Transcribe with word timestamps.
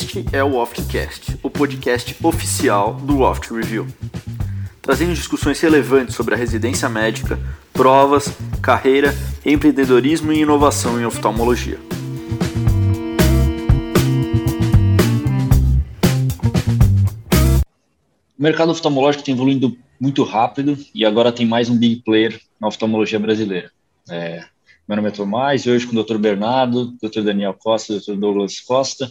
Este 0.00 0.24
é 0.32 0.44
o 0.44 0.54
Oftcast, 0.54 1.36
o 1.42 1.50
podcast 1.50 2.14
oficial 2.24 2.94
do 2.94 3.18
Oft 3.18 3.52
Review, 3.52 3.84
trazendo 4.80 5.12
discussões 5.12 5.60
relevantes 5.60 6.14
sobre 6.14 6.36
a 6.36 6.38
residência 6.38 6.88
médica, 6.88 7.36
provas, 7.72 8.32
carreira, 8.62 9.12
empreendedorismo 9.44 10.32
e 10.32 10.38
inovação 10.38 11.00
em 11.00 11.04
oftalmologia. 11.04 11.80
O 18.38 18.42
mercado 18.42 18.70
oftalmológico 18.70 19.24
tem 19.24 19.34
evoluindo 19.34 19.76
muito 19.98 20.22
rápido 20.22 20.78
e 20.94 21.04
agora 21.04 21.32
tem 21.32 21.44
mais 21.44 21.68
um 21.68 21.76
big 21.76 22.02
player 22.04 22.40
na 22.60 22.68
oftalmologia 22.68 23.18
brasileira. 23.18 23.72
É, 24.08 24.44
meu 24.88 24.96
nome 24.96 25.08
é 25.08 25.12
Tomás 25.12 25.66
e 25.66 25.70
hoje 25.70 25.88
com 25.88 25.94
o 25.94 26.02
Dr. 26.02 26.18
Bernardo, 26.18 26.96
Dr. 27.02 27.22
Daniel 27.22 27.52
Costa, 27.52 27.98
Dr. 27.98 28.14
Douglas 28.14 28.60
Costa, 28.60 29.10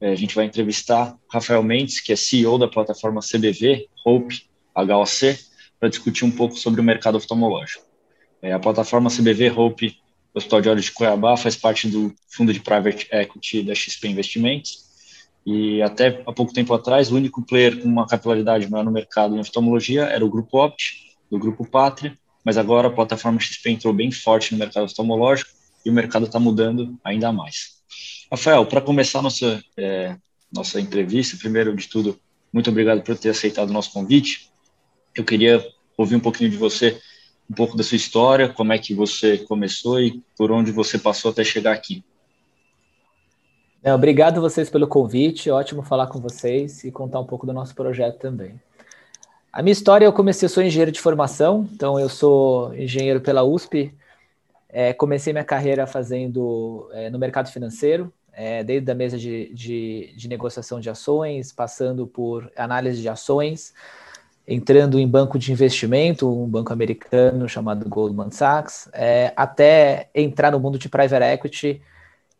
a 0.00 0.14
gente 0.14 0.34
vai 0.34 0.46
entrevistar 0.46 1.16
Rafael 1.30 1.62
Mendes, 1.62 2.00
que 2.00 2.12
é 2.12 2.16
CEO 2.16 2.58
da 2.58 2.68
plataforma 2.68 3.20
CBV, 3.20 3.88
Hope 4.04 4.46
HOC, 4.74 5.38
para 5.78 5.88
discutir 5.88 6.24
um 6.24 6.30
pouco 6.30 6.56
sobre 6.56 6.80
o 6.80 6.84
mercado 6.84 7.16
oftalmológico. 7.16 7.84
É, 8.42 8.52
a 8.52 8.58
plataforma 8.58 9.10
CBV 9.10 9.50
Hope 9.50 9.96
Hospital 10.32 10.60
de 10.60 10.68
Olhos 10.68 10.84
de 10.86 10.92
Cuiabá 10.92 11.36
faz 11.36 11.56
parte 11.56 11.88
do 11.88 12.14
fundo 12.28 12.52
de 12.52 12.60
private 12.60 13.08
equity 13.10 13.62
da 13.62 13.74
XP 13.74 14.08
Investimentos 14.08 14.90
e 15.44 15.82
até 15.82 16.22
há 16.26 16.32
pouco 16.32 16.52
tempo 16.52 16.72
atrás, 16.74 17.10
o 17.10 17.16
único 17.16 17.44
player 17.44 17.80
com 17.80 17.88
uma 17.88 18.06
capilaridade 18.06 18.70
maior 18.70 18.84
no 18.84 18.90
mercado 18.90 19.34
em 19.34 19.40
oftalmologia 19.40 20.04
era 20.04 20.24
o 20.24 20.30
Grupo 20.30 20.58
Opt, 20.58 21.16
do 21.30 21.38
Grupo 21.38 21.64
Pátria, 21.64 22.16
mas 22.44 22.58
agora 22.58 22.88
a 22.88 22.90
plataforma 22.90 23.40
XP 23.40 23.70
entrou 23.70 23.92
bem 23.92 24.10
forte 24.10 24.52
no 24.52 24.58
mercado 24.58 24.84
oftalmológico 24.84 25.50
e 25.84 25.90
o 25.90 25.92
mercado 25.92 26.26
está 26.26 26.38
mudando 26.38 26.98
ainda 27.02 27.32
mais. 27.32 27.79
Rafael, 28.30 28.64
para 28.64 28.80
começar 28.80 29.20
nossa, 29.20 29.60
é, 29.76 30.16
nossa 30.52 30.80
entrevista, 30.80 31.36
primeiro 31.36 31.74
de 31.74 31.88
tudo, 31.88 32.16
muito 32.52 32.70
obrigado 32.70 33.02
por 33.02 33.18
ter 33.18 33.30
aceitado 33.30 33.70
o 33.70 33.72
nosso 33.72 33.92
convite. 33.92 34.52
Eu 35.16 35.24
queria 35.24 35.66
ouvir 35.98 36.14
um 36.14 36.20
pouquinho 36.20 36.48
de 36.48 36.56
você, 36.56 37.00
um 37.50 37.54
pouco 37.54 37.76
da 37.76 37.82
sua 37.82 37.96
história, 37.96 38.48
como 38.48 38.72
é 38.72 38.78
que 38.78 38.94
você 38.94 39.38
começou 39.38 40.00
e 40.00 40.22
por 40.36 40.52
onde 40.52 40.70
você 40.70 40.96
passou 40.96 41.32
até 41.32 41.42
chegar 41.42 41.72
aqui. 41.72 42.04
É, 43.82 43.92
obrigado 43.92 44.40
vocês 44.40 44.70
pelo 44.70 44.86
convite, 44.86 45.50
ótimo 45.50 45.82
falar 45.82 46.06
com 46.06 46.20
vocês 46.20 46.84
e 46.84 46.92
contar 46.92 47.18
um 47.18 47.26
pouco 47.26 47.46
do 47.46 47.52
nosso 47.52 47.74
projeto 47.74 48.18
também. 48.18 48.60
A 49.52 49.60
minha 49.60 49.72
história, 49.72 50.04
eu 50.04 50.12
comecei, 50.12 50.46
eu 50.46 50.50
sou 50.50 50.62
engenheiro 50.62 50.92
de 50.92 51.00
formação, 51.00 51.68
então 51.72 51.98
eu 51.98 52.08
sou 52.08 52.72
engenheiro 52.74 53.20
pela 53.20 53.42
USP, 53.42 53.92
é, 54.68 54.92
comecei 54.92 55.32
minha 55.32 55.44
carreira 55.44 55.84
fazendo 55.86 56.88
é, 56.92 57.10
no 57.10 57.18
mercado 57.18 57.50
financeiro, 57.50 58.12
é, 58.40 58.64
desde 58.64 58.90
a 58.90 58.94
mesa 58.94 59.18
de, 59.18 59.52
de, 59.52 60.14
de, 60.16 60.26
negociação 60.26 60.80
de 60.80 60.88
ações, 60.88 61.52
passando 61.52 62.06
por 62.06 62.50
análise 62.56 63.02
de 63.02 63.06
ações, 63.06 63.74
entrando 64.48 64.98
em 64.98 65.06
banco 65.06 65.38
de 65.38 65.52
investimento, 65.52 66.26
um 66.26 66.48
banco 66.48 66.72
americano 66.72 67.46
chamado 67.46 67.86
Goldman 67.86 68.30
Sachs, 68.30 68.88
é, 68.94 69.34
até 69.36 70.08
entrar 70.14 70.52
no 70.52 70.58
mundo 70.58 70.78
de 70.78 70.88
private 70.88 71.22
equity, 71.22 71.82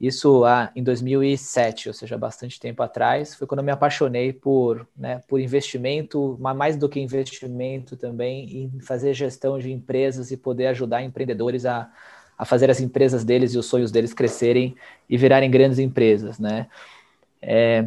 isso 0.01 0.43
ah, 0.47 0.73
em 0.75 0.83
2007, 0.83 1.89
ou 1.89 1.95
seja, 1.95 2.17
bastante 2.17 2.59
tempo 2.59 2.83
atrás, 2.83 3.35
foi 3.35 3.47
quando 3.47 3.59
eu 3.59 3.65
me 3.65 3.71
apaixonei 3.71 4.33
por, 4.33 4.89
né, 4.97 5.21
por 5.29 5.39
investimento, 5.39 6.39
mas 6.41 6.57
mais 6.57 6.77
do 6.79 6.89
que 6.89 6.99
investimento 6.99 7.95
também, 7.95 8.71
em 8.73 8.81
fazer 8.81 9.13
gestão 9.13 9.59
de 9.59 9.71
empresas 9.71 10.31
e 10.31 10.37
poder 10.39 10.69
ajudar 10.69 11.03
empreendedores 11.03 11.67
a, 11.67 11.91
a 12.41 12.45
fazer 12.45 12.71
as 12.71 12.81
empresas 12.81 13.25
deles 13.25 13.55
e 13.55 13.59
os 13.59 13.67
sonhos 13.67 13.91
deles 13.91 14.15
crescerem 14.15 14.75
e 15.09 15.17
virarem 15.17 15.51
grandes 15.51 15.79
empresas, 15.79 16.39
né? 16.39 16.67
É, 17.43 17.87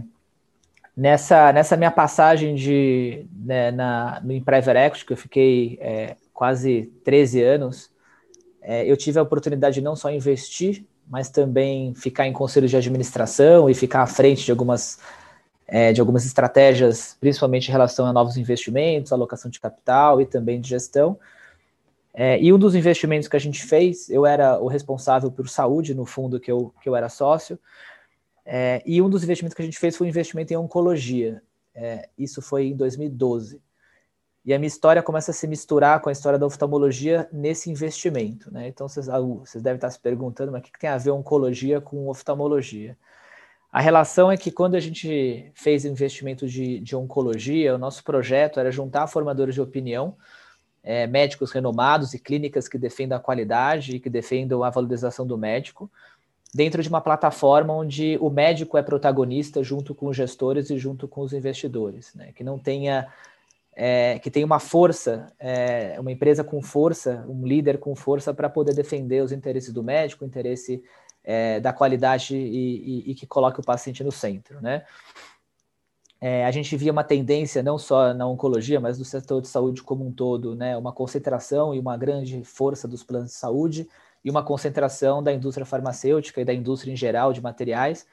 nessa, 0.96 1.52
nessa 1.52 1.78
minha 1.78 1.92
passagem 1.92 2.56
de, 2.56 3.26
né, 3.34 3.72
na, 3.72 4.22
no 4.24 4.42
Private 4.42 4.78
Equity, 4.78 5.06
que 5.06 5.14
eu 5.14 5.18
fiquei 5.18 5.78
é, 5.82 6.16
quase 6.34 6.92
13 7.04 7.42
anos, 7.42 7.92
é, 8.62 8.90
eu 8.90 8.96
tive 8.98 9.20
a 9.20 9.24
oportunidade 9.24 9.76
de 9.76 9.82
não 9.82 9.96
só 9.96 10.12
investir 10.12 10.86
mas 11.08 11.30
também 11.30 11.94
ficar 11.94 12.28
em 12.28 12.34
conselhos 12.34 12.72
de 12.72 12.78
administração 12.78 13.70
e 13.70 13.74
ficar 13.74 14.04
à 14.04 14.08
frente 14.08 14.46
de 14.46 14.52
algumas, 14.52 15.00
é, 15.68 15.92
de 15.94 16.00
algumas 16.00 16.26
estratégias, 16.26 17.18
principalmente 17.20 17.68
em 17.68 17.72
relação 17.72 18.06
a 18.06 18.14
novos 18.14 18.38
investimentos, 18.38 19.12
alocação 19.12 19.50
de 19.52 19.60
capital 19.60 20.22
e 20.22 20.26
também 20.26 20.60
de 20.60 20.70
gestão. 20.70 21.18
É, 22.14 22.40
e 22.40 22.54
um 22.54 22.60
dos 22.60 22.76
investimentos 22.76 23.28
que 23.28 23.36
a 23.36 23.40
gente 23.40 23.64
fez, 23.66 24.10
eu 24.10 24.26
era 24.26 24.60
o 24.60 24.68
responsável 24.68 25.32
por 25.32 25.50
saúde 25.50 25.96
no 25.96 26.06
fundo 26.06 26.40
que 26.40 26.52
eu, 26.52 26.74
que 26.82 26.88
eu 26.88 26.96
era 26.96 27.10
sócio, 27.10 27.60
é, 28.46 28.84
e 28.86 29.02
um 29.02 29.10
dos 29.10 29.24
investimentos 29.24 29.56
que 29.56 29.62
a 29.62 29.66
gente 29.66 29.80
fez 29.80 29.96
foi 29.96 30.08
um 30.08 30.10
investimento 30.10 30.54
em 30.54 30.58
oncologia. 30.58 31.42
É, 31.74 32.10
isso 32.18 32.42
foi 32.42 32.68
em 32.68 32.76
2012. 32.76 33.62
E 34.46 34.54
a 34.54 34.60
minha 34.60 34.68
história 34.68 35.02
começa 35.02 35.32
a 35.32 35.34
se 35.34 35.48
misturar 35.48 36.02
com 36.02 36.10
a 36.10 36.12
história 36.12 36.38
da 36.38 36.46
oftalmologia 36.46 37.30
nesse 37.32 37.72
investimento. 37.72 38.54
Né? 38.54 38.68
Então, 38.68 38.88
vocês, 38.88 39.08
vocês 39.08 39.64
devem 39.64 39.78
estar 39.78 39.90
se 39.90 40.00
perguntando, 40.00 40.52
mas 40.52 40.62
o 40.62 40.64
que 40.66 40.78
tem 40.78 40.90
a 40.90 40.98
ver 40.98 41.12
oncologia 41.12 41.80
com 41.80 42.10
oftalmologia? 42.10 42.98
A 43.72 43.80
relação 43.80 44.32
é 44.32 44.38
que 44.38 44.52
quando 44.52 44.76
a 44.76 44.80
gente 44.80 45.50
fez 45.56 45.86
investimento 45.86 46.46
de, 46.46 46.80
de 46.80 46.96
oncologia, 46.96 47.74
o 47.74 47.78
nosso 47.78 48.04
projeto 48.04 48.60
era 48.60 48.70
juntar 48.70 49.08
formadores 49.08 49.56
de 49.56 49.62
opinião, 49.62 50.16
é, 50.84 51.08
médicos 51.08 51.52
renomados 51.52 52.14
e 52.14 52.20
clínicas 52.20 52.68
que 52.68 52.78
defendam 52.78 53.18
a 53.18 53.22
qualidade 53.22 53.96
e 53.96 54.00
que 54.00 54.10
defendam 54.10 54.64
a 54.64 54.70
valorização 54.70 55.26
do 55.26 55.38
médico, 55.38 55.90
dentro 56.54 56.84
de 56.84 56.90
uma 56.90 57.02
plataforma 57.02 57.74
onde 57.74 58.18
o 58.22 58.30
médico 58.30 58.78
é 58.78 58.84
protagonista 58.84 59.64
junto 59.64 59.96
com 59.96 60.08
os 60.08 60.18
gestores 60.18 60.70
e 60.70 60.78
junto 60.78 61.08
com 61.08 61.22
os 61.22 61.34
investidores, 61.34 62.14
né? 62.14 62.32
que 62.36 62.44
não 62.44 62.60
tenha 62.60 63.08
é, 63.76 64.20
que 64.20 64.30
tem 64.30 64.44
uma 64.44 64.60
força, 64.60 65.34
é, 65.40 65.96
uma 66.00 66.12
empresa 66.12 66.44
com 66.44 66.62
força, 66.62 67.26
um 67.28 67.46
líder 67.46 67.80
com 67.80 67.96
força 67.96 68.34
para 68.34 68.48
poder 68.48 68.76
defender 68.76 69.24
os 69.24 69.32
interesses 69.32 69.74
do 69.74 69.82
médico, 69.82 70.24
o 70.24 70.28
interesse 70.28 70.84
é, 71.24 71.60
da 71.60 71.74
qualidade 71.74 72.36
e, 72.36 73.08
e, 73.08 73.12
e, 73.12 73.16
que 73.16 73.26
coloque 73.26 73.60
o 73.60 73.64
paciente 73.64 74.04
no 74.04 74.12
centro, 74.12 74.62
né? 74.62 74.84
É, 76.26 76.46
a 76.46 76.52
gente 76.52 76.78
via 76.78 76.90
uma 76.90 77.04
tendência, 77.04 77.62
não 77.62 77.78
só 77.78 78.14
na 78.14 78.26
oncologia, 78.26 78.80
mas 78.80 78.98
no 78.98 79.04
setor 79.04 79.42
de 79.42 79.50
saúde 79.50 79.84
como 79.84 80.08
um 80.08 80.12
todo, 80.14 80.56
né? 80.56 80.78
Uma 80.78 80.94
concentração 80.94 81.76
e 81.76 81.80
uma 81.80 81.98
grande 81.98 82.46
força 82.46 82.88
dos 82.88 83.04
planos 83.04 83.32
de 83.32 83.36
saúde 83.36 83.90
e 84.24 84.30
uma 84.30 84.42
concentração 84.42 85.22
da 85.22 85.34
indústria 85.34 85.66
farmacêutica 85.66 86.40
e 86.40 86.46
da 86.46 86.54
indústria 86.54 86.94
em 86.94 86.96
geral 86.96 87.34
de 87.34 87.42
materiais, 87.42 88.08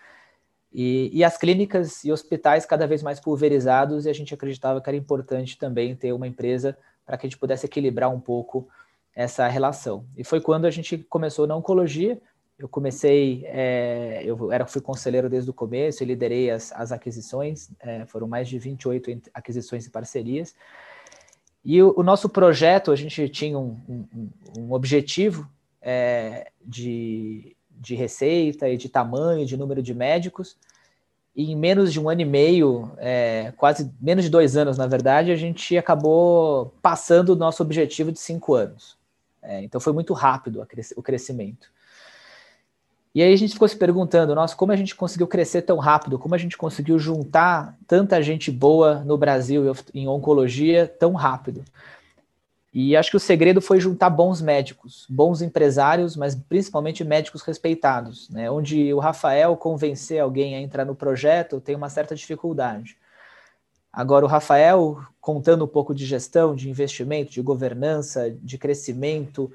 e, 0.73 1.09
e, 1.13 1.23
as 1.23 1.39
clínicas 1.39 2.03
e 2.03 2.11
hospitais 2.11 2.67
cada 2.67 2.85
vez 2.85 3.01
mais 3.01 3.21
pulverizados, 3.21 4.07
e 4.07 4.11
a 4.11 4.13
gente 4.13 4.35
acreditava 4.35 4.81
que 4.81 4.91
era 4.91 4.97
importante 4.97 5.57
também 5.57 5.95
ter 5.95 6.13
uma 6.13 6.27
empresa 6.27 6.77
para 7.07 7.17
que 7.17 7.29
a 7.29 7.31
gente 7.31 7.39
pudesse 7.39 7.67
equilibrar 7.67 8.11
um 8.11 8.21
pouco 8.21 8.69
essa 9.15 9.47
relação. 9.47 10.05
E 10.17 10.25
foi 10.25 10.41
quando 10.41 10.65
a 10.65 10.71
gente 10.71 10.99
começou 10.99 11.47
na 11.47 11.55
oncologia. 11.55 12.21
Eu 12.61 12.69
comecei, 12.69 13.43
é, 13.47 14.23
eu 14.25 14.53
era, 14.53 14.67
fui 14.67 14.81
conselheiro 14.81 15.29
desde 15.29 15.51
o 15.51 15.55
começo, 15.55 16.03
e 16.03 16.07
liderei 16.07 16.51
as, 16.51 16.71
as 16.73 16.93
aquisições, 16.93 17.71
é, 17.81 18.05
foram 18.05 18.29
mais 18.29 18.49
de 18.49 18.59
28 18.59 19.31
aquisições 19.35 19.87
e 19.87 19.91
parcerias. 19.91 20.55
E 21.65 21.83
o, 21.83 21.95
o 21.97 22.03
nosso 22.03 22.29
projeto, 22.29 22.93
a 22.93 22.97
gente 22.97 23.29
tinha 23.29 23.59
um, 23.59 23.77
um, 23.89 24.31
um 24.59 24.73
objetivo 24.73 25.49
é, 25.81 26.53
de 26.63 27.57
de 27.81 27.95
receita 27.95 28.69
e 28.69 28.77
de 28.77 28.89
tamanho, 28.89 29.47
de 29.47 29.57
número 29.57 29.83
de 29.83 29.95
médicos. 29.95 30.57
E 31.35 31.51
em 31.51 31.57
menos 31.57 31.93
de 31.93 31.99
um 31.99 32.11
ano 32.11 32.21
e 32.21 32.25
meio, 32.25 32.93
é, 32.99 33.53
quase 33.57 33.91
menos 34.01 34.25
de 34.25 34.31
dois 34.31 34.57
anos, 34.57 34.77
na 34.77 34.87
verdade, 34.87 35.33
a 35.33 35.37
gente 35.37 35.79
acabou 35.79 36.75
passando 36.83 37.31
o 37.31 37.37
nosso 37.37 37.63
objetivo 37.63 38.13
de 38.13 38.19
cinco 38.21 38.55
anos. 38.55 38.99
É, 39.41 39.63
então 39.63 39.81
foi 39.81 39.95
muito 39.95 40.13
rápido 40.13 40.67
o 40.95 41.03
crescimento. 41.03 41.73
E 43.13 43.23
aí 43.23 43.33
a 43.33 43.37
gente 43.37 43.55
ficou 43.55 43.67
se 43.67 43.77
perguntando, 43.77 44.35
nossa, 44.35 44.55
como 44.55 44.71
a 44.71 44.77
gente 44.77 44.95
conseguiu 44.95 45.27
crescer 45.27 45.63
tão 45.63 45.79
rápido? 45.79 46.19
Como 46.19 46.35
a 46.35 46.39
gente 46.39 46.57
conseguiu 46.57 46.99
juntar 46.99 47.77
tanta 47.87 48.23
gente 48.23 48.51
boa 48.53 49.03
no 49.05 49.19
Brasil 49.19 49.73
em 49.93 50.07
oncologia 50.07 50.87
tão 50.87 51.15
rápido? 51.15 51.65
E 52.73 52.97
acho 52.97 53.11
que 53.11 53.17
o 53.17 53.21
segredo 53.21 53.61
foi 53.61 53.81
juntar 53.81 54.11
bons 54.11 54.41
médicos, 54.41 55.05
bons 55.11 55.43
empresários, 55.43 56.15
mas 56.15 56.37
principalmente 56.37 57.03
médicos 57.03 57.43
respeitados, 57.43 58.31
né? 58.31 58.49
Onde 58.49 58.95
o 58.95 59.01
Rafael 59.01 59.57
convencer 59.57 60.21
alguém 60.21 60.55
a 60.55 60.61
entrar 60.61 60.85
no 60.85 60.95
projeto 60.95 61.61
tem 61.61 61.75
uma 61.75 61.89
certa 61.89 62.15
dificuldade. 62.15 62.97
Agora, 63.93 64.25
o 64.25 64.29
Rafael, 64.29 65.01
contando 65.21 65.65
um 65.65 65.69
pouco 65.69 65.93
de 65.93 66.07
gestão, 66.07 66.55
de 66.55 66.71
investimento, 66.71 67.33
de 67.33 67.43
governança, 67.43 68.31
de 68.31 68.57
crescimento, 68.57 69.51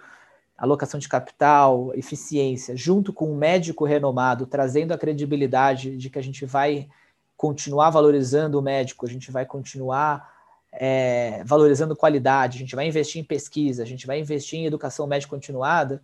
alocação 0.57 0.99
de 0.99 1.09
capital, 1.09 1.91
eficiência, 1.95 2.75
junto 2.75 3.11
com 3.11 3.31
um 3.31 3.35
médico 3.35 3.85
renomado, 3.85 4.45
trazendo 4.45 4.93
a 4.93 4.97
credibilidade 4.97 5.97
de 5.97 6.09
que 6.09 6.17
a 6.17 6.23
gente 6.23 6.45
vai 6.45 6.87
continuar 7.35 7.89
valorizando 7.89 8.57
o 8.57 8.61
médico, 8.61 9.05
a 9.05 9.09
gente 9.09 9.31
vai 9.31 9.45
continuar 9.45 10.33
é, 10.71 11.43
valorizando 11.45 11.95
qualidade, 11.95 12.57
a 12.57 12.59
gente 12.59 12.75
vai 12.75 12.87
investir 12.87 13.21
em 13.21 13.25
pesquisa, 13.25 13.83
a 13.83 13.85
gente 13.85 14.07
vai 14.07 14.19
investir 14.19 14.59
em 14.59 14.65
educação 14.65 15.07
médica 15.07 15.31
continuada, 15.35 16.01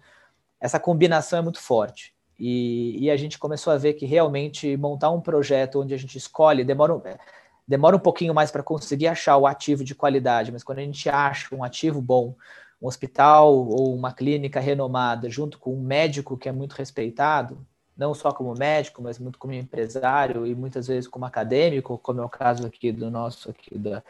essa 0.59 0.79
combinação 0.79 1.39
é 1.39 1.41
muito 1.41 1.59
forte. 1.59 2.13
E, 2.37 3.05
e, 3.05 3.11
a 3.11 3.15
gente 3.15 3.37
começou 3.37 3.71
a 3.71 3.77
ver 3.77 3.93
que 3.93 4.05
realmente 4.05 4.75
montar 4.75 5.11
um 5.11 5.21
projeto 5.21 5.79
onde 5.79 5.93
a 5.93 5.97
gente 5.97 6.17
escolhe 6.17 6.63
demora, 6.63 7.19
demora 7.67 7.95
um 7.95 7.99
pouquinho 7.99 8.33
mais 8.33 8.49
para 8.49 8.63
conseguir 8.63 9.07
achar 9.07 9.37
o 9.37 9.45
ativo 9.45 9.83
de 9.83 9.93
qualidade, 9.93 10.51
mas 10.51 10.63
quando 10.63 10.79
a 10.79 10.83
gente 10.83 11.07
acha 11.07 11.53
um 11.53 11.63
ativo 11.63 12.01
bom, 12.01 12.35
um 12.81 12.87
hospital 12.87 13.53
ou 13.53 13.93
uma 13.93 14.11
clínica 14.11 14.59
renomada, 14.59 15.29
junto 15.29 15.59
com 15.59 15.73
um 15.75 15.81
médico 15.81 16.37
que 16.37 16.49
é 16.49 16.51
muito 16.51 16.73
respeitado, 16.73 17.57
não 17.95 18.13
só 18.13 18.31
como 18.31 18.57
médico, 18.57 19.01
mas 19.01 19.19
muito 19.19 19.37
como 19.37 19.53
empresário 19.53 20.47
e 20.47 20.55
muitas 20.55 20.87
vezes 20.87 21.07
como 21.07 21.25
acadêmico, 21.25 21.97
como 21.99 22.21
é 22.21 22.25
o 22.25 22.29
caso 22.29 22.65
aqui 22.65 22.91
do 22.91 23.11
nosso 23.11 23.51
aqui 23.51 23.77
da, 23.77 24.01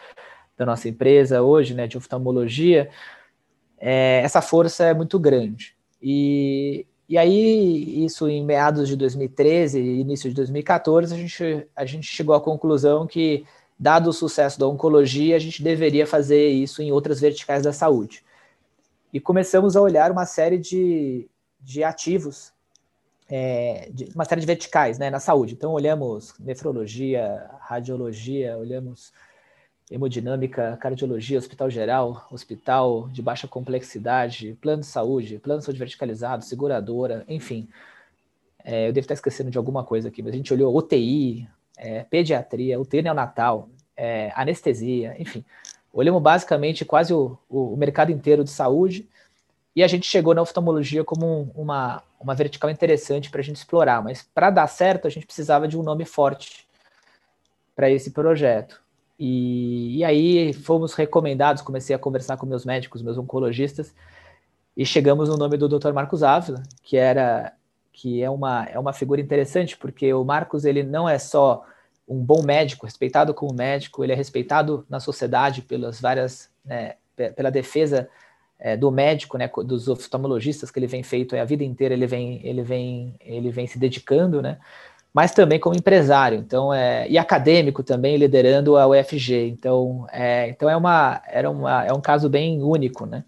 da 0.57 0.65
nossa 0.65 0.87
empresa 0.87 1.41
hoje, 1.41 1.73
né, 1.73 1.87
de 1.87 1.97
oftalmologia, 1.97 2.89
é, 3.77 4.21
essa 4.23 4.41
força 4.41 4.85
é 4.85 4.93
muito 4.93 5.19
grande. 5.19 5.75
E, 6.01 6.85
e 7.09 7.17
aí, 7.17 8.05
isso 8.05 8.29
em 8.29 8.45
meados 8.45 8.87
de 8.87 8.95
2013 8.95 9.79
e 9.79 9.99
início 9.99 10.29
de 10.29 10.35
2014, 10.35 11.13
a 11.13 11.17
gente, 11.17 11.67
a 11.75 11.85
gente 11.85 12.07
chegou 12.07 12.33
à 12.33 12.39
conclusão 12.39 13.05
que, 13.05 13.45
dado 13.77 14.11
o 14.11 14.13
sucesso 14.13 14.59
da 14.59 14.67
oncologia, 14.67 15.35
a 15.35 15.39
gente 15.39 15.61
deveria 15.61 16.07
fazer 16.07 16.47
isso 16.49 16.81
em 16.81 16.91
outras 16.91 17.19
verticais 17.19 17.63
da 17.63 17.73
saúde. 17.73 18.23
E 19.13 19.19
começamos 19.19 19.75
a 19.75 19.81
olhar 19.81 20.11
uma 20.11 20.25
série 20.25 20.57
de, 20.57 21.27
de 21.59 21.83
ativos, 21.83 22.53
é, 23.29 23.89
de, 23.93 24.09
uma 24.15 24.25
série 24.25 24.41
de 24.41 24.47
verticais 24.47 24.97
né, 24.97 25.09
na 25.09 25.19
saúde. 25.19 25.53
Então, 25.53 25.71
olhamos 25.71 26.33
nefrologia, 26.39 27.49
radiologia, 27.59 28.57
olhamos 28.57 29.11
hemodinâmica, 29.91 30.77
cardiologia, 30.77 31.37
hospital 31.37 31.69
geral, 31.69 32.25
hospital 32.31 33.09
de 33.09 33.21
baixa 33.21 33.47
complexidade, 33.47 34.57
plano 34.61 34.81
de 34.81 34.87
saúde, 34.87 35.37
plano 35.39 35.59
de 35.59 35.65
saúde 35.65 35.79
verticalizado, 35.79 36.45
seguradora, 36.45 37.25
enfim. 37.27 37.67
É, 38.63 38.87
eu 38.87 38.93
devo 38.93 39.03
estar 39.03 39.15
esquecendo 39.15 39.51
de 39.51 39.57
alguma 39.57 39.83
coisa 39.83 40.07
aqui, 40.07 40.23
mas 40.23 40.33
a 40.33 40.37
gente 40.37 40.53
olhou 40.53 40.75
UTI, 40.75 41.47
é, 41.77 42.03
pediatria, 42.05 42.79
UTI 42.79 43.01
neonatal, 43.01 43.67
é, 43.97 44.31
anestesia, 44.33 45.15
enfim. 45.19 45.43
Olhamos 45.93 46.21
basicamente 46.21 46.85
quase 46.85 47.13
o, 47.13 47.37
o, 47.49 47.75
mercado 47.75 48.11
inteiro 48.11 48.43
de 48.43 48.49
saúde 48.49 49.07
e 49.75 49.83
a 49.83 49.87
gente 49.87 50.07
chegou 50.07 50.33
na 50.33 50.41
oftalmologia 50.41 51.03
como 51.03 51.25
um, 51.25 51.51
uma, 51.53 52.01
uma 52.19 52.33
vertical 52.33 52.69
interessante 52.69 53.29
para 53.29 53.41
a 53.41 53.43
gente 53.43 53.57
explorar, 53.57 54.01
mas 54.01 54.27
para 54.33 54.49
dar 54.49 54.67
certo 54.67 55.07
a 55.07 55.09
gente 55.09 55.25
precisava 55.25 55.67
de 55.67 55.77
um 55.77 55.83
nome 55.83 56.05
forte 56.05 56.67
para 57.75 57.89
esse 57.89 58.11
projeto. 58.11 58.81
E, 59.19 59.97
e 59.97 60.03
aí 60.03 60.53
fomos 60.53 60.93
recomendados, 60.93 61.61
comecei 61.61 61.95
a 61.95 61.99
conversar 61.99 62.37
com 62.37 62.45
meus 62.45 62.65
médicos, 62.65 63.01
meus 63.01 63.17
oncologistas, 63.17 63.93
e 64.75 64.85
chegamos 64.85 65.29
no 65.29 65.37
nome 65.37 65.57
do 65.57 65.67
Dr. 65.67 65.91
Marcos 65.91 66.23
Ávila, 66.23 66.63
que 66.81 66.97
era 66.97 67.53
que 67.93 68.23
é 68.23 68.29
uma, 68.29 68.65
é 68.65 68.79
uma 68.79 68.93
figura 68.93 69.21
interessante, 69.21 69.77
porque 69.77 70.13
o 70.13 70.23
Marcos 70.23 70.65
ele 70.65 70.81
não 70.81 71.07
é 71.07 71.19
só 71.19 71.63
um 72.07 72.19
bom 72.23 72.43
médico, 72.43 72.85
respeitado 72.85 73.33
como 73.33 73.53
médico, 73.53 74.03
ele 74.03 74.13
é 74.13 74.15
respeitado 74.15 74.85
na 74.89 74.99
sociedade 74.99 75.61
pelas 75.61 76.01
várias, 76.01 76.49
né, 76.65 76.95
pela 77.35 77.49
defesa 77.49 78.09
é, 78.59 78.75
do 78.75 78.91
médico, 78.91 79.37
né, 79.37 79.49
dos 79.65 79.87
oftalmologistas 79.87 80.69
que 80.69 80.79
ele 80.79 80.87
vem 80.87 81.03
feito 81.03 81.35
é, 81.35 81.39
a 81.39 81.45
vida 81.45 81.63
inteira, 81.63 81.93
ele 81.93 82.07
vem, 82.07 82.39
ele 82.43 82.61
vem, 82.61 83.15
ele 83.21 83.49
vem 83.49 83.65
se 83.65 83.79
dedicando, 83.79 84.41
né, 84.41 84.57
mas 85.13 85.31
também 85.31 85.59
como 85.59 85.75
empresário, 85.75 86.37
então 86.37 86.73
é, 86.73 87.07
e 87.09 87.17
acadêmico 87.17 87.83
também 87.83 88.17
liderando 88.17 88.77
a 88.77 88.87
UFG, 88.87 89.47
então 89.47 90.05
é, 90.11 90.49
então 90.49 90.69
é 90.69 90.77
uma 90.77 91.21
era 91.27 91.49
uma 91.49 91.85
é 91.85 91.91
um 91.91 91.99
caso 91.99 92.29
bem 92.29 92.61
único, 92.63 93.05
né? 93.05 93.25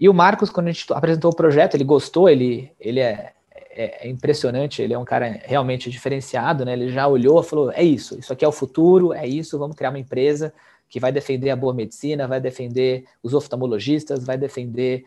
E 0.00 0.08
o 0.08 0.14
Marcos 0.14 0.48
quando 0.48 0.68
a 0.68 0.72
gente 0.72 0.90
apresentou 0.92 1.30
o 1.30 1.36
projeto, 1.36 1.74
ele 1.74 1.84
gostou, 1.84 2.28
ele 2.28 2.72
ele 2.80 3.00
é, 3.00 3.32
é, 3.78 4.08
é 4.08 4.10
impressionante, 4.10 4.82
ele 4.82 4.92
é 4.92 4.98
um 4.98 5.04
cara 5.04 5.40
realmente 5.44 5.88
diferenciado, 5.88 6.64
né? 6.64 6.72
Ele 6.72 6.88
já 6.88 7.06
olhou, 7.06 7.40
falou 7.44 7.70
é 7.70 7.82
isso, 7.82 8.18
isso 8.18 8.32
aqui 8.32 8.44
é 8.44 8.48
o 8.48 8.52
futuro, 8.52 9.12
é 9.12 9.24
isso, 9.24 9.56
vamos 9.56 9.76
criar 9.76 9.90
uma 9.90 10.00
empresa 10.00 10.52
que 10.88 10.98
vai 10.98 11.12
defender 11.12 11.50
a 11.50 11.56
boa 11.56 11.72
medicina, 11.72 12.26
vai 12.26 12.40
defender 12.40 13.04
os 13.22 13.34
oftalmologistas, 13.34 14.24
vai 14.24 14.36
defender 14.36 15.04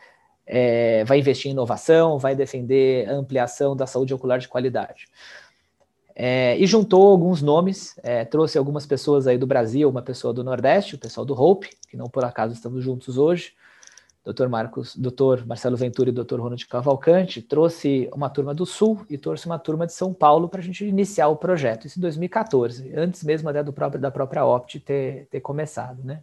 é, 0.47 1.03
vai 1.03 1.19
investir 1.19 1.49
em 1.49 1.53
inovação, 1.53 2.17
vai 2.17 2.33
defender 2.33 3.09
a 3.09 3.13
ampliação 3.13 3.75
da 3.75 3.85
saúde 3.85 4.13
ocular 4.13 4.39
de 4.39 4.47
qualidade. 4.47 5.07
É, 6.15 6.57
e 6.57 6.65
juntou 6.65 7.09
alguns 7.09 7.41
nomes, 7.41 7.95
é, 8.03 8.23
trouxe 8.25 8.57
algumas 8.57 8.85
pessoas 8.85 9.27
aí 9.27 9.37
do 9.37 9.47
Brasil, 9.47 9.89
uma 9.89 10.01
pessoa 10.01 10.33
do 10.33 10.43
Nordeste, 10.43 10.95
o 10.95 10.97
pessoal 10.97 11.25
do 11.25 11.33
Hope, 11.33 11.69
que 11.89 11.97
não 11.97 12.09
por 12.09 12.23
acaso 12.23 12.53
estamos 12.53 12.83
juntos 12.83 13.17
hoje, 13.17 13.53
Dr. 14.23 14.47
Marcos, 14.47 14.95
Dr. 14.95 15.45
Marcelo 15.45 15.75
Ventura 15.75 16.09
e 16.09 16.13
Dr. 16.13 16.39
Ronald 16.39 16.67
Cavalcante, 16.67 17.41
trouxe 17.41 18.09
uma 18.13 18.29
turma 18.29 18.53
do 18.53 18.65
Sul 18.65 19.03
e 19.09 19.17
trouxe 19.17 19.47
uma 19.47 19.57
turma 19.57 19.87
de 19.87 19.93
São 19.93 20.13
Paulo 20.13 20.47
para 20.47 20.59
a 20.59 20.63
gente 20.63 20.85
iniciar 20.85 21.27
o 21.27 21.35
projeto, 21.35 21.87
isso 21.87 21.97
em 21.97 22.01
2014, 22.01 22.93
antes 22.95 23.23
mesmo 23.23 23.49
até 23.49 23.63
do 23.63 23.73
próprio, 23.73 23.99
da 23.99 24.11
própria 24.11 24.45
Opt 24.45 24.79
ter, 24.81 25.27
ter 25.31 25.41
começado, 25.41 26.03
né? 26.03 26.21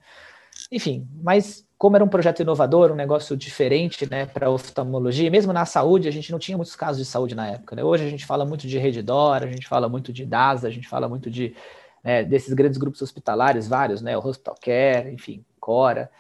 Enfim, 0.71 1.09
mas 1.23 1.67
como 1.79 1.97
era 1.97 2.05
um 2.05 2.09
projeto 2.09 2.41
inovador, 2.41 2.91
um 2.91 2.97
negócio 2.97 3.37
diferente 3.37 4.09
né, 4.11 4.27
para 4.27 4.51
oftalmologia, 4.51 5.31
mesmo 5.31 5.53
na 5.53 5.65
saúde, 5.65 6.09
a 6.09 6.11
gente 6.11 6.33
não 6.33 6.39
tinha 6.39 6.57
muitos 6.57 6.75
casos 6.75 6.99
de 6.99 7.05
saúde 7.05 7.35
na 7.35 7.47
época. 7.47 7.77
Né? 7.77 7.85
Hoje 7.85 8.05
a 8.05 8.11
gente 8.11 8.27
fala 8.27 8.45
muito 8.45 8.67
de 8.67 8.77
Redditor, 8.79 9.45
a 9.45 9.47
gente 9.47 9.69
fala 9.69 9.89
muito 9.89 10.13
de 10.13 10.27
DASA, 10.27 10.67
a 10.67 10.71
gente 10.71 10.89
fala 10.89 11.09
muito 11.09 11.31
de 11.31 11.55
né, 12.03 12.25
desses 12.25 12.53
grandes 12.53 12.79
grupos 12.79 13.01
hospitalares, 13.01 13.69
vários, 13.69 14.03
né, 14.03 14.17
o 14.19 14.27
Hospital 14.27 14.57
Care, 14.61 15.13
enfim, 15.13 15.45
Cora. 15.61 16.11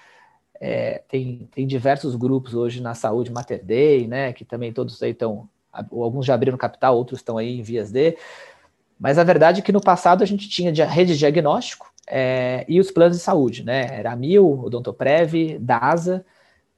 É, 0.60 1.02
tem, 1.08 1.48
tem 1.54 1.66
diversos 1.66 2.16
grupos 2.16 2.54
hoje 2.54 2.80
na 2.80 2.94
saúde, 2.94 3.30
Mater 3.30 3.64
Dei, 3.64 4.08
né, 4.08 4.32
que 4.32 4.44
também 4.44 4.72
todos 4.72 5.00
aí 5.02 5.12
estão, 5.12 5.48
alguns 5.72 6.26
já 6.26 6.34
abriram 6.34 6.58
capital, 6.58 6.96
outros 6.96 7.20
estão 7.20 7.38
aí 7.38 7.58
em 7.58 7.62
vias 7.62 7.92
de. 7.92 8.16
Mas 8.98 9.18
a 9.18 9.24
verdade 9.24 9.60
é 9.60 9.62
que 9.62 9.70
no 9.70 9.80
passado 9.80 10.22
a 10.22 10.26
gente 10.26 10.48
tinha 10.48 10.72
rede 10.84 11.12
de 11.12 11.18
diagnóstico, 11.18 11.88
é, 12.10 12.64
e 12.66 12.80
os 12.80 12.90
planos 12.90 13.18
de 13.18 13.22
saúde, 13.22 13.62
né? 13.62 13.86
Era 13.98 14.12
a 14.12 14.16
Mil, 14.16 14.60
Odontoprev, 14.64 15.58
DASA. 15.60 16.24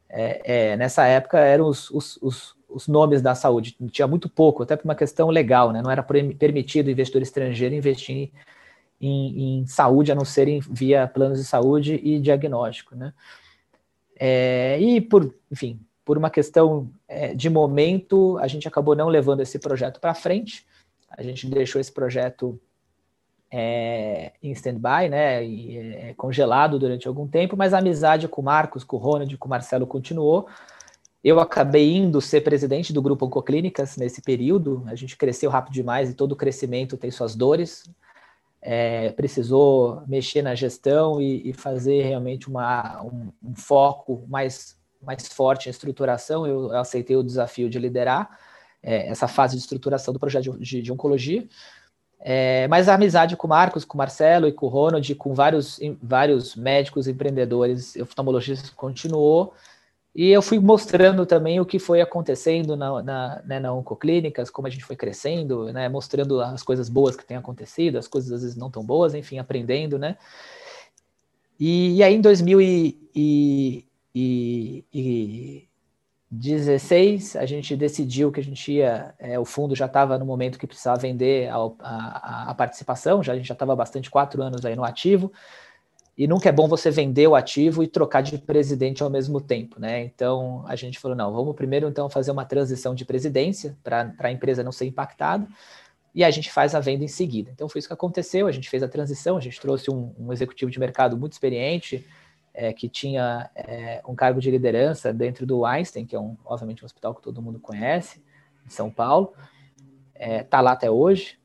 É, 0.08 0.72
é, 0.72 0.76
nessa 0.76 1.06
época 1.06 1.38
eram 1.38 1.68
os, 1.68 1.88
os, 1.90 2.18
os, 2.20 2.56
os, 2.68 2.88
nomes 2.88 3.22
da 3.22 3.34
saúde. 3.34 3.76
Tinha 3.92 4.08
muito 4.08 4.28
pouco, 4.28 4.64
até 4.64 4.76
por 4.76 4.84
uma 4.84 4.94
questão 4.94 5.28
legal, 5.28 5.70
né? 5.72 5.80
Não 5.82 5.90
era 5.90 6.02
permitido 6.02 6.90
investidor 6.90 7.22
estrangeiro 7.22 7.74
investir 7.74 8.32
em, 9.00 9.60
em 9.60 9.66
saúde, 9.66 10.10
a 10.10 10.14
não 10.16 10.24
ser 10.24 10.48
em, 10.48 10.58
via 10.58 11.06
planos 11.06 11.38
de 11.38 11.44
saúde 11.44 11.94
e 12.02 12.18
diagnóstico, 12.18 12.96
né? 12.96 13.12
É, 14.22 14.78
e 14.78 15.00
por, 15.00 15.34
enfim, 15.50 15.80
por 16.04 16.18
uma 16.18 16.28
questão 16.28 16.90
é, 17.08 17.34
de 17.34 17.48
momento, 17.48 18.36
a 18.38 18.46
gente 18.46 18.68
acabou 18.68 18.94
não 18.94 19.08
levando 19.08 19.40
esse 19.40 19.58
projeto 19.58 19.98
para 19.98 20.12
frente. 20.12 20.66
A 21.08 21.22
gente 21.22 21.46
deixou 21.46 21.80
esse 21.80 21.90
projeto 21.90 22.60
é, 23.50 24.32
em 24.42 24.52
stand-by, 24.52 25.08
né, 25.08 25.42
e, 25.42 25.78
é, 25.78 26.14
congelado 26.14 26.78
durante 26.78 27.08
algum 27.08 27.26
tempo, 27.26 27.56
mas 27.56 27.72
a 27.72 27.78
amizade 27.78 28.28
com 28.28 28.42
o 28.42 28.44
Marcos, 28.44 28.84
com 28.84 28.96
o 28.96 29.00
Ronald, 29.00 29.36
com 29.38 29.46
o 29.46 29.50
Marcelo 29.50 29.86
continuou. 29.86 30.46
Eu 31.24 31.40
acabei 31.40 31.96
indo 31.96 32.20
ser 32.20 32.42
presidente 32.42 32.92
do 32.92 33.02
grupo 33.02 33.26
Oncoclínicas 33.26 33.96
nesse 33.96 34.22
período. 34.22 34.82
A 34.86 34.94
gente 34.94 35.16
cresceu 35.16 35.50
rápido 35.50 35.74
demais 35.74 36.10
e 36.10 36.14
todo 36.14 36.36
crescimento 36.36 36.96
tem 36.96 37.10
suas 37.10 37.34
dores. 37.34 37.90
É, 38.62 39.10
precisou 39.12 40.02
mexer 40.06 40.42
na 40.42 40.54
gestão 40.54 41.20
e, 41.20 41.48
e 41.48 41.52
fazer 41.52 42.02
realmente 42.02 42.48
uma, 42.48 43.02
um, 43.02 43.32
um, 43.42 43.54
foco 43.54 44.24
mais, 44.28 44.78
mais 45.02 45.26
forte 45.28 45.68
em 45.68 45.70
estruturação. 45.70 46.46
Eu, 46.46 46.70
eu 46.70 46.76
aceitei 46.76 47.16
o 47.16 47.22
desafio 47.22 47.70
de 47.70 47.78
liderar 47.78 48.38
é, 48.82 49.08
essa 49.08 49.26
fase 49.26 49.56
de 49.56 49.62
estruturação 49.62 50.12
do 50.12 50.20
projeto 50.20 50.58
de, 50.58 50.58
de, 50.58 50.82
de 50.82 50.92
oncologia. 50.92 51.46
É, 52.22 52.68
mas 52.68 52.86
a 52.86 52.94
amizade 52.94 53.34
com 53.34 53.46
o 53.46 53.50
Marcos, 53.50 53.84
com 53.84 53.94
o 53.94 53.98
Marcelo 53.98 54.46
e 54.46 54.52
com 54.52 54.66
o 54.66 54.68
Ronald, 54.68 55.14
com 55.14 55.32
vários, 55.32 55.80
vários 56.02 56.54
médicos, 56.54 57.08
empreendedores, 57.08 57.96
oftalmologistas, 57.96 58.68
continuou. 58.70 59.54
E 60.14 60.28
eu 60.28 60.42
fui 60.42 60.58
mostrando 60.58 61.24
também 61.24 61.60
o 61.60 61.66
que 61.66 61.78
foi 61.78 62.00
acontecendo 62.00 62.76
na, 62.76 63.02
na, 63.02 63.42
né, 63.44 63.60
na 63.60 63.72
Oncoclínicas, 63.72 64.50
como 64.50 64.66
a 64.66 64.70
gente 64.70 64.84
foi 64.84 64.96
crescendo, 64.96 65.72
né, 65.72 65.88
mostrando 65.88 66.40
as 66.40 66.62
coisas 66.62 66.88
boas 66.88 67.14
que 67.14 67.24
têm 67.24 67.36
acontecido, 67.36 67.96
as 67.96 68.08
coisas 68.08 68.32
às 68.32 68.42
vezes 68.42 68.56
não 68.56 68.70
tão 68.70 68.84
boas, 68.84 69.14
enfim, 69.14 69.38
aprendendo, 69.38 69.98
né. 69.98 70.16
E, 71.58 71.96
e 71.96 72.02
aí 72.02 72.14
em 72.14 72.20
2000 72.20 72.60
e, 72.60 72.98
e, 73.14 74.84
e 74.92 75.68
16, 76.30 77.36
a 77.36 77.44
gente 77.44 77.76
decidiu 77.76 78.30
que 78.30 78.40
a 78.40 78.42
gente 78.42 78.72
ia, 78.72 79.14
é, 79.18 79.38
o 79.38 79.44
fundo 79.44 79.74
já 79.74 79.86
estava 79.86 80.16
no 80.16 80.24
momento 80.24 80.58
que 80.58 80.66
precisava 80.66 81.00
vender 81.00 81.48
a, 81.48 81.56
a, 81.80 82.50
a 82.50 82.54
participação, 82.54 83.22
já, 83.22 83.32
a 83.32 83.36
gente 83.36 83.48
já 83.48 83.52
estava 83.52 83.74
bastante 83.74 84.08
quatro 84.08 84.40
anos 84.42 84.64
aí 84.64 84.74
no 84.74 84.84
ativo, 84.84 85.32
e 86.20 86.26
nunca 86.26 86.50
é 86.50 86.52
bom 86.52 86.68
você 86.68 86.90
vender 86.90 87.26
o 87.26 87.34
ativo 87.34 87.82
e 87.82 87.86
trocar 87.86 88.20
de 88.20 88.36
presidente 88.36 89.02
ao 89.02 89.08
mesmo 89.08 89.40
tempo, 89.40 89.80
né? 89.80 90.04
Então 90.04 90.62
a 90.68 90.76
gente 90.76 90.98
falou, 90.98 91.16
não, 91.16 91.32
vamos 91.32 91.56
primeiro 91.56 91.88
então 91.88 92.10
fazer 92.10 92.30
uma 92.30 92.44
transição 92.44 92.94
de 92.94 93.06
presidência 93.06 93.74
para 93.82 94.12
a 94.18 94.30
empresa 94.30 94.62
não 94.62 94.70
ser 94.70 94.84
impactada, 94.84 95.48
e 96.14 96.22
a 96.22 96.30
gente 96.30 96.52
faz 96.52 96.74
a 96.74 96.80
venda 96.80 97.02
em 97.02 97.08
seguida. 97.08 97.50
Então 97.50 97.70
foi 97.70 97.78
isso 97.78 97.88
que 97.88 97.94
aconteceu, 97.94 98.46
a 98.46 98.52
gente 98.52 98.68
fez 98.68 98.82
a 98.82 98.88
transição, 98.88 99.38
a 99.38 99.40
gente 99.40 99.58
trouxe 99.58 99.90
um, 99.90 100.12
um 100.18 100.30
executivo 100.30 100.70
de 100.70 100.78
mercado 100.78 101.16
muito 101.16 101.32
experiente, 101.32 102.06
é, 102.52 102.70
que 102.70 102.86
tinha 102.86 103.48
é, 103.54 104.02
um 104.06 104.14
cargo 104.14 104.42
de 104.42 104.50
liderança 104.50 105.14
dentro 105.14 105.46
do 105.46 105.64
Einstein, 105.64 106.04
que 106.04 106.14
é 106.14 106.20
um, 106.20 106.36
obviamente 106.44 106.82
um 106.82 106.84
hospital 106.84 107.14
que 107.14 107.22
todo 107.22 107.40
mundo 107.40 107.58
conhece, 107.58 108.22
em 108.66 108.68
São 108.68 108.90
Paulo. 108.90 109.32
está 110.14 110.58
é, 110.58 110.60
lá 110.60 110.72
até 110.72 110.90
hoje. 110.90 111.39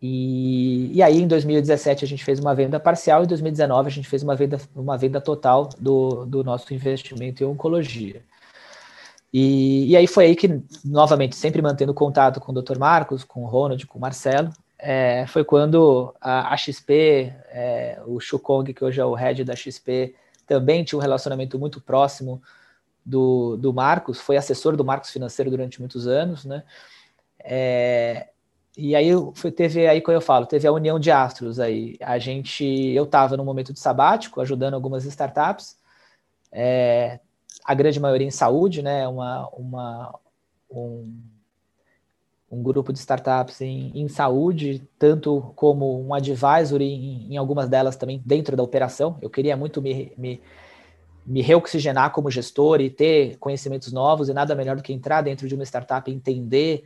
E, 0.00 0.90
e, 0.92 1.02
aí, 1.02 1.20
em 1.20 1.26
2017, 1.26 2.04
a 2.04 2.08
gente 2.08 2.24
fez 2.24 2.38
uma 2.38 2.54
venda 2.54 2.78
parcial, 2.78 3.22
e 3.22 3.24
em 3.24 3.28
2019, 3.28 3.88
a 3.88 3.90
gente 3.90 4.08
fez 4.08 4.22
uma 4.22 4.36
venda, 4.36 4.60
uma 4.74 4.96
venda 4.96 5.20
total 5.20 5.68
do, 5.78 6.26
do 6.26 6.44
nosso 6.44 6.72
investimento 6.74 7.42
em 7.42 7.46
oncologia. 7.46 8.22
E, 9.32 9.90
e, 9.90 9.96
aí 9.96 10.06
foi 10.06 10.26
aí 10.26 10.36
que, 10.36 10.62
novamente, 10.84 11.36
sempre 11.36 11.62
mantendo 11.62 11.94
contato 11.94 12.40
com 12.40 12.52
o 12.52 12.62
Dr. 12.62 12.78
Marcos, 12.78 13.24
com 13.24 13.42
o 13.42 13.46
Ronald, 13.46 13.86
com 13.86 13.98
o 13.98 14.00
Marcelo, 14.00 14.50
é, 14.78 15.26
foi 15.26 15.44
quando 15.44 16.14
a, 16.20 16.54
XP, 16.56 17.32
é, 17.48 18.00
o 18.06 18.20
Shukong, 18.20 18.72
que 18.72 18.84
hoje 18.84 19.00
é 19.00 19.04
o 19.04 19.14
head 19.14 19.42
da 19.44 19.56
XP, 19.56 20.14
também 20.46 20.84
tinha 20.84 20.98
um 20.98 21.02
relacionamento 21.02 21.58
muito 21.58 21.80
próximo 21.80 22.40
do, 23.04 23.56
do 23.56 23.72
Marcos, 23.72 24.20
foi 24.20 24.36
assessor 24.36 24.76
do 24.76 24.84
Marcos 24.84 25.10
Financeiro 25.10 25.50
durante 25.50 25.80
muitos 25.80 26.06
anos, 26.06 26.44
né? 26.44 26.62
É, 27.38 28.28
e 28.76 28.94
aí 28.94 29.10
foi, 29.34 29.50
teve 29.50 29.86
aí 29.86 30.02
como 30.02 30.16
eu 30.16 30.20
falo, 30.20 30.44
teve 30.44 30.66
a 30.66 30.72
união 30.72 30.98
de 30.98 31.10
astros 31.10 31.58
aí. 31.58 31.96
A 32.00 32.18
gente, 32.18 32.64
eu 32.64 33.04
estava 33.04 33.36
no 33.36 33.44
momento 33.44 33.72
de 33.72 33.80
sabático, 33.80 34.40
ajudando 34.40 34.74
algumas 34.74 35.04
startups, 35.06 35.78
é, 36.52 37.18
a 37.64 37.74
grande 37.74 37.98
maioria 37.98 38.26
em 38.26 38.30
saúde, 38.30 38.82
né? 38.82 39.08
Uma, 39.08 39.48
uma 39.48 40.18
um, 40.70 41.10
um 42.50 42.62
grupo 42.62 42.92
de 42.92 42.98
startups 42.98 43.62
em, 43.62 43.92
em 43.94 44.08
saúde, 44.08 44.82
tanto 44.98 45.52
como 45.56 46.00
um 46.00 46.12
advisor 46.12 46.80
em, 46.82 47.32
em, 47.32 47.36
algumas 47.36 47.68
delas 47.68 47.96
também 47.96 48.22
dentro 48.26 48.56
da 48.56 48.62
operação. 48.62 49.16
Eu 49.22 49.30
queria 49.30 49.56
muito 49.56 49.80
me, 49.80 50.12
me, 50.18 50.40
me 51.24 51.40
reoxigenar 51.40 52.12
como 52.12 52.30
gestor 52.30 52.80
e 52.82 52.90
ter 52.90 53.38
conhecimentos 53.38 53.90
novos, 53.90 54.28
e 54.28 54.34
nada 54.34 54.54
melhor 54.54 54.76
do 54.76 54.82
que 54.82 54.92
entrar 54.92 55.22
dentro 55.22 55.48
de 55.48 55.54
uma 55.54 55.64
startup 55.64 56.10
e 56.10 56.14
entender 56.14 56.84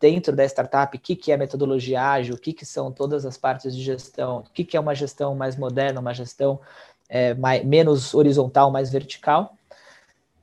dentro 0.00 0.34
da 0.34 0.44
startup 0.44 0.96
o 0.96 1.00
que, 1.00 1.14
que 1.14 1.32
é 1.32 1.36
metodologia 1.36 2.02
ágil, 2.02 2.34
o 2.34 2.38
que, 2.38 2.52
que 2.52 2.64
são 2.64 2.90
todas 2.90 3.26
as 3.26 3.36
partes 3.36 3.76
de 3.76 3.82
gestão, 3.82 4.38
o 4.38 4.50
que, 4.52 4.64
que 4.64 4.76
é 4.76 4.80
uma 4.80 4.94
gestão 4.94 5.34
mais 5.34 5.56
moderna, 5.56 6.00
uma 6.00 6.14
gestão 6.14 6.60
é, 7.08 7.34
mais, 7.34 7.64
menos 7.64 8.14
horizontal, 8.14 8.70
mais 8.70 8.90
vertical 8.90 9.56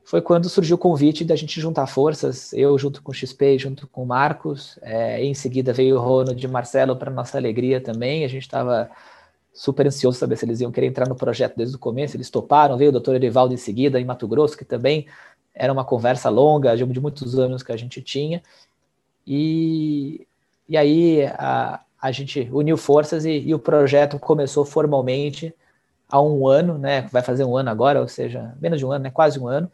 foi 0.04 0.20
quando 0.20 0.48
surgiu 0.50 0.76
o 0.76 0.78
convite 0.78 1.24
da 1.24 1.34
gente 1.34 1.58
juntar 1.60 1.86
forças, 1.86 2.52
eu 2.52 2.76
junto 2.78 3.02
com 3.02 3.10
o 3.10 3.14
XP, 3.14 3.58
junto 3.58 3.88
com 3.88 4.02
o 4.02 4.06
Marcos, 4.06 4.78
é, 4.82 5.24
em 5.24 5.32
seguida 5.32 5.72
veio 5.72 5.96
o 5.96 6.00
Ronald 6.00 6.44
e 6.44 6.48
Marcelo 6.48 6.94
para 6.94 7.10
nossa 7.10 7.38
alegria 7.38 7.80
também, 7.80 8.22
a 8.22 8.28
gente 8.28 8.42
estava 8.42 8.90
super 9.52 9.86
ansioso 9.86 10.18
saber 10.18 10.36
se 10.36 10.44
eles 10.44 10.60
iam 10.60 10.70
querer 10.70 10.88
entrar 10.88 11.08
no 11.08 11.14
projeto 11.14 11.56
desde 11.56 11.74
o 11.76 11.78
começo, 11.78 12.16
eles 12.16 12.28
toparam, 12.28 12.76
veio 12.76 12.90
o 12.90 12.92
doutor 12.92 13.14
Erivaldo 13.14 13.54
em 13.54 13.56
seguida, 13.56 13.98
em 13.98 14.04
Mato 14.04 14.28
Grosso, 14.28 14.58
que 14.58 14.64
também 14.64 15.06
era 15.54 15.72
uma 15.72 15.84
conversa 15.84 16.28
longa, 16.28 16.76
de, 16.76 16.84
de 16.84 17.00
muitos 17.00 17.38
anos 17.38 17.62
que 17.62 17.72
a 17.72 17.76
gente 17.76 18.02
tinha, 18.02 18.42
e, 19.26 20.26
e 20.68 20.76
aí 20.76 21.26
a, 21.38 21.80
a 22.00 22.12
gente 22.12 22.48
uniu 22.52 22.76
forças 22.76 23.24
e, 23.24 23.30
e 23.30 23.54
o 23.54 23.58
projeto 23.58 24.18
começou 24.18 24.64
formalmente 24.64 25.54
há 26.08 26.20
um 26.20 26.46
ano, 26.46 26.78
né, 26.78 27.02
vai 27.12 27.22
fazer 27.22 27.44
um 27.44 27.56
ano 27.56 27.70
agora, 27.70 28.00
ou 28.00 28.08
seja, 28.08 28.54
menos 28.60 28.78
de 28.78 28.86
um 28.86 28.92
ano, 28.92 29.04
né, 29.04 29.10
quase 29.10 29.38
um 29.38 29.48
ano, 29.48 29.70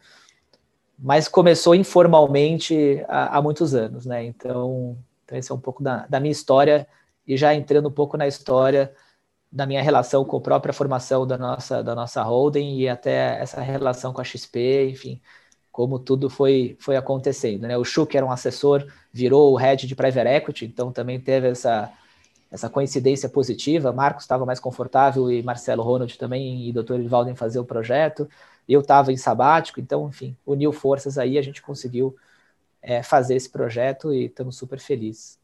mas 0.97 1.27
começou 1.27 1.75
informalmente 1.75 3.03
há, 3.07 3.37
há 3.37 3.41
muitos 3.41 3.73
anos, 3.73 4.05
né? 4.05 4.23
Então, 4.23 4.97
então, 5.31 5.39
esse 5.39 5.51
é 5.51 5.55
um 5.55 5.59
pouco 5.59 5.81
da, 5.81 6.05
da, 6.07 6.19
minha 6.19 6.31
história 6.31 6.85
e 7.25 7.37
já 7.37 7.55
entrando 7.55 7.87
um 7.87 7.91
pouco 7.91 8.17
na 8.17 8.27
história 8.27 8.93
da 9.49 9.65
minha 9.65 9.81
relação 9.81 10.25
com 10.25 10.37
a 10.37 10.41
própria 10.41 10.73
formação 10.73 11.25
da 11.25 11.37
nossa, 11.37 11.81
da 11.81 11.95
nossa 11.95 12.21
holding 12.21 12.77
e 12.77 12.89
até 12.89 13.39
essa 13.41 13.61
relação 13.61 14.11
com 14.11 14.19
a 14.19 14.23
XP, 14.25 14.89
enfim, 14.89 15.21
como 15.71 15.99
tudo 15.99 16.29
foi, 16.29 16.75
foi 16.79 16.95
acontecendo, 16.97 17.67
né? 17.67 17.77
O 17.77 17.83
Chu, 17.83 18.05
que 18.05 18.17
era 18.17 18.25
um 18.25 18.31
assessor, 18.31 18.85
virou 19.11 19.53
o 19.53 19.55
head 19.55 19.87
de 19.87 19.95
private 19.95 20.27
equity, 20.27 20.65
então 20.65 20.91
também 20.91 21.19
teve 21.19 21.47
essa, 21.49 21.91
essa 22.51 22.69
coincidência 22.69 23.29
positiva. 23.29 23.93
Marcos 23.93 24.23
estava 24.23 24.45
mais 24.45 24.59
confortável 24.59 25.31
e 25.31 25.41
Marcelo 25.41 25.83
Ronald 25.83 26.17
também 26.17 26.67
e 26.67 26.73
Dr. 26.73 26.95
Edvaldo 26.95 27.29
em 27.29 27.35
fazer 27.35 27.59
o 27.59 27.65
projeto 27.65 28.27
eu 28.67 28.81
estava 28.81 29.11
em 29.11 29.17
sabático, 29.17 29.79
então, 29.79 30.07
enfim, 30.07 30.35
uniu 30.45 30.71
forças 30.71 31.17
aí, 31.17 31.37
a 31.37 31.41
gente 31.41 31.61
conseguiu 31.61 32.15
é, 32.81 33.03
fazer 33.03 33.35
esse 33.35 33.49
projeto 33.49 34.13
e 34.13 34.25
estamos 34.25 34.57
super 34.57 34.79
felizes. 34.79 35.39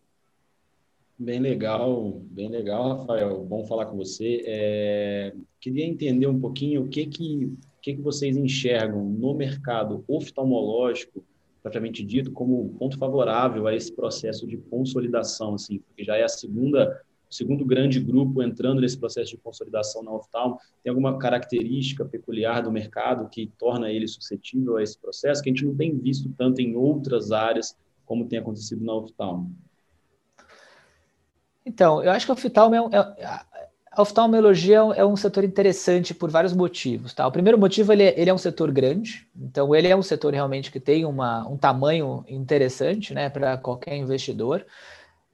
Bem 1.19 1.39
legal, 1.39 2.21
bem 2.25 2.47
legal, 2.47 2.99
Rafael. 2.99 3.43
Bom 3.43 3.65
falar 3.65 3.87
com 3.87 3.97
você. 3.97 4.43
É, 4.45 5.33
queria 5.59 5.85
entender 5.85 6.27
um 6.27 6.39
pouquinho 6.39 6.83
o 6.83 6.87
que 6.87 7.07
que, 7.07 7.57
que 7.87 7.95
que 7.95 8.01
vocês 8.01 8.35
enxergam 8.35 9.05
no 9.05 9.33
mercado 9.33 10.03
oftalmológico, 10.09 11.23
propriamente 11.63 12.03
dito, 12.03 12.31
como 12.31 12.75
ponto 12.77 12.97
favorável 12.97 13.65
a 13.65 13.73
esse 13.73 13.93
processo 13.93 14.45
de 14.45 14.57
consolidação, 14.57 15.53
assim, 15.53 15.79
porque 15.79 16.03
já 16.03 16.17
é 16.17 16.23
a 16.23 16.27
segunda 16.27 17.01
segundo 17.29 17.65
grande 17.65 17.99
grupo 17.99 18.41
entrando 18.41 18.79
nesse 18.79 18.97
processo 18.97 19.31
de 19.31 19.37
consolidação 19.37 20.01
na 20.01 20.13
oftalmo, 20.13 20.57
tem 20.81 20.89
alguma 20.89 21.17
característica 21.17 22.05
peculiar 22.05 22.61
do 22.63 22.71
mercado 22.71 23.27
que 23.27 23.51
torna 23.57 23.91
ele 23.91 24.07
suscetível 24.07 24.77
a 24.77 24.83
esse 24.83 24.97
processo, 24.97 25.43
que 25.43 25.49
a 25.49 25.53
gente 25.53 25.65
não 25.65 25.75
tem 25.75 25.97
visto 25.97 26.29
tanto 26.37 26.61
em 26.61 26.77
outras 26.77 27.33
áreas 27.33 27.77
como 28.05 28.27
tem 28.27 28.39
acontecido 28.39 28.83
na 28.83 28.93
oftalmo? 28.93 29.53
Então, 31.65 32.01
eu 32.01 32.11
acho 32.11 32.25
que 32.25 32.31
a 32.31 32.33
oftalmo 32.33 32.75
é, 32.75 32.97
é 33.17 33.56
a 33.97 34.03
oftalmologia 34.03 34.77
é 34.95 35.03
um 35.03 35.15
setor 35.15 35.43
interessante 35.43 36.13
por 36.13 36.29
vários 36.29 36.53
motivos. 36.53 37.15
Tá? 37.15 37.25
O 37.25 37.31
primeiro 37.31 37.57
motivo, 37.57 37.91
ele 37.91 38.03
é, 38.03 38.13
ele 38.15 38.29
é 38.29 38.33
um 38.33 38.37
setor 38.37 38.71
grande, 38.71 39.27
então 39.35 39.73
ele 39.73 39.87
é 39.87 39.95
um 39.95 40.03
setor 40.03 40.35
realmente 40.35 40.71
que 40.71 40.79
tem 40.79 41.03
uma, 41.03 41.47
um 41.47 41.57
tamanho 41.57 42.23
interessante 42.29 43.11
né, 43.11 43.27
para 43.27 43.57
qualquer 43.57 43.97
investidor 43.97 44.63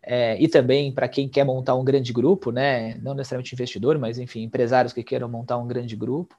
é, 0.02 0.42
e 0.42 0.48
também 0.48 0.94
para 0.94 1.10
quem 1.10 1.28
quer 1.28 1.44
montar 1.44 1.76
um 1.76 1.84
grande 1.84 2.14
grupo, 2.14 2.52
né? 2.52 2.96
Não 3.02 3.14
necessariamente 3.14 3.54
investidor, 3.54 3.98
mas 3.98 4.18
enfim, 4.18 4.44
empresários 4.44 4.94
que 4.94 5.04
queiram 5.04 5.28
montar 5.28 5.58
um 5.58 5.68
grande 5.68 5.98
grupo. 5.98 6.34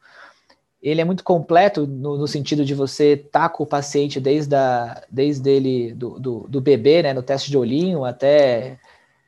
Ele 0.82 1.02
é 1.02 1.04
muito 1.04 1.24
completo 1.24 1.86
no, 1.86 2.16
no 2.16 2.26
sentido 2.26 2.64
de 2.64 2.74
você 2.74 3.12
estar 3.12 3.48
tá 3.48 3.48
com 3.50 3.64
o 3.64 3.66
paciente 3.66 4.18
desde, 4.18 4.54
a, 4.54 5.02
desde 5.10 5.50
ele, 5.50 5.92
do, 5.92 6.18
do, 6.18 6.46
do, 6.48 6.60
bebê, 6.62 7.02
né? 7.02 7.12
No 7.12 7.22
teste 7.22 7.50
de 7.50 7.58
olhinho 7.58 8.02
até, 8.02 8.78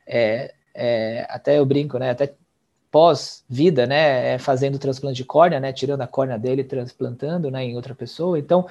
é, 0.07 0.51
é, 0.73 1.27
até 1.29 1.59
eu 1.59 1.65
brinco, 1.65 1.99
né? 1.99 2.09
Até 2.09 2.33
pós-vida, 2.97 3.85
né? 3.85 4.33
É, 4.33 4.39
fazendo 4.39 4.79
transplante 4.79 5.17
de 5.17 5.23
córnea, 5.23 5.59
né? 5.59 5.71
Tirando 5.71 6.01
a 6.01 6.07
córnea 6.07 6.35
dele, 6.39 6.63
transplantando, 6.63 7.51
né? 7.51 7.63
Em 7.63 7.75
outra 7.75 7.93
pessoa. 7.93 8.39
Então, 8.39 8.65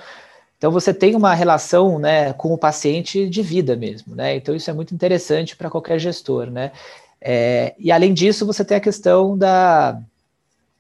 então 0.59 0.73
você 0.73 0.93
tem 0.93 1.15
uma 1.15 1.33
relação 1.33 1.97
né, 1.97 2.33
com 2.33 2.53
o 2.53 2.59
paciente 2.59 3.29
de 3.29 3.41
vida 3.41 3.77
mesmo, 3.77 4.17
né? 4.17 4.35
Então 4.35 4.53
isso 4.53 4.69
é 4.69 4.73
muito 4.73 4.93
interessante 4.93 5.55
para 5.55 5.71
qualquer 5.71 6.01
gestor, 6.01 6.51
né? 6.51 6.73
É, 7.21 7.77
e 7.79 7.93
além 7.93 8.13
disso, 8.13 8.45
você 8.45 8.65
tem 8.65 8.77
a 8.77 8.81
questão 8.81 9.39
da. 9.39 10.01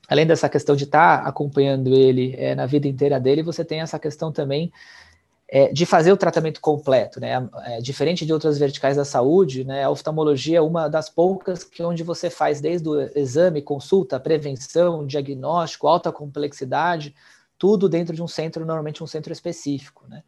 Além 0.08 0.26
dessa 0.26 0.48
questão 0.48 0.74
de 0.74 0.82
estar 0.82 1.22
tá 1.22 1.28
acompanhando 1.28 1.94
ele 1.94 2.34
é, 2.36 2.52
na 2.52 2.66
vida 2.66 2.88
inteira 2.88 3.20
dele, 3.20 3.44
você 3.44 3.64
tem 3.64 3.80
essa 3.80 3.96
questão 3.96 4.32
também 4.32 4.72
é, 5.48 5.72
de 5.72 5.86
fazer 5.86 6.12
o 6.12 6.16
tratamento 6.16 6.60
completo, 6.60 7.20
né? 7.20 7.48
É, 7.64 7.80
diferente 7.80 8.26
de 8.26 8.32
outras 8.32 8.58
verticais 8.58 8.96
da 8.96 9.04
saúde, 9.04 9.64
né? 9.64 9.84
A 9.84 9.90
oftalmologia 9.90 10.58
é 10.58 10.60
uma 10.60 10.88
das 10.88 11.08
poucas 11.08 11.62
que 11.62 11.82
onde 11.82 12.02
você 12.02 12.28
faz 12.28 12.60
desde 12.60 12.88
o 12.88 13.00
exame, 13.16 13.62
consulta, 13.62 14.18
prevenção, 14.18 15.06
diagnóstico, 15.06 15.86
alta 15.86 16.10
complexidade, 16.10 17.14
tudo 17.56 17.88
dentro 17.88 18.14
de 18.14 18.22
um 18.22 18.28
centro, 18.28 18.66
normalmente 18.66 19.04
um 19.04 19.06
centro 19.06 19.32
específico. 19.32 20.04
Né? 20.08 20.22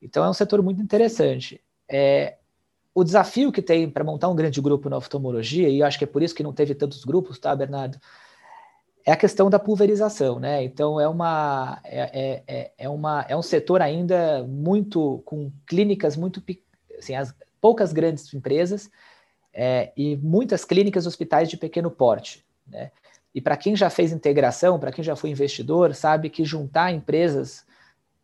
Então 0.00 0.24
é 0.24 0.30
um 0.30 0.34
setor 0.34 0.62
muito 0.62 0.80
interessante. 0.80 1.60
É, 1.88 2.36
o 2.94 3.02
desafio 3.02 3.50
que 3.50 3.60
tem 3.60 3.90
para 3.90 4.04
montar 4.04 4.28
um 4.28 4.36
grande 4.36 4.60
grupo 4.60 4.88
na 4.88 4.96
oftalmologia, 4.96 5.68
e 5.68 5.80
eu 5.80 5.86
acho 5.86 5.98
que 5.98 6.04
é 6.04 6.06
por 6.06 6.22
isso 6.22 6.34
que 6.34 6.44
não 6.44 6.52
teve 6.52 6.76
tantos 6.76 7.04
grupos, 7.04 7.40
tá, 7.40 7.54
Bernardo? 7.56 7.98
É 9.06 9.12
a 9.12 9.16
questão 9.16 9.50
da 9.50 9.58
pulverização, 9.58 10.40
né? 10.40 10.64
Então 10.64 10.98
é 10.98 11.06
uma 11.06 11.78
é, 11.84 12.00
é, 12.00 12.42
é, 12.46 12.72
é 12.78 12.88
uma 12.88 13.24
é 13.28 13.36
um 13.36 13.42
setor 13.42 13.82
ainda 13.82 14.42
muito 14.44 15.22
com 15.26 15.52
clínicas 15.66 16.16
muito 16.16 16.42
assim, 16.98 17.14
as, 17.14 17.34
poucas 17.60 17.92
grandes 17.92 18.32
empresas 18.32 18.90
é, 19.52 19.92
e 19.96 20.16
muitas 20.16 20.64
clínicas 20.64 21.06
hospitais 21.06 21.48
de 21.48 21.56
pequeno 21.56 21.90
porte, 21.90 22.44
né? 22.66 22.90
E 23.34 23.40
para 23.40 23.56
quem 23.56 23.74
já 23.74 23.90
fez 23.90 24.12
integração, 24.12 24.78
para 24.78 24.92
quem 24.92 25.02
já 25.02 25.16
foi 25.16 25.30
investidor, 25.30 25.94
sabe 25.94 26.30
que 26.30 26.44
juntar 26.44 26.92
empresas 26.92 27.66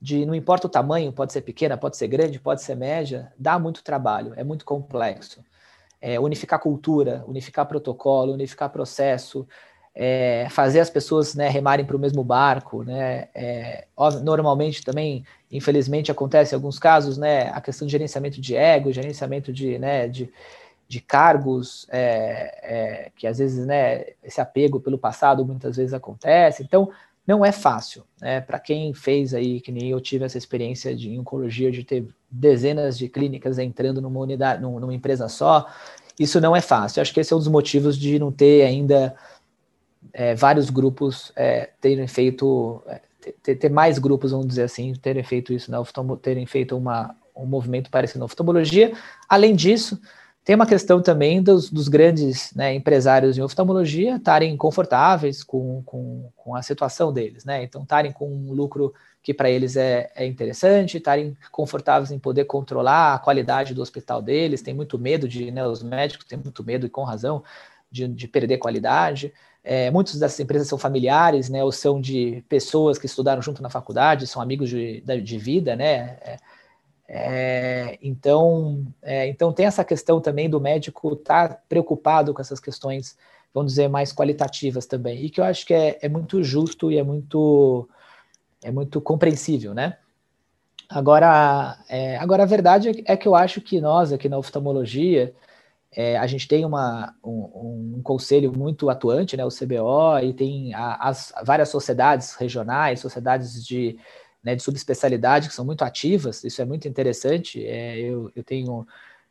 de 0.01 0.25
não 0.25 0.35
importa 0.35 0.67
o 0.67 0.71
tamanho, 0.71 1.13
pode 1.13 1.33
ser 1.33 1.43
pequena, 1.43 1.77
pode 1.77 1.97
ser 1.97 2.07
grande, 2.07 2.39
pode 2.39 2.63
ser 2.63 2.75
média, 2.75 3.33
dá 3.39 3.59
muito 3.59 3.83
trabalho, 3.83 4.33
é 4.37 4.45
muito 4.45 4.65
complexo. 4.65 5.45
É, 6.01 6.19
unificar 6.19 6.61
cultura, 6.61 7.25
unificar 7.27 7.67
protocolo, 7.67 8.33
unificar 8.33 8.71
processo, 8.71 9.47
é, 9.95 10.47
fazer 10.51 10.81
as 10.81 10.91
pessoas 10.91 11.35
né, 11.35 11.49
remarem 11.49 11.85
para 11.85 11.97
o 11.97 12.01
mesmo 12.01 12.23
barco, 12.23 12.83
né? 12.83 13.29
É, 13.35 13.87
normalmente 14.23 14.85
também, 14.85 15.25
infelizmente, 15.51 16.11
acontece 16.11 16.55
em 16.55 16.57
alguns 16.57 16.79
casos, 16.79 17.19
né, 17.19 17.49
a 17.51 17.61
questão 17.61 17.87
de 17.87 17.93
gerenciamento 17.93 18.41
de 18.41 18.55
ego, 18.55 18.93
gerenciamento 18.93 19.53
de, 19.53 19.79
né, 19.79 20.09
de, 20.09 20.33
de 20.89 21.01
cargos 21.01 21.87
é, 21.91 22.59
é, 22.63 23.11
que 23.17 23.27
às 23.27 23.39
vezes 23.39 23.67
né, 23.67 24.05
esse 24.23 24.41
apego 24.41 24.81
pelo 24.81 24.99
passado 24.99 25.45
muitas 25.45 25.77
vezes 25.77 25.93
acontece. 25.93 26.63
Então, 26.63 26.91
não 27.27 27.45
é 27.45 27.53
fácil. 27.53 28.05
Né? 28.21 28.41
Para 28.41 28.59
quem 28.59 28.93
fez 28.95 29.35
aí, 29.35 29.61
que 29.61 29.71
nem 29.71 29.89
eu 29.91 30.01
tive 30.01 30.25
essa 30.25 30.39
experiência 30.39 30.95
de 30.95 31.19
oncologia, 31.19 31.71
de 31.71 31.85
ter 31.85 32.07
dezenas 32.31 32.97
de 32.97 33.09
clínicas 33.09 33.59
entrando 33.59 34.01
numa 34.01 34.21
unidade, 34.21 34.63
numa 34.63 34.95
empresa 34.95 35.29
só, 35.29 35.67
isso 36.19 36.41
não 36.41 36.55
é 36.55 36.61
fácil. 36.61 37.01
Acho 37.01 37.15
que 37.15 37.21
esse 37.21 37.33
é 37.33 37.37
um 37.37 37.39
dos 37.39 37.49
motivos 37.49 37.97
de 37.99 38.19
não 38.19 38.33
ter 38.33 38.63
ainda 38.63 39.15
é, 40.13 40.35
vários 40.35 40.71
grupos 40.71 41.33
é, 41.37 41.71
terem 41.81 42.07
feito, 42.07 42.83
é, 42.87 43.01
ter, 43.43 43.57
ter, 43.57 43.71
mais 43.71 43.99
grupos, 43.99 44.33
vamos 44.33 44.47
dizer 44.47 44.63
assim, 44.63 44.93
terem 44.95 45.23
feito 45.23 45.53
isso, 45.53 45.71
né? 45.71 45.79
terem 46.23 46.47
feito 46.47 46.77
uma, 46.77 47.15
um 47.37 47.47
movimento 47.47 47.91
parecido 47.91 48.21
na 48.21 48.25
oftalmologia. 48.25 48.93
Além 49.29 49.55
disso, 49.55 50.01
tem 50.45 50.57
uma 50.57 50.67
questão 50.67 51.03
também 51.03 51.43
dos, 51.43 51.71
dos 51.71 51.87
grandes 51.87 52.53
né, 52.55 52.75
empresários 52.75 53.37
em 53.37 53.43
oftalmologia 53.43 54.17
estarem 54.17 54.57
confortáveis 54.57 55.45
com, 55.45 55.83
com, 55.85 56.31
com, 56.35 56.57
a 56.57 56.63
situação 56.63 57.13
deles, 57.13 57.45
né? 57.45 57.63
Então, 57.63 57.83
estarem 57.83 58.11
com 58.11 58.27
um 58.27 58.53
lucro 58.53 58.95
que 59.23 59.35
para 59.35 59.51
eles 59.51 59.77
é, 59.77 60.11
é 60.15 60.25
interessante, 60.25 60.97
estarem 60.97 61.37
confortáveis 61.53 62.11
em 62.11 62.19
poder 62.19 62.47
controlar 62.47 63.15
a 63.15 63.19
qualidade 63.19 63.75
do 63.75 63.83
hospital 63.83 64.23
deles, 64.23 64.63
tem 64.63 64.73
muito 64.73 64.99
medo 64.99 65.29
de, 65.29 65.51
né, 65.51 65.67
os 65.67 65.83
médicos 65.83 66.27
têm 66.27 66.39
muito 66.39 66.65
medo, 66.65 66.87
e 66.87 66.91
com 66.91 67.05
razão, 67.05 67.45
de, 67.91 68.09
de 68.09 68.27
perder 68.27 68.57
qualidade. 68.57 69.33
É, 69.63 69.91
muitas 69.91 70.19
dessas 70.19 70.41
empresas 70.41 70.67
são 70.67 70.79
familiares, 70.79 71.51
né, 71.51 71.63
ou 71.63 71.71
são 71.71 72.01
de 72.01 72.43
pessoas 72.49 72.99
que 72.99 73.07
estudaram 73.07 73.43
junto 73.43 73.63
na 73.63 73.69
faculdade, 73.69 74.27
são 74.27 74.41
amigos 74.41 74.71
de, 74.71 75.01
de 75.01 75.39
vida, 75.39 75.77
né? 75.77 76.19
É, 76.23 76.39
é, 77.13 77.99
então, 78.01 78.87
é, 79.03 79.27
então 79.27 79.53
tem 79.53 79.67
essa 79.67 79.85
questão 79.85 80.21
também 80.21 80.49
do 80.49 80.61
médico 80.61 81.13
estar 81.13 81.49
tá 81.49 81.61
preocupado 81.69 82.33
com 82.33 82.41
essas 82.41 82.61
questões, 82.61 83.19
vamos 83.53 83.73
dizer, 83.73 83.89
mais 83.89 84.13
qualitativas 84.13 84.87
também, 84.87 85.25
e 85.25 85.29
que 85.29 85.41
eu 85.41 85.45
acho 85.45 85.67
que 85.67 85.75
é, 85.75 85.99
é 86.01 86.09
muito 86.09 86.43
justo 86.43 86.91
e 86.91 86.99
é 86.99 87.03
muito, 87.03 87.89
é 88.63 88.71
muito 88.71 89.01
compreensível, 89.01 89.75
né? 89.75 89.99
Agora, 90.89 91.79
é, 91.89 92.17
agora 92.17 92.45
a 92.45 92.47
verdade 92.47 93.03
é 93.05 93.17
que 93.17 93.27
eu 93.27 93.35
acho 93.35 93.61
que 93.61 93.81
nós 93.81 94.13
aqui 94.13 94.29
na 94.29 94.39
oftalmologia, 94.39 95.35
é, 95.93 96.17
a 96.17 96.27
gente 96.27 96.47
tem 96.47 96.65
uma, 96.65 97.15
um, 97.25 97.97
um, 97.97 98.03
conselho 98.03 98.53
muito 98.57 98.89
atuante, 98.89 99.37
né, 99.37 99.45
o 99.45 99.49
CBO, 99.49 100.19
e 100.23 100.33
tem 100.33 100.73
a, 100.75 101.09
as 101.09 101.33
várias 101.45 101.69
sociedades 101.69 102.35
regionais, 102.35 103.01
sociedades 103.01 103.65
de 103.65 103.99
né, 104.43 104.55
de 104.55 104.63
subespecialidade 104.63 105.49
que 105.49 105.55
são 105.55 105.65
muito 105.65 105.83
ativas, 105.83 106.45
isso 106.45 106.63
é 106.63 106.65
muito 106.65 106.89
interessante. 106.89 107.65
É, 107.65 107.99
eu, 107.99 108.33
eu 108.35 108.43
tenho 108.43 108.87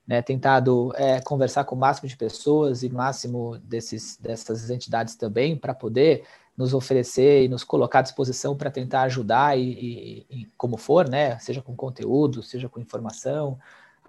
né, 0.06 0.22
tentado 0.22 0.92
é, 0.96 1.20
conversar 1.22 1.64
com 1.66 1.76
o 1.76 1.80
máximo 1.80 2.08
de 2.08 2.18
pessoas 2.18 2.84
e 2.84 2.90
máximo 2.90 3.58
desses, 3.60 4.18
dessas 4.18 4.70
entidades 4.70 5.16
também 5.16 5.56
para 5.56 5.74
poder 5.74 6.24
nos 6.58 6.74
oferecer 6.74 7.44
e 7.46 7.48
nos 7.48 7.64
colocar 7.64 8.00
à 8.00 8.02
disposição 8.02 8.56
para 8.56 8.70
tentar 8.70 9.04
ajudar 9.04 9.58
e, 9.58 9.62
e, 9.62 10.26
e, 10.30 10.46
como 10.58 10.78
for, 10.78 11.08
né, 11.10 11.40
seja 11.40 11.62
com 11.62 11.76
conteúdo, 11.76 12.44
seja 12.44 12.68
com 12.68 12.80
informação, 12.80 13.58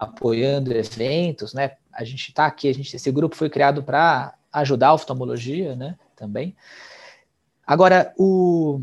apoiando 0.01 0.73
eventos, 0.73 1.53
né? 1.53 1.71
A 1.93 2.03
gente 2.03 2.29
está 2.29 2.45
aqui, 2.45 2.69
a 2.69 2.73
gente, 2.73 2.95
esse 2.95 3.11
grupo 3.11 3.35
foi 3.35 3.49
criado 3.49 3.83
para 3.83 4.33
ajudar 4.51 4.89
a 4.89 4.93
oftalmologia, 4.93 5.75
né? 5.75 5.97
Também. 6.15 6.55
Agora, 7.65 8.13
o, 8.17 8.81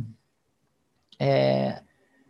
é, 1.18 1.80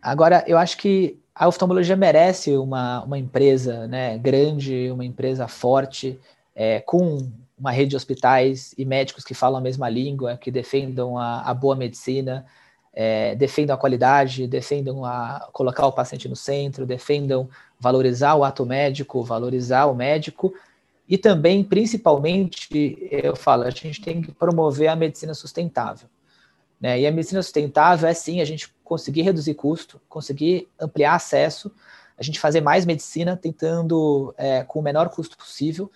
Agora, 0.01 0.43
eu 0.47 0.57
acho 0.57 0.77
que 0.77 1.19
a 1.35 1.47
oftalmologia 1.47 1.95
merece 1.95 2.55
uma, 2.55 3.03
uma 3.03 3.17
empresa 3.17 3.87
né, 3.87 4.17
grande, 4.17 4.89
uma 4.91 5.05
empresa 5.05 5.47
forte, 5.47 6.19
é, 6.55 6.79
com 6.79 7.29
uma 7.57 7.71
rede 7.71 7.91
de 7.91 7.95
hospitais 7.95 8.73
e 8.77 8.85
médicos 8.85 9.23
que 9.25 9.33
falam 9.33 9.59
a 9.59 9.61
mesma 9.61 9.89
língua, 9.89 10.37
que 10.37 10.49
defendam 10.49 11.17
a, 11.17 11.41
a 11.41 11.53
boa 11.53 11.75
medicina, 11.75 12.45
é, 12.93 13.35
defendam 13.35 13.75
a 13.75 13.79
qualidade, 13.79 14.47
defendam 14.47 15.03
a 15.03 15.49
colocar 15.51 15.85
o 15.85 15.91
paciente 15.91 16.29
no 16.29 16.35
centro, 16.35 16.85
defendam 16.85 17.49
valorizar 17.79 18.35
o 18.35 18.43
ato 18.43 18.65
médico, 18.65 19.23
valorizar 19.23 19.85
o 19.85 19.95
médico 19.95 20.53
e 21.07 21.17
também, 21.17 21.63
principalmente, 21.63 22.69
eu 23.09 23.35
falo, 23.35 23.63
a 23.63 23.71
gente 23.71 23.99
tem 23.99 24.21
que 24.21 24.31
promover 24.31 24.89
a 24.89 24.95
medicina 24.95 25.33
sustentável. 25.33 26.07
Né? 26.79 27.01
E 27.01 27.07
a 27.07 27.11
medicina 27.11 27.41
sustentável 27.41 28.07
é 28.07 28.13
sim 28.13 28.41
a 28.41 28.45
gente 28.45 28.71
conseguir 28.83 29.23
reduzir 29.23 29.55
custo, 29.55 29.99
conseguir 30.07 30.67
ampliar 30.79 31.15
acesso, 31.15 31.71
a 32.15 32.21
gente 32.21 32.39
fazer 32.39 32.61
mais 32.61 32.85
medicina 32.85 33.35
tentando 33.35 34.33
é, 34.37 34.63
com 34.63 34.79
o 34.79 34.83
menor 34.83 35.09
custo 35.09 35.35
possível, 35.35 35.91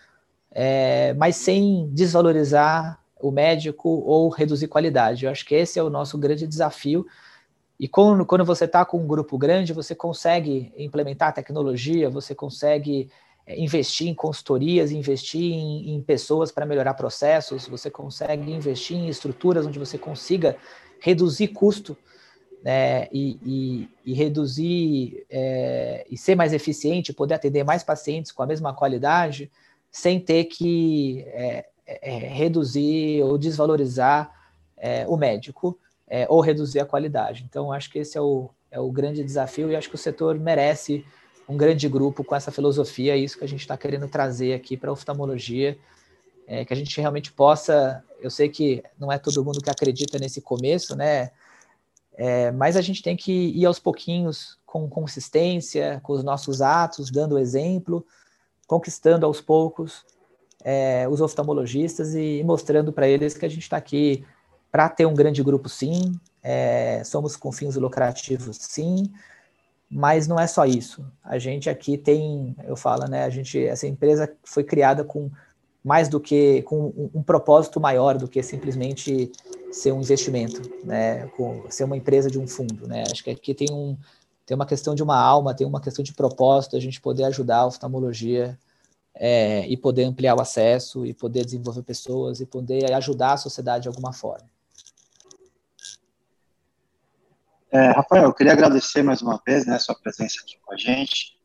é, 0.52 1.14
mas 1.14 1.36
sem 1.36 1.88
desvalorizar 1.92 3.00
o 3.20 3.30
médico 3.30 3.90
ou 3.90 4.30
reduzir 4.30 4.68
qualidade. 4.68 5.26
Eu 5.26 5.32
acho 5.32 5.46
que 5.46 5.54
esse 5.54 5.78
é 5.78 5.84
o 5.84 5.90
nosso 5.90 6.18
grande 6.18 6.48
desafio. 6.48 7.06
E 7.84 7.88
quando, 7.90 8.26
quando 8.26 8.46
você 8.46 8.64
está 8.64 8.86
com 8.86 8.98
um 8.98 9.06
grupo 9.06 9.38
grande, 9.38 9.74
você 9.74 9.94
consegue 9.94 10.72
implementar 10.78 11.34
tecnologia, 11.34 12.10
você 12.10 12.34
consegue 12.34 13.10
é, 13.46 13.62
investir 13.62 14.08
em 14.08 14.14
consultorias, 14.14 14.90
investir 14.90 15.52
em, 15.52 15.94
em 15.94 16.02
pessoas 16.02 16.50
para 16.50 16.66
melhorar 16.66 16.94
processos, 16.94 17.68
você 17.68 17.92
consegue 17.92 18.50
investir 18.54 18.96
em 18.96 19.10
estruturas 19.10 19.66
onde 19.66 19.78
você 19.78 19.98
consiga 19.98 20.56
reduzir 20.98 21.50
custo 21.50 21.98
né, 22.64 23.10
e, 23.12 23.38
e, 23.44 23.90
e, 24.06 24.14
reduzir 24.14 25.26
é, 25.30 26.08
e 26.10 26.18
ser 26.18 26.36
mais 26.36 26.54
eficiente, 26.54 27.12
poder 27.12 27.34
atender 27.34 27.66
mais 27.66 27.84
pacientes 27.84 28.32
com 28.32 28.42
a 28.42 28.48
mesma 28.48 28.74
qualidade, 28.74 29.52
sem 29.92 30.22
ter 30.22 30.46
que 30.46 31.26
é, 31.28 31.66
é, 31.86 32.18
reduzir 32.30 33.22
ou 33.24 33.38
desvalorizar 33.38 34.34
é, 34.78 35.06
o 35.06 35.18
médico 35.18 35.78
é, 36.08 36.26
ou 36.30 36.42
reduzir 36.42 36.80
a 36.80 36.86
qualidade. 36.86 37.46
Então, 37.48 37.72
acho 37.72 37.90
que 37.90 38.00
esse 38.00 38.18
é 38.18 38.22
o, 38.22 38.50
é 38.72 38.80
o 38.80 38.92
grande 38.92 39.24
desafio 39.24 39.72
e 39.72 39.76
acho 39.76 39.90
que 39.90 39.96
o 39.96 39.98
setor 39.98 40.40
merece 40.40 41.06
um 41.48 41.58
grande 41.58 41.90
grupo 41.90 42.24
com 42.24 42.36
essa 42.36 42.52
filosofia, 42.52 43.14
é 43.14 43.18
isso 43.18 43.38
que 43.38 43.44
a 43.44 43.48
gente 43.48 43.62
está 43.62 43.78
querendo 43.78 44.08
trazer 44.08 44.54
aqui 44.54 44.78
para 44.78 44.90
a 44.90 44.94
oftalmologia, 44.94 45.78
é, 46.48 46.64
que 46.64 46.74
a 46.74 46.76
gente 46.76 47.00
realmente 47.00 47.32
possa. 47.32 48.04
Eu 48.22 48.30
sei 48.30 48.48
que 48.50 48.84
não 48.98 49.12
é 49.12 49.18
todo 49.18 49.44
mundo 49.44 49.62
que 49.62 49.70
acredita 49.70 50.18
nesse 50.18 50.42
começo, 50.42 50.96
né? 50.96 51.32
É, 52.16 52.52
mas 52.52 52.78
a 52.78 52.82
gente 52.82 53.02
tem 53.02 53.18
que 53.18 53.32
ir 53.32 53.66
aos 53.66 53.80
pouquinhos, 53.80 54.58
com 54.66 54.88
consistência, 54.90 56.00
com 56.04 56.14
os 56.14 56.24
nossos 56.24 56.62
atos, 56.62 57.12
dando 57.12 57.38
exemplo, 57.38 58.06
conquistando 58.68 59.26
aos 59.26 59.42
poucos 59.42 60.06
é, 60.64 61.08
os 61.10 61.22
oftalmologistas 61.22 62.16
e 62.16 62.42
mostrando 62.44 62.94
para 62.94 63.08
eles 63.08 63.34
que 63.34 63.46
a 63.46 63.50
gente 63.50 63.64
está 63.64 63.78
aqui 63.78 64.26
para 64.74 64.90
ter 64.90 65.06
um 65.06 65.14
grande 65.14 65.44
grupo, 65.44 65.70
sim, 65.70 66.20
é, 66.42 67.04
somos 67.04 67.36
com 67.36 67.52
fins 67.52 67.76
lucrativos, 67.76 68.58
sim, 68.60 69.04
mas 69.88 70.28
não 70.28 70.40
é 70.40 70.48
só 70.48 70.66
isso. 70.66 71.06
A 71.24 71.38
gente 71.38 71.70
aqui 71.70 71.96
tem, 71.96 72.56
eu 72.64 72.76
falo, 72.76 73.08
né? 73.08 73.24
A 73.24 73.30
gente, 73.30 73.64
essa 73.64 73.86
empresa 73.86 74.36
foi 74.44 74.64
criada 74.64 75.04
com 75.04 75.30
mais 75.84 76.10
do 76.10 76.20
que 76.20 76.64
com 76.64 76.88
um, 76.88 77.12
um 77.20 77.22
propósito 77.22 77.80
maior 77.80 78.18
do 78.18 78.28
que 78.28 78.42
simplesmente 78.42 79.32
ser 79.72 79.92
um 79.92 80.02
investimento, 80.02 80.60
né? 80.84 81.28
Com, 81.38 81.70
ser 81.70 81.84
uma 81.84 81.96
empresa 81.96 82.32
de 82.32 82.40
um 82.40 82.48
fundo, 82.48 82.88
né? 82.88 83.04
Acho 83.12 83.24
que 83.24 83.30
aqui 83.30 83.54
tem 83.54 83.68
um 83.72 83.96
tem 84.44 84.56
uma 84.56 84.66
questão 84.66 84.96
de 84.96 85.04
uma 85.04 85.20
alma, 85.20 85.54
tem 85.54 85.68
uma 85.68 85.80
questão 85.80 86.04
de 86.04 86.14
propósito, 86.14 86.76
a 86.76 86.80
gente 86.80 87.00
poder 87.00 87.26
ajudar 87.26 87.60
a 87.60 87.68
oftalmologia 87.68 88.58
é, 89.14 89.68
e 89.68 89.78
poder 89.78 90.06
ampliar 90.06 90.36
o 90.36 90.42
acesso 90.42 91.06
e 91.06 91.14
poder 91.14 91.46
desenvolver 91.46 91.84
pessoas 91.84 92.42
e 92.42 92.46
poder 92.48 92.92
ajudar 92.94 93.34
a 93.34 93.38
sociedade 93.38 93.84
de 93.84 93.88
alguma 93.88 94.12
forma. 94.12 94.53
É, 97.74 97.88
Rafael, 97.88 98.26
eu 98.26 98.34
queria 98.36 98.54
agradecer 98.54 99.02
mais 99.02 99.24
uma 99.24 99.42
vez 99.44 99.66
né, 99.66 99.80
sua 99.80 99.96
presença 99.96 100.36
aqui 100.44 100.60
com 100.64 100.76
a 100.76 100.78
gente. 100.78 101.36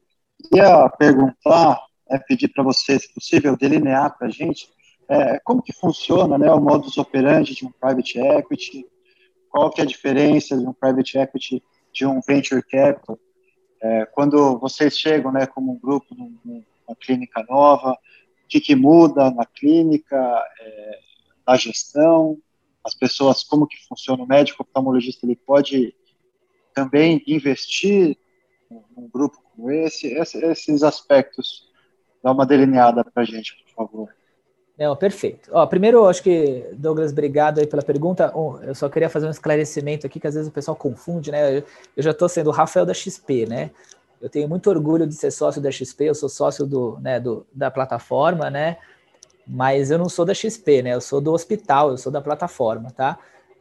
Queria 0.42 0.86
perguntar, 0.90 1.80
é, 2.06 2.18
pedir 2.18 2.48
para 2.48 2.62
você, 2.62 2.98
se 2.98 3.10
possível, 3.14 3.56
delinear 3.56 4.14
para 4.18 4.26
a 4.26 4.30
gente 4.30 4.68
é, 5.08 5.40
como 5.42 5.62
que 5.62 5.72
funciona 5.72 6.36
né, 6.36 6.52
o 6.52 6.60
modus 6.60 6.98
operandi 6.98 7.54
de 7.54 7.64
um 7.64 7.72
private 7.72 8.18
equity, 8.18 8.84
qual 9.48 9.70
que 9.70 9.80
é 9.80 9.84
a 9.84 9.86
diferença 9.86 10.54
de 10.54 10.66
um 10.66 10.72
private 10.74 11.16
equity 11.16 11.62
de 11.94 12.04
um 12.04 12.20
venture 12.20 12.62
capital, 12.62 13.18
é, 13.80 14.04
quando 14.04 14.58
vocês 14.58 14.98
chegam 14.98 15.32
né, 15.32 15.46
como 15.46 15.72
um 15.72 15.78
grupo 15.78 16.14
numa 16.14 16.96
clínica 17.00 17.42
nova, 17.48 17.92
o 17.92 18.48
que, 18.48 18.60
que 18.60 18.76
muda 18.76 19.30
na 19.30 19.46
clínica, 19.46 20.44
é, 20.60 20.98
na 21.46 21.56
gestão, 21.56 22.36
as 22.84 22.94
pessoas, 22.94 23.42
como 23.42 23.66
que 23.66 23.78
funciona? 23.88 24.22
O 24.22 24.26
médico 24.26 24.62
oftalmologista, 24.62 25.24
ele 25.24 25.34
pode 25.34 25.94
também 26.78 27.22
investir 27.26 28.16
num 28.70 29.08
grupo 29.12 29.42
como 29.54 29.70
esse, 29.70 30.14
esses 30.14 30.82
aspectos, 30.84 31.68
dá 32.22 32.30
uma 32.30 32.46
delineada 32.46 33.04
para 33.04 33.22
a 33.22 33.26
gente, 33.26 33.56
por 33.64 33.74
favor. 33.74 34.14
Não, 34.78 34.94
perfeito. 34.94 35.50
Ó, 35.52 35.66
primeiro, 35.66 36.06
acho 36.06 36.22
que, 36.22 36.64
Douglas, 36.74 37.10
obrigado 37.10 37.58
aí 37.58 37.66
pela 37.66 37.82
pergunta. 37.82 38.32
eu 38.62 38.74
só 38.76 38.88
queria 38.88 39.10
fazer 39.10 39.26
um 39.26 39.30
esclarecimento 39.30 40.06
aqui, 40.06 40.20
que 40.20 40.26
às 40.26 40.34
vezes 40.34 40.48
o 40.48 40.52
pessoal 40.52 40.76
confunde, 40.76 41.32
né? 41.32 41.58
Eu, 41.58 41.64
já 41.96 42.12
estou 42.12 42.28
sendo 42.28 42.48
o 42.48 42.52
Rafael 42.52 42.86
da 42.86 42.94
XP, 42.94 43.46
né? 43.46 43.72
Eu 44.20 44.28
tenho 44.28 44.48
muito 44.48 44.70
orgulho 44.70 45.04
de 45.04 45.14
ser 45.14 45.32
sócio 45.32 45.60
da 45.60 45.70
XP, 45.70 46.04
eu 46.04 46.14
sou 46.14 46.28
sócio 46.28 46.64
do, 46.64 46.98
né, 47.00 47.18
do, 47.18 47.44
da 47.52 47.70
plataforma, 47.70 48.50
né? 48.50 48.76
Mas 49.46 49.90
eu 49.90 49.98
não 49.98 50.08
sou 50.08 50.24
da 50.24 50.34
XP, 50.34 50.82
né? 50.82 50.94
Eu 50.94 51.00
sou 51.00 51.20
do 51.20 51.32
hospital, 51.32 51.90
eu 51.90 51.98
sou 51.98 52.12
da 52.12 52.20
plataforma, 52.20 52.90
tá? 52.92 53.18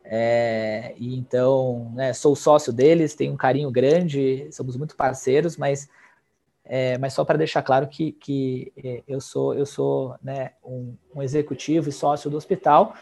É, 0.09 0.93
e 0.97 1.17
então, 1.17 1.91
né, 1.93 2.13
sou 2.13 2.33
sócio 2.33 2.71
deles, 2.71 3.13
tenho 3.13 3.33
um 3.33 3.37
carinho 3.37 3.69
grande, 3.69 4.47
somos 4.51 4.77
muito 4.77 4.95
parceiros, 4.95 5.57
mas, 5.57 5.89
é, 6.63 6.97
mas 6.97 7.11
só 7.11 7.25
para 7.25 7.37
deixar 7.37 7.61
claro 7.61 7.87
que, 7.87 8.13
que 8.13 8.71
é, 8.81 9.03
eu 9.05 9.19
sou, 9.19 9.53
eu 9.53 9.65
sou 9.65 10.15
né, 10.23 10.51
um, 10.63 10.95
um 11.13 11.21
executivo 11.21 11.89
e 11.89 11.91
sócio 11.91 12.29
do 12.29 12.37
hospital, 12.37 12.93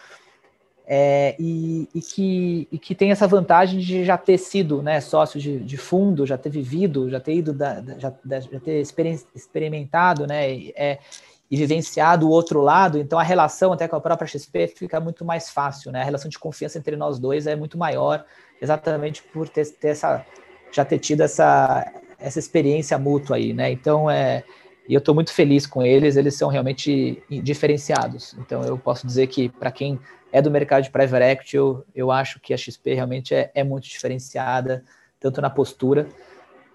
é, 0.88 1.36
e, 1.40 1.88
e, 1.94 2.02
que, 2.02 2.68
e 2.72 2.80
que 2.80 2.96
tem 2.96 3.12
essa 3.12 3.28
vantagem 3.28 3.80
de 3.80 4.04
já 4.04 4.18
ter 4.18 4.40
sido 4.40 4.82
né, 4.82 5.00
sócio 5.00 5.40
de, 5.40 5.60
de 5.60 5.78
fundo, 5.78 6.26
já 6.26 6.40
ter 6.40 6.50
vivido, 6.50 7.10
já 7.10 7.20
ter 7.20 7.36
ido, 7.36 7.54
da, 7.54 7.84
já, 8.00 8.14
já, 8.26 8.60
ter 8.60 8.82
experimentado 8.82 10.26
né, 10.26 10.70
é, 10.76 11.00
e 11.50 11.58
vivenciado 11.58 12.28
o 12.28 12.32
outro 12.32 12.62
lado, 12.62 12.98
então 12.98 13.20
a 13.20 13.24
relação 13.24 13.72
até 13.72 13.88
com 13.88 13.96
a 13.96 14.02
própria 14.02 14.28
XP 14.28 14.68
fica 14.68 15.00
muito 15.00 15.24
mais 15.24 15.50
fácil, 15.50 15.92
né? 15.92 16.02
A 16.02 16.04
relação 16.04 16.30
de 16.30 16.40
confiança 16.40 16.78
entre 16.78 16.96
nós 16.96 17.20
dois 17.20 17.46
é 17.46 17.56
muito 17.56 17.78
maior, 17.78 18.26
exatamente 18.60 19.22
por 19.22 19.48
ter, 19.48 19.66
ter 19.74 19.90
essa, 19.90 20.26
já 20.72 20.84
ter 20.84 20.98
tido 20.98 21.22
essa, 21.22 21.86
essa 22.18 22.40
experiência 22.40 22.98
mútua 22.98 23.36
aí, 23.36 23.54
né? 23.54 23.72
Então 23.72 24.10
é 24.10 24.44
e 24.88 24.94
eu 24.94 25.00
estou 25.00 25.16
muito 25.16 25.34
feliz 25.34 25.66
com 25.66 25.82
eles, 25.82 26.16
eles 26.16 26.36
são 26.36 26.48
realmente 26.48 27.22
diferenciados. 27.28 28.36
Então 28.40 28.62
eu 28.64 28.78
posso 28.78 29.06
dizer 29.06 29.28
que 29.28 29.50
para 29.50 29.72
quem 29.72 30.00
é 30.32 30.42
do 30.42 30.52
mercado 30.52 30.84
de 30.84 30.92
private 30.92 31.24
equity, 31.24 31.58
eu, 31.58 31.84
eu 31.96 32.12
acho 32.12 32.40
que 32.40 32.54
a 32.54 32.58
XP 32.58 32.94
realmente 32.94 33.34
é, 33.34 33.52
é 33.56 33.64
muito 33.64 33.86
diferenciada, 33.86 34.84
tanto 35.20 35.42
na 35.42 35.50
postura 35.50 36.08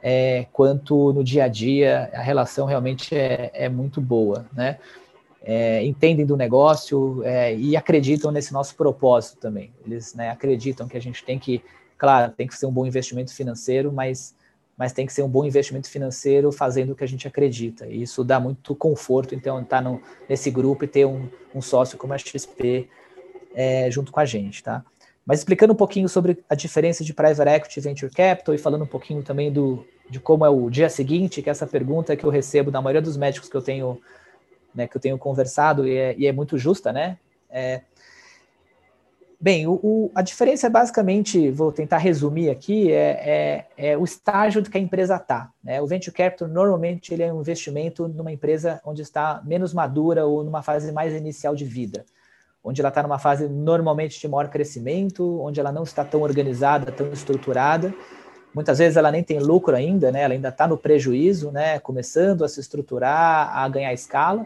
é, 0.02 0.46
quanto 0.52 1.12
no 1.12 1.22
dia 1.22 1.44
a 1.44 1.48
dia, 1.48 2.10
a 2.12 2.22
relação 2.22 2.66
realmente 2.66 3.14
é, 3.14 3.50
é 3.52 3.68
muito 3.68 4.00
boa, 4.00 4.46
né? 4.52 4.78
É, 5.42 5.82
entendem 5.84 6.26
do 6.26 6.36
negócio 6.36 7.22
é, 7.24 7.54
e 7.56 7.74
acreditam 7.74 8.30
nesse 8.30 8.52
nosso 8.52 8.74
propósito 8.76 9.38
também. 9.38 9.72
Eles 9.86 10.14
né, 10.14 10.30
acreditam 10.30 10.86
que 10.86 10.96
a 10.98 11.00
gente 11.00 11.24
tem 11.24 11.38
que, 11.38 11.62
claro, 11.96 12.32
tem 12.32 12.46
que 12.46 12.54
ser 12.54 12.66
um 12.66 12.72
bom 12.72 12.86
investimento 12.86 13.34
financeiro, 13.34 13.90
mas, 13.90 14.34
mas 14.76 14.92
tem 14.92 15.06
que 15.06 15.12
ser 15.14 15.22
um 15.22 15.28
bom 15.28 15.42
investimento 15.44 15.88
financeiro 15.88 16.52
fazendo 16.52 16.90
o 16.90 16.94
que 16.94 17.04
a 17.04 17.08
gente 17.08 17.26
acredita. 17.26 17.86
E 17.86 18.02
isso 18.02 18.22
dá 18.22 18.38
muito 18.38 18.74
conforto, 18.74 19.34
então, 19.34 19.62
estar 19.62 19.82
tá 19.82 19.98
nesse 20.28 20.50
grupo 20.50 20.84
e 20.84 20.88
ter 20.88 21.06
um, 21.06 21.26
um 21.54 21.62
sócio 21.62 21.96
como 21.96 22.12
a 22.12 22.18
XP 22.18 22.86
é, 23.54 23.90
junto 23.90 24.12
com 24.12 24.20
a 24.20 24.26
gente, 24.26 24.62
tá? 24.62 24.84
Mas 25.30 25.38
explicando 25.38 25.72
um 25.72 25.76
pouquinho 25.76 26.08
sobre 26.08 26.42
a 26.48 26.56
diferença 26.56 27.04
de 27.04 27.14
private 27.14 27.48
equity 27.48 27.78
e 27.78 27.82
venture 27.84 28.12
capital 28.12 28.52
e 28.52 28.58
falando 28.58 28.82
um 28.82 28.86
pouquinho 28.86 29.22
também 29.22 29.52
do, 29.52 29.86
de 30.10 30.18
como 30.18 30.44
é 30.44 30.48
o 30.48 30.68
dia 30.68 30.90
seguinte, 30.90 31.40
que 31.40 31.48
é 31.48 31.52
essa 31.52 31.68
pergunta 31.68 32.16
que 32.16 32.24
eu 32.24 32.30
recebo 32.30 32.68
da 32.68 32.82
maioria 32.82 33.00
dos 33.00 33.16
médicos 33.16 33.48
que 33.48 33.56
eu 33.56 33.62
tenho, 33.62 34.00
né, 34.74 34.88
que 34.88 34.96
eu 34.96 35.00
tenho 35.00 35.16
conversado 35.16 35.86
e 35.86 35.96
é, 35.96 36.16
e 36.18 36.26
é 36.26 36.32
muito 36.32 36.58
justa, 36.58 36.92
né? 36.92 37.16
É, 37.48 37.82
bem, 39.40 39.68
o, 39.68 39.74
o, 39.74 40.10
a 40.16 40.20
diferença 40.20 40.66
é 40.66 40.70
basicamente, 40.70 41.48
vou 41.52 41.70
tentar 41.70 41.98
resumir 41.98 42.50
aqui, 42.50 42.90
é, 42.90 43.66
é, 43.76 43.90
é 43.92 43.96
o 43.96 44.02
estágio 44.02 44.64
que 44.64 44.78
a 44.78 44.80
empresa 44.80 45.14
está. 45.14 45.48
Né? 45.62 45.80
O 45.80 45.86
venture 45.86 46.12
capital 46.12 46.48
normalmente 46.48 47.14
ele 47.14 47.22
é 47.22 47.32
um 47.32 47.40
investimento 47.40 48.08
numa 48.08 48.32
empresa 48.32 48.80
onde 48.84 49.02
está 49.02 49.40
menos 49.44 49.72
madura 49.72 50.26
ou 50.26 50.42
numa 50.42 50.60
fase 50.60 50.90
mais 50.90 51.14
inicial 51.14 51.54
de 51.54 51.64
vida 51.64 52.04
onde 52.62 52.80
ela 52.80 52.88
está 52.88 53.02
numa 53.02 53.18
fase 53.18 53.48
normalmente 53.48 54.20
de 54.20 54.28
maior 54.28 54.48
crescimento, 54.48 55.40
onde 55.42 55.58
ela 55.58 55.72
não 55.72 55.82
está 55.82 56.04
tão 56.04 56.22
organizada, 56.22 56.92
tão 56.92 57.10
estruturada. 57.12 57.94
Muitas 58.54 58.78
vezes 58.78 58.96
ela 58.96 59.10
nem 59.10 59.22
tem 59.22 59.38
lucro 59.38 59.74
ainda, 59.74 60.10
né? 60.10 60.22
Ela 60.22 60.34
ainda 60.34 60.48
está 60.48 60.66
no 60.66 60.76
prejuízo, 60.76 61.50
né? 61.50 61.78
Começando 61.78 62.44
a 62.44 62.48
se 62.48 62.60
estruturar, 62.60 63.56
a 63.56 63.68
ganhar 63.68 63.92
escala. 63.92 64.44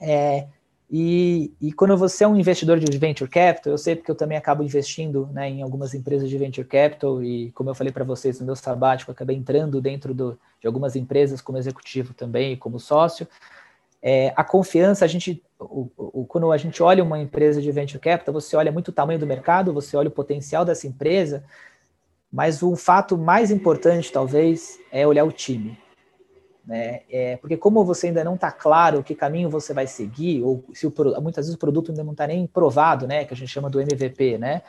É, 0.00 0.46
e, 0.88 1.52
e, 1.60 1.72
quando 1.72 1.96
você 1.96 2.22
é 2.22 2.28
um 2.28 2.36
investidor 2.36 2.78
de 2.78 2.96
venture 2.96 3.28
capital, 3.28 3.72
eu 3.72 3.78
sei 3.78 3.96
porque 3.96 4.10
eu 4.10 4.14
também 4.14 4.38
acabo 4.38 4.62
investindo 4.62 5.28
né, 5.32 5.48
em 5.48 5.60
algumas 5.60 5.94
empresas 5.94 6.30
de 6.30 6.38
venture 6.38 6.66
capital 6.66 7.22
e, 7.24 7.50
como 7.52 7.70
eu 7.70 7.74
falei 7.74 7.92
para 7.92 8.04
vocês 8.04 8.38
no 8.38 8.46
meu 8.46 8.54
sabático, 8.54 9.10
acabei 9.10 9.36
entrando 9.36 9.80
dentro 9.80 10.14
do, 10.14 10.38
de 10.60 10.66
algumas 10.66 10.94
empresas 10.94 11.40
como 11.40 11.58
executivo 11.58 12.14
também 12.14 12.56
como 12.56 12.78
sócio. 12.78 13.26
É, 14.08 14.32
a 14.36 14.44
confiança, 14.44 15.04
a 15.04 15.08
gente, 15.08 15.42
o, 15.58 15.90
o, 15.96 16.24
quando 16.26 16.52
a 16.52 16.56
gente 16.56 16.80
olha 16.80 17.02
uma 17.02 17.18
empresa 17.18 17.60
de 17.60 17.72
venture 17.72 17.98
capital, 17.98 18.32
você 18.32 18.54
olha 18.54 18.70
muito 18.70 18.86
o 18.88 18.92
tamanho 18.92 19.18
do 19.18 19.26
mercado, 19.26 19.72
você 19.72 19.96
olha 19.96 20.06
o 20.06 20.12
potencial 20.12 20.64
dessa 20.64 20.86
empresa, 20.86 21.42
mas 22.30 22.62
o 22.62 22.76
fato 22.76 23.18
mais 23.18 23.50
importante, 23.50 24.12
talvez, 24.12 24.78
é 24.92 25.04
olhar 25.04 25.24
o 25.24 25.32
time. 25.32 25.76
Né? 26.64 27.00
É, 27.10 27.36
porque 27.38 27.56
como 27.56 27.84
você 27.84 28.06
ainda 28.06 28.22
não 28.22 28.36
está 28.36 28.52
claro 28.52 29.02
que 29.02 29.12
caminho 29.12 29.50
você 29.50 29.74
vai 29.74 29.88
seguir, 29.88 30.40
ou 30.40 30.64
se 30.72 30.86
o, 30.86 30.92
muitas 31.20 31.46
vezes 31.46 31.56
o 31.56 31.58
produto 31.58 31.90
ainda 31.90 32.04
não 32.04 32.12
está 32.12 32.28
nem 32.28 32.46
provado, 32.46 33.08
né, 33.08 33.24
que 33.24 33.34
a 33.34 33.36
gente 33.36 33.48
chama 33.48 33.68
do 33.68 33.80
MVP, 33.80 34.38
né? 34.38 34.62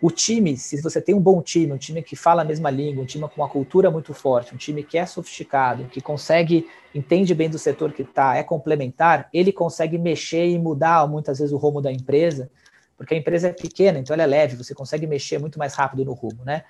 O 0.00 0.10
time, 0.10 0.56
se 0.56 0.80
você 0.80 1.00
tem 1.00 1.14
um 1.14 1.20
bom 1.20 1.42
time, 1.42 1.72
um 1.72 1.78
time 1.78 2.02
que 2.02 2.14
fala 2.14 2.42
a 2.42 2.44
mesma 2.44 2.70
língua, 2.70 3.02
um 3.02 3.06
time 3.06 3.28
com 3.28 3.40
uma 3.40 3.48
cultura 3.48 3.90
muito 3.90 4.14
forte, 4.14 4.54
um 4.54 4.56
time 4.56 4.82
que 4.82 4.96
é 4.96 5.04
sofisticado, 5.04 5.84
que 5.86 6.00
consegue, 6.00 6.68
entende 6.94 7.34
bem 7.34 7.50
do 7.50 7.58
setor 7.58 7.92
que 7.92 8.02
está, 8.02 8.36
é 8.36 8.44
complementar, 8.44 9.28
ele 9.32 9.52
consegue 9.52 9.98
mexer 9.98 10.46
e 10.48 10.58
mudar 10.58 11.06
muitas 11.08 11.38
vezes 11.38 11.52
o 11.52 11.56
rumo 11.56 11.80
da 11.80 11.90
empresa, 11.90 12.48
porque 12.96 13.14
a 13.14 13.16
empresa 13.16 13.48
é 13.48 13.52
pequena, 13.52 13.98
então 13.98 14.14
ela 14.14 14.22
é 14.22 14.26
leve, 14.26 14.56
você 14.56 14.72
consegue 14.72 15.06
mexer 15.06 15.38
muito 15.38 15.58
mais 15.58 15.74
rápido 15.74 16.04
no 16.04 16.12
rumo, 16.12 16.44
né? 16.44 16.64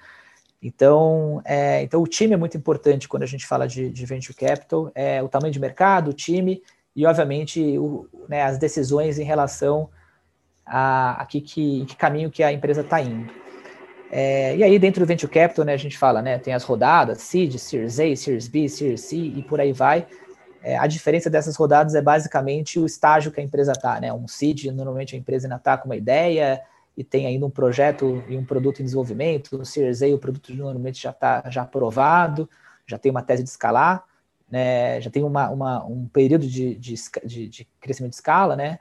Então, 0.63 1.41
é, 1.45 1.83
então 1.83 2.03
o 2.03 2.07
time 2.07 2.35
é 2.35 2.37
muito 2.37 2.57
importante 2.57 3.09
quando 3.09 3.23
a 3.23 3.27
gente 3.27 3.47
fala 3.47 3.69
de, 3.69 3.91
de 3.91 4.07
venture 4.07 4.35
capital, 4.35 4.91
é 4.95 5.23
o 5.23 5.29
tamanho 5.29 5.53
de 5.53 5.61
mercado, 5.61 6.11
o 6.11 6.13
time 6.13 6.63
e, 6.97 7.07
obviamente, 7.07 7.79
o, 7.79 8.09
né, 8.29 8.43
as 8.43 8.59
decisões 8.59 9.19
em 9.19 9.25
relação 9.25 9.89
a, 10.69 11.23
a 11.23 11.27
que, 11.27 11.41
que, 11.41 11.85
que 11.87 11.97
caminho 11.97 12.31
que 12.31 12.43
a 12.43 12.53
empresa 12.53 12.83
está 12.83 13.01
indo. 13.01 13.33
É, 14.11 14.57
e 14.57 14.63
aí, 14.65 14.79
dentro 14.79 15.01
do 15.01 15.07
Venture 15.07 15.31
Capital, 15.31 15.65
né, 15.65 15.75
a 15.75 15.79
gente 15.79 15.99
fala, 15.99 16.23
né, 16.23 16.39
tem 16.39 16.55
as 16.55 16.65
rodadas, 16.65 17.19
Seed, 17.19 17.57
Series 17.57 18.01
A, 18.01 18.17
Series 18.17 18.49
B, 18.49 18.69
Series 18.69 19.03
C 19.03 19.17
e 19.17 19.43
por 19.43 19.61
aí 19.61 19.73
vai. 19.73 20.07
É, 20.63 20.77
a 20.77 20.87
diferença 20.87 21.31
dessas 21.31 21.57
rodadas 21.57 21.95
é 21.95 22.03
basicamente 22.03 22.79
o 22.79 22.87
estágio 22.87 23.31
que 23.31 23.41
a 23.41 23.45
empresa 23.45 23.73
está, 23.73 24.01
né? 24.01 24.13
Um 24.13 24.27
Seed, 24.27 24.67
normalmente 24.67 25.15
a 25.15 25.19
empresa 25.19 25.47
ainda 25.47 25.57
está 25.57 25.77
com 25.79 25.87
uma 25.87 25.97
ideia 25.97 26.61
e 26.97 27.05
tem 27.05 27.27
ainda 27.27 27.47
um 27.47 27.51
projeto 27.51 28.25
e 28.29 28.37
um 28.37 28.45
produto 28.45 28.81
em 28.81 28.85
desenvolvimento. 28.85 29.57
O 29.61 29.65
Series 29.65 30.03
A, 30.03 30.07
o 30.07 30.19
produto 30.19 30.53
normalmente 30.53 31.01
já 31.01 31.11
está 31.11 31.45
já 31.49 31.63
aprovado, 31.63 32.49
já 32.87 32.99
tem 32.99 33.11
uma 33.11 33.23
tese 33.23 33.43
de 33.45 33.49
escalar, 33.49 34.05
né? 34.51 35.01
já 35.01 35.11
tem 35.11 35.23
uma, 35.23 35.49
uma 35.51 35.85
um 35.85 36.09
período 36.09 36.47
de, 36.47 36.75
de, 36.75 36.95
de, 37.25 37.49
de 37.49 37.69
crescimento 37.81 38.13
de 38.13 38.17
escala, 38.17 38.57
né? 38.57 38.81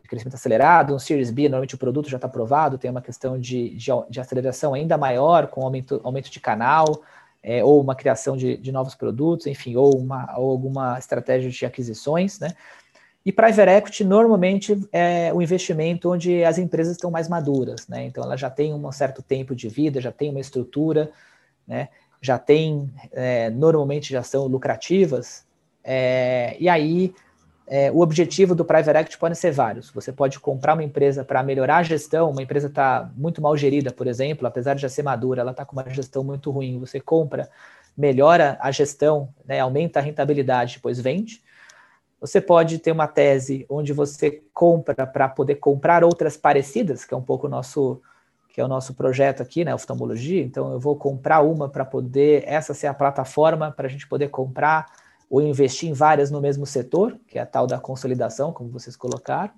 Crescimento 0.00 0.34
acelerado, 0.34 0.94
um 0.94 0.98
Series 0.98 1.30
B, 1.30 1.42
normalmente 1.42 1.74
o 1.74 1.78
produto 1.78 2.08
já 2.08 2.16
está 2.16 2.26
aprovado, 2.26 2.78
tem 2.78 2.90
uma 2.90 3.02
questão 3.02 3.38
de, 3.38 3.70
de, 3.70 3.90
de, 4.08 4.20
aceleração 4.20 4.74
ainda 4.74 4.98
maior, 4.98 5.46
com 5.48 5.62
aumento, 5.62 6.00
aumento 6.04 6.30
de 6.30 6.40
canal, 6.40 7.02
é, 7.42 7.62
ou 7.62 7.80
uma 7.80 7.94
criação 7.94 8.36
de, 8.36 8.56
de, 8.56 8.72
novos 8.72 8.94
produtos, 8.94 9.46
enfim, 9.46 9.76
ou, 9.76 9.96
uma, 9.96 10.34
ou 10.38 10.50
alguma 10.50 10.98
estratégia 10.98 11.50
de 11.50 11.66
aquisições, 11.66 12.40
né? 12.40 12.54
E 13.24 13.32
private 13.32 13.70
equity 13.70 14.04
normalmente 14.04 14.78
é 14.92 15.32
o 15.32 15.40
investimento 15.40 16.12
onde 16.12 16.44
as 16.44 16.58
empresas 16.58 16.92
estão 16.92 17.10
mais 17.10 17.28
maduras, 17.28 17.88
né? 17.88 18.04
Então 18.04 18.22
ela 18.22 18.36
já 18.36 18.50
tem 18.50 18.74
um 18.74 18.92
certo 18.92 19.22
tempo 19.22 19.54
de 19.54 19.68
vida, 19.68 20.00
já 20.00 20.12
tem 20.12 20.30
uma 20.30 20.40
estrutura, 20.40 21.10
né? 21.66 21.88
Já 22.20 22.38
tem, 22.38 22.90
é, 23.12 23.50
normalmente 23.50 24.12
já 24.12 24.22
são 24.22 24.46
lucrativas, 24.46 25.44
é, 25.82 26.56
e 26.58 26.68
aí 26.68 27.14
é, 27.66 27.90
o 27.90 28.00
objetivo 28.00 28.54
do 28.54 28.64
Private 28.64 28.98
Equity 28.98 29.18
pode 29.18 29.36
ser 29.36 29.50
vários. 29.50 29.90
Você 29.90 30.12
pode 30.12 30.38
comprar 30.38 30.74
uma 30.74 30.84
empresa 30.84 31.24
para 31.24 31.42
melhorar 31.42 31.78
a 31.78 31.82
gestão, 31.82 32.30
uma 32.30 32.42
empresa 32.42 32.66
está 32.66 33.10
muito 33.16 33.40
mal 33.40 33.56
gerida, 33.56 33.90
por 33.90 34.06
exemplo, 34.06 34.46
apesar 34.46 34.74
de 34.74 34.82
já 34.82 34.88
ser 34.88 35.02
madura, 35.02 35.40
ela 35.40 35.52
está 35.52 35.64
com 35.64 35.72
uma 35.72 35.88
gestão 35.88 36.22
muito 36.22 36.50
ruim. 36.50 36.78
Você 36.78 37.00
compra, 37.00 37.48
melhora 37.96 38.58
a 38.60 38.70
gestão, 38.70 39.28
né, 39.46 39.60
aumenta 39.60 39.98
a 39.98 40.02
rentabilidade, 40.02 40.74
depois 40.74 41.00
vende. 41.00 41.42
Você 42.20 42.40
pode 42.40 42.78
ter 42.78 42.92
uma 42.92 43.06
tese 43.06 43.66
onde 43.68 43.92
você 43.92 44.42
compra 44.52 45.06
para 45.06 45.28
poder 45.28 45.56
comprar 45.56 46.04
outras 46.04 46.36
parecidas, 46.36 47.04
que 47.04 47.14
é 47.14 47.16
um 47.16 47.22
pouco 47.22 47.46
o 47.46 47.50
nosso 47.50 48.00
que 48.48 48.60
é 48.60 48.64
o 48.64 48.68
nosso 48.68 48.94
projeto 48.94 49.42
aqui, 49.42 49.64
né, 49.64 49.74
oftalmologia. 49.74 50.40
Então 50.40 50.72
eu 50.72 50.78
vou 50.78 50.94
comprar 50.94 51.40
uma 51.40 51.68
para 51.68 51.84
poder 51.84 52.44
essa 52.46 52.72
ser 52.72 52.86
a 52.86 52.94
plataforma 52.94 53.72
para 53.72 53.88
a 53.88 53.90
gente 53.90 54.06
poder 54.06 54.28
comprar 54.28 54.86
ou 55.34 55.42
investir 55.42 55.88
em 55.88 55.92
várias 55.92 56.30
no 56.30 56.40
mesmo 56.40 56.64
setor, 56.64 57.18
que 57.26 57.40
é 57.40 57.42
a 57.42 57.46
tal 57.46 57.66
da 57.66 57.76
consolidação, 57.80 58.52
como 58.52 58.70
vocês 58.70 58.94
colocaram, 58.94 59.52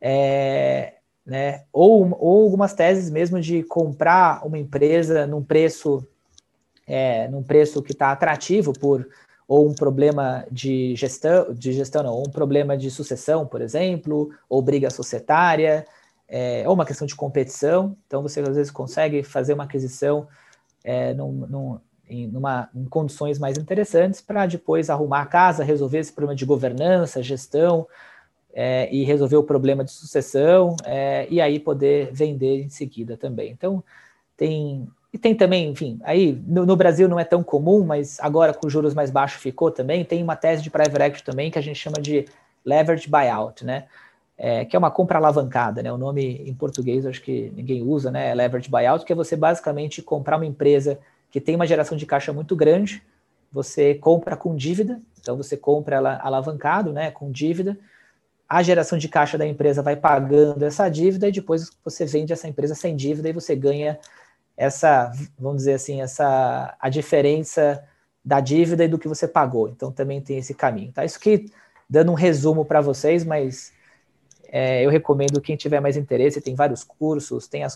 é, 0.00 0.94
né, 1.24 1.62
ou, 1.72 2.16
ou 2.18 2.42
algumas 2.42 2.74
teses 2.74 3.10
mesmo 3.10 3.40
de 3.40 3.62
comprar 3.62 4.44
uma 4.44 4.58
empresa 4.58 5.24
num 5.24 5.40
preço, 5.40 6.04
é, 6.84 7.28
num 7.28 7.44
preço 7.44 7.80
que 7.80 7.92
está 7.92 8.10
atrativo 8.10 8.72
por 8.72 9.08
ou 9.46 9.68
um 9.68 9.74
problema 9.74 10.44
de 10.50 10.96
gestão, 10.96 11.54
de 11.54 11.72
gestão 11.72 12.02
não, 12.02 12.14
ou 12.14 12.26
um 12.26 12.30
problema 12.30 12.76
de 12.76 12.90
sucessão, 12.90 13.46
por 13.46 13.60
exemplo, 13.60 14.30
ou 14.48 14.60
briga 14.62 14.90
societária, 14.90 15.86
é, 16.26 16.64
ou 16.66 16.74
uma 16.74 16.84
questão 16.84 17.06
de 17.06 17.14
competição. 17.14 17.96
Então 18.08 18.20
você 18.20 18.40
às 18.40 18.56
vezes 18.56 18.72
consegue 18.72 19.22
fazer 19.22 19.54
uma 19.54 19.64
aquisição 19.64 20.26
é, 20.82 21.14
num, 21.14 21.32
num, 21.32 21.78
em, 22.08 22.26
numa, 22.26 22.68
em 22.74 22.84
condições 22.84 23.38
mais 23.38 23.58
interessantes 23.58 24.20
para 24.20 24.46
depois 24.46 24.90
arrumar 24.90 25.22
a 25.22 25.26
casa, 25.26 25.64
resolver 25.64 25.98
esse 25.98 26.12
problema 26.12 26.36
de 26.36 26.44
governança, 26.44 27.22
gestão, 27.22 27.86
é, 28.54 28.88
e 28.94 29.04
resolver 29.04 29.36
o 29.36 29.42
problema 29.42 29.84
de 29.84 29.90
sucessão 29.90 30.76
é, 30.84 31.26
e 31.28 31.40
aí 31.40 31.58
poder 31.58 32.10
vender 32.12 32.62
em 32.62 32.68
seguida 32.68 33.16
também. 33.16 33.50
Então, 33.50 33.82
tem. 34.36 34.86
E 35.12 35.18
tem 35.18 35.32
também, 35.32 35.70
enfim, 35.70 36.00
aí 36.02 36.42
no, 36.44 36.66
no, 36.66 36.74
Brasil 36.74 37.08
não 37.08 37.20
é 37.20 37.24
tão 37.24 37.40
comum, 37.40 37.84
mas 37.84 38.18
agora 38.18 38.52
com 38.52 38.68
juros 38.68 38.94
mais 38.94 39.12
baixos 39.12 39.40
ficou 39.40 39.70
também. 39.70 40.04
Tem 40.04 40.20
uma 40.20 40.34
tese 40.34 40.60
de 40.60 40.70
private 40.70 41.02
equity 41.02 41.24
também 41.24 41.52
que 41.52 41.58
a 41.58 41.62
gente 41.62 41.78
chama 41.78 42.00
de 42.00 42.24
leverage 42.64 43.08
buyout, 43.08 43.64
né? 43.64 43.84
É, 44.36 44.64
que 44.64 44.74
é 44.74 44.78
uma 44.78 44.90
compra 44.90 45.18
alavancada, 45.18 45.84
né? 45.84 45.92
O 45.92 45.98
nome 45.98 46.42
em 46.44 46.52
português 46.52 47.06
acho 47.06 47.22
que 47.22 47.52
ninguém 47.54 47.80
usa, 47.82 48.10
né? 48.10 48.30
É 48.30 48.34
leverage 48.34 48.68
buyout, 48.68 49.04
que 49.04 49.12
é 49.12 49.16
você 49.16 49.36
basicamente 49.36 50.02
comprar 50.02 50.36
uma 50.36 50.46
empresa 50.46 50.98
que 51.34 51.40
tem 51.40 51.56
uma 51.56 51.66
geração 51.66 51.98
de 51.98 52.06
caixa 52.06 52.32
muito 52.32 52.54
grande, 52.54 53.02
você 53.50 53.92
compra 53.92 54.36
com 54.36 54.54
dívida, 54.54 55.02
então 55.20 55.36
você 55.36 55.56
compra 55.56 55.96
ela 55.96 56.16
alavancado, 56.22 56.92
né? 56.92 57.10
Com 57.10 57.28
dívida 57.28 57.76
a 58.48 58.62
geração 58.62 58.96
de 58.96 59.08
caixa 59.08 59.36
da 59.36 59.44
empresa 59.44 59.82
vai 59.82 59.96
pagando 59.96 60.62
essa 60.64 60.88
dívida 60.88 61.26
e 61.26 61.32
depois 61.32 61.72
você 61.84 62.06
vende 62.06 62.32
essa 62.32 62.46
empresa 62.46 62.72
sem 62.72 62.94
dívida 62.94 63.28
e 63.28 63.32
você 63.32 63.56
ganha 63.56 63.98
essa, 64.56 65.10
vamos 65.36 65.58
dizer 65.58 65.74
assim, 65.74 66.00
essa 66.00 66.76
a 66.78 66.88
diferença 66.88 67.82
da 68.24 68.38
dívida 68.38 68.84
e 68.84 68.88
do 68.88 68.96
que 68.96 69.08
você 69.08 69.26
pagou. 69.26 69.68
Então 69.68 69.90
também 69.90 70.20
tem 70.20 70.38
esse 70.38 70.54
caminho, 70.54 70.92
tá? 70.92 71.04
Isso 71.04 71.18
que 71.18 71.46
dando 71.90 72.12
um 72.12 72.14
resumo 72.14 72.64
para 72.64 72.80
vocês, 72.80 73.24
mas 73.24 73.72
é, 74.56 74.86
eu 74.86 74.88
recomendo 74.88 75.40
quem 75.40 75.56
tiver 75.56 75.80
mais 75.80 75.96
interesse, 75.96 76.40
tem 76.40 76.54
vários 76.54 76.84
cursos, 76.84 77.48
tem 77.48 77.64
a, 77.64 77.68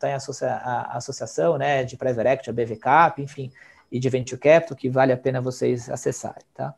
tem 0.00 0.14
a, 0.14 0.16
associa 0.16 0.48
a 0.48 0.96
associação, 0.96 1.56
né, 1.56 1.84
de 1.84 1.96
Private 1.96 2.28
Equity, 2.28 2.50
a 2.50 2.52
BVCAP, 2.52 3.22
enfim, 3.22 3.52
e 3.90 4.00
de 4.00 4.08
Venture 4.08 4.40
Capital, 4.40 4.76
que 4.76 4.88
vale 4.88 5.12
a 5.12 5.16
pena 5.16 5.40
vocês 5.40 5.88
acessarem, 5.88 6.42
tá? 6.52 6.74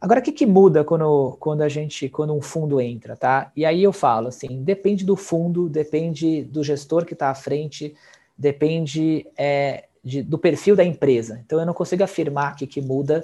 Agora, 0.00 0.20
o 0.20 0.22
que, 0.22 0.32
que 0.32 0.46
muda 0.46 0.82
quando, 0.82 1.36
quando 1.38 1.60
a 1.60 1.68
gente, 1.68 2.08
quando 2.08 2.32
um 2.32 2.40
fundo 2.40 2.80
entra, 2.80 3.14
tá? 3.14 3.52
E 3.54 3.66
aí 3.66 3.82
eu 3.82 3.92
falo 3.92 4.28
assim, 4.28 4.62
depende 4.62 5.04
do 5.04 5.16
fundo, 5.16 5.68
depende 5.68 6.42
do 6.42 6.64
gestor 6.64 7.04
que 7.04 7.12
está 7.12 7.28
à 7.28 7.34
frente, 7.34 7.94
depende 8.38 9.26
é, 9.36 9.84
de, 10.02 10.22
do 10.22 10.38
perfil 10.38 10.74
da 10.74 10.82
empresa. 10.82 11.42
Então 11.44 11.60
eu 11.60 11.66
não 11.66 11.74
consigo 11.74 12.02
afirmar 12.02 12.56
que, 12.56 12.66
que 12.66 12.80
muda 12.80 13.22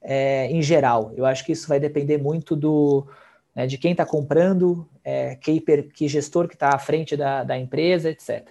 é, 0.00 0.46
em 0.50 0.62
geral. 0.62 1.12
Eu 1.14 1.26
acho 1.26 1.44
que 1.44 1.52
isso 1.52 1.68
vai 1.68 1.78
depender 1.78 2.16
muito 2.16 2.56
do 2.56 3.06
né, 3.54 3.66
de 3.66 3.78
quem 3.78 3.92
está 3.92 4.06
comprando, 4.06 4.88
é, 5.04 5.34
que, 5.36 5.60
que, 5.92 6.08
gestor 6.08 6.48
que 6.48 6.54
está 6.54 6.74
à 6.74 6.78
frente 6.78 7.16
da, 7.16 7.42
da 7.44 7.58
empresa, 7.58 8.10
etc. 8.10 8.48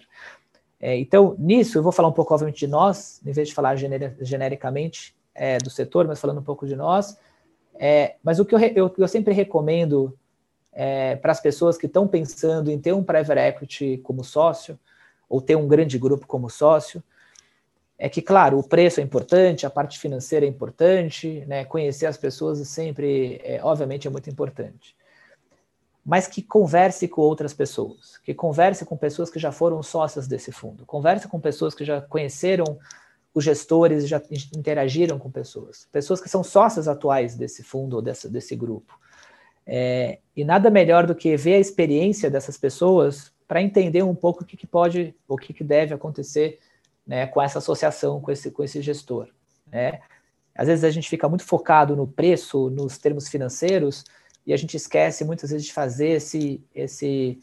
É, 0.79 0.97
então, 0.97 1.35
nisso, 1.37 1.77
eu 1.77 1.83
vou 1.83 1.91
falar 1.91 2.07
um 2.07 2.13
pouco, 2.13 2.33
obviamente, 2.33 2.59
de 2.59 2.67
nós, 2.67 3.21
em 3.25 3.31
vez 3.31 3.49
de 3.49 3.53
falar 3.53 3.75
genericamente 3.75 5.15
é, 5.35 5.57
do 5.57 5.69
setor, 5.69 6.07
mas 6.07 6.19
falando 6.19 6.39
um 6.39 6.43
pouco 6.43 6.65
de 6.65 6.75
nós. 6.75 7.17
É, 7.75 8.15
mas 8.23 8.39
o 8.39 8.45
que 8.45 8.55
eu, 8.55 8.59
eu, 8.59 8.93
eu 8.97 9.07
sempre 9.07 9.33
recomendo 9.33 10.17
é, 10.71 11.15
para 11.15 11.31
as 11.31 11.39
pessoas 11.39 11.77
que 11.77 11.85
estão 11.85 12.07
pensando 12.07 12.69
em 12.71 12.79
ter 12.79 12.93
um 12.93 13.03
private 13.03 13.39
equity 13.39 13.97
como 14.03 14.23
sócio, 14.23 14.79
ou 15.29 15.39
ter 15.41 15.55
um 15.55 15.67
grande 15.67 15.97
grupo 15.97 16.25
como 16.25 16.49
sócio, 16.49 17.03
é 17.99 18.07
que, 18.07 18.21
claro, 18.21 18.57
o 18.57 18.63
preço 18.63 19.01
é 19.01 19.03
importante, 19.03 19.65
a 19.65 19.69
parte 19.69 19.99
financeira 19.99 20.45
é 20.45 20.49
importante, 20.49 21.43
né, 21.45 21.65
conhecer 21.65 22.05
as 22.05 22.17
pessoas 22.17 22.65
sempre, 22.65 23.41
é, 23.43 23.59
obviamente, 23.61 24.07
é 24.07 24.09
muito 24.09 24.29
importante. 24.29 24.95
Mas 26.05 26.25
que 26.25 26.41
converse 26.41 27.09
com 27.09 27.21
outras 27.21 27.53
pessoas, 27.53 28.17
que 28.23 28.33
converse 28.33 28.85
com 28.85 28.95
pessoas 28.95 29.29
que 29.29 29.37
já 29.37 29.51
foram 29.51 29.83
sócias 29.83 30.27
desse 30.27 30.49
fundo, 30.49 30.85
converse 30.85 31.27
com 31.27 31.41
pessoas 31.41 31.75
que 31.75 31.83
já 31.83 31.99
conheceram 31.99 32.79
os 33.33 33.43
gestores 33.43 34.07
já 34.07 34.21
interagiram 34.55 35.19
com 35.19 35.29
pessoas, 35.29 35.87
pessoas 35.91 36.19
que 36.19 36.29
são 36.29 36.43
sócias 36.43 36.87
atuais 36.87 37.35
desse 37.35 37.63
fundo 37.63 37.97
ou 37.97 38.01
desse, 38.01 38.27
desse 38.27 38.55
grupo. 38.55 38.97
É, 39.67 40.17
e 40.35 40.43
nada 40.43 40.69
melhor 40.69 41.05
do 41.05 41.13
que 41.13 41.37
ver 41.37 41.55
a 41.55 41.59
experiência 41.59 42.29
dessas 42.29 42.57
pessoas 42.57 43.31
para 43.47 43.61
entender 43.61 44.01
um 44.03 44.15
pouco 44.15 44.43
o 44.43 44.45
que, 44.45 44.57
que 44.57 44.65
pode, 44.65 45.15
o 45.27 45.37
que, 45.37 45.53
que 45.53 45.63
deve 45.63 45.93
acontecer 45.93 46.59
né, 47.09 47.25
com 47.25 47.41
essa 47.41 47.57
associação, 47.57 48.21
com 48.21 48.31
esse, 48.31 48.51
com 48.51 48.63
esse 48.63 48.83
gestor. 48.83 49.29
Né? 49.65 49.99
Às 50.53 50.67
vezes 50.67 50.83
a 50.83 50.91
gente 50.91 51.09
fica 51.09 51.27
muito 51.27 51.43
focado 51.43 51.95
no 51.95 52.05
preço, 52.05 52.69
nos 52.69 52.99
termos 52.99 53.27
financeiros, 53.27 54.05
e 54.45 54.53
a 54.53 54.57
gente 54.57 54.77
esquece 54.77 55.25
muitas 55.25 55.49
vezes 55.49 55.65
de 55.65 55.73
fazer 55.73 56.09
esse, 56.09 56.63
esse, 56.73 57.39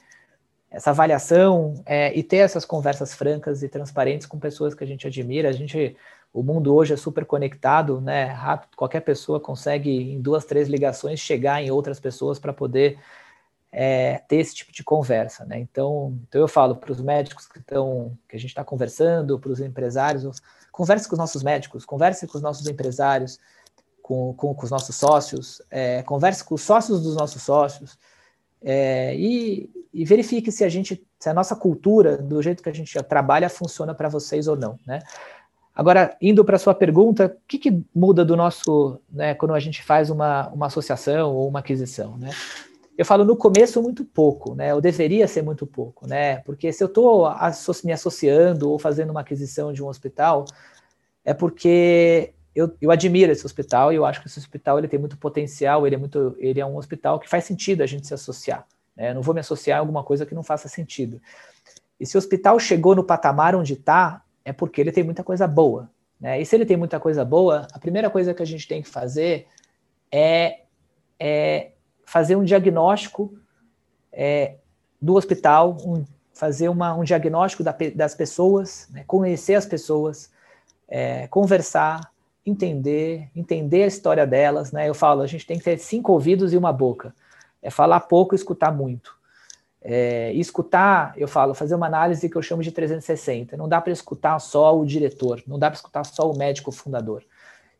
essa 0.71 0.91
avaliação 0.91 1.83
é, 1.85 2.17
e 2.17 2.23
ter 2.23 2.37
essas 2.37 2.65
conversas 2.65 3.13
francas 3.13 3.65
e 3.65 3.69
transparentes 3.69 4.25
com 4.29 4.39
pessoas 4.39 4.73
que 4.73 4.85
a 4.85 4.87
gente 4.87 5.05
admira. 5.05 5.49
A 5.49 5.53
gente, 5.53 5.97
o 6.33 6.45
mundo 6.45 6.73
hoje 6.73 6.95
é 6.95 6.97
super 6.97 7.25
conectado, 7.25 8.01
né? 8.01 8.27
Rápido, 8.27 8.77
qualquer 8.77 9.01
pessoa 9.01 9.41
consegue 9.41 9.91
em 9.91 10.21
duas, 10.21 10.45
três 10.45 10.69
ligações 10.69 11.19
chegar 11.19 11.61
em 11.61 11.73
outras 11.73 11.99
pessoas 11.99 12.39
para 12.39 12.53
poder 12.53 13.01
é, 13.79 14.23
ter 14.27 14.37
esse 14.37 14.55
tipo 14.55 14.73
de 14.73 14.83
conversa, 14.83 15.45
né? 15.45 15.59
Então, 15.59 16.19
então 16.27 16.41
eu 16.41 16.49
falo 16.49 16.75
para 16.77 16.91
os 16.91 16.99
médicos 16.99 17.47
que 17.47 17.59
estão, 17.59 18.17
que 18.27 18.35
a 18.35 18.39
gente 18.39 18.49
está 18.49 18.65
conversando, 18.65 19.39
para 19.39 19.53
os 19.53 19.61
empresários, 19.61 20.41
converse 20.73 21.07
com 21.07 21.13
os 21.13 21.19
nossos 21.19 21.43
médicos, 21.43 21.85
converse 21.85 22.27
com 22.27 22.39
os 22.39 22.43
nossos 22.43 22.67
empresários, 22.67 23.39
com, 24.03 24.33
com, 24.33 24.55
com 24.55 24.65
os 24.65 24.71
nossos 24.71 24.97
sócios, 24.97 25.61
é, 25.71 26.03
converse 26.05 26.43
com 26.43 26.55
os 26.55 26.63
sócios 26.63 27.03
dos 27.03 27.17
nossos 27.17 27.43
sócios. 27.43 27.99
É, 28.63 29.15
e, 29.15 29.69
e, 29.93 30.07
verifique 30.07 30.51
se 30.51 30.65
a 30.65 30.71
gente, 30.71 31.07
se 31.19 31.29
a 31.29 31.35
nossa 31.35 31.55
cultura, 31.55 32.17
do 32.17 32.41
jeito 32.41 32.63
que 32.63 32.71
a 32.71 32.75
gente 32.75 33.01
trabalha, 33.03 33.51
funciona 33.51 33.95
para 33.95 34.09
vocês 34.09 34.49
ou 34.49 34.57
não, 34.57 34.79
né? 34.87 35.01
Agora, 35.75 36.17
indo 36.23 36.43
para 36.43 36.57
a 36.57 36.59
sua 36.59 36.75
pergunta, 36.75 37.27
o 37.27 37.47
que, 37.47 37.59
que, 37.59 37.85
muda 37.95 38.25
do 38.25 38.35
nosso, 38.35 38.99
né, 39.13 39.35
quando 39.35 39.53
a 39.53 39.61
gente 39.61 39.83
faz 39.83 40.09
uma, 40.09 40.49
uma 40.49 40.69
associação 40.69 41.35
ou 41.35 41.47
uma 41.47 41.59
aquisição, 41.59 42.17
né? 42.17 42.31
Eu 42.97 43.05
falo 43.05 43.25
no 43.25 43.37
começo 43.37 43.83
muito 43.83 44.05
pouco, 44.05 44.55
né? 44.55 44.71
Eu 44.71 44.81
deveria 44.81 45.29
ser 45.29 45.43
muito 45.43 45.67
pouco, 45.67 46.07
né? 46.07 46.39
Porque 46.39 46.73
se 46.73 46.83
eu 46.83 46.87
estou 46.87 47.29
me 47.85 47.93
associando 47.93 48.71
ou 48.71 48.79
fazendo 48.79 49.11
uma 49.11 49.21
aquisição 49.21 49.73
de 49.73 49.83
um 49.83 49.89
hospital, 49.89 50.47
é 51.25 51.35
porque 51.35 52.33
eu, 52.55 52.75
eu 52.81 52.91
admiro 52.91 53.31
esse 53.31 53.45
hospital 53.45 53.93
e 53.93 53.97
eu 53.97 54.07
acho 54.07 54.23
que 54.23 54.29
esse 54.29 54.39
hospital 54.39 54.79
ele 54.79 54.89
tem 54.89 54.99
muito 54.99 55.19
potencial, 55.19 55.87
ele 55.87 55.95
é, 55.95 55.99
muito, 55.99 56.35
ele 56.39 56.59
é 56.59 56.65
um 56.65 56.79
hospital 56.79 57.21
que 57.21 57.29
faz 57.29 57.45
sentido 57.45 57.83
a 57.83 57.87
gente 57.87 58.07
se 58.07 58.15
associar. 58.15 58.67
Né? 58.97 59.11
Eu 59.11 59.17
não 59.17 59.23
vou 59.23 59.35
me 59.35 59.41
associar 59.41 59.77
a 59.77 59.81
alguma 59.81 60.03
coisa 60.03 60.25
que 60.25 60.35
não 60.35 60.43
faça 60.43 60.67
sentido. 60.67 61.21
E 62.01 62.07
se 62.07 62.17
o 62.17 62.19
hospital 62.19 62.59
chegou 62.59 62.95
no 62.95 63.05
patamar 63.05 63.55
onde 63.55 63.75
está, 63.75 64.23
é 64.43 64.55
porque 64.55 64.81
ele 64.81 64.91
tem 64.91 65.05
muita 65.05 65.23
coisa 65.23 65.47
boa. 65.47 65.91
Né? 66.19 66.41
E 66.41 66.47
se 66.47 66.57
ele 66.57 66.65
tem 66.65 66.79
muita 66.79 66.99
coisa 66.99 67.27
boa, 67.27 67.69
a 67.73 67.79
primeira 67.79 68.09
coisa 68.09 68.33
que 68.33 68.43
a 68.43 68.47
gente 68.47 68.67
tem 68.67 68.81
que 68.81 68.89
fazer 68.89 69.47
é, 70.11 70.61
é 71.21 71.73
fazer 72.07 72.37
um 72.37 72.45
diagnóstico 72.45 73.35
é, 74.13 74.55
do 75.03 75.15
hospital, 75.17 75.77
um, 75.85 76.05
fazer 76.33 76.69
uma, 76.69 76.95
um 76.95 77.03
diagnóstico 77.03 77.63
da, 77.63 77.77
das 77.95 78.15
pessoas, 78.15 78.89
né? 78.91 79.05
conhecer 79.07 79.55
as 79.55 79.67
pessoas, 79.67 80.31
é, 80.89 81.27
conversar, 81.27 82.01
entender, 82.47 83.29
entender 83.35 83.83
a 83.83 83.89
história 83.89 84.25
delas, 84.25 84.71
né? 84.71 84.89
Eu 84.89 84.95
falo, 84.95 85.21
a 85.21 85.27
gente 85.27 85.45
tem 85.45 85.59
que 85.59 85.65
ter 85.65 85.79
cinco 85.79 86.13
ouvidos 86.13 86.53
e 86.53 86.57
uma 86.57 86.73
boca. 86.73 87.13
É 87.61 87.71
falar 87.71 88.01
pouco 88.01 88.35
e 88.35 88.37
escutar 88.37 88.71
muito. 88.71 89.17
É, 89.83 90.33
escutar, 90.33 91.13
eu 91.17 91.27
falo, 91.27 91.55
fazer 91.55 91.75
uma 91.75 91.87
análise 91.87 92.29
que 92.29 92.37
eu 92.37 92.43
chamo 92.43 92.63
de 92.63 92.71
360. 92.71 93.57
Não 93.57 93.69
dá 93.69 93.81
para 93.81 93.93
escutar 93.93 94.39
só 94.39 94.79
o 94.79 94.87
diretor, 94.87 95.43
não 95.47 95.59
dá 95.59 95.71
para 95.71 95.77
escutar 95.77 96.05
só 96.05 96.31
o 96.31 96.37
médico 96.37 96.71
fundador. 96.71 97.25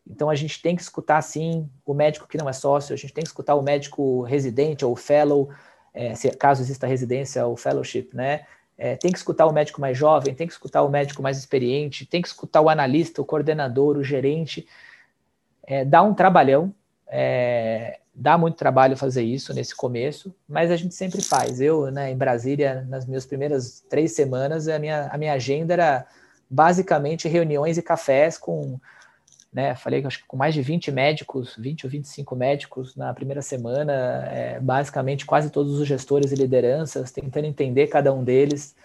Então 0.09 0.29
a 0.29 0.35
gente 0.35 0.61
tem 0.61 0.75
que 0.75 0.81
escutar 0.81 1.21
sim 1.21 1.69
o 1.85 1.93
médico 1.93 2.27
que 2.27 2.37
não 2.37 2.49
é 2.49 2.53
sócio, 2.53 2.93
a 2.93 2.97
gente 2.97 3.13
tem 3.13 3.23
que 3.23 3.29
escutar 3.29 3.55
o 3.55 3.61
médico 3.61 4.21
residente 4.23 4.85
ou 4.85 4.95
fellow, 4.95 5.49
é, 5.93 6.15
se 6.15 6.29
caso 6.31 6.61
exista 6.61 6.87
residência 6.87 7.45
ou 7.45 7.57
fellowship, 7.57 8.09
né? 8.13 8.45
É, 8.77 8.95
tem 8.95 9.11
que 9.11 9.17
escutar 9.17 9.47
o 9.47 9.51
médico 9.51 9.81
mais 9.81 9.97
jovem, 9.97 10.35
tem 10.35 10.45
que 10.45 10.53
escutar 10.53 10.83
o 10.83 10.89
médico 10.89 11.21
mais 11.23 11.37
experiente, 11.37 12.05
tem 12.05 12.21
que 12.21 12.27
escutar 12.27 12.61
o 12.61 12.69
analista, 12.69 13.21
o 13.21 13.25
coordenador, 13.25 13.97
o 13.97 14.03
gerente. 14.03 14.67
É, 15.63 15.83
dá 15.83 16.03
um 16.03 16.13
trabalhão, 16.13 16.71
é, 17.07 17.99
dá 18.13 18.37
muito 18.37 18.55
trabalho 18.55 18.95
fazer 18.95 19.23
isso 19.23 19.51
nesse 19.51 19.75
começo, 19.75 20.33
mas 20.47 20.69
a 20.69 20.75
gente 20.75 20.93
sempre 20.93 21.23
faz. 21.23 21.59
Eu, 21.59 21.89
né, 21.91 22.11
em 22.11 22.17
Brasília, 22.17 22.85
nas 22.87 23.07
minhas 23.07 23.25
primeiras 23.25 23.83
três 23.89 24.11
semanas, 24.11 24.67
a 24.67 24.77
minha, 24.77 25.07
a 25.07 25.17
minha 25.17 25.33
agenda 25.33 25.73
era 25.73 26.05
basicamente 26.47 27.27
reuniões 27.27 27.79
e 27.79 27.81
cafés 27.81 28.37
com 28.37 28.79
né? 29.57 29.73
Falei 29.73 30.05
acho 30.05 30.19
que 30.19 30.27
com 30.27 30.37
mais 30.37 30.53
de 30.53 30.61
20 30.61 30.91
médicos, 30.91 31.55
20 31.57 31.87
ou 31.87 31.89
25 31.89 32.35
médicos 32.35 32.95
na 32.95 33.11
primeira 33.11 33.41
semana, 33.41 33.91
é, 34.31 34.59
basicamente 34.59 35.25
quase 35.25 35.49
todos 35.49 35.79
os 35.79 35.87
gestores 35.87 36.31
e 36.31 36.35
lideranças, 36.35 37.11
tentando 37.11 37.45
entender 37.45 37.87
cada 37.87 38.13
um 38.13 38.23
deles. 38.23 38.75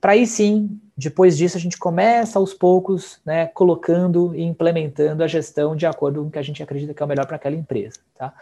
Para 0.00 0.14
aí 0.14 0.26
sim, 0.26 0.80
depois 0.96 1.38
disso, 1.38 1.56
a 1.56 1.60
gente 1.60 1.78
começa 1.78 2.36
aos 2.36 2.52
poucos, 2.52 3.20
né, 3.24 3.46
colocando 3.46 4.34
e 4.34 4.42
implementando 4.42 5.22
a 5.22 5.28
gestão 5.28 5.76
de 5.76 5.86
acordo 5.86 6.20
com 6.20 6.26
o 6.26 6.30
que 6.32 6.38
a 6.40 6.42
gente 6.42 6.60
acredita 6.64 6.92
que 6.92 7.00
é 7.00 7.06
o 7.06 7.08
melhor 7.08 7.26
para 7.26 7.36
aquela 7.36 7.54
empresa. 7.54 8.00
Tá? 8.16 8.34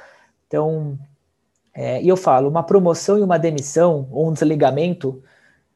Então, 0.46 0.98
é, 1.74 2.02
e 2.02 2.08
eu 2.08 2.16
falo, 2.16 2.48
uma 2.48 2.62
promoção 2.62 3.18
e 3.18 3.22
uma 3.22 3.38
demissão, 3.38 4.08
ou 4.10 4.30
um 4.30 4.32
desligamento 4.32 5.22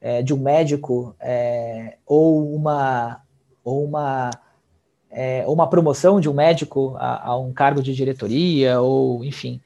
é, 0.00 0.22
de 0.22 0.32
um 0.32 0.38
médico, 0.38 1.14
é, 1.20 1.98
ou 2.06 2.54
uma, 2.54 3.20
ou 3.62 3.84
uma 3.84 4.30
é, 5.14 5.44
uma 5.46 5.70
promoção 5.70 6.20
de 6.20 6.28
um 6.28 6.34
médico 6.34 6.96
a, 6.98 7.28
a, 7.28 7.38
um 7.38 7.52
cargo 7.52 7.80
de 7.80 7.94
diretoria, 7.94 8.80
ou 8.80 9.24
enfim, 9.24 9.60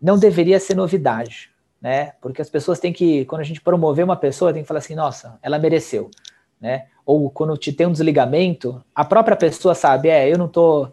não 0.00 0.18
deveria 0.18 0.58
ser 0.58 0.74
novidade, 0.74 1.50
né? 1.80 2.12
Porque 2.22 2.40
as 2.40 2.48
pessoas 2.48 2.80
têm 2.80 2.92
que, 2.92 3.26
quando 3.26 3.42
a 3.42 3.44
gente 3.44 3.60
promover 3.60 4.04
uma 4.04 4.16
pessoa, 4.16 4.52
tem 4.52 4.62
que 4.62 4.68
falar 4.68 4.78
assim, 4.78 4.94
nossa, 4.94 5.38
ela 5.42 5.58
mereceu, 5.58 6.10
né? 6.58 6.86
Ou 7.04 7.30
quando 7.30 7.56
te 7.56 7.72
tem 7.72 7.86
um 7.86 7.92
desligamento, 7.92 8.82
a 8.94 9.04
própria 9.04 9.36
pessoa 9.36 9.74
sabe, 9.74 10.08
é, 10.08 10.32
eu 10.32 10.38
não 10.38 10.48
tô 10.48 10.88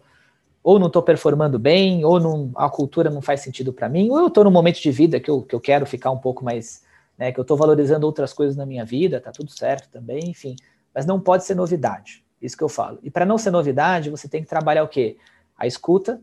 ou 0.62 0.80
não 0.80 0.88
estou 0.88 1.00
performando 1.00 1.60
bem, 1.60 2.04
ou 2.04 2.18
não, 2.18 2.50
a 2.56 2.68
cultura 2.68 3.08
não 3.08 3.22
faz 3.22 3.40
sentido 3.40 3.72
para 3.72 3.88
mim, 3.88 4.10
ou 4.10 4.18
eu 4.18 4.26
estou 4.26 4.42
num 4.42 4.50
momento 4.50 4.82
de 4.82 4.90
vida 4.90 5.20
que 5.20 5.30
eu, 5.30 5.42
que 5.42 5.54
eu 5.54 5.60
quero 5.60 5.86
ficar 5.86 6.10
um 6.10 6.18
pouco 6.18 6.44
mais, 6.44 6.82
né, 7.16 7.30
que 7.30 7.38
eu 7.38 7.42
estou 7.42 7.56
valorizando 7.56 8.04
outras 8.04 8.32
coisas 8.32 8.56
na 8.56 8.66
minha 8.66 8.84
vida, 8.84 9.20
tá 9.20 9.30
tudo 9.30 9.48
certo 9.48 9.88
também, 9.88 10.28
enfim. 10.28 10.56
Mas 10.92 11.06
não 11.06 11.20
pode 11.20 11.44
ser 11.44 11.54
novidade, 11.54 12.25
isso 12.40 12.56
que 12.56 12.64
eu 12.64 12.68
falo. 12.68 12.98
E 13.02 13.10
para 13.10 13.24
não 13.24 13.38
ser 13.38 13.50
novidade, 13.50 14.10
você 14.10 14.28
tem 14.28 14.42
que 14.42 14.48
trabalhar 14.48 14.84
o 14.84 14.88
quê? 14.88 15.16
A 15.56 15.66
escuta 15.66 16.20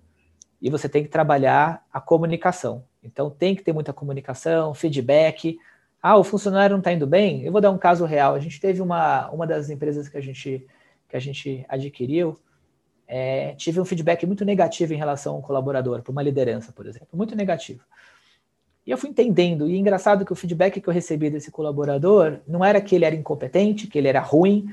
e 0.62 0.69
você 0.69 0.88
tem 0.88 1.04
que 1.04 1.10
trabalhar 1.10 1.86
a 1.91 1.99
comunicação. 1.99 2.84
Então 3.04 3.30
tem 3.30 3.56
que 3.56 3.63
ter 3.63 3.73
muita 3.73 3.91
comunicação, 3.91 4.73
feedback. 4.73 5.58
Ah, 6.02 6.17
o 6.17 6.23
funcionário 6.23 6.73
não 6.73 6.80
está 6.80 6.93
indo 6.93 7.06
bem? 7.08 7.43
Eu 7.43 7.52
vou 7.52 7.60
dar 7.60 7.71
um 7.71 7.78
caso 7.78 8.06
real. 8.06 8.36
A 8.36 8.39
gente 8.39 8.60
teve 8.60 8.82
uma, 8.82 9.30
uma 9.30 9.45
das 9.45 9.69
empresas 9.69 10.08
que 10.08 10.17
a 10.17 10.21
gente, 10.21 10.65
que 11.10 11.15
a 11.15 11.19
gente 11.19 11.65
adquiriu, 11.67 12.39
é, 13.08 13.54
tive 13.56 13.80
um 13.80 13.86
feedback 13.86 14.26
muito 14.26 14.45
negativo 14.45 14.93
em 14.93 14.97
relação 14.97 15.36
ao 15.36 15.41
colaborador, 15.41 16.02
para 16.02 16.12
uma 16.12 16.23
liderança, 16.23 16.71
por 16.71 16.86
exemplo, 16.86 17.10
muito 17.13 17.36
negativo. 17.36 17.84
E 18.86 18.91
eu 18.91 18.97
fui 18.97 19.10
entendendo, 19.10 19.69
e 19.69 19.76
é 19.76 19.78
engraçado 19.78 20.26
que 20.26 20.34
o 20.34 20.36
feedback 20.36 20.82
que 20.82 20.88
eu 20.88 20.93
recebi 20.93 21.30
desse 21.30 21.52
colaborador 21.52 22.39
não 22.47 22.63
era 22.63 22.82
que 22.82 22.95
ele 22.95 23.06
era 23.06 23.15
incompetente, 23.15 23.88
que 23.88 23.97
ele 23.97 24.10
era 24.10 24.19
ruim, 24.19 24.67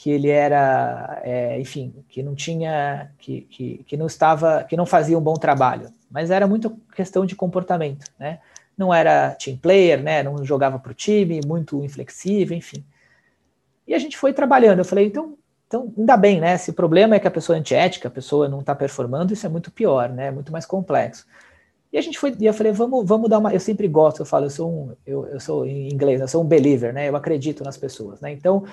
que 0.00 0.08
ele 0.08 0.30
era, 0.30 1.20
é, 1.22 1.60
enfim, 1.60 1.94
que 2.08 2.22
não 2.22 2.34
tinha, 2.34 3.10
que, 3.18 3.42
que, 3.42 3.84
que 3.86 3.96
não 3.98 4.06
estava, 4.06 4.64
que 4.64 4.74
não 4.74 4.86
fazia 4.86 5.18
um 5.18 5.20
bom 5.20 5.34
trabalho, 5.34 5.92
mas 6.10 6.30
era 6.30 6.46
muito 6.46 6.70
questão 6.96 7.26
de 7.26 7.36
comportamento, 7.36 8.06
né? 8.18 8.38
Não 8.78 8.94
era 8.94 9.32
team 9.32 9.58
player, 9.58 10.02
né? 10.02 10.22
Não 10.22 10.42
jogava 10.42 10.78
para 10.78 10.90
o 10.90 10.94
time, 10.94 11.42
muito 11.46 11.84
inflexível, 11.84 12.56
enfim. 12.56 12.82
E 13.86 13.92
a 13.92 13.98
gente 13.98 14.16
foi 14.16 14.32
trabalhando. 14.32 14.78
Eu 14.78 14.86
falei, 14.86 15.04
então 15.04 15.36
então, 15.66 15.92
ainda 15.96 16.16
bem, 16.16 16.40
né? 16.40 16.56
Se 16.56 16.70
o 16.70 16.74
problema 16.74 17.14
é 17.14 17.20
que 17.20 17.28
a 17.28 17.30
pessoa 17.30 17.56
é 17.56 17.60
antiética, 17.60 18.08
a 18.08 18.10
pessoa 18.10 18.48
não 18.48 18.60
está 18.60 18.74
performando, 18.74 19.34
isso 19.34 19.44
é 19.44 19.50
muito 19.50 19.70
pior, 19.70 20.08
né? 20.08 20.28
É 20.28 20.30
muito 20.30 20.50
mais 20.50 20.64
complexo. 20.64 21.26
E 21.92 21.98
a 21.98 22.00
gente 22.00 22.18
foi, 22.18 22.34
e 22.40 22.46
eu 22.46 22.54
falei, 22.54 22.72
vamos, 22.72 23.06
vamos 23.06 23.28
dar 23.28 23.38
uma. 23.38 23.52
Eu 23.52 23.60
sempre 23.60 23.86
gosto, 23.86 24.20
eu 24.20 24.26
falo, 24.26 24.46
eu 24.46 24.50
sou 24.50 24.70
um, 24.70 24.96
eu, 25.06 25.26
eu 25.26 25.38
sou 25.38 25.66
em 25.66 25.92
inglês, 25.92 26.22
eu 26.22 26.26
sou 26.26 26.42
um 26.42 26.46
believer, 26.46 26.94
né? 26.94 27.06
Eu 27.06 27.16
acredito 27.16 27.62
nas 27.62 27.76
pessoas, 27.76 28.18
né? 28.20 28.32
Então, 28.32 28.64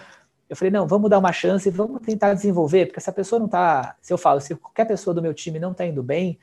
eu 0.50 0.56
falei, 0.56 0.72
não, 0.72 0.88
vamos 0.88 1.10
dar 1.10 1.20
uma 1.20 1.34
chance, 1.34 1.70
vamos 1.70 2.02
tentar 2.02 2.34
desenvolver, 2.34 2.88
porque 2.88 3.02
se 3.02 3.10
a 3.10 3.14
pessoa 3.14 3.40
não 3.40 3.48
está, 3.48 3.96
se 4.02 4.14
eu 4.14 4.18
falo, 4.18 4.40
se 4.40 4.56
qualquer 4.56 4.86
pessoa 4.86 5.14
do 5.14 5.22
meu 5.22 5.34
time 5.34 5.60
não 5.60 5.72
está 5.72 5.86
indo 5.86 6.02
bem, 6.02 6.40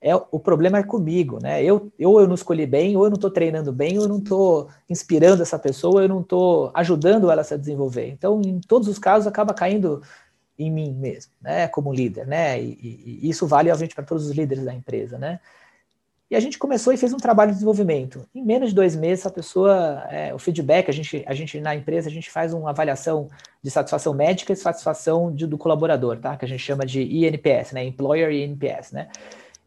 é, 0.00 0.16
o 0.16 0.40
problema 0.40 0.78
é 0.78 0.82
comigo, 0.82 1.38
né? 1.40 1.62
Eu, 1.62 1.92
ou 2.00 2.20
eu 2.20 2.26
não 2.26 2.34
escolhi 2.34 2.66
bem, 2.66 2.96
ou 2.96 3.04
eu 3.04 3.10
não 3.10 3.14
estou 3.14 3.30
treinando 3.30 3.72
bem, 3.72 3.98
ou 3.98 4.04
eu 4.04 4.08
não 4.08 4.18
estou 4.18 4.68
inspirando 4.90 5.42
essa 5.42 5.56
pessoa, 5.58 5.94
ou 5.94 6.02
eu 6.02 6.08
não 6.08 6.20
estou 6.20 6.72
ajudando 6.74 7.30
ela 7.30 7.42
a 7.42 7.44
se 7.44 7.56
desenvolver. 7.56 8.08
Então, 8.08 8.42
em 8.44 8.58
todos 8.58 8.88
os 8.88 8.98
casos, 8.98 9.28
acaba 9.28 9.54
caindo 9.54 10.02
em 10.58 10.70
mim 10.72 10.92
mesmo, 10.92 11.32
né? 11.40 11.68
Como 11.68 11.92
líder, 11.92 12.26
né? 12.26 12.60
E, 12.60 13.20
e 13.22 13.30
isso 13.30 13.46
vale, 13.46 13.70
obviamente, 13.70 13.94
para 13.94 14.04
todos 14.04 14.26
os 14.26 14.32
líderes 14.32 14.64
da 14.64 14.74
empresa, 14.74 15.18
né? 15.18 15.38
E 16.32 16.34
a 16.34 16.40
gente 16.40 16.58
começou 16.58 16.94
e 16.94 16.96
fez 16.96 17.12
um 17.12 17.18
trabalho 17.18 17.50
de 17.50 17.56
desenvolvimento. 17.56 18.26
Em 18.34 18.42
menos 18.42 18.70
de 18.70 18.74
dois 18.74 18.96
meses, 18.96 19.26
a 19.26 19.30
pessoa, 19.30 20.02
é, 20.08 20.32
o 20.32 20.38
feedback, 20.38 20.88
a 20.88 20.92
gente, 20.92 21.22
a 21.26 21.34
gente 21.34 21.60
na 21.60 21.76
empresa, 21.76 22.08
a 22.08 22.10
gente 22.10 22.30
faz 22.30 22.54
uma 22.54 22.70
avaliação 22.70 23.28
de 23.62 23.70
satisfação 23.70 24.14
médica 24.14 24.50
e 24.50 24.56
satisfação 24.56 25.30
de, 25.30 25.46
do 25.46 25.58
colaborador, 25.58 26.16
tá? 26.16 26.34
Que 26.34 26.46
a 26.46 26.48
gente 26.48 26.60
chama 26.62 26.86
de 26.86 27.02
INPS, 27.02 27.72
né? 27.72 27.84
Employer 27.84 28.32
INPS, 28.32 28.92
né? 28.92 29.10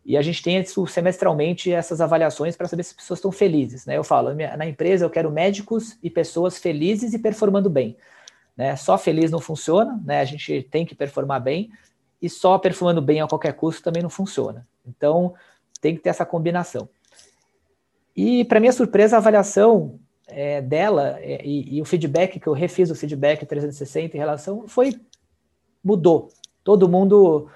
E 0.04 0.18
a 0.18 0.24
gente 0.24 0.42
tem 0.42 0.60
isso 0.60 0.88
semestralmente, 0.88 1.72
essas 1.72 2.02
avaliações 2.02 2.56
para 2.56 2.68
saber 2.68 2.82
se 2.82 2.94
as 2.94 2.96
pessoas 2.96 3.20
estão 3.20 3.32
felizes. 3.32 3.86
Né? 3.86 3.98
Eu 3.98 4.04
falo, 4.04 4.34
na 4.34 4.66
empresa 4.66 5.06
eu 5.06 5.10
quero 5.12 5.30
médicos 5.30 6.00
e 6.02 6.10
pessoas 6.10 6.58
felizes 6.58 7.14
e 7.14 7.20
performando 7.20 7.70
bem. 7.70 7.96
Né? 8.58 8.76
Só 8.76 8.98
feliz 8.98 9.30
não 9.30 9.40
funciona, 9.40 10.02
né? 10.04 10.20
a 10.20 10.26
gente 10.26 10.64
tem 10.72 10.84
que 10.84 10.96
performar 10.96 11.42
bem, 11.42 11.70
e 12.20 12.28
só 12.28 12.58
performando 12.58 13.04
bem 13.04 13.22
a 13.22 13.28
qualquer 13.28 13.54
custo 13.54 13.84
também 13.84 14.02
não 14.02 14.10
funciona. 14.10 14.66
Então, 14.88 15.36
tem 15.86 15.96
que 15.96 16.02
ter 16.02 16.10
essa 16.10 16.26
combinação. 16.26 16.90
E, 18.18 18.44
para 18.46 18.60
minha 18.60 18.74
surpresa, 18.74 19.16
a 19.16 19.20
avaliação 19.20 20.00
é, 20.28 20.60
dela 20.60 21.20
é, 21.20 21.46
e, 21.46 21.78
e, 21.78 21.82
o 21.82 21.86
feedback, 21.86 22.40
que 22.40 22.48
eu 22.48 22.54
refiz 22.54 22.90
o 22.90 22.96
feedback 22.96 23.46
360 23.46 24.18
em 24.18 24.20
relação, 24.20 24.68
foi, 24.68 25.00
mudou. 25.84 26.30
Todo 26.64 26.90
mundo 26.90 27.48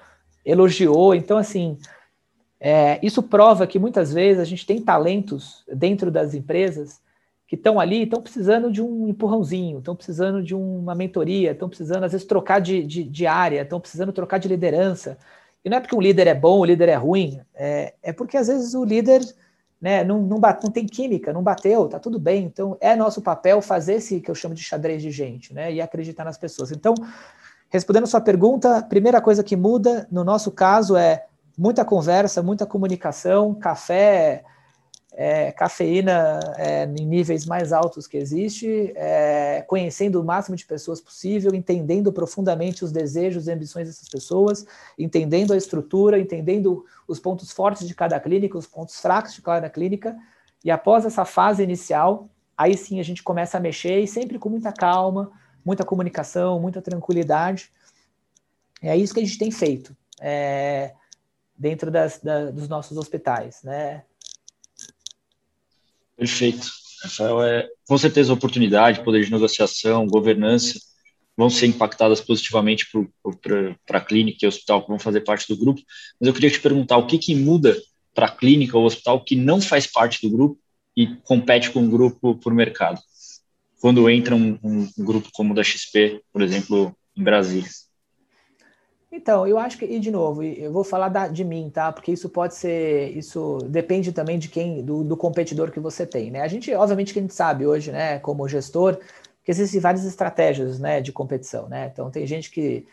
elogiou. 0.44 1.12
Então, 1.12 1.38
assim, 1.38 1.76
é, 2.60 3.00
isso 3.04 3.20
prova 3.20 3.66
que 3.66 3.80
muitas 3.80 4.12
vezes 4.12 4.40
a 4.40 4.44
gente 4.44 4.64
tem 4.64 4.80
talentos 4.80 5.64
dentro 5.66 6.08
das 6.08 6.32
empresas 6.32 7.00
que 7.48 7.56
estão 7.56 7.80
ali, 7.80 8.04
estão 8.04 8.22
precisando 8.22 8.70
de 8.70 8.80
um 8.80 9.08
empurrãozinho, 9.08 9.80
estão 9.80 9.96
precisando 9.96 10.40
de 10.40 10.54
uma 10.54 10.94
mentoria, 10.94 11.50
estão 11.50 11.68
precisando, 11.68 12.04
às 12.04 12.12
vezes, 12.12 12.24
trocar 12.28 12.60
de, 12.60 12.84
de, 12.84 13.02
de 13.02 13.26
área, 13.26 13.62
estão 13.62 13.80
precisando 13.80 14.12
trocar 14.12 14.38
de 14.38 14.46
liderança. 14.46 15.18
E 15.64 15.68
não 15.68 15.76
é 15.76 15.80
porque 15.80 15.94
um 15.94 16.00
líder 16.00 16.26
é 16.26 16.34
bom, 16.34 16.60
o 16.60 16.64
líder 16.64 16.88
é 16.88 16.94
ruim, 16.94 17.40
é, 17.54 17.94
é 18.02 18.12
porque 18.12 18.36
às 18.36 18.48
vezes 18.48 18.74
o 18.74 18.84
líder 18.84 19.22
né, 19.80 20.04
não, 20.04 20.20
não, 20.20 20.38
bate, 20.38 20.64
não 20.64 20.70
tem 20.70 20.86
química, 20.86 21.32
não 21.32 21.42
bateu, 21.42 21.88
tá 21.88 21.98
tudo 21.98 22.18
bem. 22.18 22.44
Então, 22.44 22.76
é 22.80 22.94
nosso 22.94 23.22
papel 23.22 23.62
fazer 23.62 23.94
esse 23.94 24.20
que 24.20 24.30
eu 24.30 24.34
chamo 24.34 24.54
de 24.54 24.62
xadrez 24.62 25.00
de 25.00 25.10
gente, 25.10 25.54
né? 25.54 25.72
E 25.72 25.80
acreditar 25.80 26.24
nas 26.24 26.36
pessoas. 26.36 26.70
Então, 26.70 26.94
respondendo 27.70 28.06
sua 28.06 28.20
pergunta, 28.20 28.82
primeira 28.82 29.20
coisa 29.22 29.42
que 29.42 29.56
muda, 29.56 30.06
no 30.10 30.22
nosso 30.22 30.50
caso, 30.50 30.96
é 30.96 31.24
muita 31.56 31.84
conversa, 31.84 32.42
muita 32.42 32.66
comunicação, 32.66 33.54
café, 33.54 34.44
é, 35.12 35.50
cafeína 35.52 36.40
é, 36.56 36.84
em 36.84 37.06
níveis 37.06 37.44
mais 37.44 37.72
altos 37.72 38.06
que 38.06 38.16
existe, 38.16 38.92
é, 38.94 39.62
conhecendo 39.66 40.20
o 40.20 40.24
máximo 40.24 40.56
de 40.56 40.64
pessoas 40.64 41.00
possível, 41.00 41.54
entendendo 41.54 42.12
profundamente 42.12 42.84
os 42.84 42.92
desejos 42.92 43.46
e 43.46 43.52
ambições 43.52 43.88
dessas 43.88 44.08
pessoas, 44.08 44.64
entendendo 44.98 45.52
a 45.52 45.56
estrutura, 45.56 46.18
entendendo 46.18 46.84
os 47.08 47.18
pontos 47.18 47.50
fortes 47.50 47.86
de 47.86 47.94
cada 47.94 48.18
clínica, 48.20 48.56
os 48.56 48.66
pontos 48.66 49.00
fracos 49.00 49.34
de 49.34 49.42
cada 49.42 49.68
clínica, 49.68 50.16
e 50.64 50.70
após 50.70 51.04
essa 51.04 51.24
fase 51.24 51.62
inicial, 51.62 52.28
aí 52.56 52.76
sim 52.76 53.00
a 53.00 53.02
gente 53.02 53.22
começa 53.22 53.56
a 53.56 53.60
mexer 53.60 54.00
e 54.00 54.06
sempre 54.06 54.38
com 54.38 54.48
muita 54.48 54.72
calma, 54.72 55.32
muita 55.64 55.84
comunicação, 55.84 56.60
muita 56.60 56.80
tranquilidade. 56.80 57.72
É 58.82 58.96
isso 58.96 59.14
que 59.14 59.20
a 59.20 59.24
gente 59.24 59.38
tem 59.38 59.50
feito. 59.50 59.96
É, 60.20 60.94
dentro 61.56 61.90
das, 61.90 62.18
da, 62.18 62.50
dos 62.50 62.68
nossos 62.68 62.96
hospitais, 62.96 63.62
né? 63.62 64.02
Perfeito. 66.20 66.68
Rafael, 67.02 67.42
é, 67.42 67.66
com 67.88 67.96
certeza 67.96 68.30
oportunidade, 68.30 69.02
poder 69.02 69.24
de 69.24 69.32
negociação, 69.32 70.06
governança 70.06 70.78
vão 71.34 71.48
ser 71.48 71.64
impactadas 71.64 72.20
positivamente 72.20 72.86
para 73.86 73.98
a 73.98 74.04
clínica 74.04 74.44
e 74.44 74.46
hospital 74.46 74.82
que 74.82 74.88
vão 74.88 74.98
fazer 74.98 75.22
parte 75.22 75.48
do 75.48 75.56
grupo. 75.56 75.80
Mas 76.20 76.28
eu 76.28 76.34
queria 76.34 76.50
te 76.50 76.60
perguntar 76.60 76.98
o 76.98 77.06
que, 77.06 77.16
que 77.16 77.34
muda 77.34 77.74
para 78.14 78.26
a 78.26 78.30
clínica 78.30 78.76
ou 78.76 78.84
hospital 78.84 79.24
que 79.24 79.34
não 79.34 79.62
faz 79.62 79.86
parte 79.86 80.20
do 80.20 80.30
grupo 80.30 80.60
e 80.94 81.06
compete 81.24 81.70
com 81.70 81.86
o 81.86 81.88
grupo 81.88 82.34
por 82.34 82.52
mercado? 82.52 83.00
Quando 83.80 84.10
entra 84.10 84.36
um, 84.36 84.58
um, 84.62 84.90
um 84.98 85.04
grupo 85.04 85.30
como 85.32 85.54
o 85.54 85.56
da 85.56 85.64
XP, 85.64 86.20
por 86.30 86.42
exemplo, 86.42 86.94
em 87.16 87.24
Brasília. 87.24 87.70
Então, 89.12 89.44
eu 89.46 89.58
acho 89.58 89.76
que, 89.76 89.84
e 89.84 89.98
de 89.98 90.10
novo, 90.10 90.42
eu 90.42 90.72
vou 90.72 90.84
falar 90.84 91.08
da, 91.08 91.26
de 91.26 91.44
mim, 91.44 91.68
tá? 91.68 91.90
Porque 91.90 92.12
isso 92.12 92.28
pode 92.28 92.54
ser, 92.54 93.10
isso 93.16 93.58
depende 93.68 94.12
também 94.12 94.38
de 94.38 94.48
quem, 94.48 94.84
do, 94.84 95.02
do, 95.02 95.16
competidor 95.16 95.72
que 95.72 95.80
você 95.80 96.06
tem, 96.06 96.30
né? 96.30 96.42
A 96.42 96.48
gente, 96.48 96.72
obviamente, 96.74 97.12
que 97.12 97.18
a 97.18 97.22
gente 97.22 97.34
sabe 97.34 97.66
hoje, 97.66 97.90
né, 97.90 98.20
como 98.20 98.46
gestor, 98.48 98.98
que 99.42 99.50
existem 99.50 99.80
várias 99.80 100.04
estratégias, 100.04 100.78
né, 100.78 101.00
de 101.00 101.10
competição, 101.12 101.68
né? 101.68 101.90
Então, 101.92 102.08
tem 102.08 102.24
gente 102.24 102.50
que, 102.52 102.86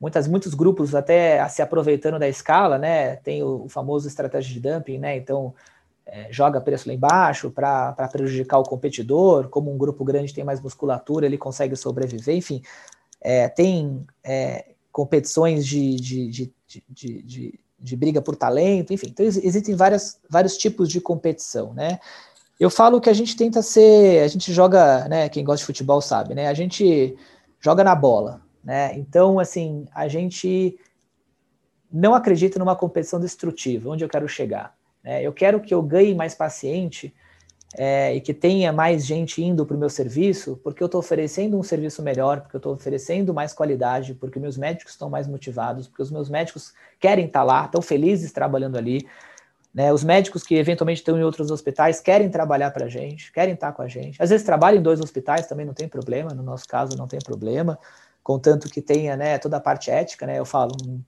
muitas, 0.00 0.26
muitos 0.26 0.54
grupos 0.54 0.94
até 0.94 1.46
se 1.48 1.62
aproveitando 1.62 2.18
da 2.18 2.28
escala, 2.28 2.76
né? 2.78 3.16
Tem 3.16 3.42
o, 3.42 3.64
o 3.66 3.68
famoso 3.68 4.08
estratégia 4.08 4.52
de 4.52 4.60
dumping, 4.60 4.98
né? 4.98 5.16
Então, 5.16 5.54
é, 6.06 6.26
joga 6.32 6.60
preço 6.60 6.88
lá 6.88 6.94
embaixo 6.94 7.50
para 7.50 7.92
prejudicar 8.10 8.58
o 8.58 8.64
competidor, 8.64 9.48
como 9.48 9.72
um 9.72 9.78
grupo 9.78 10.04
grande 10.04 10.34
tem 10.34 10.42
mais 10.42 10.60
musculatura, 10.60 11.26
ele 11.26 11.38
consegue 11.38 11.76
sobreviver, 11.76 12.34
enfim. 12.34 12.62
É, 13.20 13.48
tem 13.48 14.04
é, 14.24 14.70
competições 14.92 15.66
de, 15.66 15.96
de, 15.96 16.28
de, 16.28 16.52
de, 16.88 17.60
de, 17.78 17.96
briga 17.96 18.20
por 18.20 18.36
talento, 18.36 18.92
enfim. 18.92 19.08
Então, 19.10 19.24
existem 19.24 19.74
várias, 19.74 20.18
vários 20.28 20.56
tipos 20.56 20.88
de 20.88 21.00
competição, 21.00 21.72
né? 21.72 21.98
Eu 22.58 22.68
falo 22.68 23.00
que 23.00 23.08
a 23.08 23.12
gente 23.12 23.36
tenta 23.36 23.62
ser, 23.62 24.22
a 24.22 24.28
gente 24.28 24.52
joga, 24.52 25.08
né? 25.08 25.28
Quem 25.28 25.44
gosta 25.44 25.60
de 25.60 25.66
futebol 25.66 26.00
sabe, 26.00 26.34
né? 26.34 26.48
A 26.48 26.54
gente 26.54 27.16
joga 27.58 27.82
na 27.82 27.94
bola, 27.94 28.42
né? 28.62 28.94
Então, 28.98 29.38
assim, 29.38 29.86
a 29.94 30.08
gente 30.08 30.78
não 31.92 32.14
acredita 32.14 32.58
numa 32.58 32.76
competição 32.76 33.18
destrutiva, 33.18 33.90
onde 33.90 34.04
eu 34.04 34.08
quero 34.08 34.28
chegar. 34.28 34.74
Né? 35.02 35.22
Eu 35.22 35.32
quero 35.32 35.60
que 35.60 35.74
eu 35.74 35.82
ganhe 35.82 36.14
mais 36.14 36.34
paciente 36.34 37.12
é, 37.76 38.14
e 38.14 38.20
que 38.20 38.34
tenha 38.34 38.72
mais 38.72 39.06
gente 39.06 39.42
indo 39.42 39.64
para 39.64 39.76
o 39.76 39.78
meu 39.78 39.88
serviço, 39.88 40.58
porque 40.62 40.82
eu 40.82 40.86
estou 40.86 40.98
oferecendo 40.98 41.58
um 41.58 41.62
serviço 41.62 42.02
melhor, 42.02 42.40
porque 42.40 42.56
eu 42.56 42.58
estou 42.58 42.74
oferecendo 42.74 43.32
mais 43.32 43.52
qualidade, 43.52 44.14
porque 44.14 44.40
meus 44.40 44.56
médicos 44.56 44.92
estão 44.92 45.08
mais 45.08 45.28
motivados, 45.28 45.86
porque 45.86 46.02
os 46.02 46.10
meus 46.10 46.28
médicos 46.28 46.74
querem 46.98 47.26
estar 47.26 47.40
tá 47.40 47.44
lá, 47.44 47.64
estão 47.66 47.80
felizes 47.80 48.32
trabalhando 48.32 48.76
ali. 48.76 49.06
Né? 49.72 49.92
Os 49.92 50.02
médicos 50.02 50.42
que 50.42 50.56
eventualmente 50.56 51.00
estão 51.00 51.16
em 51.16 51.22
outros 51.22 51.50
hospitais 51.50 52.00
querem 52.00 52.28
trabalhar 52.28 52.72
para 52.72 52.86
a 52.86 52.88
gente, 52.88 53.32
querem 53.32 53.54
estar 53.54 53.72
com 53.72 53.82
a 53.82 53.88
gente. 53.88 54.20
Às 54.20 54.30
vezes 54.30 54.44
trabalham 54.44 54.80
em 54.80 54.82
dois 54.82 55.00
hospitais, 55.00 55.46
também 55.46 55.64
não 55.64 55.74
tem 55.74 55.86
problema, 55.86 56.34
no 56.34 56.42
nosso 56.42 56.66
caso 56.66 56.96
não 56.96 57.06
tem 57.06 57.20
problema, 57.20 57.78
contanto 58.20 58.68
que 58.68 58.82
tenha 58.82 59.16
né, 59.16 59.38
toda 59.38 59.58
a 59.58 59.60
parte 59.60 59.92
ética, 59.92 60.26
né? 60.26 60.38
Eu 60.38 60.44
falo, 60.44 60.72
um, 60.84 61.00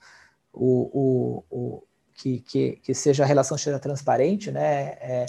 o, 0.52 0.90
o, 0.92 1.44
o, 1.50 1.82
que, 2.14 2.38
que, 2.40 2.72
que 2.82 2.94
seja 2.94 3.24
a 3.24 3.26
relação 3.26 3.58
seja 3.58 3.80
transparente, 3.80 4.52
né? 4.52 4.96
É, 5.00 5.26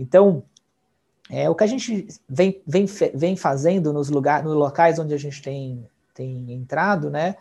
então, 0.00 0.42
é, 1.30 1.48
o 1.48 1.54
que 1.54 1.62
a 1.62 1.66
gente 1.66 2.08
vem, 2.28 2.60
vem, 2.66 2.86
vem 3.14 3.36
fazendo 3.36 3.92
nos, 3.92 4.10
lugar, 4.10 4.42
nos 4.42 4.54
locais 4.54 4.98
onde 4.98 5.14
a 5.14 5.16
gente 5.16 5.40
tem, 5.40 5.86
tem 6.12 6.52
entrado, 6.52 7.08
né? 7.08 7.36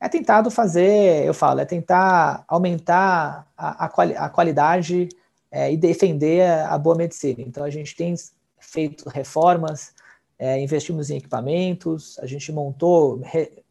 É 0.00 0.08
tentado 0.08 0.50
fazer, 0.50 1.24
eu 1.24 1.34
falo, 1.34 1.60
é 1.60 1.64
tentar 1.64 2.44
aumentar 2.46 3.46
a, 3.56 3.86
a, 3.86 3.88
quali, 3.88 4.16
a 4.16 4.28
qualidade 4.28 5.08
é, 5.50 5.72
e 5.72 5.76
defender 5.76 6.48
a 6.48 6.78
boa 6.78 6.94
medicina. 6.94 7.42
Então, 7.42 7.64
a 7.64 7.70
gente 7.70 7.96
tem 7.96 8.14
feito 8.60 9.08
reformas, 9.08 9.92
é, 10.38 10.60
investimos 10.60 11.10
em 11.10 11.16
equipamentos, 11.16 12.18
a 12.20 12.26
gente 12.26 12.52
montou, 12.52 13.20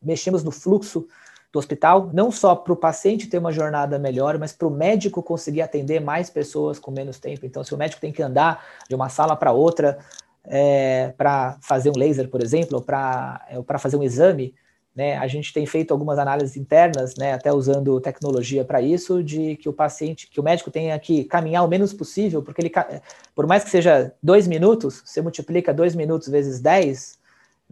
mexemos 0.01 0.43
no 0.43 0.51
fluxo 0.51 1.07
do 1.53 1.59
hospital, 1.59 2.09
não 2.11 2.31
só 2.31 2.55
para 2.55 2.73
o 2.73 2.75
paciente 2.75 3.27
ter 3.27 3.37
uma 3.37 3.51
jornada 3.51 3.99
melhor, 3.99 4.39
mas 4.39 4.51
para 4.51 4.67
o 4.67 4.71
médico 4.71 5.21
conseguir 5.21 5.61
atender 5.61 6.01
mais 6.01 6.27
pessoas 6.27 6.79
com 6.79 6.89
menos 6.89 7.19
tempo. 7.19 7.45
Então, 7.45 7.63
se 7.63 7.75
o 7.75 7.77
médico 7.77 8.01
tem 8.01 8.11
que 8.11 8.23
andar 8.23 8.65
de 8.89 8.95
uma 8.95 9.07
sala 9.07 9.35
para 9.35 9.51
outra 9.51 9.99
é, 10.43 11.13
para 11.15 11.55
fazer 11.61 11.91
um 11.91 11.93
laser, 11.95 12.27
por 12.27 12.41
exemplo, 12.41 12.77
ou 12.77 12.83
para 12.83 13.45
é, 13.47 13.77
fazer 13.77 13.97
um 13.97 14.03
exame, 14.03 14.55
né, 14.95 15.15
a 15.17 15.27
gente 15.27 15.53
tem 15.53 15.63
feito 15.67 15.91
algumas 15.91 16.17
análises 16.17 16.57
internas, 16.57 17.13
né, 17.17 17.33
até 17.33 17.53
usando 17.53 18.01
tecnologia 18.01 18.65
para 18.65 18.81
isso, 18.81 19.23
de 19.23 19.55
que 19.57 19.69
o 19.69 19.73
paciente, 19.73 20.27
que 20.27 20.39
o 20.39 20.43
médico 20.43 20.71
tenha 20.71 20.97
que 20.97 21.23
caminhar 21.23 21.63
o 21.63 21.67
menos 21.67 21.93
possível, 21.93 22.41
porque 22.41 22.61
ele, 22.61 22.71
por 23.35 23.45
mais 23.45 23.63
que 23.63 23.69
seja 23.69 24.11
dois 24.21 24.47
minutos, 24.47 25.03
você 25.05 25.21
multiplica 25.21 25.71
dois 25.71 25.95
minutos 25.95 26.27
vezes 26.27 26.59
10, 26.59 27.19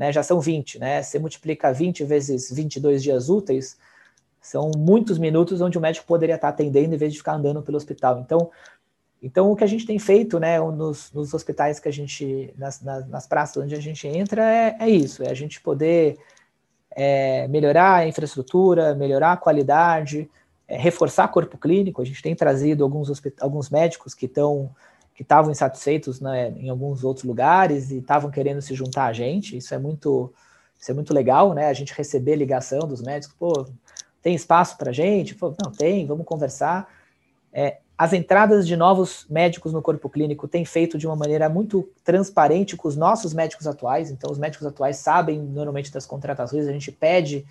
né, 0.02 0.12
já 0.12 0.24
são 0.24 0.40
20, 0.40 0.80
né? 0.80 1.04
Você 1.04 1.20
multiplica 1.20 1.72
20 1.72 2.04
vezes 2.06 2.52
22 2.52 3.04
dias 3.04 3.30
úteis, 3.30 3.78
são 4.42 4.72
muitos 4.76 5.20
minutos 5.20 5.62
onde 5.62 5.78
o 5.78 5.82
médico 5.82 6.08
poderia 6.08 6.34
estar 6.34 6.50
atendendo 6.50 6.96
em 6.96 6.98
vez 6.98 7.12
de 7.14 7.20
ficar 7.20 7.34
andando 7.34 7.62
pelo 7.62 7.78
hospital. 7.78 8.20
Então, 8.20 8.50
então 9.22 9.52
o 9.52 9.56
que 9.56 9.64
a 9.64 9.68
gente 9.68 9.86
tem 9.86 10.00
feito, 10.00 10.40
né, 10.40 10.60
nos, 10.60 11.12
nos 11.14 11.36
hospitais 11.36 11.80
que 11.80 11.88
a 11.88 11.92
gente, 11.92 12.52
nas, 12.58 12.82
nas, 12.82 13.08
nas, 13.08 13.28
praças 13.28 13.64
onde 13.64 13.76
a 13.76 13.80
gente 13.80 14.08
entra, 14.08 14.44
é, 14.44 14.76
é 14.80 14.90
isso, 14.90 15.22
é 15.22 15.30
a 15.30 15.36
gente 15.36 15.62
poder 15.62 16.18
é, 16.96 17.48
melhorar 17.48 17.98
a 17.98 18.08
infraestrutura, 18.08 18.96
melhorar 18.96 19.34
a 19.34 19.38
qualidade, 19.38 20.28
é, 20.68 20.80
reforçar 20.80 21.28
corpo 21.28 21.60
clínico. 21.60 22.02
A 22.02 22.06
gente 22.06 22.24
tem 22.24 22.36
trazido 22.36 22.84
alguns, 22.84 23.22
alguns 23.40 23.70
médicos 23.70 24.16
que 24.16 24.26
estão 24.26 24.72
que 25.22 25.24
estavam 25.24 25.52
insatisfeitos 25.52 26.20
né, 26.20 26.50
em 26.58 26.68
alguns 26.68 27.04
outros 27.04 27.24
lugares 27.24 27.92
e 27.92 28.00
estavam 28.00 28.32
querendo 28.32 28.60
se 28.60 28.74
juntar 28.74 29.06
a 29.06 29.14
gente. 29.14 29.56
Isso 29.56 29.72
é 29.72 29.78
muito, 29.78 30.34
isso 30.80 30.90
é 30.90 30.96
muito 30.96 31.14
legal, 31.14 31.54
né? 31.54 31.68
A 31.68 31.74
gente 31.74 31.94
receber 31.94 32.36
ligação 32.36 32.88
dos 32.88 33.04
médicos, 33.04 33.36
pô, 33.38 33.68
tem 34.20 34.34
espaço 34.34 34.76
para 34.80 34.92
gente? 34.92 35.36
Pô, 35.36 35.54
não 35.64 35.72
tem, 35.72 36.08
vamos 36.08 36.26
conversar. 36.26 36.92
É, 37.54 37.78
as 37.96 38.14
entradas 38.14 38.68
de 38.68 38.76
novos 38.76 39.28
médicos 39.30 39.72
no 39.72 39.82
corpo 39.82 40.10
clínico 40.10 40.48
têm 40.48 40.66
feito 40.66 40.98
de 40.98 41.06
uma 41.06 41.16
maneira 41.16 41.48
muito 41.48 41.88
transparente 42.04 42.76
com 42.76 42.88
os 42.88 42.96
nossos 42.96 43.32
médicos 43.32 43.68
atuais. 43.68 44.10
Então, 44.10 44.32
os 44.32 44.40
médicos 44.40 44.66
atuais 44.66 44.98
sabem 44.98 45.40
normalmente 45.40 45.92
das 45.92 46.08
contratações. 46.08 46.68
A 46.68 46.72
gente 46.72 46.92
pede 46.92 47.46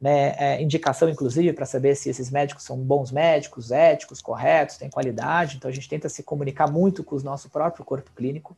né, 0.00 0.34
é, 0.38 0.62
indicação, 0.62 1.08
inclusive, 1.08 1.52
para 1.52 1.64
saber 1.64 1.94
se 1.94 2.10
esses 2.10 2.30
médicos 2.30 2.64
são 2.64 2.76
bons 2.76 3.10
médicos, 3.10 3.70
éticos, 3.70 4.20
corretos, 4.20 4.76
têm 4.76 4.90
qualidade. 4.90 5.56
Então, 5.56 5.70
a 5.70 5.74
gente 5.74 5.88
tenta 5.88 6.08
se 6.08 6.22
comunicar 6.22 6.70
muito 6.70 7.02
com 7.02 7.16
o 7.16 7.22
nosso 7.22 7.48
próprio 7.48 7.84
corpo 7.84 8.10
clínico. 8.14 8.54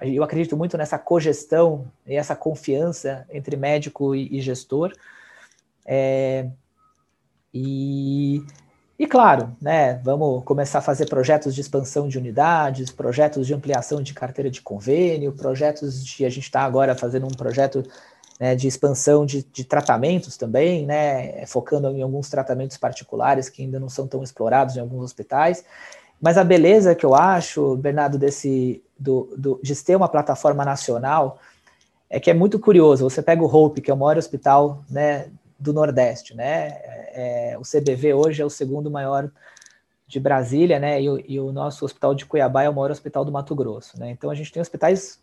Eu 0.00 0.24
acredito 0.24 0.56
muito 0.56 0.78
nessa 0.78 0.98
cogestão 0.98 1.90
e 2.06 2.16
essa 2.16 2.34
confiança 2.34 3.26
entre 3.30 3.56
médico 3.56 4.14
e, 4.14 4.38
e 4.38 4.40
gestor. 4.40 4.92
É, 5.84 6.48
e, 7.52 8.42
e, 8.98 9.06
claro, 9.06 9.54
né, 9.60 10.00
vamos 10.02 10.42
começar 10.44 10.78
a 10.78 10.82
fazer 10.82 11.06
projetos 11.06 11.54
de 11.54 11.60
expansão 11.60 12.08
de 12.08 12.16
unidades, 12.16 12.90
projetos 12.90 13.46
de 13.46 13.52
ampliação 13.52 14.02
de 14.02 14.14
carteira 14.14 14.50
de 14.50 14.62
convênio, 14.62 15.32
projetos 15.32 16.02
de. 16.04 16.24
A 16.24 16.30
gente 16.30 16.44
está 16.44 16.62
agora 16.62 16.94
fazendo 16.94 17.26
um 17.26 17.36
projeto 17.36 17.82
né, 18.40 18.54
de 18.56 18.66
expansão 18.66 19.26
de, 19.26 19.42
de, 19.42 19.64
tratamentos 19.64 20.38
também, 20.38 20.86
né, 20.86 21.44
focando 21.44 21.88
em 21.90 22.00
alguns 22.00 22.30
tratamentos 22.30 22.78
particulares 22.78 23.50
que 23.50 23.62
ainda 23.62 23.78
não 23.78 23.90
são 23.90 24.06
tão 24.06 24.22
explorados 24.22 24.76
em 24.76 24.80
alguns 24.80 25.04
hospitais. 25.04 25.62
Mas 26.18 26.38
a 26.38 26.44
beleza 26.44 26.94
que 26.94 27.04
eu 27.04 27.14
acho, 27.14 27.76
Bernardo, 27.76 28.18
desse 28.18 28.82
do, 28.98 29.32
do, 29.36 29.60
de 29.62 29.76
ter 29.76 29.94
uma 29.94 30.08
plataforma 30.08 30.64
nacional 30.64 31.38
é 32.08 32.18
que 32.18 32.30
é 32.30 32.34
muito 32.34 32.58
curioso. 32.58 33.08
Você 33.08 33.22
pega 33.22 33.42
o 33.42 33.54
Hope, 33.54 33.82
que 33.82 33.90
é 33.90 33.94
o 33.94 33.96
maior 33.96 34.16
hospital 34.16 34.82
né, 34.88 35.28
do 35.58 35.72
Nordeste, 35.72 36.34
né? 36.34 36.78
É, 37.12 37.56
o 37.58 37.62
CBV 37.62 38.14
hoje 38.14 38.42
é 38.42 38.44
o 38.44 38.50
segundo 38.50 38.90
maior 38.90 39.30
de 40.06 40.18
Brasília, 40.18 40.78
né? 40.78 41.00
E 41.00 41.08
o, 41.08 41.24
e 41.26 41.38
o, 41.38 41.52
nosso 41.52 41.84
hospital 41.84 42.14
de 42.14 42.26
Cuiabá 42.26 42.64
é 42.64 42.68
o 42.68 42.74
maior 42.74 42.90
hospital 42.90 43.24
do 43.24 43.30
Mato 43.30 43.54
Grosso, 43.54 43.98
né? 43.98 44.10
Então 44.10 44.30
a 44.30 44.34
gente 44.34 44.50
tem 44.50 44.60
hospitais 44.60 45.20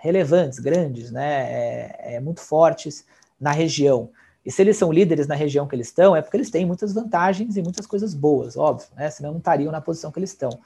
relevantes, 0.00 0.58
grandes, 0.58 1.10
né, 1.10 1.42
é, 1.42 2.14
é, 2.14 2.20
muito 2.20 2.40
fortes 2.40 3.04
na 3.38 3.52
região. 3.52 4.10
E 4.44 4.50
se 4.50 4.62
eles 4.62 4.76
são 4.76 4.90
líderes 4.90 5.26
na 5.26 5.34
região 5.34 5.66
que 5.66 5.74
eles 5.74 5.88
estão, 5.88 6.16
é 6.16 6.22
porque 6.22 6.36
eles 6.36 6.50
têm 6.50 6.64
muitas 6.64 6.94
vantagens 6.94 7.56
e 7.56 7.62
muitas 7.62 7.86
coisas 7.86 8.14
boas, 8.14 8.56
óbvio, 8.56 8.88
né? 8.96 9.10
Senão 9.10 9.32
não 9.32 9.38
estariam 9.38 9.70
na 9.70 9.82
posição 9.82 10.10
que 10.10 10.18
eles 10.18 10.30
estão. 10.30 10.58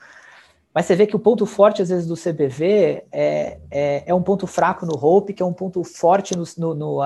Mas 0.73 0.87
você 0.87 0.95
vê 0.95 1.07
que 1.07 1.17
o 1.17 1.19
ponto 1.19 1.45
forte, 1.47 1.83
às 1.83 1.89
vezes, 1.89 2.07
do 2.07 2.15
CBV 2.15 3.05
é, 3.11 3.59
é, 3.71 4.05
é 4.07 4.15
um 4.15 4.23
ponto 4.23 4.47
fraco 4.47 4.87
no 4.87 4.95
Hope, 4.95 5.33
que 5.33 5.43
é 5.43 5.47
um 5.47 5.53
ponto 5.53 5.83
forte 5.83 6.37
no, 6.37 6.45
no, 6.57 6.75
no, 6.75 6.99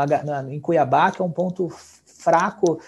no, 0.43 0.53
em 0.53 0.61
Cuiabá, 0.61 1.11
que 1.11 1.23
é 1.23 1.25
um 1.25 1.31
ponto 1.31 1.69
fraco. 2.05 2.79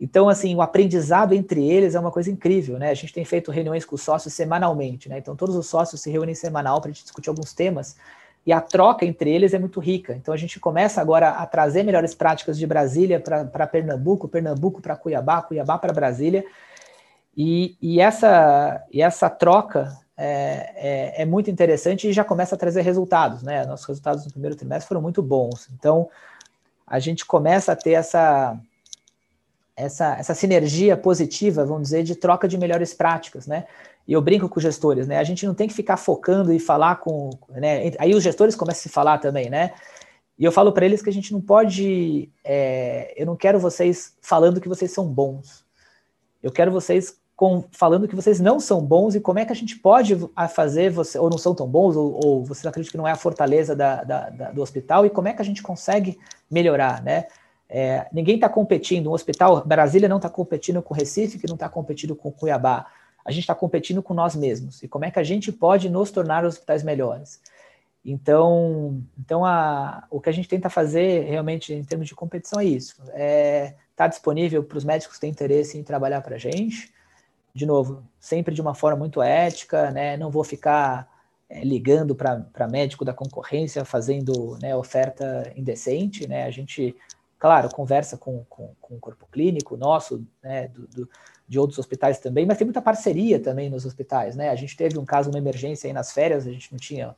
Então, 0.00 0.28
assim, 0.28 0.54
o 0.54 0.62
aprendizado 0.62 1.32
entre 1.32 1.68
eles 1.68 1.96
é 1.96 2.00
uma 2.00 2.12
coisa 2.12 2.30
incrível, 2.30 2.78
né? 2.78 2.90
A 2.90 2.94
gente 2.94 3.12
tem 3.12 3.24
feito 3.24 3.50
reuniões 3.50 3.84
com 3.84 3.96
os 3.96 4.02
sócios 4.02 4.34
semanalmente, 4.34 5.08
né? 5.08 5.18
Então, 5.18 5.34
todos 5.34 5.56
os 5.56 5.66
sócios 5.66 6.00
se 6.00 6.10
reúnem 6.10 6.34
semanal 6.34 6.80
para 6.80 6.92
discutir 6.92 7.28
alguns 7.28 7.52
temas 7.52 7.96
e 8.46 8.52
a 8.52 8.60
troca 8.60 9.04
entre 9.04 9.28
eles 9.28 9.52
é 9.52 9.58
muito 9.58 9.80
rica. 9.80 10.14
Então 10.14 10.32
a 10.32 10.36
gente 10.36 10.60
começa 10.60 11.00
agora 11.00 11.30
a 11.30 11.44
trazer 11.46 11.82
melhores 11.82 12.14
práticas 12.14 12.56
de 12.56 12.64
Brasília 12.64 13.18
para 13.20 13.66
Pernambuco, 13.66 14.28
Pernambuco 14.28 14.80
para 14.80 14.94
Cuiabá, 14.94 15.42
Cuiabá 15.42 15.76
para 15.76 15.92
Brasília, 15.92 16.44
e, 17.36 17.76
e, 17.82 18.00
essa, 18.00 18.82
e 18.90 19.02
essa 19.02 19.28
troca 19.28 19.98
é, 20.16 20.72
é, 21.18 21.22
é, 21.22 21.24
muito 21.26 21.50
interessante 21.50 22.08
e 22.08 22.12
já 22.12 22.24
começa 22.24 22.54
a 22.54 22.58
trazer 22.58 22.82
resultados. 22.82 23.42
Né? 23.42 23.66
Nossos 23.66 23.86
resultados 23.86 24.24
no 24.24 24.30
primeiro 24.30 24.54
trimestre 24.54 24.88
foram 24.88 25.02
muito 25.02 25.22
bons. 25.22 25.68
Então 25.76 26.08
a 26.86 27.00
gente 27.00 27.26
começa 27.26 27.72
a 27.72 27.76
ter 27.76 27.92
essa, 27.92 28.56
essa, 29.76 30.16
essa 30.18 30.34
sinergia 30.34 30.96
positiva, 30.96 31.64
vamos 31.64 31.88
dizer, 31.88 32.04
de 32.04 32.14
troca 32.14 32.46
de 32.46 32.56
melhores 32.56 32.94
práticas, 32.94 33.46
né? 33.48 33.66
E 34.06 34.12
eu 34.12 34.22
brinco 34.22 34.48
com 34.48 34.58
os 34.58 34.62
gestores, 34.62 35.08
né? 35.08 35.18
A 35.18 35.24
gente 35.24 35.44
não 35.46 35.54
tem 35.54 35.66
que 35.66 35.74
ficar 35.74 35.96
focando 35.96 36.52
e 36.52 36.60
falar 36.60 36.96
com, 36.96 37.30
né? 37.50 37.92
Aí 37.98 38.14
os 38.14 38.22
gestores 38.22 38.54
começam 38.54 38.80
a 38.80 38.82
se 38.82 38.88
falar 38.88 39.18
também, 39.18 39.50
né? 39.50 39.72
E 40.38 40.44
eu 40.44 40.52
falo 40.52 40.70
para 40.72 40.84
eles 40.84 41.02
que 41.02 41.08
a 41.08 41.12
gente 41.12 41.32
não 41.32 41.40
pode, 41.40 42.30
é, 42.44 43.14
eu 43.16 43.26
não 43.26 43.36
quero 43.36 43.58
vocês 43.58 44.16
falando 44.20 44.60
que 44.60 44.68
vocês 44.68 44.92
são 44.92 45.06
bons. 45.06 45.64
Eu 46.42 46.52
quero 46.52 46.70
vocês 46.70 47.18
com, 47.34 47.64
falando 47.72 48.06
que 48.06 48.14
vocês 48.14 48.38
não 48.38 48.60
são 48.60 48.84
bons 48.84 49.14
e 49.14 49.20
como 49.20 49.38
é 49.38 49.44
que 49.44 49.52
a 49.52 49.56
gente 49.56 49.76
pode 49.76 50.16
fazer 50.54 50.90
você 50.90 51.18
ou 51.18 51.28
não 51.28 51.38
são 51.38 51.54
tão 51.54 51.66
bons 51.66 51.96
ou, 51.96 52.20
ou 52.24 52.44
vocês 52.44 52.64
acreditam 52.64 52.92
que 52.92 52.98
não 52.98 53.08
é 53.08 53.12
a 53.12 53.16
fortaleza 53.16 53.74
da, 53.74 54.04
da, 54.04 54.30
da, 54.30 54.50
do 54.52 54.62
hospital 54.62 55.04
e 55.04 55.10
como 55.10 55.28
é 55.28 55.32
que 55.32 55.42
a 55.42 55.44
gente 55.44 55.62
consegue 55.62 56.18
melhorar, 56.50 57.02
né? 57.02 57.26
É, 57.68 58.06
ninguém 58.12 58.36
está 58.36 58.48
competindo, 58.48 59.10
um 59.10 59.12
hospital, 59.12 59.64
Brasília 59.66 60.08
não 60.08 60.18
está 60.18 60.30
competindo 60.30 60.80
com 60.80 60.94
Recife, 60.94 61.38
que 61.38 61.48
não 61.48 61.56
está 61.56 61.68
competindo 61.68 62.14
com 62.14 62.30
Cuiabá 62.30 62.86
a 63.26 63.32
gente 63.32 63.42
está 63.42 63.54
competindo 63.54 64.02
com 64.02 64.14
nós 64.14 64.36
mesmos 64.36 64.82
e 64.82 64.88
como 64.88 65.04
é 65.04 65.10
que 65.10 65.18
a 65.18 65.24
gente 65.24 65.50
pode 65.50 65.90
nos 65.90 66.10
tornar 66.12 66.44
hospitais 66.44 66.82
melhores. 66.84 67.40
Então, 68.04 69.02
então 69.18 69.44
a, 69.44 70.06
o 70.08 70.20
que 70.20 70.28
a 70.28 70.32
gente 70.32 70.48
tenta 70.48 70.70
fazer 70.70 71.24
realmente 71.24 71.74
em 71.74 71.82
termos 71.82 72.06
de 72.06 72.14
competição 72.14 72.60
é 72.60 72.64
isso: 72.64 72.94
é 73.08 73.74
tá 73.96 74.06
disponível 74.06 74.62
para 74.62 74.78
os 74.78 74.84
médicos 74.84 75.16
que 75.16 75.20
têm 75.22 75.30
interesse 75.30 75.76
em 75.76 75.82
trabalhar 75.82 76.20
para 76.20 76.36
a 76.36 76.38
gente. 76.38 76.94
De 77.52 77.66
novo, 77.66 78.04
sempre 78.20 78.54
de 78.54 78.60
uma 78.60 78.74
forma 78.74 78.98
muito 78.98 79.20
ética, 79.20 79.90
né? 79.90 80.16
Não 80.16 80.30
vou 80.30 80.44
ficar 80.44 81.08
é, 81.48 81.64
ligando 81.64 82.14
para 82.14 82.68
médico 82.70 83.04
da 83.04 83.14
concorrência, 83.14 83.84
fazendo 83.84 84.58
né, 84.60 84.76
oferta 84.76 85.52
indecente, 85.56 86.28
né? 86.28 86.44
A 86.44 86.50
gente, 86.50 86.94
claro, 87.38 87.68
conversa 87.68 88.16
com, 88.16 88.44
com, 88.48 88.74
com 88.80 88.94
o 88.94 89.00
corpo 89.00 89.26
clínico 89.30 89.76
nosso, 89.76 90.24
né? 90.42 90.68
Do, 90.68 90.86
do, 90.88 91.10
de 91.48 91.60
outros 91.60 91.78
hospitais 91.78 92.18
também, 92.18 92.44
mas 92.44 92.58
tem 92.58 92.64
muita 92.64 92.82
parceria 92.82 93.38
também 93.38 93.70
nos 93.70 93.86
hospitais, 93.86 94.34
né? 94.34 94.50
A 94.50 94.56
gente 94.56 94.76
teve 94.76 94.98
um 94.98 95.04
caso, 95.04 95.30
uma 95.30 95.38
emergência 95.38 95.86
aí 95.86 95.92
nas 95.92 96.10
férias, 96.12 96.44
a 96.44 96.50
gente 96.50 96.72
não 96.72 96.78
tinha, 96.78 97.14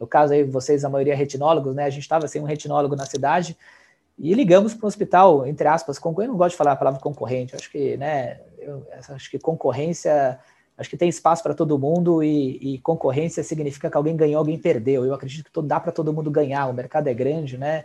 no 0.00 0.06
caso 0.06 0.32
aí, 0.32 0.42
vocês, 0.42 0.84
a 0.84 0.88
maioria 0.88 1.14
retinólogos, 1.14 1.76
né? 1.76 1.84
A 1.84 1.90
gente 1.90 2.02
estava 2.02 2.26
sem 2.26 2.42
um 2.42 2.44
retinólogo 2.44 2.96
na 2.96 3.06
cidade 3.06 3.56
e 4.18 4.34
ligamos 4.34 4.74
para 4.74 4.84
um 4.84 4.88
hospital, 4.88 5.46
entre 5.46 5.68
aspas, 5.68 6.00
eu 6.04 6.12
não 6.26 6.36
gosto 6.36 6.50
de 6.50 6.56
falar 6.56 6.72
a 6.72 6.76
palavra 6.76 6.98
concorrente, 7.00 7.54
acho 7.54 7.70
que, 7.70 7.96
né, 7.96 8.40
eu 8.58 8.84
acho 9.14 9.30
que 9.30 9.38
concorrência 9.38 10.40
Acho 10.78 10.88
que 10.88 10.96
tem 10.96 11.08
espaço 11.08 11.42
para 11.42 11.54
todo 11.54 11.76
mundo 11.76 12.22
e, 12.22 12.74
e, 12.74 12.78
concorrência 12.78 13.42
significa 13.42 13.90
que 13.90 13.96
alguém 13.96 14.16
ganhou, 14.16 14.38
alguém 14.38 14.56
perdeu. 14.56 15.04
Eu 15.04 15.12
acredito 15.12 15.50
que 15.52 15.62
dá 15.62 15.80
para 15.80 15.90
todo 15.90 16.12
mundo 16.12 16.30
ganhar, 16.30 16.68
o 16.68 16.72
mercado 16.72 17.08
é 17.08 17.14
grande, 17.14 17.58
né? 17.58 17.84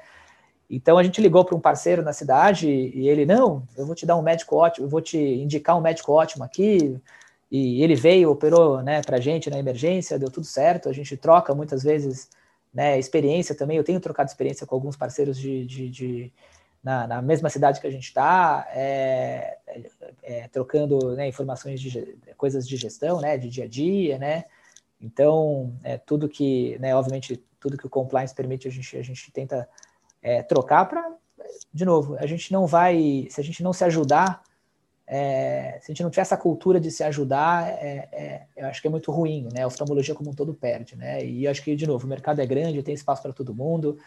Então 0.69 0.97
a 0.97 1.03
gente 1.03 1.21
ligou 1.21 1.43
para 1.45 1.55
um 1.55 1.59
parceiro 1.59 2.01
na 2.01 2.13
cidade 2.13 2.67
e 2.67 3.07
ele, 3.07 3.25
não, 3.25 3.63
eu 3.77 3.85
vou 3.85 3.95
te 3.95 4.05
dar 4.05 4.15
um 4.15 4.21
médico 4.21 4.55
ótimo, 4.55 4.85
eu 4.85 4.89
vou 4.89 5.01
te 5.01 5.17
indicar 5.17 5.77
um 5.77 5.81
médico 5.81 6.11
ótimo 6.11 6.43
aqui. 6.43 6.99
E 7.51 7.83
ele 7.83 7.95
veio, 7.95 8.31
operou 8.31 8.81
né, 8.81 9.01
para 9.01 9.17
a 9.17 9.19
gente 9.19 9.49
na 9.49 9.59
emergência, 9.59 10.17
deu 10.17 10.31
tudo 10.31 10.45
certo. 10.45 10.89
A 10.89 10.93
gente 10.93 11.15
troca 11.15 11.53
muitas 11.53 11.83
vezes 11.83 12.27
né, 12.73 12.97
experiência 12.97 13.53
também. 13.53 13.77
Eu 13.77 13.83
tenho 13.83 13.99
trocado 13.99 14.27
experiência 14.27 14.65
com 14.65 14.73
alguns 14.73 14.97
parceiros 14.97 15.37
de, 15.37 15.63
de, 15.65 15.89
de 15.89 16.33
na, 16.83 17.05
na, 17.05 17.21
mesma 17.21 17.49
cidade 17.49 17.79
que 17.79 17.85
a 17.85 17.91
gente 17.91 18.05
está, 18.05 18.67
é, 18.71 19.57
é, 19.67 19.83
é, 20.23 20.47
trocando 20.47 21.15
né, 21.15 21.27
informações 21.27 21.79
de 21.79 22.17
coisas 22.35 22.67
de 22.67 22.75
gestão, 22.75 23.21
né, 23.21 23.37
de 23.37 23.49
dia 23.49 23.65
a 23.65 23.67
dia, 23.67 24.17
né. 24.17 24.45
Então, 24.99 25.75
é, 25.83 25.97
tudo 25.97 26.27
que, 26.27 26.77
né, 26.79 26.95
obviamente, 26.95 27.37
tudo 27.59 27.77
que 27.77 27.85
o 27.85 27.89
compliance 27.89 28.33
permite, 28.33 28.67
a 28.67 28.71
gente, 28.71 28.97
a 28.97 29.01
gente 29.03 29.31
tenta 29.31 29.69
é, 30.23 30.41
trocar 30.41 30.85
para, 30.85 31.05
de 31.73 31.85
novo, 31.85 32.15
a 32.17 32.25
gente 32.25 32.51
não 32.51 32.65
vai, 32.65 33.27
se 33.29 33.39
a 33.39 33.43
gente 33.43 33.61
não 33.61 33.73
se 33.73 33.83
ajudar, 33.83 34.41
é, 35.05 35.79
se 35.81 35.91
a 35.91 35.93
gente 35.93 36.01
não 36.01 36.09
tiver 36.09 36.21
essa 36.21 36.37
cultura 36.37 36.79
de 36.79 36.89
se 36.89 37.03
ajudar, 37.03 37.67
é, 37.67 38.07
é, 38.11 38.41
eu 38.55 38.67
acho 38.67 38.81
que 38.81 38.87
é 38.87 38.91
muito 38.91 39.11
ruim, 39.11 39.49
né? 39.53 39.63
A 39.63 39.67
oftalmologia 39.67 40.15
como 40.15 40.29
um 40.29 40.33
todo 40.33 40.53
perde, 40.53 40.95
né? 40.95 41.23
E 41.23 41.47
acho 41.47 41.61
que, 41.61 41.75
de 41.75 41.85
novo, 41.85 42.05
o 42.05 42.09
mercado 42.09 42.41
é 42.41 42.45
grande, 42.45 42.81
tem 42.81 42.93
espaço 42.93 43.21
para 43.21 43.33
todo 43.33 43.53
mundo, 43.53 43.97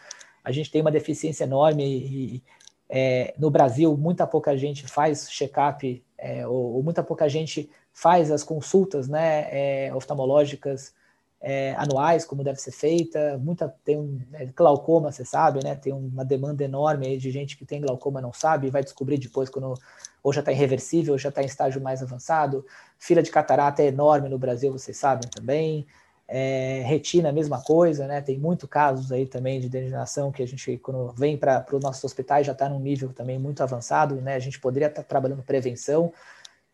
a 0.43 0.51
gente 0.51 0.71
tem 0.71 0.81
uma 0.81 0.91
deficiência 0.91 1.43
enorme 1.43 1.83
e, 1.85 2.43
é, 2.89 3.33
no 3.37 3.51
Brasil, 3.51 3.95
muita 3.95 4.25
pouca 4.25 4.57
gente 4.57 4.87
faz 4.87 5.29
check-up, 5.29 6.03
é, 6.17 6.47
ou, 6.47 6.75
ou, 6.75 6.83
muita 6.83 7.03
pouca 7.03 7.29
gente 7.29 7.69
faz 7.93 8.31
as 8.31 8.43
consultas 8.43 9.07
né, 9.07 9.91
oftalmológicas 9.93 10.93
é, 11.39 11.75
anuais, 11.75 12.25
como 12.25 12.43
deve 12.43 12.59
ser 12.59 12.71
feita. 12.71 13.37
Muita 13.37 13.73
tem 13.83 13.97
um 13.97 14.19
é, 14.33 14.45
glaucoma, 14.45 15.11
você 15.11 15.23
sabe, 15.23 15.63
né? 15.63 15.75
Tem 15.75 15.93
uma 15.93 16.25
demanda 16.25 16.63
enorme 16.63 17.17
de 17.17 17.31
gente 17.31 17.57
que 17.57 17.65
tem 17.65 17.81
glaucoma 17.81 18.21
não 18.21 18.33
sabe, 18.33 18.67
e 18.67 18.69
vai 18.69 18.83
descobrir 18.83 19.17
depois 19.17 19.49
quando 19.49 19.75
ou 20.23 20.33
já 20.33 20.41
está 20.41 20.51
irreversível, 20.51 21.13
ou 21.13 21.17
já 21.17 21.29
está 21.29 21.41
em 21.41 21.45
estágio 21.45 21.81
mais 21.81 22.01
avançado. 22.01 22.65
Fila 22.97 23.21
de 23.23 23.31
catarata 23.31 23.81
é 23.81 23.87
enorme 23.87 24.27
no 24.27 24.37
Brasil, 24.37 24.71
vocês 24.71 24.97
sabem 24.97 25.29
também. 25.29 25.85
É, 26.29 26.81
retina, 26.85 27.31
mesma 27.31 27.61
coisa, 27.63 28.05
né? 28.05 28.19
Tem 28.19 28.37
muito 28.37 28.67
casos 28.67 29.11
aí 29.11 29.25
também 29.25 29.61
de 29.61 29.69
degeneração 29.69 30.29
que 30.31 30.43
a 30.43 30.47
gente, 30.47 30.77
quando 30.79 31.13
vem 31.13 31.37
para 31.37 31.65
os 31.71 31.81
nossos 31.81 32.03
hospitais, 32.03 32.45
já 32.45 32.51
está 32.51 32.67
num 32.67 32.79
nível 32.79 33.13
também 33.13 33.39
muito 33.39 33.63
avançado, 33.63 34.15
né? 34.15 34.35
A 34.35 34.39
gente 34.39 34.59
poderia 34.59 34.87
estar 34.87 35.03
tá 35.03 35.07
trabalhando 35.07 35.43
prevenção. 35.43 36.11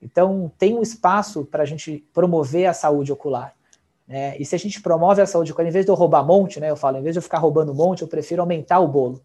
Então, 0.02 0.52
tem 0.58 0.74
um 0.74 0.82
espaço 0.82 1.46
para 1.46 1.62
a 1.64 1.66
gente 1.66 2.04
promover 2.12 2.66
a 2.66 2.74
saúde 2.74 3.12
ocular. 3.12 3.56
Né? 4.08 4.38
E 4.38 4.46
se 4.46 4.56
a 4.56 4.60
gente 4.60 4.82
promove 4.82 5.22
a 5.22 5.26
saúde 5.26 5.54
em 5.58 5.72
vez 5.72 5.86
de 5.86 5.92
eu 5.92 5.96
roubar 5.96 6.26
monte, 6.26 6.60
né? 6.60 6.70
Eu 6.70 6.76
falo, 6.76 6.98
em 6.98 7.02
vez 7.02 7.14
de 7.14 7.20
eu 7.20 7.24
ficar 7.24 7.38
roubando 7.38 7.74
monte, 7.74 8.02
eu 8.02 8.08
prefiro 8.08 8.42
aumentar 8.42 8.80
o 8.80 8.88
bolo. 8.88 9.22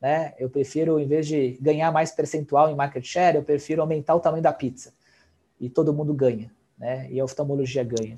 Né? 0.00 0.32
Eu 0.38 0.48
prefiro, 0.48 1.00
em 1.00 1.06
vez 1.06 1.26
de 1.26 1.58
ganhar 1.60 1.90
mais 1.90 2.12
percentual 2.12 2.70
em 2.70 2.76
market 2.76 3.04
share, 3.04 3.36
eu 3.36 3.42
prefiro 3.42 3.80
aumentar 3.80 4.14
o 4.14 4.20
tamanho 4.20 4.42
da 4.42 4.52
pizza. 4.52 4.92
E 5.60 5.68
todo 5.68 5.92
mundo 5.92 6.14
ganha, 6.14 6.52
né? 6.78 7.08
E 7.10 7.18
a 7.18 7.24
oftalmologia 7.24 7.82
ganha. 7.82 8.16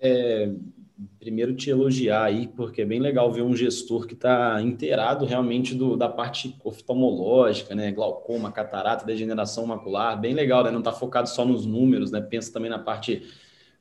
É, 0.00 0.50
primeiro 1.20 1.54
te 1.54 1.70
elogiar 1.70 2.24
aí, 2.24 2.48
porque 2.48 2.82
é 2.82 2.84
bem 2.84 2.98
legal 2.98 3.32
ver 3.32 3.42
um 3.42 3.54
gestor 3.54 4.04
que 4.04 4.14
está 4.14 4.60
inteirado 4.60 5.24
realmente 5.24 5.74
do, 5.74 5.96
da 5.96 6.08
parte 6.08 6.56
oftalmológica, 6.64 7.74
né? 7.74 7.92
Glaucoma, 7.92 8.50
catarata, 8.50 9.06
degeneração 9.06 9.64
macular, 9.64 10.20
bem 10.20 10.34
legal, 10.34 10.64
né? 10.64 10.72
Não 10.72 10.80
está 10.80 10.92
focado 10.92 11.28
só 11.28 11.44
nos 11.44 11.64
números, 11.64 12.10
né? 12.10 12.20
Pensa 12.20 12.52
também 12.52 12.70
na 12.70 12.80
parte 12.80 13.22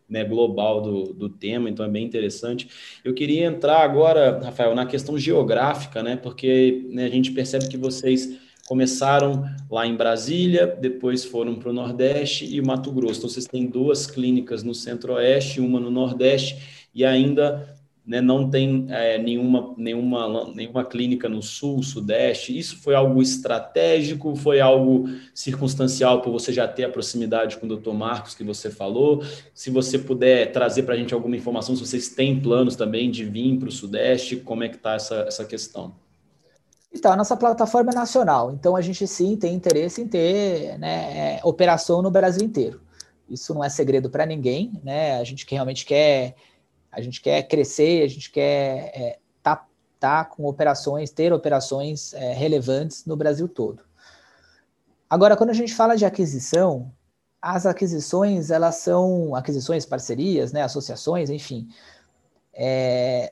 né, 0.09 0.23
global 0.23 0.81
do, 0.81 1.13
do 1.13 1.29
tema, 1.29 1.69
então 1.69 1.85
é 1.85 1.89
bem 1.89 2.05
interessante. 2.05 2.69
Eu 3.03 3.13
queria 3.13 3.45
entrar 3.45 3.81
agora, 3.81 4.39
Rafael, 4.43 4.73
na 4.73 4.85
questão 4.85 5.17
geográfica, 5.17 6.01
né? 6.01 6.15
Porque 6.15 6.87
né, 6.89 7.05
a 7.05 7.09
gente 7.09 7.31
percebe 7.31 7.67
que 7.67 7.77
vocês 7.77 8.37
começaram 8.67 9.45
lá 9.71 9.87
em 9.87 9.95
Brasília, 9.95 10.67
depois 10.67 11.23
foram 11.23 11.55
para 11.55 11.69
o 11.69 11.73
Nordeste 11.73 12.45
e 12.45 12.61
Mato 12.61 12.91
Grosso. 12.91 13.19
Então, 13.19 13.29
vocês 13.29 13.45
têm 13.45 13.65
duas 13.65 14.05
clínicas 14.05 14.61
no 14.61 14.73
Centro-Oeste, 14.73 15.61
uma 15.61 15.79
no 15.79 15.89
Nordeste, 15.89 16.57
e 16.93 17.05
ainda 17.05 17.76
né, 18.07 18.21
não 18.21 18.49
tem 18.49 18.85
é, 18.89 19.17
nenhuma, 19.17 19.73
nenhuma, 19.75 20.49
nenhuma 20.55 20.85
clínica 20.85 21.27
no 21.27 21.43
Sul, 21.43 21.83
Sudeste. 21.83 22.57
Isso 22.57 22.77
foi 22.77 22.95
algo 22.95 23.21
estratégico? 23.21 24.33
Foi 24.33 24.61
algo 24.61 25.09
circunstancial 25.33 26.21
por 26.21 26.31
você 26.31 26.53
já 26.53 26.65
ter 26.65 26.85
a 26.85 26.89
proximidade 26.89 27.57
com 27.57 27.65
o 27.65 27.69
doutor 27.69 27.93
Marcos 27.93 28.33
que 28.33 28.45
você 28.45 28.69
falou? 28.69 29.21
Se 29.53 29.69
você 29.69 29.99
puder 29.99 30.53
trazer 30.53 30.83
para 30.83 30.93
a 30.93 30.97
gente 30.97 31.13
alguma 31.13 31.35
informação, 31.35 31.75
se 31.75 31.85
vocês 31.85 32.07
têm 32.07 32.39
planos 32.39 32.77
também 32.77 33.11
de 33.11 33.25
vir 33.25 33.59
para 33.59 33.67
o 33.67 33.71
Sudeste, 33.71 34.37
como 34.37 34.63
é 34.63 34.69
que 34.69 34.77
está 34.77 34.93
essa, 34.93 35.25
essa 35.27 35.43
questão? 35.43 35.93
Então, 36.93 37.11
a 37.11 37.17
nossa 37.17 37.35
plataforma 37.35 37.91
é 37.91 37.95
nacional, 37.95 38.51
então 38.51 38.75
a 38.75 38.81
gente 38.81 39.05
sim 39.05 39.35
tem 39.35 39.53
interesse 39.53 40.01
em 40.01 40.07
ter 40.07 40.79
né, 40.79 41.41
operação 41.43 42.01
no 42.01 42.09
Brasil 42.09 42.43
inteiro. 42.43 42.79
Isso 43.29 43.53
não 43.53 43.61
é 43.61 43.67
segredo 43.67 44.09
para 44.09 44.25
ninguém, 44.25 44.79
né? 44.81 45.19
A 45.19 45.23
gente 45.25 45.45
que 45.45 45.53
realmente 45.53 45.85
quer, 45.85 46.35
a 46.97 47.01
gente 47.01 47.21
quer 47.21 47.43
crescer, 47.43 48.03
a 48.03 48.07
gente 48.07 48.31
quer 48.31 48.91
é, 48.95 49.19
tá, 49.43 49.67
tá 49.99 50.25
com 50.25 50.45
operações, 50.45 51.11
ter 51.11 51.31
operações 51.31 52.11
é, 52.15 52.33
relevantes 52.33 53.05
no 53.05 53.15
Brasil 53.15 53.47
todo. 53.47 53.83
Agora, 55.07 55.37
quando 55.37 55.51
a 55.51 55.53
gente 55.53 55.75
fala 55.75 55.95
de 55.95 56.05
aquisição, 56.05 56.91
as 57.39 57.67
aquisições 57.67 58.49
elas 58.49 58.77
são 58.77 59.35
aquisições, 59.35 59.85
parcerias, 59.85 60.51
né, 60.51 60.63
associações, 60.63 61.29
enfim, 61.29 61.69
é, 62.51 63.31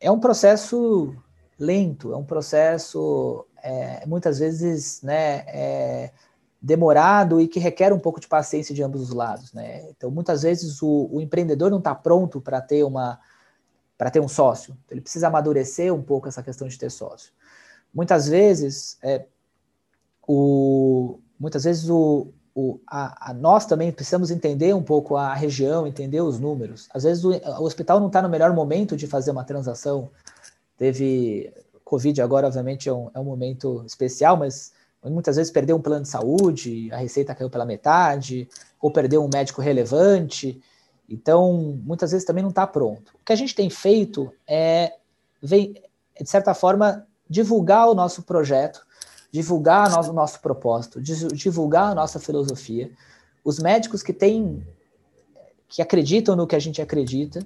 é 0.00 0.08
um 0.08 0.20
processo 0.20 1.12
lento, 1.58 2.12
é 2.12 2.16
um 2.16 2.24
processo 2.24 3.44
é, 3.60 4.06
muitas 4.06 4.38
vezes 4.38 5.02
né, 5.02 5.38
é, 5.48 6.12
demorado 6.60 7.40
e 7.40 7.48
que 7.48 7.58
requer 7.58 7.92
um 7.92 7.98
pouco 7.98 8.20
de 8.20 8.28
paciência 8.28 8.74
de 8.74 8.82
ambos 8.82 9.00
os 9.00 9.10
lados. 9.10 9.52
Né? 9.52 9.88
Então, 9.90 10.10
muitas 10.10 10.42
vezes 10.42 10.82
o, 10.82 11.08
o 11.10 11.20
empreendedor 11.20 11.70
não 11.70 11.78
está 11.78 11.94
pronto 11.94 12.40
para 12.40 12.60
ter 12.60 12.84
uma 12.84 13.18
para 13.96 14.10
ter 14.10 14.20
um 14.20 14.28
sócio. 14.28 14.74
Ele 14.90 15.02
precisa 15.02 15.28
amadurecer 15.28 15.92
um 15.92 16.02
pouco 16.02 16.26
essa 16.26 16.42
questão 16.42 16.66
de 16.66 16.78
ter 16.78 16.90
sócio. 16.90 17.32
Muitas 17.92 18.26
vezes, 18.26 18.96
é, 19.02 19.26
o, 20.26 21.18
muitas 21.38 21.64
vezes 21.64 21.90
o, 21.90 22.28
o, 22.54 22.80
a, 22.86 23.30
a, 23.30 23.34
nós 23.34 23.66
também 23.66 23.92
precisamos 23.92 24.30
entender 24.30 24.74
um 24.74 24.82
pouco 24.82 25.16
a 25.16 25.34
região, 25.34 25.86
entender 25.86 26.22
os 26.22 26.40
números. 26.40 26.88
Às 26.94 27.02
vezes 27.02 27.24
o, 27.24 27.30
o 27.30 27.62
hospital 27.62 28.00
não 28.00 28.06
está 28.06 28.22
no 28.22 28.30
melhor 28.30 28.54
momento 28.54 28.96
de 28.96 29.06
fazer 29.06 29.32
uma 29.32 29.44
transação 29.44 30.08
Teve 30.80 31.52
Covid 31.84 32.22
agora, 32.22 32.46
obviamente, 32.46 32.88
é 32.88 32.92
um, 32.94 33.10
é 33.12 33.20
um 33.20 33.24
momento 33.24 33.84
especial, 33.86 34.34
mas 34.34 34.72
muitas 35.04 35.36
vezes 35.36 35.50
perdeu 35.50 35.76
um 35.76 35.80
plano 35.80 36.02
de 36.02 36.08
saúde, 36.08 36.92
a 36.92 36.96
receita 36.96 37.34
caiu 37.34 37.48
pela 37.48 37.64
metade, 37.64 38.48
ou 38.80 38.90
perdeu 38.90 39.24
um 39.24 39.30
médico 39.32 39.62
relevante. 39.62 40.60
Então, 41.08 41.78
muitas 41.82 42.10
vezes 42.10 42.26
também 42.26 42.42
não 42.42 42.50
está 42.50 42.66
pronto. 42.66 43.12
O 43.14 43.24
que 43.24 43.32
a 43.32 43.36
gente 43.36 43.54
tem 43.54 43.70
feito 43.70 44.32
é, 44.46 44.94
de 45.42 45.80
certa 46.24 46.52
forma, 46.52 47.06
divulgar 47.28 47.88
o 47.88 47.94
nosso 47.94 48.22
projeto, 48.22 48.84
divulgar 49.32 49.88
o 49.88 49.90
nosso, 49.92 50.12
nosso 50.12 50.40
propósito, 50.40 51.00
divulgar 51.00 51.92
a 51.92 51.94
nossa 51.94 52.18
filosofia. 52.18 52.90
Os 53.42 53.58
médicos 53.58 54.02
que 54.02 54.12
têm, 54.12 54.66
que 55.68 55.80
acreditam 55.80 56.36
no 56.36 56.46
que 56.46 56.56
a 56.56 56.58
gente 56.58 56.82
acredita, 56.82 57.40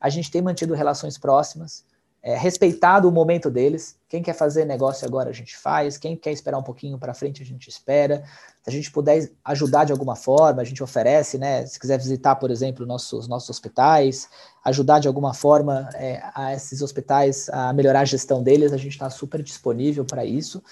a 0.00 0.08
gente 0.08 0.30
tem 0.30 0.42
mantido 0.42 0.74
relações 0.74 1.18
próximas 1.18 1.84
é, 2.22 2.36
respeitado 2.36 3.08
o 3.08 3.12
momento 3.12 3.50
deles. 3.50 3.96
Quem 4.08 4.22
quer 4.22 4.34
fazer 4.34 4.66
negócio 4.66 5.06
agora, 5.06 5.30
a 5.30 5.32
gente 5.32 5.56
faz. 5.56 5.96
Quem 5.96 6.14
quer 6.14 6.32
esperar 6.32 6.58
um 6.58 6.62
pouquinho 6.62 6.98
para 6.98 7.14
frente, 7.14 7.42
a 7.42 7.46
gente 7.46 7.68
espera. 7.68 8.22
Se 8.62 8.68
a 8.68 8.72
gente 8.72 8.90
puder 8.90 9.30
ajudar 9.44 9.84
de 9.84 9.92
alguma 9.92 10.14
forma, 10.14 10.60
a 10.60 10.64
gente 10.64 10.82
oferece, 10.82 11.38
né? 11.38 11.64
Se 11.64 11.80
quiser 11.80 11.98
visitar, 11.98 12.36
por 12.36 12.50
exemplo, 12.50 12.84
nossos, 12.84 13.26
nossos 13.26 13.48
hospitais, 13.48 14.28
ajudar 14.64 14.98
de 14.98 15.08
alguma 15.08 15.32
forma 15.32 15.88
é, 15.94 16.22
a 16.34 16.52
esses 16.54 16.82
hospitais 16.82 17.48
a 17.48 17.72
melhorar 17.72 18.00
a 18.00 18.04
gestão 18.04 18.42
deles, 18.42 18.72
a 18.72 18.76
gente 18.76 18.92
está 18.92 19.08
super 19.08 19.42
disponível 19.42 20.04
para 20.04 20.24
isso. 20.24 20.62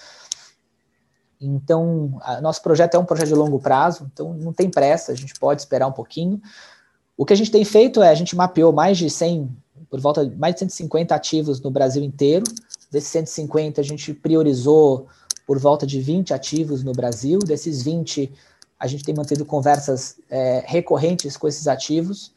Então, 1.41 2.19
nosso 2.41 2.61
projeto 2.61 2.95
é 2.95 2.99
um 2.99 3.05
projeto 3.05 3.29
de 3.29 3.35
longo 3.35 3.59
prazo, 3.59 4.09
então 4.13 4.33
não 4.33 4.51
tem 4.51 4.69
pressa, 4.69 5.13
a 5.13 5.15
gente 5.15 5.33
pode 5.39 5.61
esperar 5.61 5.87
um 5.87 5.91
pouquinho. 5.91 6.41
O 7.17 7.25
que 7.25 7.33
a 7.33 7.35
gente 7.35 7.49
tem 7.49 7.63
feito 7.63 8.03
é, 8.03 8.09
a 8.09 8.15
gente 8.15 8.35
mapeou 8.35 8.73
mais 8.73 8.97
de 8.97 9.09
100 9.09 9.49
por 9.89 9.99
volta 9.99 10.25
de 10.25 10.35
mais 10.35 10.55
de 10.55 10.59
150 10.59 11.13
ativos 11.13 11.61
no 11.61 11.69
Brasil 11.69 12.03
inteiro. 12.03 12.43
Desses 12.91 13.09
150, 13.09 13.79
a 13.79 13.83
gente 13.83 14.13
priorizou 14.13 15.07
por 15.45 15.59
volta 15.59 15.85
de 15.85 15.99
20 16.01 16.33
ativos 16.33 16.83
no 16.83 16.91
Brasil. 16.91 17.39
Desses 17.39 17.83
20, 17.83 18.31
a 18.79 18.87
gente 18.87 19.03
tem 19.03 19.15
mantido 19.15 19.45
conversas 19.45 20.17
é, 20.29 20.63
recorrentes 20.65 21.35
com 21.35 21.47
esses 21.47 21.67
ativos 21.67 22.33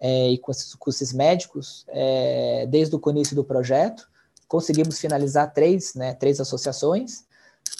é, 0.00 0.30
e 0.30 0.38
com 0.38 0.50
esses, 0.50 0.74
com 0.74 0.90
esses 0.90 1.12
médicos 1.12 1.84
é, 1.88 2.66
desde 2.68 2.96
o 2.96 3.10
início 3.10 3.36
do 3.36 3.44
projeto. 3.44 4.08
Conseguimos 4.48 4.98
finalizar 4.98 5.52
três, 5.52 5.94
né, 5.94 6.14
três 6.14 6.40
associações. 6.40 7.24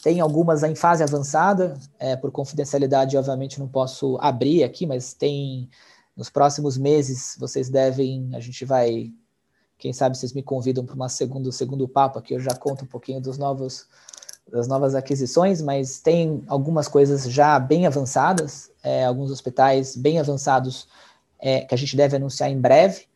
Tem 0.03 0.20
algumas 0.20 0.62
em 0.62 0.74
fase 0.74 1.03
avançada, 1.03 1.74
é, 1.99 2.16
por 2.16 2.30
confidencialidade, 2.30 3.16
obviamente 3.16 3.59
não 3.59 3.66
posso 3.66 4.16
abrir 4.20 4.62
aqui, 4.62 4.86
mas 4.86 5.12
tem 5.12 5.68
nos 6.16 6.30
próximos 6.30 6.76
meses 6.76 7.36
vocês 7.38 7.68
devem, 7.68 8.30
a 8.34 8.40
gente 8.40 8.64
vai, 8.64 9.12
quem 9.78 9.92
sabe 9.92 10.16
vocês 10.16 10.32
me 10.32 10.42
convidam 10.42 10.84
para 10.84 10.94
uma 10.94 11.08
segundo 11.08 11.50
segundo 11.52 11.88
papo 11.88 12.18
aqui, 12.18 12.34
eu 12.34 12.40
já 12.40 12.54
conto 12.54 12.84
um 12.84 12.88
pouquinho 12.88 13.20
dos 13.20 13.38
novos 13.38 13.86
das 14.50 14.66
novas 14.66 14.94
aquisições, 14.94 15.62
mas 15.62 16.00
tem 16.00 16.42
algumas 16.48 16.88
coisas 16.88 17.24
já 17.30 17.58
bem 17.58 17.86
avançadas, 17.86 18.70
é, 18.82 19.04
alguns 19.04 19.30
hospitais 19.30 19.96
bem 19.96 20.18
avançados 20.18 20.88
é, 21.38 21.61
que 21.61 21.74
a 21.74 21.78
gente 21.78 21.96
deve 21.96 22.16
anunciar 22.16 22.50
em 22.50 22.61
breve. 22.61 23.06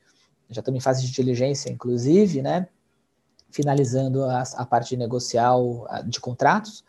Já 0.48 0.60
estamos 0.60 0.78
em 0.78 0.80
fase 0.80 1.04
de 1.04 1.12
diligência, 1.12 1.70
inclusive, 1.70 2.40
né? 2.40 2.68
Finalizando 3.50 4.24
a, 4.24 4.42
a 4.42 4.66
parte 4.66 4.96
negocial 4.96 5.86
de 6.06 6.20
contratos. 6.20 6.84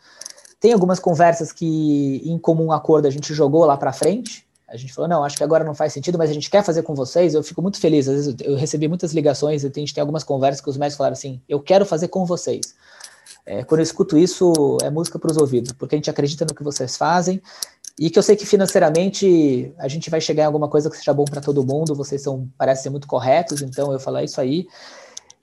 Tem 0.60 0.72
algumas 0.72 0.98
conversas 0.98 1.52
que, 1.52 2.22
em 2.24 2.38
comum 2.38 2.72
acordo, 2.72 3.06
a 3.06 3.10
gente 3.10 3.34
jogou 3.34 3.64
lá 3.64 3.76
para 3.76 3.92
frente. 3.92 4.45
A 4.68 4.76
gente 4.76 4.92
falou, 4.92 5.08
não, 5.08 5.22
acho 5.22 5.36
que 5.36 5.44
agora 5.44 5.62
não 5.62 5.74
faz 5.74 5.92
sentido, 5.92 6.18
mas 6.18 6.28
a 6.28 6.32
gente 6.32 6.50
quer 6.50 6.64
fazer 6.64 6.82
com 6.82 6.94
vocês. 6.94 7.34
Eu 7.34 7.42
fico 7.42 7.62
muito 7.62 7.78
feliz. 7.78 8.08
Às 8.08 8.14
vezes 8.14 8.36
eu 8.42 8.56
recebi 8.56 8.88
muitas 8.88 9.12
ligações 9.12 9.64
a 9.64 9.68
gente 9.68 9.94
tem 9.94 10.00
algumas 10.00 10.24
conversas 10.24 10.60
que 10.60 10.68
os 10.68 10.76
médicos 10.76 10.96
falaram 10.96 11.12
assim: 11.12 11.40
eu 11.48 11.60
quero 11.60 11.86
fazer 11.86 12.08
com 12.08 12.26
vocês. 12.26 12.74
É, 13.44 13.62
quando 13.62 13.78
eu 13.78 13.84
escuto 13.84 14.18
isso, 14.18 14.76
é 14.82 14.90
música 14.90 15.20
para 15.20 15.30
os 15.30 15.36
ouvidos, 15.36 15.70
porque 15.72 15.94
a 15.94 15.98
gente 15.98 16.10
acredita 16.10 16.44
no 16.44 16.52
que 16.52 16.64
vocês 16.64 16.96
fazem 16.96 17.40
e 17.98 18.10
que 18.10 18.18
eu 18.18 18.22
sei 18.22 18.34
que 18.34 18.44
financeiramente 18.44 19.72
a 19.78 19.86
gente 19.86 20.10
vai 20.10 20.20
chegar 20.20 20.42
em 20.42 20.46
alguma 20.46 20.68
coisa 20.68 20.90
que 20.90 20.96
seja 20.96 21.14
bom 21.14 21.24
para 21.24 21.40
todo 21.40 21.64
mundo. 21.64 21.94
Vocês 21.94 22.22
são 22.22 22.48
parecem 22.58 22.84
ser 22.84 22.90
muito 22.90 23.06
corretos, 23.06 23.62
então 23.62 23.92
eu 23.92 24.00
falo 24.00 24.16
é 24.16 24.24
isso 24.24 24.40
aí. 24.40 24.66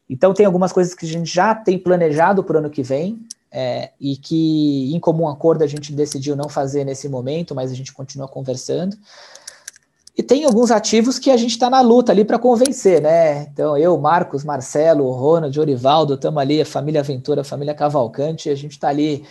Então 0.09 0.33
tem 0.33 0.45
algumas 0.45 0.73
coisas 0.73 0.93
que 0.93 1.05
a 1.05 1.09
gente 1.09 1.33
já 1.33 1.55
tem 1.55 1.79
planejado 1.79 2.43
para 2.43 2.57
o 2.57 2.59
ano 2.59 2.69
que 2.69 2.83
vem 2.83 3.25
é, 3.53 3.91
e 4.01 4.17
que 4.17 4.93
em 4.93 4.99
comum 4.99 5.27
acordo 5.27 5.63
a 5.63 5.67
gente 5.67 5.93
decidiu 5.93 6.35
não 6.35 6.49
fazer 6.49 6.83
nesse 6.83 7.07
momento, 7.07 7.53
mas 7.53 7.71
a 7.71 7.75
gente 7.75 7.93
continua 7.93 8.27
conversando. 8.27 8.97
E 10.17 10.23
tem 10.23 10.43
alguns 10.45 10.71
ativos 10.71 11.19
que 11.19 11.29
a 11.29 11.37
gente 11.37 11.51
está 11.51 11.69
na 11.69 11.81
luta 11.81 12.11
ali 12.11 12.25
para 12.25 12.39
convencer, 12.39 13.01
né? 13.01 13.43
Então, 13.43 13.77
eu, 13.77 13.97
Marcos, 13.97 14.43
Marcelo, 14.43 15.09
Ronald, 15.11 15.59
Orivaldo, 15.59 16.15
estamos 16.15 16.41
ali, 16.41 16.61
a 16.61 16.65
família 16.65 17.01
Aventura, 17.01 17.41
a 17.41 17.43
família 17.43 17.73
Cavalcante, 17.73 18.49
a 18.49 18.55
gente 18.55 18.73
está 18.73 18.89
ali. 18.89 19.23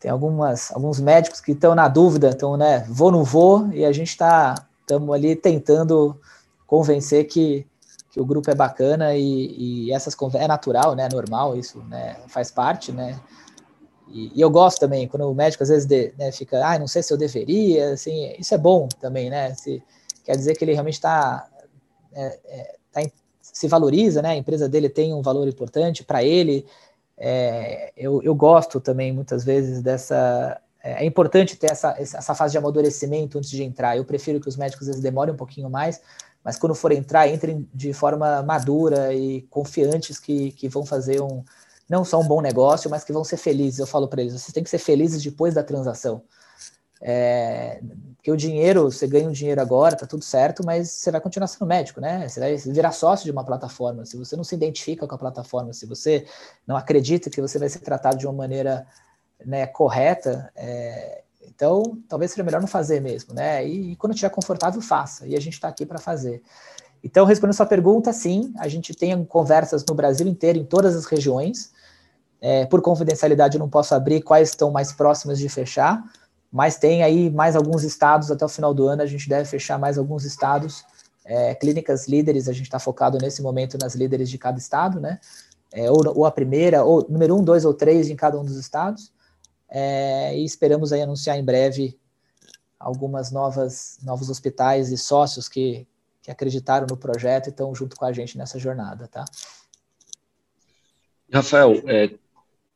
Tem 0.00 0.10
algumas, 0.10 0.70
alguns 0.72 1.00
médicos 1.00 1.40
que 1.40 1.52
estão 1.52 1.74
na 1.74 1.88
dúvida, 1.88 2.30
então, 2.34 2.56
né? 2.56 2.86
Vou, 2.88 3.10
não 3.10 3.24
vou, 3.24 3.68
e 3.72 3.84
a 3.84 3.92
gente 3.92 4.08
está 4.08 4.66
estamos 4.84 5.14
ali 5.14 5.34
tentando 5.34 6.18
convencer 6.66 7.24
que, 7.24 7.66
que 8.10 8.20
o 8.20 8.24
grupo 8.24 8.50
é 8.50 8.54
bacana 8.54 9.16
e, 9.16 9.86
e 9.86 9.92
essas 9.92 10.14
é 10.34 10.46
natural, 10.46 10.94
né? 10.94 11.08
Normal, 11.10 11.56
isso 11.56 11.82
né? 11.88 12.16
faz 12.28 12.50
parte, 12.50 12.92
né? 12.92 13.18
E, 14.08 14.32
e, 14.34 14.40
eu 14.40 14.50
gosto 14.50 14.78
também, 14.78 15.08
quando 15.08 15.30
o 15.30 15.34
médico 15.34 15.62
às 15.62 15.68
vezes 15.68 15.86
de, 15.86 16.12
né, 16.18 16.30
fica, 16.30 16.64
ah, 16.66 16.78
não 16.78 16.86
sei 16.86 17.02
se 17.02 17.12
eu 17.12 17.16
deveria, 17.16 17.92
assim, 17.92 18.34
isso 18.38 18.54
é 18.54 18.58
bom 18.58 18.88
também, 19.00 19.30
né? 19.30 19.54
Se, 19.54 19.82
quer 20.24 20.36
dizer 20.36 20.56
que 20.56 20.64
ele 20.64 20.72
realmente 20.72 20.94
está 20.94 21.48
é, 22.12 22.38
é, 22.46 22.76
tá 22.92 23.02
se 23.40 23.68
valoriza, 23.68 24.22
né? 24.22 24.30
A 24.30 24.36
empresa 24.36 24.68
dele 24.68 24.88
tem 24.88 25.12
um 25.14 25.22
valor 25.22 25.46
importante 25.46 26.02
para 26.02 26.24
ele. 26.24 26.66
É, 27.16 27.92
eu, 27.96 28.22
eu 28.22 28.34
gosto 28.34 28.80
também 28.80 29.12
muitas 29.12 29.44
vezes 29.44 29.82
dessa. 29.82 30.60
É, 30.82 31.04
é 31.04 31.06
importante 31.06 31.56
ter 31.56 31.70
essa, 31.70 31.94
essa 31.98 32.34
fase 32.34 32.52
de 32.52 32.58
amadurecimento 32.58 33.38
antes 33.38 33.50
de 33.50 33.62
entrar. 33.62 33.96
Eu 33.96 34.04
prefiro 34.04 34.40
que 34.40 34.48
os 34.48 34.56
médicos 34.56 34.82
às 34.82 34.88
vezes 34.88 35.02
demorem 35.02 35.34
um 35.34 35.36
pouquinho 35.36 35.70
mais, 35.70 36.00
mas 36.42 36.58
quando 36.58 36.74
for 36.74 36.90
entrar, 36.92 37.28
entrem 37.28 37.68
de 37.72 37.92
forma 37.92 38.42
madura 38.42 39.14
e 39.14 39.42
confiantes 39.42 40.18
que, 40.18 40.50
que 40.52 40.68
vão 40.68 40.84
fazer 40.84 41.20
um 41.20 41.44
não 41.88 42.04
só 42.04 42.20
um 42.20 42.26
bom 42.26 42.40
negócio, 42.40 42.90
mas 42.90 43.04
que 43.04 43.12
vão 43.12 43.24
ser 43.24 43.36
felizes. 43.36 43.78
Eu 43.78 43.86
falo 43.86 44.08
para 44.08 44.20
eles, 44.22 44.32
vocês 44.32 44.52
têm 44.52 44.64
que 44.64 44.70
ser 44.70 44.78
felizes 44.78 45.22
depois 45.22 45.54
da 45.54 45.62
transação. 45.62 46.22
É, 47.06 47.80
porque 48.16 48.32
o 48.32 48.36
dinheiro, 48.36 48.90
você 48.90 49.06
ganha 49.06 49.26
o 49.26 49.28
um 49.28 49.32
dinheiro 49.32 49.60
agora, 49.60 49.94
tá 49.94 50.06
tudo 50.06 50.24
certo, 50.24 50.64
mas 50.64 50.90
você 50.90 51.10
vai 51.10 51.20
continuar 51.20 51.46
sendo 51.46 51.66
médico, 51.66 52.00
né? 52.00 52.26
Você 52.26 52.40
vai 52.40 52.56
virar 52.56 52.92
sócio 52.92 53.26
de 53.26 53.30
uma 53.30 53.44
plataforma. 53.44 54.06
Se 54.06 54.16
você 54.16 54.34
não 54.34 54.44
se 54.44 54.54
identifica 54.54 55.06
com 55.06 55.14
a 55.14 55.18
plataforma, 55.18 55.74
se 55.74 55.84
você 55.84 56.26
não 56.66 56.76
acredita 56.76 57.28
que 57.28 57.42
você 57.42 57.58
vai 57.58 57.68
ser 57.68 57.80
tratado 57.80 58.16
de 58.16 58.26
uma 58.26 58.32
maneira 58.32 58.86
né, 59.44 59.66
correta, 59.66 60.50
é, 60.56 61.24
então 61.46 61.98
talvez 62.08 62.30
seja 62.30 62.42
melhor 62.42 62.62
não 62.62 62.68
fazer 62.68 63.00
mesmo, 63.00 63.34
né? 63.34 63.66
E, 63.66 63.92
e 63.92 63.96
quando 63.96 64.14
estiver 64.14 64.30
confortável, 64.30 64.80
faça. 64.80 65.26
E 65.26 65.36
a 65.36 65.40
gente 65.40 65.52
está 65.54 65.68
aqui 65.68 65.84
para 65.84 65.98
fazer. 65.98 66.42
Então, 67.04 67.26
respondendo 67.26 67.54
sua 67.54 67.66
pergunta, 67.66 68.12
sim, 68.12 68.52
a 68.58 68.66
gente 68.66 68.94
tem 68.94 69.24
conversas 69.26 69.84
no 69.86 69.94
Brasil 69.94 70.26
inteiro, 70.26 70.58
em 70.58 70.64
todas 70.64 70.96
as 70.96 71.04
regiões. 71.04 71.70
É, 72.40 72.66
por 72.66 72.80
confidencialidade, 72.82 73.56
eu 73.56 73.60
não 73.60 73.68
posso 73.68 73.94
abrir 73.94 74.22
quais 74.22 74.48
estão 74.48 74.70
mais 74.70 74.90
próximas 74.90 75.38
de 75.38 75.48
fechar 75.48 76.02
mas 76.54 76.76
tem 76.76 77.02
aí 77.02 77.28
mais 77.30 77.56
alguns 77.56 77.82
estados 77.82 78.30
até 78.30 78.44
o 78.44 78.48
final 78.48 78.72
do 78.72 78.86
ano, 78.86 79.02
a 79.02 79.06
gente 79.06 79.28
deve 79.28 79.44
fechar 79.44 79.76
mais 79.76 79.98
alguns 79.98 80.24
estados, 80.24 80.84
é, 81.24 81.52
clínicas 81.52 82.06
líderes, 82.06 82.48
a 82.48 82.52
gente 82.52 82.66
está 82.66 82.78
focado 82.78 83.18
nesse 83.18 83.42
momento 83.42 83.76
nas 83.76 83.96
líderes 83.96 84.30
de 84.30 84.38
cada 84.38 84.56
estado, 84.56 85.00
né? 85.00 85.18
É, 85.72 85.90
ou, 85.90 86.00
ou, 86.16 86.24
a 86.24 86.30
primeira, 86.30 86.84
ou 86.84 87.04
número 87.10 87.36
um, 87.36 87.42
dois 87.42 87.64
ou 87.64 87.74
três 87.74 88.08
em 88.08 88.14
cada 88.14 88.38
um 88.38 88.44
dos 88.44 88.54
estados, 88.54 89.12
é, 89.68 90.38
e 90.38 90.44
esperamos 90.44 90.92
aí 90.92 91.02
anunciar 91.02 91.36
em 91.36 91.44
breve 91.44 91.98
algumas 92.78 93.32
novas 93.32 93.98
novos 94.00 94.30
hospitais 94.30 94.92
e 94.92 94.96
sócios 94.96 95.48
que, 95.48 95.88
que 96.24 96.30
acreditaram 96.30 96.86
no 96.88 96.96
projeto 96.96 97.48
e 97.48 97.50
estão 97.50 97.74
junto 97.74 97.96
com 97.96 98.06
a 98.06 98.12
gente 98.12 98.38
nessa 98.38 98.58
jornada, 98.58 99.06
tá? 99.06 99.26
Rafael, 101.30 101.82
é, 101.86 102.14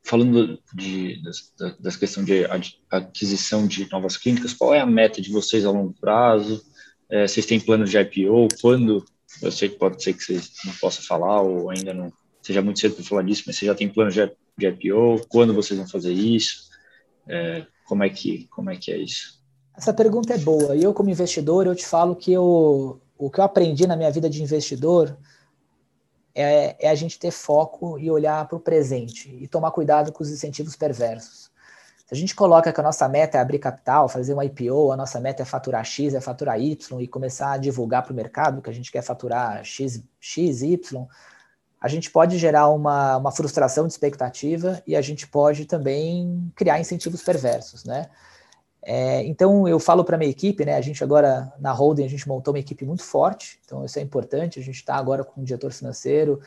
falando 0.05 0.61
de, 0.75 1.23
das, 1.23 1.55
das 1.81 1.97
questões 1.97 2.27
de 2.27 2.45
aquisição 2.91 3.67
de 3.67 3.91
novas 3.91 4.19
clínicas, 4.19 4.53
qual 4.53 4.75
é 4.75 4.81
a 4.81 4.87
meta 4.87 5.23
de 5.23 5.33
vocês 5.33 5.65
a 5.65 5.71
longo 5.71 5.95
prazo? 5.99 6.63
É, 7.09 7.27
vocês 7.27 7.47
têm 7.47 7.59
planos 7.59 7.91
de 7.91 7.99
IPO? 7.99 8.49
Quando? 8.61 9.03
Eu 9.41 9.51
sei 9.51 9.71
que 9.71 9.79
pode 9.79 10.03
ser 10.03 10.13
que 10.13 10.23
vocês 10.23 10.53
não 10.67 10.75
possam 10.75 11.03
falar 11.05 11.41
ou 11.41 11.71
ainda 11.71 11.95
não 11.95 12.13
seja 12.43 12.61
muito 12.61 12.81
cedo 12.81 12.97
para 12.97 13.05
falar 13.05 13.23
disso, 13.23 13.45
mas 13.47 13.57
você 13.57 13.65
já 13.65 13.75
tem 13.75 13.89
planos 13.89 14.13
de, 14.13 14.31
de 14.59 14.67
IPO? 14.67 15.27
Quando 15.29 15.55
vocês 15.55 15.79
vão 15.79 15.89
fazer 15.89 16.13
isso? 16.13 16.69
É, 17.27 17.65
como 17.87 18.05
é 18.05 18.11
que 18.11 18.47
como 18.51 18.69
é 18.69 18.77
que 18.77 18.93
é 18.93 18.99
isso? 18.99 19.39
Essa 19.75 19.95
pergunta 19.95 20.35
é 20.35 20.39
boa. 20.39 20.77
E 20.77 20.83
eu 20.83 20.93
como 20.93 21.09
investidor, 21.09 21.67
eu 21.67 21.75
te 21.75 21.87
falo 21.87 22.15
que 22.15 22.33
eu, 22.33 23.01
o 23.19 23.31
que 23.31 23.41
eu 23.41 23.45
aprendi 23.45 23.87
na 23.87 23.97
minha 23.97 24.11
vida 24.11 24.31
de 24.31 24.43
investidor 24.43 25.19
é, 26.35 26.87
é 26.87 26.89
a 26.89 26.95
gente 26.95 27.19
ter 27.19 27.33
foco 27.33 27.99
e 27.99 28.11
olhar 28.11 28.47
para 28.47 28.57
o 28.57 28.61
presente 28.61 29.37
e 29.41 29.49
tomar 29.49 29.73
cuidado 29.73 30.13
com 30.13 30.23
os 30.23 30.31
incentivos 30.31 30.77
perversos. 30.77 31.51
Se 32.07 32.15
a 32.15 32.17
gente 32.17 32.35
coloca 32.35 32.73
que 32.73 32.81
a 32.81 32.83
nossa 32.83 33.07
meta 33.07 33.37
é 33.37 33.41
abrir 33.41 33.59
capital, 33.59 34.09
fazer 34.09 34.33
um 34.33 34.43
IPO, 34.43 34.93
a 34.93 34.97
nossa 34.97 35.21
meta 35.21 35.43
é 35.43 35.45
faturar 35.45 35.85
X, 35.85 36.15
é 36.15 36.21
faturar 36.21 36.59
Y 36.59 37.01
e 37.03 37.07
começar 37.09 37.53
a 37.53 37.59
divulgar 37.59 38.03
para 38.03 38.13
o 38.13 38.17
mercado 38.17 38.63
que 38.63 38.71
a 38.71 38.73
gente 38.73 38.91
quer 38.91 39.03
faturar 39.03 39.63
X, 39.63 40.03
X, 40.19 40.63
Y, 40.63 41.07
a 41.81 41.87
gente 41.87 42.11
pode 42.11 42.39
gerar 42.39 42.69
uma, 42.69 43.19
uma 43.19 43.31
frustração 43.31 43.87
de 43.87 43.93
expectativa 43.93 44.83
e 44.87 44.97
a 44.97 45.03
gente 45.03 45.27
pode 45.29 45.65
também 45.67 46.51
criar 46.57 46.81
incentivos 46.81 47.23
perversos, 47.23 47.85
né? 47.85 48.07
É, 48.83 49.25
então 49.25 49.67
eu 49.67 49.79
falo 49.79 50.05
para 50.05 50.17
minha 50.17 50.31
equipe, 50.31 50.65
né? 50.65 50.77
A 50.77 50.81
gente 50.81 51.03
agora 51.03 51.53
na 51.59 51.73
holding 51.73 52.05
a 52.05 52.09
gente 52.09 52.29
montou 52.29 52.55
uma 52.55 52.61
equipe 52.61 52.85
muito 52.85 53.03
forte, 53.03 53.61
então 53.65 53.85
isso 53.85 53.99
é 53.99 54.03
importante. 54.03 54.59
A 54.59 54.63
gente 54.63 54.77
está 54.77 54.95
agora 54.97 55.25
com 55.25 55.41
um 55.41 55.45
diretor 55.45 55.73
financeiro 55.73 56.41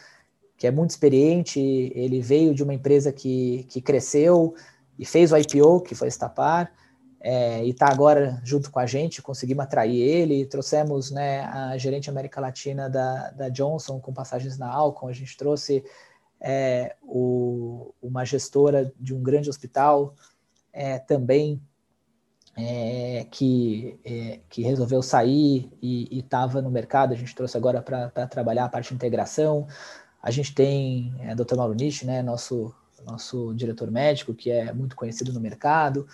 que 0.57 0.67
é 0.67 0.71
muito 0.71 0.91
experiente. 0.91 1.59
Ele 1.59 2.21
veio 2.21 2.53
de 2.53 2.63
uma 2.63 2.73
empresa 2.73 3.11
que, 3.11 3.65
que 3.67 3.82
cresceu 3.82 4.53
e 4.97 5.03
fez 5.03 5.32
o 5.32 5.38
IPO, 5.38 5.82
que 5.82 5.95
foi 5.95 6.07
Estapar, 6.07 6.71
é, 7.19 7.65
e 7.65 7.71
está 7.71 7.88
agora 7.89 8.39
junto 8.43 8.69
com 8.69 8.79
a 8.79 8.86
gente. 8.86 9.21
Conseguimos 9.23 9.63
atrair 9.63 9.99
ele, 9.99 10.45
trouxemos 10.45 11.09
né, 11.09 11.45
a 11.45 11.75
gerente 11.77 12.11
América 12.11 12.39
Latina 12.39 12.88
da, 12.88 13.32
da 13.32 13.49
Johnson 13.49 13.99
com 13.99 14.13
passagens 14.13 14.57
na 14.57 14.71
Alcon. 14.71 15.07
A 15.07 15.13
gente 15.13 15.36
trouxe 15.36 15.84
é, 16.39 16.95
o, 17.01 17.93
uma 18.01 18.23
gestora 18.23 18.93
de 18.99 19.15
um 19.15 19.21
grande 19.21 19.49
hospital 19.49 20.13
é, 20.71 20.99
também 20.99 21.59
é, 22.55 23.25
que, 23.31 23.99
é, 24.03 24.39
que 24.49 24.61
resolveu 24.61 25.01
sair 25.01 25.71
e 25.81 26.19
estava 26.19 26.61
no 26.61 26.69
mercado, 26.69 27.13
a 27.13 27.17
gente 27.17 27.33
trouxe 27.33 27.57
agora 27.57 27.81
para 27.81 28.27
trabalhar 28.27 28.65
a 28.65 28.69
parte 28.69 28.89
de 28.89 28.95
integração. 28.95 29.67
A 30.21 30.29
gente 30.29 30.53
tem 30.53 31.13
é, 31.19 31.33
Dr. 31.33 31.55
Mauro 31.55 31.73
Nisch, 31.73 32.03
né, 32.03 32.21
nosso, 32.21 32.73
nosso 33.05 33.53
diretor 33.55 33.89
médico, 33.89 34.33
que 34.33 34.51
é 34.51 34.71
muito 34.73 34.95
conhecido 34.95 35.33
no 35.33 35.39
mercado. 35.39 36.05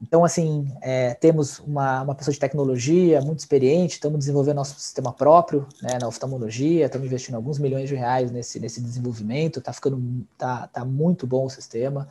Então, 0.00 0.24
assim, 0.24 0.72
é, 0.80 1.14
temos 1.14 1.58
uma, 1.58 2.02
uma 2.02 2.14
pessoa 2.14 2.32
de 2.32 2.38
tecnologia 2.38 3.20
muito 3.20 3.40
experiente, 3.40 3.94
estamos 3.94 4.20
desenvolvendo 4.20 4.56
nosso 4.56 4.78
sistema 4.78 5.12
próprio 5.12 5.66
né, 5.82 5.98
na 6.00 6.06
oftalmologia, 6.06 6.86
estamos 6.86 7.06
investindo 7.06 7.34
alguns 7.34 7.58
milhões 7.58 7.88
de 7.88 7.96
reais 7.96 8.30
nesse, 8.30 8.60
nesse 8.60 8.80
desenvolvimento, 8.80 9.58
está 9.58 9.72
ficando 9.72 10.24
tá, 10.36 10.68
tá 10.68 10.84
muito 10.84 11.26
bom 11.26 11.46
o 11.46 11.50
sistema, 11.50 12.08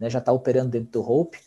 né, 0.00 0.10
já 0.10 0.18
está 0.18 0.32
operando 0.32 0.70
dentro 0.70 0.90
do 0.90 1.12
Hope. 1.12 1.38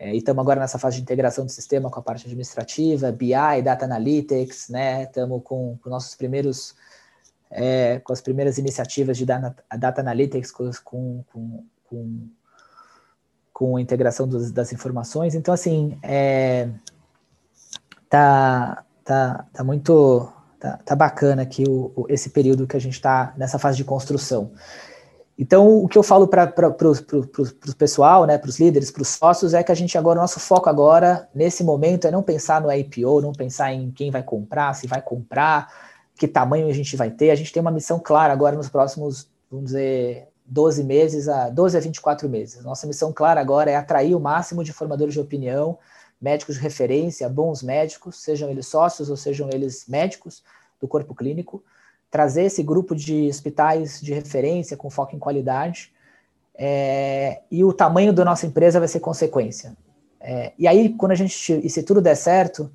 É, 0.00 0.14
e 0.14 0.16
estamos 0.16 0.40
agora 0.40 0.58
nessa 0.58 0.78
fase 0.78 0.96
de 0.96 1.02
integração 1.02 1.44
do 1.44 1.50
sistema 1.50 1.90
com 1.90 2.00
a 2.00 2.02
parte 2.02 2.24
administrativa, 2.24 3.12
BI, 3.12 3.34
Data 3.62 3.84
Analytics, 3.84 4.70
né? 4.70 5.02
Estamos 5.02 5.42
com, 5.44 5.76
com 5.76 5.90
nossos 5.90 6.14
primeiros, 6.14 6.74
é, 7.50 7.98
com 7.98 8.10
as 8.10 8.22
primeiras 8.22 8.56
iniciativas 8.56 9.18
de 9.18 9.26
Data, 9.26 9.62
data 9.76 10.00
Analytics 10.00 10.50
com, 10.50 11.22
com, 11.30 11.64
com, 11.84 12.28
com 13.52 13.76
a 13.76 13.80
integração 13.82 14.26
dos, 14.26 14.50
das 14.50 14.72
informações. 14.72 15.34
Então, 15.34 15.52
assim, 15.52 15.98
é, 16.02 16.70
tá, 18.08 18.82
tá, 19.04 19.44
tá 19.52 19.62
muito 19.62 20.32
tá, 20.58 20.78
tá 20.78 20.96
bacana 20.96 21.42
aqui 21.42 21.64
o, 21.68 21.92
o, 21.94 22.06
esse 22.08 22.30
período 22.30 22.66
que 22.66 22.76
a 22.76 22.80
gente 22.80 22.94
está 22.94 23.34
nessa 23.36 23.58
fase 23.58 23.76
de 23.76 23.84
construção. 23.84 24.50
Então, 25.42 25.82
o 25.82 25.88
que 25.88 25.96
eu 25.96 26.02
falo 26.02 26.28
para 26.28 26.52
o 26.68 27.74
pessoal, 27.74 28.26
né, 28.26 28.36
para 28.36 28.50
os 28.50 28.60
líderes, 28.60 28.90
para 28.90 29.00
os 29.00 29.08
sócios, 29.08 29.54
é 29.54 29.62
que 29.62 29.72
a 29.72 29.74
gente 29.74 29.96
agora, 29.96 30.18
o 30.18 30.20
nosso 30.20 30.38
foco 30.38 30.68
agora, 30.68 31.26
nesse 31.34 31.64
momento, 31.64 32.06
é 32.06 32.10
não 32.10 32.22
pensar 32.22 32.60
no 32.60 32.70
IPO, 32.70 33.22
não 33.22 33.32
pensar 33.32 33.72
em 33.72 33.90
quem 33.90 34.10
vai 34.10 34.22
comprar, 34.22 34.74
se 34.74 34.86
vai 34.86 35.00
comprar, 35.00 35.72
que 36.14 36.28
tamanho 36.28 36.68
a 36.68 36.74
gente 36.74 36.94
vai 36.94 37.10
ter. 37.10 37.30
A 37.30 37.34
gente 37.34 37.54
tem 37.54 37.62
uma 37.62 37.70
missão 37.70 37.98
clara 37.98 38.30
agora 38.30 38.54
nos 38.54 38.68
próximos, 38.68 39.30
vamos 39.50 39.68
dizer, 39.68 40.28
12 40.44 40.84
meses 40.84 41.26
a 41.26 41.48
12 41.48 41.74
a 41.74 41.80
24 41.80 42.28
meses. 42.28 42.62
Nossa 42.62 42.86
missão 42.86 43.10
clara 43.10 43.40
agora 43.40 43.70
é 43.70 43.76
atrair 43.76 44.14
o 44.14 44.20
máximo 44.20 44.62
de 44.62 44.74
formadores 44.74 45.14
de 45.14 45.20
opinião, 45.20 45.78
médicos 46.20 46.56
de 46.56 46.60
referência, 46.60 47.26
bons 47.30 47.62
médicos, 47.62 48.16
sejam 48.22 48.50
eles 48.50 48.66
sócios 48.66 49.08
ou 49.08 49.16
sejam 49.16 49.48
eles 49.50 49.86
médicos 49.88 50.42
do 50.78 50.86
corpo 50.86 51.14
clínico, 51.14 51.64
trazer 52.10 52.44
esse 52.44 52.62
grupo 52.62 52.94
de 52.94 53.28
hospitais 53.28 54.00
de 54.00 54.12
referência 54.12 54.76
com 54.76 54.90
foco 54.90 55.14
em 55.14 55.18
qualidade, 55.18 55.92
é, 56.54 57.40
e 57.50 57.64
o 57.64 57.72
tamanho 57.72 58.12
da 58.12 58.24
nossa 58.24 58.46
empresa 58.46 58.78
vai 58.78 58.88
ser 58.88 59.00
consequência. 59.00 59.76
É, 60.20 60.52
e 60.58 60.68
aí, 60.68 60.90
quando 60.90 61.12
a 61.12 61.14
gente, 61.14 61.60
e 61.64 61.70
se 61.70 61.82
tudo 61.82 62.00
der 62.00 62.16
certo, 62.16 62.70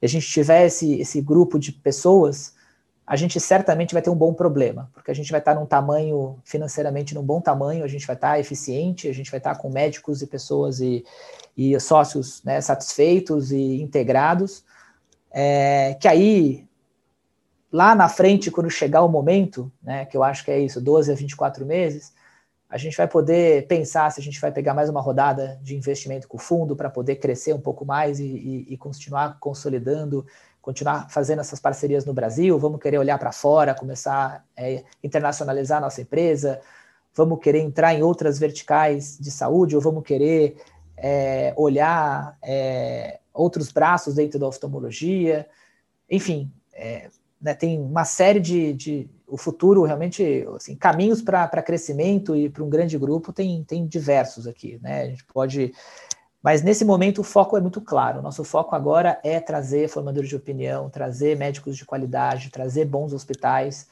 a 0.00 0.06
gente 0.06 0.26
tiver 0.26 0.66
esse, 0.66 1.00
esse 1.00 1.20
grupo 1.20 1.58
de 1.58 1.72
pessoas, 1.72 2.54
a 3.06 3.14
gente 3.14 3.38
certamente 3.38 3.92
vai 3.92 4.02
ter 4.02 4.10
um 4.10 4.16
bom 4.16 4.34
problema, 4.34 4.90
porque 4.92 5.10
a 5.10 5.14
gente 5.14 5.30
vai 5.30 5.38
estar 5.38 5.54
num 5.54 5.66
tamanho, 5.66 6.38
financeiramente 6.44 7.14
num 7.14 7.22
bom 7.22 7.40
tamanho, 7.40 7.84
a 7.84 7.88
gente 7.88 8.06
vai 8.06 8.16
estar 8.16 8.40
eficiente, 8.40 9.08
a 9.08 9.14
gente 9.14 9.30
vai 9.30 9.38
estar 9.38 9.54
com 9.56 9.70
médicos 9.70 10.22
e 10.22 10.26
pessoas 10.26 10.80
e, 10.80 11.04
e 11.56 11.78
sócios 11.78 12.42
né, 12.42 12.60
satisfeitos 12.60 13.52
e 13.52 13.80
integrados, 13.80 14.64
é, 15.30 15.96
que 16.00 16.08
aí, 16.08 16.65
lá 17.72 17.94
na 17.94 18.08
frente, 18.08 18.50
quando 18.50 18.70
chegar 18.70 19.02
o 19.02 19.08
momento, 19.08 19.70
né, 19.82 20.04
que 20.04 20.16
eu 20.16 20.22
acho 20.22 20.44
que 20.44 20.50
é 20.50 20.58
isso, 20.58 20.80
12 20.80 21.12
a 21.12 21.14
24 21.14 21.64
meses, 21.66 22.12
a 22.68 22.76
gente 22.76 22.96
vai 22.96 23.06
poder 23.06 23.66
pensar 23.68 24.10
se 24.10 24.20
a 24.20 24.22
gente 24.22 24.40
vai 24.40 24.50
pegar 24.50 24.74
mais 24.74 24.88
uma 24.88 25.00
rodada 25.00 25.58
de 25.62 25.76
investimento 25.76 26.26
com 26.26 26.36
o 26.36 26.40
fundo 26.40 26.74
para 26.74 26.90
poder 26.90 27.16
crescer 27.16 27.52
um 27.52 27.60
pouco 27.60 27.84
mais 27.84 28.18
e, 28.18 28.24
e, 28.24 28.74
e 28.74 28.76
continuar 28.76 29.38
consolidando, 29.38 30.26
continuar 30.60 31.08
fazendo 31.08 31.40
essas 31.40 31.60
parcerias 31.60 32.04
no 32.04 32.12
Brasil, 32.12 32.58
vamos 32.58 32.80
querer 32.80 32.98
olhar 32.98 33.18
para 33.18 33.30
fora, 33.30 33.72
começar 33.72 34.44
a 34.56 34.62
é, 34.62 34.84
internacionalizar 35.02 35.78
a 35.78 35.82
nossa 35.82 36.02
empresa, 36.02 36.60
vamos 37.14 37.38
querer 37.40 37.60
entrar 37.60 37.94
em 37.94 38.02
outras 38.02 38.38
verticais 38.38 39.16
de 39.16 39.30
saúde 39.30 39.76
ou 39.76 39.80
vamos 39.80 40.02
querer 40.02 40.56
é, 40.96 41.54
olhar 41.56 42.36
é, 42.42 43.20
outros 43.32 43.70
braços 43.70 44.16
dentro 44.16 44.40
da 44.40 44.48
oftalmologia, 44.48 45.46
enfim, 46.10 46.50
é, 46.72 47.10
né, 47.40 47.54
tem 47.54 47.80
uma 47.80 48.04
série 48.04 48.40
de, 48.40 48.72
de, 48.72 49.10
o 49.26 49.36
futuro 49.36 49.84
realmente, 49.84 50.46
assim, 50.56 50.74
caminhos 50.76 51.20
para 51.22 51.62
crescimento 51.62 52.34
e 52.34 52.48
para 52.48 52.62
um 52.62 52.68
grande 52.68 52.98
grupo 52.98 53.32
tem, 53.32 53.62
tem 53.64 53.86
diversos 53.86 54.46
aqui, 54.46 54.78
né, 54.82 55.02
a 55.02 55.06
gente 55.08 55.24
pode, 55.24 55.72
mas 56.42 56.62
nesse 56.62 56.84
momento 56.84 57.20
o 57.20 57.24
foco 57.24 57.56
é 57.56 57.60
muito 57.60 57.80
claro, 57.80 58.22
nosso 58.22 58.44
foco 58.44 58.74
agora 58.74 59.20
é 59.22 59.40
trazer 59.40 59.88
formadores 59.88 60.28
de 60.28 60.36
opinião, 60.36 60.88
trazer 60.88 61.36
médicos 61.36 61.76
de 61.76 61.84
qualidade, 61.84 62.50
trazer 62.50 62.84
bons 62.84 63.12
hospitais, 63.12 63.88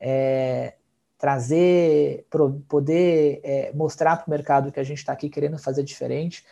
é, 0.00 0.74
trazer, 1.18 2.26
poder 2.68 3.40
é, 3.42 3.72
mostrar 3.74 4.16
para 4.16 4.26
o 4.26 4.30
mercado 4.30 4.70
que 4.70 4.80
a 4.80 4.84
gente 4.84 4.98
está 4.98 5.12
aqui 5.12 5.28
querendo 5.28 5.58
fazer 5.58 5.82
diferente, 5.82 6.44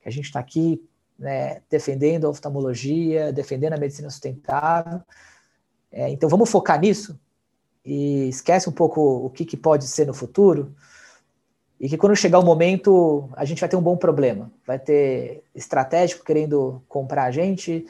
que 0.00 0.08
a 0.08 0.12
gente 0.12 0.26
está 0.26 0.40
aqui 0.40 0.82
né, 1.18 1.60
defendendo 1.68 2.26
a 2.26 2.30
oftalmologia, 2.30 3.32
defendendo 3.32 3.74
a 3.74 3.78
medicina 3.78 4.08
sustentável. 4.08 5.02
É, 5.92 6.08
então 6.10 6.28
vamos 6.28 6.50
focar 6.50 6.78
nisso 6.80 7.18
e 7.84 8.28
esquece 8.28 8.68
um 8.68 8.72
pouco 8.72 9.00
o 9.00 9.30
que, 9.30 9.44
que 9.44 9.56
pode 9.56 9.86
ser 9.86 10.06
no 10.06 10.14
futuro 10.14 10.74
e 11.80 11.88
que 11.88 11.96
quando 11.96 12.14
chegar 12.14 12.38
o 12.38 12.44
momento 12.44 13.28
a 13.34 13.44
gente 13.44 13.60
vai 13.60 13.68
ter 13.68 13.76
um 13.76 13.82
bom 13.82 13.96
problema. 13.96 14.50
Vai 14.66 14.78
ter 14.78 15.42
estratégico 15.54 16.24
querendo 16.24 16.82
comprar 16.88 17.24
a 17.24 17.30
gente, 17.30 17.86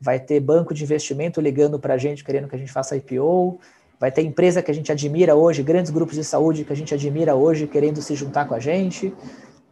vai 0.00 0.18
ter 0.18 0.40
banco 0.40 0.72
de 0.72 0.84
investimento 0.84 1.40
ligando 1.40 1.78
para 1.78 1.94
a 1.94 1.98
gente 1.98 2.24
querendo 2.24 2.48
que 2.48 2.54
a 2.54 2.58
gente 2.58 2.72
faça 2.72 2.96
IPO, 2.96 3.60
Vai 4.02 4.10
ter 4.10 4.22
empresa 4.22 4.60
que 4.60 4.68
a 4.68 4.74
gente 4.74 4.90
admira 4.90 5.36
hoje, 5.36 5.62
grandes 5.62 5.92
grupos 5.92 6.16
de 6.16 6.24
saúde 6.24 6.64
que 6.64 6.72
a 6.72 6.74
gente 6.74 6.92
admira 6.92 7.36
hoje, 7.36 7.68
querendo 7.68 8.02
se 8.02 8.16
juntar 8.16 8.46
com 8.46 8.54
a 8.56 8.58
gente. 8.58 9.14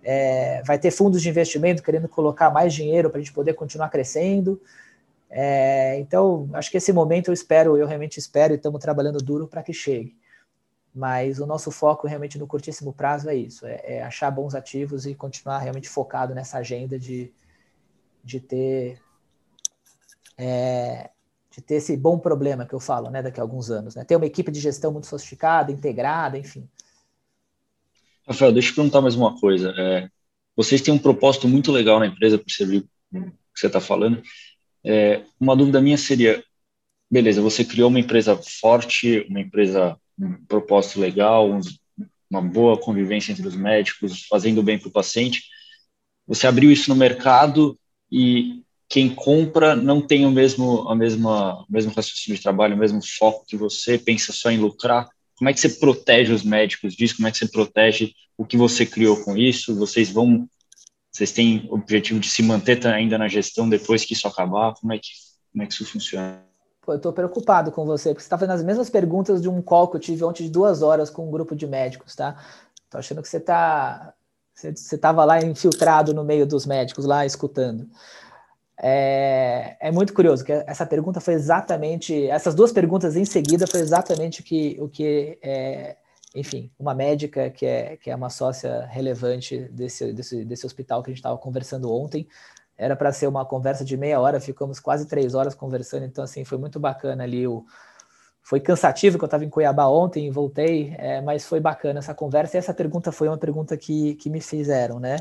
É, 0.05 0.63
vai 0.65 0.79
ter 0.79 0.93
fundos 0.93 1.21
de 1.21 1.29
investimento 1.29 1.83
querendo 1.83 2.09
colocar 2.09 2.49
mais 2.49 2.73
dinheiro 2.73 3.11
para 3.11 3.19
a 3.19 3.21
gente 3.21 3.33
poder 3.33 3.55
continuar 3.55 3.89
crescendo. 3.89 4.63
É, 5.31 5.99
então, 6.01 6.51
acho 6.53 6.71
que 6.71 6.77
esse 6.77 6.93
momento 6.93 7.29
eu 7.29 7.35
espero, 7.35 7.77
eu 7.77 7.87
realmente 7.87 8.19
espero 8.19 8.53
e 8.53 8.57
estamos 8.57 8.81
trabalhando 8.81 9.19
duro 9.19 9.47
para 9.47 9.63
que 9.63 9.73
chegue. 9.73 10.19
Mas 10.93 11.39
o 11.39 11.47
nosso 11.47 11.71
foco 11.71 12.09
realmente 12.09 12.37
no 12.37 12.49
curtíssimo 12.49 12.93
prazo 12.93 13.29
é 13.29 13.35
isso: 13.37 13.65
é, 13.65 13.81
é, 13.85 14.03
achar 14.03 14.31
bons 14.31 14.55
ativos 14.55 15.07
e 15.07 15.15
continuar 15.15 15.59
realmente 15.59 15.89
focado 15.89 16.35
nessa 16.35 16.59
agenda 16.59 16.99
de, 16.99 17.33
de 18.25 18.41
ter 18.41 19.01
é, 20.37 21.11
de 21.51 21.61
ter 21.61 21.77
esse 21.77 21.97
bom 21.97 22.19
problema 22.19 22.67
que 22.67 22.75
eu 22.75 22.81
falo, 22.81 23.11
né, 23.11 23.23
daqui 23.23 23.39
a 23.39 23.43
alguns 23.43 23.71
anos, 23.71 23.95
né? 23.95 24.05
Ter 24.05 24.17
uma 24.17 24.27
equipe 24.27 24.51
de 24.51 24.61
gestão 24.61 24.93
muito 24.93 25.07
sofisticada, 25.07 25.71
integrada, 25.71 26.39
enfim. 26.39 26.69
Rafael, 28.27 28.53
deixa 28.53 28.71
eu 28.71 28.75
perguntar 28.75 29.01
mais 29.01 29.15
uma 29.15 29.39
coisa. 29.39 29.73
É, 29.77 30.09
vocês 30.57 30.81
têm 30.81 30.95
um 30.95 30.99
propósito 30.99 31.49
muito 31.49 31.71
legal 31.71 31.99
na 32.01 32.07
empresa, 32.07 32.39
percebi 32.39 32.83
que 33.13 33.31
você 33.55 33.67
está 33.67 33.81
falando. 33.81 34.23
É, 34.85 35.23
uma 35.39 35.57
dúvida 35.57 35.81
minha 35.81 35.99
seria, 35.99 36.43
beleza, 37.11 37.43
você 37.43 37.65
criou 37.65 37.89
uma 37.89 38.01
empresa 38.01 38.37
forte, 38.37 39.27
uma 39.29 39.41
empresa 39.41 39.99
um 40.19 40.45
propósito 40.45 41.01
legal, 41.01 41.51
um, 41.51 41.61
uma 42.31 42.43
boa 42.43 42.79
convivência 42.79 43.33
entre 43.33 43.47
os 43.47 43.57
médicos, 43.57 44.27
fazendo 44.29 44.63
bem 44.63 44.79
para 44.79 44.89
o 44.89 44.93
paciente. 44.93 45.43
Você 46.27 46.47
abriu 46.47 46.71
isso 46.71 46.91
no 46.91 46.97
mercado 46.97 47.79
e 48.13 48.63
quem 48.89 49.09
compra 49.09 49.75
não 49.75 50.01
tem 50.01 50.27
o 50.27 50.31
mesmo, 50.31 50.89
a 50.89 50.95
mesma, 50.95 51.63
o 51.63 51.67
mesmo 51.69 51.93
raciocínio 51.93 52.37
de 52.37 52.43
trabalho, 52.43 52.75
o 52.75 52.79
mesmo 52.79 53.01
foco 53.03 53.47
que 53.47 53.57
você, 53.57 53.97
pensa 53.97 54.33
só 54.33 54.51
em 54.51 54.59
lucrar. 54.59 55.09
Como 55.37 55.49
é 55.49 55.55
que 55.55 55.61
você 55.61 55.69
protege 55.69 56.33
os 56.33 56.43
médicos 56.43 56.95
disso? 56.95 57.17
Como 57.17 57.29
é 57.29 57.31
que 57.31 57.39
você 57.39 57.49
protege 57.49 58.13
o 58.37 58.45
que 58.45 58.57
você 58.57 58.85
criou 58.85 59.23
com 59.25 59.37
isso? 59.37 59.75
Vocês 59.77 60.11
vão, 60.11 60.49
vocês 61.11 61.33
têm 61.33 61.69
objetivo 61.71 62.21
de 62.21 62.29
se 62.29 62.43
manter 62.43 62.87
ainda 62.87 63.19
na 63.19 63.29
gestão 63.29 63.69
depois 63.69 64.05
que 64.05 64.13
isso 64.13 64.29
acabar? 64.29 64.75
Como 64.75 64.93
é 64.93 64.99
que, 64.99 65.11
como 65.53 65.63
é 65.63 65.67
que 65.67 65.73
isso 65.73 65.85
funciona? 65.85 66.43
Pô, 66.83 66.93
eu 66.93 66.97
estou 66.97 67.13
preocupado 67.13 67.73
com 67.73 67.85
você, 67.85 68.11
porque 68.11 68.23
você 68.23 68.27
está 68.27 68.39
fazendo 68.39 68.55
as 68.55 68.63
mesmas 68.63 68.89
perguntas 68.89 69.43
de 69.43 69.49
um 69.49 69.61
call 69.61 69.89
que 69.89 69.97
eu 69.97 70.01
tive 70.01 70.25
ontem 70.25 70.45
de 70.45 70.51
duas 70.51 70.83
horas 70.83 71.11
com 71.11 71.27
um 71.27 71.31
grupo 71.31 71.55
de 71.55 71.67
médicos, 71.67 72.15
tá? 72.15 72.37
Tô 72.89 72.99
achando 72.99 73.23
que 73.23 73.29
você 73.29 73.37
está 73.37 74.15
você 74.55 74.95
estava 74.95 75.25
lá 75.25 75.41
infiltrado 75.41 76.13
no 76.13 76.23
meio 76.23 76.47
dos 76.47 76.67
médicos, 76.67 77.07
lá 77.07 77.25
escutando. 77.25 77.89
É, 78.83 79.77
é, 79.81 79.91
muito 79.91 80.13
curioso 80.13 80.45
que 80.45 80.53
essa 80.53 80.87
pergunta 80.87 81.21
foi 81.21 81.35
exatamente, 81.35 82.27
essas 82.29 82.55
duas 82.55 82.73
perguntas 82.73 83.15
em 83.15 83.25
seguida 83.25 83.67
foi 83.67 83.81
exatamente 83.81 84.41
o 84.41 84.45
que, 84.45 84.77
o 84.81 84.89
que 84.89 85.39
é, 85.43 85.97
enfim, 86.35 86.71
uma 86.79 86.95
médica 86.95 87.51
que 87.51 87.67
é, 87.67 87.97
que 87.97 88.11
é 88.11 88.15
uma 88.15 88.31
sócia 88.31 88.87
relevante 88.87 89.59
desse, 89.73 90.13
desse, 90.13 90.45
desse 90.45 90.67
hospital 90.67 91.03
que 91.03 91.11
a 91.11 91.13
gente 91.13 91.19
estava 91.19 91.39
conversando 91.39 91.93
ontem, 91.93 92.29
era 92.77 92.97
para 92.97 93.13
ser 93.13 93.27
uma 93.27 93.45
conversa 93.45 93.85
de 93.85 93.97
meia 93.97 94.21
hora, 94.21 94.41
ficamos 94.41 94.81
quase 94.81 95.07
três 95.07 95.35
horas 95.35 95.55
conversando, 95.55 96.05
então 96.05 96.25
assim, 96.25 96.45
foi 96.45 96.57
muito 96.57 96.81
bacana 96.81 97.25
ali 97.25 97.47
o, 97.47 97.65
foi 98.43 98.61
cansativo 98.61 99.19
que 99.19 99.25
eu 99.25 99.27
estava 99.27 99.45
em 99.45 99.51
Cuiabá 99.51 99.87
ontem 99.87 100.27
e 100.27 100.31
voltei, 100.31 100.95
é, 100.99 101.21
mas 101.21 101.45
foi 101.45 101.61
bacana 101.61 101.99
essa 101.99 102.15
conversa. 102.15 102.57
E 102.57 102.59
essa 102.59 102.73
pergunta 102.73 103.13
foi 103.13 103.29
uma 103.29 103.37
pergunta 103.39 103.77
que, 103.77 104.15
que 104.15 104.31
me 104.31 104.41
fizeram, 104.41 104.99
né? 104.99 105.19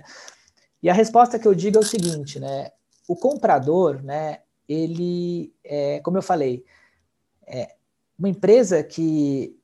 E 0.82 0.90
a 0.90 0.94
resposta 0.94 1.38
que 1.38 1.48
eu 1.48 1.54
digo 1.54 1.78
é 1.78 1.82
o 1.82 1.84
seguinte, 1.84 2.40
né? 2.40 2.72
o 3.10 3.16
comprador, 3.16 4.04
né, 4.04 4.42
ele, 4.68 5.52
é, 5.64 6.00
como 6.02 6.20
eu 6.20 6.22
falei, 6.22 6.64
é 7.48 7.76
uma 8.20 8.30
empresa 8.30 8.84
que, 8.84 9.59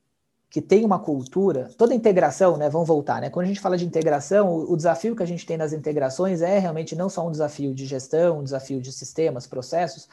que 0.56 0.62
tem 0.62 0.86
uma 0.86 0.98
cultura, 0.98 1.68
toda 1.76 1.92
integração, 1.92 2.56
né, 2.56 2.70
vamos 2.70 2.88
voltar, 2.88 3.20
né, 3.20 3.28
quando 3.28 3.44
a 3.44 3.48
gente 3.48 3.60
fala 3.60 3.76
de 3.76 3.84
integração, 3.84 4.48
o, 4.48 4.72
o, 4.72 4.74
desafio 4.74 5.14
que 5.14 5.22
a 5.22 5.26
gente 5.26 5.44
tem 5.44 5.58
nas 5.58 5.70
integrações 5.70 6.40
é 6.40 6.58
realmente 6.58 6.96
não 6.96 7.10
só 7.10 7.28
um 7.28 7.30
desafio 7.30 7.74
de 7.74 7.84
gestão, 7.84 8.38
um 8.38 8.42
desafio 8.42 8.80
de 8.80 8.90
sistemas, 8.90 9.46
processos, 9.46 10.08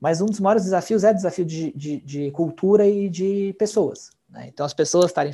mas 0.00 0.20
um 0.20 0.26
dos 0.26 0.38
maiores 0.38 0.62
desafios 0.62 1.02
é 1.02 1.12
desafio 1.12 1.44
de, 1.44 1.72
de, 1.72 1.96
de 2.02 2.30
cultura 2.30 2.86
e 2.86 3.08
de 3.08 3.52
pessoas. 3.58 4.12
Né? 4.28 4.46
Então, 4.46 4.64
as 4.64 4.72
pessoas 4.72 5.06
estarem 5.06 5.32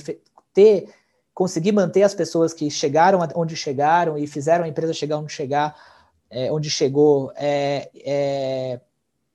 ter 0.55 0.89
conseguir 1.35 1.73
manter 1.73 2.03
as 2.03 2.15
pessoas 2.15 2.55
que 2.55 2.71
chegaram 2.71 3.19
onde 3.35 3.55
chegaram 3.55 4.17
e 4.17 4.27
fizeram 4.27 4.65
a 4.65 4.69
empresa 4.69 4.95
chegar 4.95 5.19
onde 5.19 5.35
chegar 5.35 5.77
é, 6.31 6.51
onde 6.51 6.71
chegou 6.71 7.31
é, 7.37 7.91
é, 7.95 8.81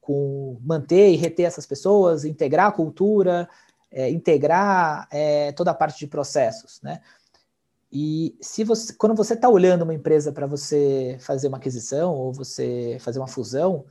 com 0.02 0.58
manter 0.64 1.12
e 1.12 1.16
reter 1.16 1.46
essas 1.46 1.68
pessoas, 1.68 2.26
integrar 2.26 2.70
a 2.70 2.72
cultura, 2.72 3.48
é, 3.92 4.10
integrar 4.10 5.08
é, 5.12 5.52
toda 5.52 5.72
a 5.72 5.74
parte 5.74 6.00
de 6.00 6.08
processos, 6.08 6.82
né? 6.82 7.02
E 7.92 8.38
se 8.40 8.64
você, 8.64 8.94
quando 8.94 9.14
você 9.14 9.34
está 9.34 9.50
olhando 9.50 9.82
uma 9.82 9.94
empresa 9.94 10.32
para 10.32 10.48
você 10.48 11.18
fazer 11.20 11.50
uma 11.50 11.58
aquisição 11.58 12.16
ou 12.16 12.32
você 12.32 12.98
fazer 13.02 13.20
uma 13.20 13.28
fusão, 13.28 13.84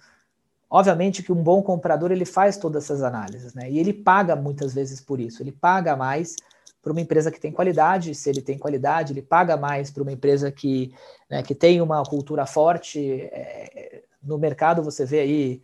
obviamente 0.70 1.22
que 1.22 1.32
um 1.32 1.42
bom 1.42 1.62
comprador 1.62 2.10
ele 2.10 2.24
faz 2.24 2.56
todas 2.56 2.84
essas 2.84 3.02
análises, 3.02 3.52
né? 3.52 3.70
E 3.70 3.78
ele 3.78 3.92
paga 3.92 4.34
muitas 4.34 4.72
vezes 4.72 5.02
por 5.02 5.20
isso. 5.20 5.42
Ele 5.42 5.52
paga 5.52 5.94
mais 5.96 6.36
para 6.82 6.92
uma 6.92 7.00
empresa 7.00 7.30
que 7.30 7.38
tem 7.38 7.52
qualidade, 7.52 8.14
se 8.14 8.30
ele 8.30 8.40
tem 8.40 8.56
qualidade, 8.56 9.12
ele 9.12 9.20
paga 9.20 9.54
mais 9.56 9.90
para 9.90 10.02
uma 10.02 10.12
empresa 10.12 10.50
que, 10.50 10.94
né, 11.28 11.42
que 11.42 11.54
tem 11.54 11.80
uma 11.82 12.02
cultura 12.02 12.46
forte. 12.46 13.20
É, 13.32 14.02
no 14.22 14.38
mercado 14.38 14.82
você 14.82 15.04
vê 15.04 15.20
aí, 15.20 15.62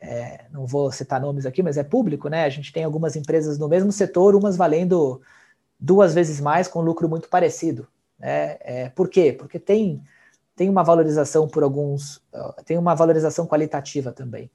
é, 0.00 0.44
não 0.50 0.66
vou 0.66 0.90
citar 0.92 1.20
nomes 1.20 1.46
aqui, 1.46 1.62
mas 1.62 1.76
é 1.76 1.82
público, 1.82 2.28
né? 2.28 2.44
A 2.44 2.48
gente 2.48 2.72
tem 2.72 2.84
algumas 2.84 3.16
empresas 3.16 3.58
no 3.58 3.68
mesmo 3.68 3.90
setor, 3.92 4.34
umas 4.34 4.56
valendo 4.56 5.20
duas 5.78 6.14
vezes 6.14 6.40
mais 6.40 6.68
com 6.68 6.80
lucro 6.80 7.08
muito 7.08 7.28
parecido. 7.28 7.86
Né? 8.18 8.56
É, 8.60 8.88
por 8.90 9.08
quê? 9.08 9.32
Porque 9.32 9.58
tem, 9.58 10.02
tem 10.56 10.68
uma 10.68 10.82
valorização 10.82 11.48
por 11.48 11.62
alguns, 11.62 12.22
tem 12.64 12.78
uma 12.78 12.94
valorização 12.94 13.46
qualitativa 13.46 14.12
também. 14.12 14.50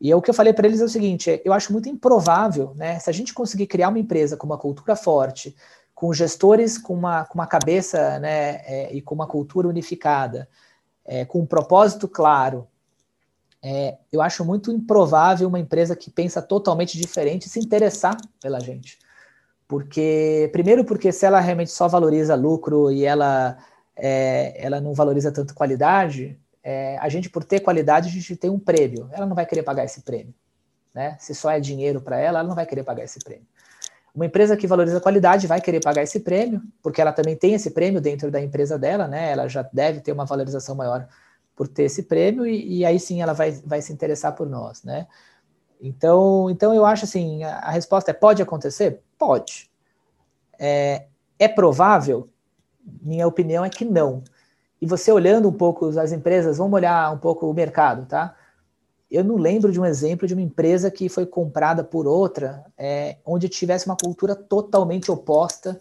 E 0.00 0.12
é 0.12 0.16
o 0.16 0.22
que 0.22 0.30
eu 0.30 0.34
falei 0.34 0.52
para 0.52 0.66
eles 0.66 0.80
é 0.80 0.84
o 0.84 0.88
seguinte: 0.88 1.40
eu 1.44 1.52
acho 1.52 1.72
muito 1.72 1.88
improvável, 1.88 2.72
né? 2.76 2.98
Se 2.98 3.10
a 3.10 3.12
gente 3.12 3.34
conseguir 3.34 3.66
criar 3.66 3.88
uma 3.88 3.98
empresa 3.98 4.36
com 4.36 4.46
uma 4.46 4.58
cultura 4.58 4.94
forte, 4.94 5.56
com 5.98 6.12
gestores 6.12 6.78
com 6.78 6.94
uma, 6.94 7.24
com 7.24 7.34
uma 7.34 7.46
cabeça 7.46 8.20
né, 8.20 8.60
é, 8.64 8.94
e 8.94 9.02
com 9.02 9.16
uma 9.16 9.26
cultura 9.26 9.66
unificada, 9.66 10.48
é, 11.04 11.24
com 11.24 11.40
um 11.40 11.46
propósito 11.46 12.06
claro, 12.06 12.68
é, 13.62 13.96
eu 14.12 14.22
acho 14.22 14.44
muito 14.44 14.70
improvável 14.70 15.48
uma 15.48 15.58
empresa 15.58 15.96
que 15.96 16.10
pensa 16.10 16.40
totalmente 16.40 16.98
diferente 16.98 17.48
se 17.48 17.58
interessar 17.58 18.16
pela 18.40 18.60
gente. 18.60 18.98
Porque, 19.66 20.48
primeiro, 20.52 20.84
porque 20.84 21.12
se 21.12 21.26
ela 21.26 21.40
realmente 21.40 21.70
só 21.70 21.88
valoriza 21.88 22.34
lucro 22.34 22.90
e 22.90 23.04
ela, 23.04 23.58
é, 23.96 24.54
ela 24.64 24.80
não 24.80 24.94
valoriza 24.94 25.30
tanto 25.30 25.54
qualidade, 25.54 26.38
é, 26.62 26.96
a 26.98 27.08
gente, 27.08 27.28
por 27.28 27.44
ter 27.44 27.60
qualidade, 27.60 28.08
a 28.08 28.12
gente 28.12 28.36
tem 28.36 28.50
um 28.50 28.58
prêmio. 28.58 29.08
Ela 29.12 29.26
não 29.26 29.34
vai 29.34 29.44
querer 29.44 29.62
pagar 29.62 29.84
esse 29.84 30.00
prêmio. 30.02 30.34
Né? 30.94 31.16
Se 31.20 31.34
só 31.34 31.50
é 31.50 31.60
dinheiro 31.60 32.00
para 32.00 32.18
ela, 32.18 32.38
ela 32.38 32.48
não 32.48 32.54
vai 32.54 32.64
querer 32.64 32.82
pagar 32.82 33.04
esse 33.04 33.18
prêmio. 33.18 33.46
Uma 34.14 34.26
empresa 34.26 34.56
que 34.56 34.66
valoriza 34.66 35.00
qualidade 35.00 35.46
vai 35.46 35.60
querer 35.60 35.80
pagar 35.80 36.02
esse 36.02 36.20
prêmio, 36.20 36.62
porque 36.82 37.00
ela 37.00 37.12
também 37.12 37.36
tem 37.36 37.54
esse 37.54 37.70
prêmio 37.70 38.00
dentro 38.00 38.30
da 38.30 38.40
empresa 38.40 38.78
dela, 38.78 39.06
né? 39.06 39.30
Ela 39.30 39.48
já 39.48 39.62
deve 39.72 40.00
ter 40.00 40.12
uma 40.12 40.24
valorização 40.24 40.74
maior 40.74 41.06
por 41.58 41.66
ter 41.66 41.82
esse 41.82 42.04
prêmio, 42.04 42.46
e, 42.46 42.78
e 42.78 42.86
aí 42.86 43.00
sim 43.00 43.20
ela 43.20 43.32
vai, 43.32 43.50
vai 43.50 43.82
se 43.82 43.92
interessar 43.92 44.32
por 44.36 44.48
nós, 44.48 44.84
né? 44.84 45.08
Então, 45.80 46.48
então 46.48 46.72
eu 46.72 46.86
acho 46.86 47.04
assim, 47.04 47.42
a, 47.42 47.58
a 47.58 47.70
resposta 47.72 48.12
é 48.12 48.14
pode 48.14 48.40
acontecer? 48.40 49.02
Pode. 49.18 49.68
É, 50.56 51.06
é 51.36 51.48
provável? 51.48 52.28
Minha 53.02 53.26
opinião 53.26 53.64
é 53.64 53.68
que 53.68 53.84
não. 53.84 54.22
E 54.80 54.86
você 54.86 55.10
olhando 55.10 55.48
um 55.48 55.52
pouco 55.52 55.88
as 55.98 56.12
empresas, 56.12 56.58
vamos 56.58 56.74
olhar 56.74 57.12
um 57.12 57.18
pouco 57.18 57.50
o 57.50 57.52
mercado, 57.52 58.06
tá? 58.06 58.36
Eu 59.10 59.24
não 59.24 59.34
lembro 59.34 59.72
de 59.72 59.80
um 59.80 59.84
exemplo 59.84 60.28
de 60.28 60.34
uma 60.34 60.42
empresa 60.42 60.92
que 60.92 61.08
foi 61.08 61.26
comprada 61.26 61.82
por 61.82 62.06
outra, 62.06 62.64
é, 62.78 63.16
onde 63.26 63.48
tivesse 63.48 63.86
uma 63.86 63.96
cultura 63.96 64.36
totalmente 64.36 65.10
oposta, 65.10 65.80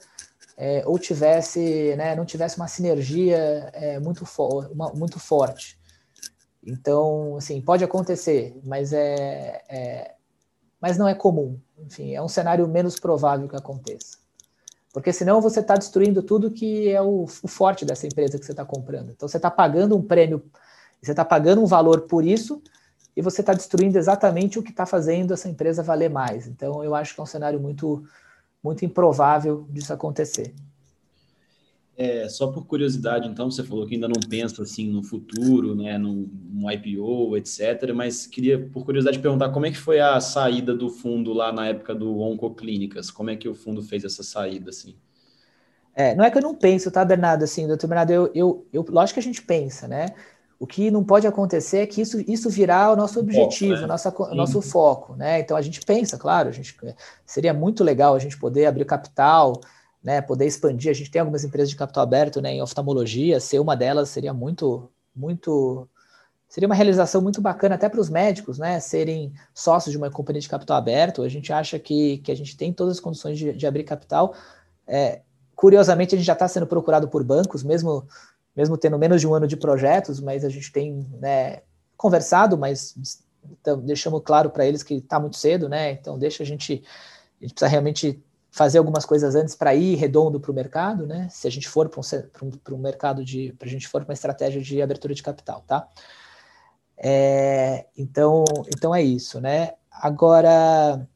é, 0.58 0.84
ou 0.86 0.98
tivesse, 0.98 1.96
né, 1.96 2.16
não 2.16 2.26
tivesse 2.26 2.58
uma 2.58 2.68
sinergia 2.68 3.70
é, 3.74 4.00
muito, 4.00 4.26
fo 4.26 4.68
uma, 4.72 4.92
muito 4.94 5.20
forte. 5.20 5.80
Então, 6.66 7.38
assim, 7.38 7.62
pode 7.62 7.84
acontecer, 7.84 8.60
mas 8.64 8.92
é, 8.92 9.64
é, 9.70 10.16
mas 10.82 10.98
não 10.98 11.08
é 11.08 11.14
comum. 11.14 11.60
Enfim, 11.78 12.14
é 12.14 12.22
um 12.22 12.28
cenário 12.28 12.68
menos 12.68 13.00
provável 13.00 13.48
que 13.48 13.56
aconteça. 13.56 14.18
Porque 14.92 15.14
senão 15.14 15.40
você 15.40 15.60
está 15.60 15.76
destruindo 15.76 16.24
tudo 16.24 16.52
que 16.52 16.90
é 16.90 17.02
o, 17.02 17.24
o, 17.24 17.48
forte 17.48 17.86
dessa 17.86 18.08
empresa 18.08 18.40
que 18.40 18.46
você 18.46 18.52
está 18.52 18.66
comprando. 18.66 19.12
Então 19.12 19.28
você 19.28 19.38
está 19.38 19.52
pagando 19.52 19.96
um 19.96 20.02
prêmio, 20.02 20.44
você 21.02 21.12
está 21.12 21.24
pagando 21.24 21.62
um 21.62 21.68
valor 21.68 22.02
por 22.02 22.26
isso, 22.26 22.62
e 23.16 23.22
você 23.22 23.42
está 23.42 23.54
destruindo 23.54 23.98
exatamente 23.98 24.60
o 24.60 24.64
que 24.64 24.72
está 24.72 24.86
fazendo 24.86 25.34
essa 25.34 25.48
empresa 25.50 25.84
valer 25.84 26.10
mais. 26.10 26.48
Então 26.48 26.84
eu 26.84 26.96
acho 26.96 27.14
que 27.14 27.20
é 27.20 27.24
um 27.24 27.28
cenário 27.28 27.60
muito, 27.60 28.04
muito 28.68 28.86
improvável 28.86 29.66
disso 29.70 29.94
acontecer. 29.94 30.54
É, 32.00 32.30
só 32.30 32.52
por 32.52 32.68
curiosidade, 32.68 33.28
então, 33.28 33.50
você 33.50 33.64
falou 33.64 33.88
que 33.88 33.96
ainda 33.96 34.08
não 34.08 34.20
pensa 34.30 34.62
assim 34.62 34.88
no 34.88 35.02
futuro, 35.02 35.74
né, 35.74 35.98
no, 35.98 36.30
no, 36.54 36.72
IPO, 36.72 37.36
etc. 37.38 37.92
Mas 37.96 38.28
queria, 38.28 38.70
por 38.72 38.86
curiosidade, 38.86 39.18
perguntar 39.18 39.50
como 39.50 39.66
é 39.66 39.72
que 39.72 39.78
foi 39.78 40.00
a 40.00 40.20
saída 40.20 40.76
do 40.76 40.92
fundo 40.92 41.34
lá 41.34 41.52
na 41.52 41.68
época 41.68 41.96
do 41.96 42.20
Oncoclínicas? 42.20 43.10
Como 43.10 43.32
é 43.32 43.36
que 43.36 43.50
o 43.50 43.56
fundo 43.56 43.82
fez 43.82 44.04
essa 44.04 44.22
saída, 44.22 44.70
assim? 44.70 44.96
É, 45.96 46.14
não 46.14 46.24
é 46.24 46.30
que 46.30 46.38
eu 46.38 46.44
não 46.44 46.54
penso, 46.54 46.92
tá, 46.92 47.04
Bernardo? 47.04 47.44
Assim, 47.44 47.66
doutor 47.66 47.88
Bernardo, 47.88 48.12
eu, 48.12 48.32
eu, 48.36 48.68
eu, 48.72 48.86
lógico 48.88 49.16
que 49.16 49.20
a 49.20 49.24
gente 49.24 49.42
pensa, 49.42 49.88
né? 49.88 50.14
O 50.60 50.66
que 50.66 50.90
não 50.90 51.04
pode 51.04 51.28
acontecer 51.28 51.80
é 51.80 51.86
que 51.86 52.02
isso, 52.02 52.20
isso 52.28 52.50
virar 52.50 52.92
o 52.92 52.96
nosso 52.96 53.20
objetivo, 53.20 53.76
foco, 53.76 53.82
né? 53.82 53.88
nossa, 53.88 54.16
o 54.18 54.36
nosso 54.36 54.62
foco, 54.62 55.16
né? 55.16 55.40
Então 55.40 55.56
a 55.56 55.62
gente 55.62 55.82
pensa, 55.82 56.18
claro, 56.18 56.50
a 56.50 56.52
gente, 56.52 56.76
seria 57.26 57.54
muito 57.54 57.84
legal 57.84 58.16
a 58.16 58.20
gente 58.20 58.38
poder 58.40 58.66
abrir 58.66 58.86
capital, 58.86 59.62
né, 60.04 60.22
poder 60.22 60.46
expandir. 60.46 60.90
A 60.90 60.94
gente 60.94 61.12
tem 61.12 61.20
algumas 61.20 61.44
empresas 61.44 61.70
de 61.70 61.76
capital 61.76 62.04
aberto 62.04 62.42
né, 62.42 62.54
em 62.54 62.62
oftalmologia, 62.62 63.40
ser 63.40 63.60
uma 63.60 63.76
delas 63.76 64.10
seria 64.10 64.34
muito, 64.34 64.90
muito. 65.16 65.88
Seria 66.48 66.68
uma 66.68 66.76
realização 66.76 67.22
muito 67.22 67.42
bacana 67.42 67.76
até 67.76 67.90
para 67.90 68.00
os 68.00 68.10
médicos, 68.10 68.58
né? 68.58 68.80
Serem 68.80 69.34
sócios 69.54 69.92
de 69.92 69.98
uma 69.98 70.10
companhia 70.10 70.40
de 70.40 70.48
capital 70.48 70.78
aberto. 70.78 71.22
A 71.22 71.28
gente 71.28 71.52
acha 71.52 71.78
que, 71.78 72.20
que 72.20 72.32
a 72.32 72.36
gente 72.36 72.56
tem 72.56 72.72
todas 72.72 72.94
as 72.94 73.00
condições 73.02 73.38
de, 73.38 73.52
de 73.52 73.68
abrir 73.68 73.84
capital. 73.84 74.34
É, 74.88 75.20
curiosamente, 75.54 76.16
a 76.16 76.18
gente 76.18 76.26
já 76.26 76.32
está 76.32 76.48
sendo 76.48 76.66
procurado 76.66 77.10
por 77.10 77.22
bancos, 77.22 77.64
mesmo, 77.64 78.08
mesmo 78.58 78.76
tendo 78.76 78.98
menos 78.98 79.22
de 79.22 79.28
um 79.28 79.36
ano 79.36 79.46
de 79.46 79.56
projetos, 79.56 80.20
mas 80.20 80.44
a 80.44 80.50
gente 80.50 80.72
tem 80.72 81.08
né, 81.20 81.62
conversado, 81.96 82.58
mas 82.58 83.22
então, 83.62 83.80
deixamos 83.80 84.22
claro 84.26 84.50
para 84.50 84.66
eles 84.66 84.82
que 84.82 84.96
está 84.96 85.20
muito 85.20 85.38
cedo, 85.38 85.70
né? 85.70 85.92
Então 85.92 86.18
deixa 86.18 86.42
a 86.42 86.46
gente, 86.46 86.84
a 87.40 87.44
gente 87.44 87.54
precisa 87.54 87.70
realmente 87.70 88.22
fazer 88.50 88.80
algumas 88.80 89.06
coisas 89.06 89.36
antes 89.36 89.54
para 89.54 89.76
ir 89.76 89.96
redondo 89.96 90.40
para 90.40 90.52
o 90.52 90.56
mercado, 90.56 91.06
né? 91.06 91.28
Se 91.30 91.48
a 91.48 91.52
gente 91.52 91.70
for 91.70 91.88
para 91.88 92.02
um, 92.02 92.48
um, 92.48 92.76
um, 92.76 92.80
mercado 92.80 93.24
de, 93.24 93.54
para 93.54 93.68
a 93.68 93.72
gente 93.72 93.88
for 93.88 94.02
para 94.02 94.10
uma 94.10 94.16
estratégia 94.16 94.60
de 94.60 94.82
abertura 94.82 95.14
de 95.14 95.22
capital, 95.22 95.64
tá? 95.68 95.88
É, 96.98 97.86
então, 97.96 98.44
então 98.76 98.94
é 98.94 99.04
isso, 99.04 99.40
né? 99.40 99.74
Agora, 99.92 101.08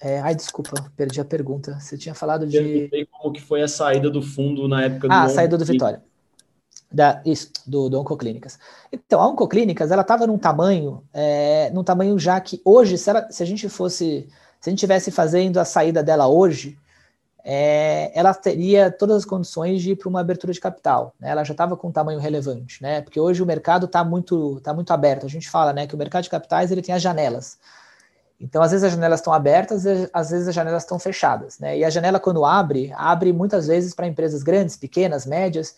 é, 0.00 0.18
ai, 0.18 0.34
desculpa, 0.34 0.72
perdi 0.96 1.20
a 1.20 1.24
pergunta. 1.24 1.78
Você 1.78 1.96
tinha 1.96 2.16
falado 2.16 2.48
de. 2.48 2.90
Eu 2.92 3.06
como 3.12 3.32
que 3.32 3.40
foi 3.40 3.62
a 3.62 3.68
saída 3.68 4.10
do 4.10 4.20
fundo 4.20 4.66
na 4.66 4.82
época 4.82 5.06
do. 5.06 5.14
Ah, 5.14 5.22
a 5.22 5.28
saída 5.28 5.56
do 5.56 5.64
Vitória. 5.64 6.02
Da, 6.94 7.20
isso, 7.26 7.50
do, 7.66 7.88
do 7.88 8.00
Oncoclínicas. 8.00 8.58
Então, 8.92 9.20
a 9.20 9.26
Oncoclínicas, 9.26 9.90
ela 9.90 10.02
estava 10.02 10.26
num 10.26 10.38
tamanho, 10.38 11.02
é, 11.12 11.70
num 11.70 11.82
tamanho 11.82 12.16
já 12.18 12.40
que 12.40 12.60
hoje, 12.64 12.96
se, 12.96 13.10
ela, 13.10 13.26
se 13.30 13.42
a 13.42 13.46
gente 13.46 13.68
fosse 13.68 14.28
se 14.64 14.70
a 14.70 14.72
gente 14.72 14.78
estivesse 14.78 15.10
fazendo 15.10 15.58
a 15.60 15.64
saída 15.66 16.02
dela 16.02 16.26
hoje, 16.26 16.78
é, 17.44 18.10
ela 18.18 18.32
teria 18.32 18.90
todas 18.90 19.18
as 19.18 19.24
condições 19.26 19.82
de 19.82 19.90
ir 19.90 19.96
para 19.96 20.08
uma 20.08 20.20
abertura 20.20 20.54
de 20.54 20.58
capital. 20.58 21.12
Né? 21.20 21.28
Ela 21.28 21.44
já 21.44 21.52
estava 21.52 21.76
com 21.76 21.88
um 21.88 21.92
tamanho 21.92 22.18
relevante, 22.18 22.82
né? 22.82 23.02
Porque 23.02 23.20
hoje 23.20 23.42
o 23.42 23.46
mercado 23.46 23.84
está 23.84 24.02
muito, 24.02 24.58
tá 24.62 24.72
muito 24.72 24.90
aberto. 24.90 25.26
A 25.26 25.28
gente 25.28 25.50
fala 25.50 25.74
né, 25.74 25.86
que 25.86 25.94
o 25.94 25.98
mercado 25.98 26.22
de 26.22 26.30
capitais 26.30 26.72
ele 26.72 26.80
tem 26.80 26.94
as 26.94 27.02
janelas. 27.02 27.58
Então, 28.40 28.62
às 28.62 28.70
vezes 28.70 28.84
as 28.84 28.92
janelas 28.92 29.20
estão 29.20 29.34
abertas, 29.34 29.84
às 30.14 30.30
vezes 30.30 30.48
as 30.48 30.54
janelas 30.54 30.82
estão 30.82 30.98
fechadas. 30.98 31.58
Né? 31.58 31.80
E 31.80 31.84
a 31.84 31.90
janela, 31.90 32.18
quando 32.18 32.42
abre, 32.42 32.90
abre 32.96 33.34
muitas 33.34 33.66
vezes 33.66 33.92
para 33.92 34.06
empresas 34.06 34.42
grandes, 34.42 34.78
pequenas, 34.78 35.26
médias, 35.26 35.76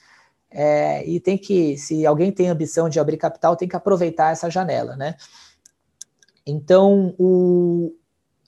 é, 0.58 1.06
e 1.06 1.20
tem 1.20 1.36
que, 1.36 1.76
se 1.76 2.06
alguém 2.06 2.32
tem 2.32 2.48
ambição 2.48 2.88
de 2.88 2.98
abrir 2.98 3.18
capital, 3.18 3.54
tem 3.54 3.68
que 3.68 3.76
aproveitar 3.76 4.32
essa 4.32 4.48
janela. 4.48 4.96
Né? 4.96 5.14
Então, 6.46 7.14
o, 7.18 7.94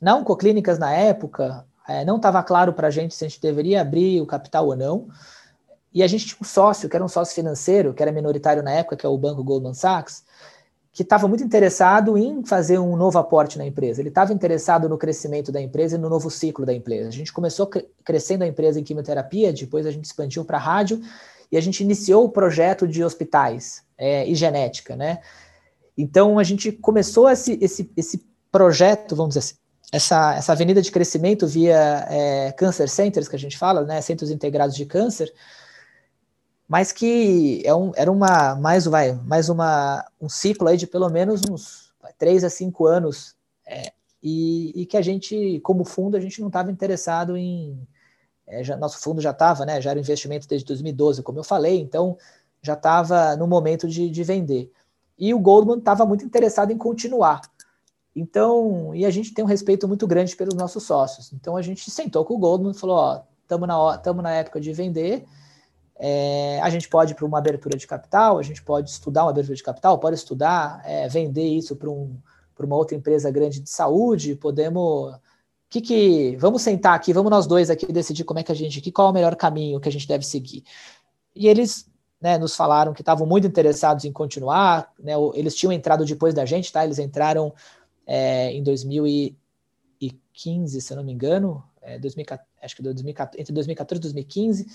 na 0.01 0.17
Oncoclínicas, 0.17 0.79
na 0.79 0.91
época, 0.91 1.67
é, 1.87 2.07
não 2.07 2.17
estava 2.17 2.43
claro 2.43 2.73
para 2.73 2.89
a 2.89 2.91
gente 2.91 3.15
se 3.15 3.27
a 3.27 3.29
gente 3.29 3.43
deveria 3.43 3.83
abrir 3.83 4.23
o 4.23 4.27
capital 4.27 4.69
ou 4.69 4.75
não. 4.75 5.07
E 5.93 6.03
a 6.03 6.07
gente 6.07 6.25
tinha 6.25 6.39
um 6.41 6.47
sócio, 6.47 6.89
que 6.89 6.97
era 6.97 7.05
um 7.05 7.09
sócio 7.09 7.35
financeiro, 7.35 7.93
que 7.93 8.03
era 8.03 8.11
minoritário 8.11 8.63
na 8.63 8.71
época, 8.71 8.97
que 8.97 9.05
é 9.05 9.09
o 9.09 9.19
banco 9.19 9.45
Goldman 9.45 9.75
Sachs, 9.75 10.25
que 10.91 11.03
estava 11.03 11.29
muito 11.29 11.45
interessado 11.45 12.17
em 12.17 12.43
fazer 12.43 12.79
um 12.79 12.97
novo 12.97 13.19
aporte 13.19 13.59
na 13.59 13.67
empresa. 13.67 14.01
Ele 14.01 14.09
estava 14.09 14.33
interessado 14.33 14.89
no 14.89 14.97
crescimento 14.97 15.53
da 15.53 15.61
empresa 15.61 15.97
e 15.97 15.99
no 15.99 16.09
novo 16.09 16.31
ciclo 16.31 16.65
da 16.65 16.73
empresa. 16.73 17.11
A 17.11 17.13
gente 17.13 17.35
começou 17.35 17.69
crescendo 18.03 18.45
a 18.45 18.47
empresa 18.47 18.81
em 18.81 18.83
quimioterapia, 18.83 19.53
depois 19.53 19.85
a 19.85 19.91
gente 19.91 20.07
expandiu 20.07 20.43
para 20.43 20.57
rádio 20.57 21.03
e 21.51 21.57
a 21.57 21.61
gente 21.61 21.83
iniciou 21.83 22.25
o 22.25 22.29
projeto 22.31 22.87
de 22.87 23.03
hospitais 23.03 23.83
é, 23.97 24.27
e 24.27 24.35
genética, 24.35 24.95
né? 24.95 25.21
Então 25.97 26.39
a 26.39 26.45
gente 26.45 26.71
começou 26.71 27.29
esse, 27.29 27.59
esse, 27.61 27.91
esse 27.97 28.27
projeto, 28.53 29.17
vamos 29.17 29.35
dizer 29.35 29.41
assim, 29.41 29.55
essa, 29.93 30.35
essa 30.35 30.53
avenida 30.53 30.83
de 30.83 30.93
crescimento 30.93 31.47
via 31.47 32.07
é, 32.09 32.53
cancer 32.53 32.89
centers, 32.89 33.27
que 33.27 33.37
a 33.37 33.39
gente 33.39 33.57
fala, 33.57 33.83
né, 33.85 34.01
centros 34.01 34.31
integrados 34.31 34.77
de 34.77 34.85
câncer, 34.85 35.33
mas 36.69 36.93
que 36.93 37.63
é 37.65 37.75
um, 37.75 37.93
era 37.97 38.13
uma 38.13 38.55
mais 38.55 38.85
vai 38.85 39.13
mais 39.25 39.49
uma 39.49 40.05
um 40.21 40.29
ciclo 40.29 40.69
aí 40.69 40.77
de 40.77 40.87
pelo 40.87 41.09
menos 41.09 41.41
uns 41.51 41.95
três 42.19 42.45
a 42.45 42.51
cinco 42.51 42.87
anos 42.87 43.35
é, 43.67 43.91
e, 44.23 44.83
e, 44.83 44.87
que 44.87 44.97
a 44.99 45.03
gente 45.03 45.61
como 45.61 45.85
fundo 45.85 46.17
a 46.17 46.21
gente 46.21 46.41
não 46.41 46.49
estava 46.49 46.71
interessado 46.71 47.37
em 47.37 47.81
é, 48.49 48.65
já, 48.65 48.77
nosso 48.77 48.99
fundo 48.99 49.21
já 49.21 49.31
estava, 49.31 49.65
né, 49.65 49.81
já 49.81 49.91
era 49.91 50.01
investimento 50.01 50.49
desde 50.49 50.67
2012, 50.67 51.23
como 51.23 51.39
eu 51.39 51.45
falei, 51.45 51.81
então 51.81 52.17
já 52.63 52.75
estava 52.75 53.37
no 53.37 53.47
momento 53.47 53.89
de, 53.89 54.11
de 54.11 54.25
vender. 54.25 54.73
E 55.19 55.35
o 55.35 55.39
Goldman 55.39 55.79
estava 55.79 56.07
muito 56.07 56.25
interessado 56.25 56.73
em 56.73 56.79
continuar. 56.79 57.43
Então, 58.15 58.95
e 58.95 59.05
a 59.05 59.11
gente 59.11 59.33
tem 59.33 59.45
um 59.45 59.49
respeito 59.49 59.87
muito 59.87 60.07
grande 60.07 60.35
pelos 60.35 60.55
nossos 60.55 60.83
sócios. 60.83 61.33
Então 61.33 61.57
a 61.57 61.63
gente 61.63 61.91
sentou 61.91 62.25
com 62.25 62.35
o 62.35 62.39
Goldman 62.39 62.73
e 62.73 62.79
falou: 62.79 62.97
ó, 62.97 63.23
estamos 63.43 63.69
na, 63.69 64.23
na 64.23 64.35
época 64.35 64.61
de 64.61 64.73
vender. 64.73 65.25
É, 66.01 66.61
a 66.63 66.71
gente 66.71 66.89
pode 66.89 67.13
ir 67.13 67.15
para 67.17 67.27
uma 67.27 67.39
abertura 67.39 67.77
de 67.77 67.87
capital, 67.87 68.39
a 68.39 68.43
gente 68.43 68.63
pode 68.63 68.91
estudar 68.91 69.25
uma 69.25 69.31
abertura 69.31 69.57
de 69.57 69.63
capital, 69.63 69.99
pode 69.99 70.17
estudar, 70.17 70.81
é, 70.85 71.09
vender 71.09 71.47
isso 71.47 71.75
para 71.75 71.91
um, 71.91 72.17
uma 72.59 72.77
outra 72.77 72.97
empresa 72.97 73.31
grande 73.31 73.61
de 73.61 73.71
saúde, 73.71 74.35
podemos. 74.37 75.15
Que 75.71 75.81
que 75.81 76.37
vamos 76.37 76.63
sentar 76.63 76.95
aqui, 76.95 77.13
vamos 77.13 77.31
nós 77.31 77.47
dois 77.47 77.71
aqui 77.71 77.87
decidir 77.93 78.25
como 78.25 78.41
é 78.41 78.43
que 78.43 78.51
a 78.51 78.55
gente, 78.55 78.81
que 78.81 78.91
qual 78.91 79.09
é 79.09 79.11
o 79.11 79.15
melhor 79.15 79.37
caminho 79.37 79.81
que 79.81 79.89
a 79.89 79.93
gente 79.93 80.09
deve 80.09 80.25
seguir. 80.25 80.65
E 81.35 81.47
eles 81.47 81.89
né, 82.21 82.39
nos 82.39 82.57
falaram 82.57 82.93
que 82.93 83.03
estavam 83.03 83.27
muito 83.27 83.47
interessados 83.47 84.05
em 84.05 84.13
continuar, 84.13 84.93
né, 84.99 85.13
eles 85.35 85.55
tinham 85.55 85.73
entrado 85.73 86.05
depois 86.05 86.35
da 86.35 86.45
gente, 86.45 86.73
tá? 86.73 86.85
Eles 86.85 86.99
entraram 86.99 87.55
é, 88.07 88.53
em 88.53 88.63
2015, 88.63 90.81
se 90.81 90.93
eu 90.93 90.97
não 90.97 91.05
me 91.05 91.13
engano, 91.13 91.63
é, 91.83 91.99
2014, 91.99 92.49
acho 92.63 92.77
que 92.77 92.83
2014, 92.83 93.41
entre 93.41 93.53
2014 93.53 94.01
e 94.01 94.03
2015. 94.03 94.67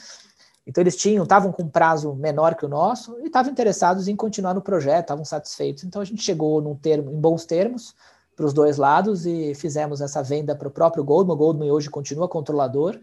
Então 0.65 0.81
eles 0.81 0.95
tinham, 0.95 1.23
estavam 1.23 1.51
com 1.51 1.63
um 1.63 1.69
prazo 1.69 2.13
menor 2.13 2.55
que 2.55 2.65
o 2.65 2.69
nosso 2.69 3.19
e 3.19 3.25
estavam 3.25 3.51
interessados 3.51 4.07
em 4.07 4.15
continuar 4.15 4.53
no 4.53 4.61
projeto, 4.61 5.01
estavam 5.01 5.25
satisfeitos. 5.25 5.83
Então 5.83 6.01
a 6.01 6.05
gente 6.05 6.21
chegou 6.21 6.61
num 6.61 6.75
termo, 6.75 7.11
em 7.11 7.19
bons 7.19 7.45
termos 7.45 7.93
para 8.35 8.45
os 8.45 8.53
dois 8.53 8.77
lados 8.77 9.25
e 9.25 9.53
fizemos 9.55 10.01
essa 10.01 10.21
venda 10.23 10.55
para 10.55 10.67
o 10.67 10.71
próprio 10.71 11.03
Goldman. 11.03 11.33
O 11.33 11.37
Goldman 11.37 11.71
hoje 11.71 11.89
continua 11.89 12.27
controlador 12.27 12.99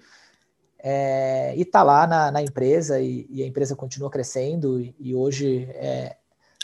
é, 0.78 1.54
e 1.56 1.62
está 1.62 1.82
lá 1.82 2.06
na, 2.06 2.30
na 2.30 2.42
empresa 2.42 3.00
e, 3.00 3.26
e, 3.30 3.42
a 3.42 3.46
empresa 3.46 3.76
continua 3.76 4.10
crescendo 4.10 4.80
e, 4.80 4.94
e 4.98 5.14
hoje, 5.14 5.68
é, 5.74 6.16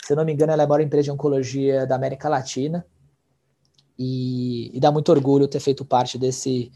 se 0.03 0.11
eu 0.11 0.17
não 0.17 0.25
me 0.25 0.33
engano, 0.33 0.51
ela 0.51 0.63
é 0.63 0.65
a 0.65 0.67
maior 0.67 0.81
empresa 0.81 1.05
de 1.05 1.11
oncologia 1.11 1.85
da 1.85 1.95
América 1.95 2.27
Latina 2.27 2.85
e, 3.97 4.75
e 4.75 4.79
dá 4.79 4.91
muito 4.91 5.09
orgulho 5.11 5.47
ter 5.47 5.59
feito 5.59 5.85
parte 5.85 6.17
desse, 6.17 6.71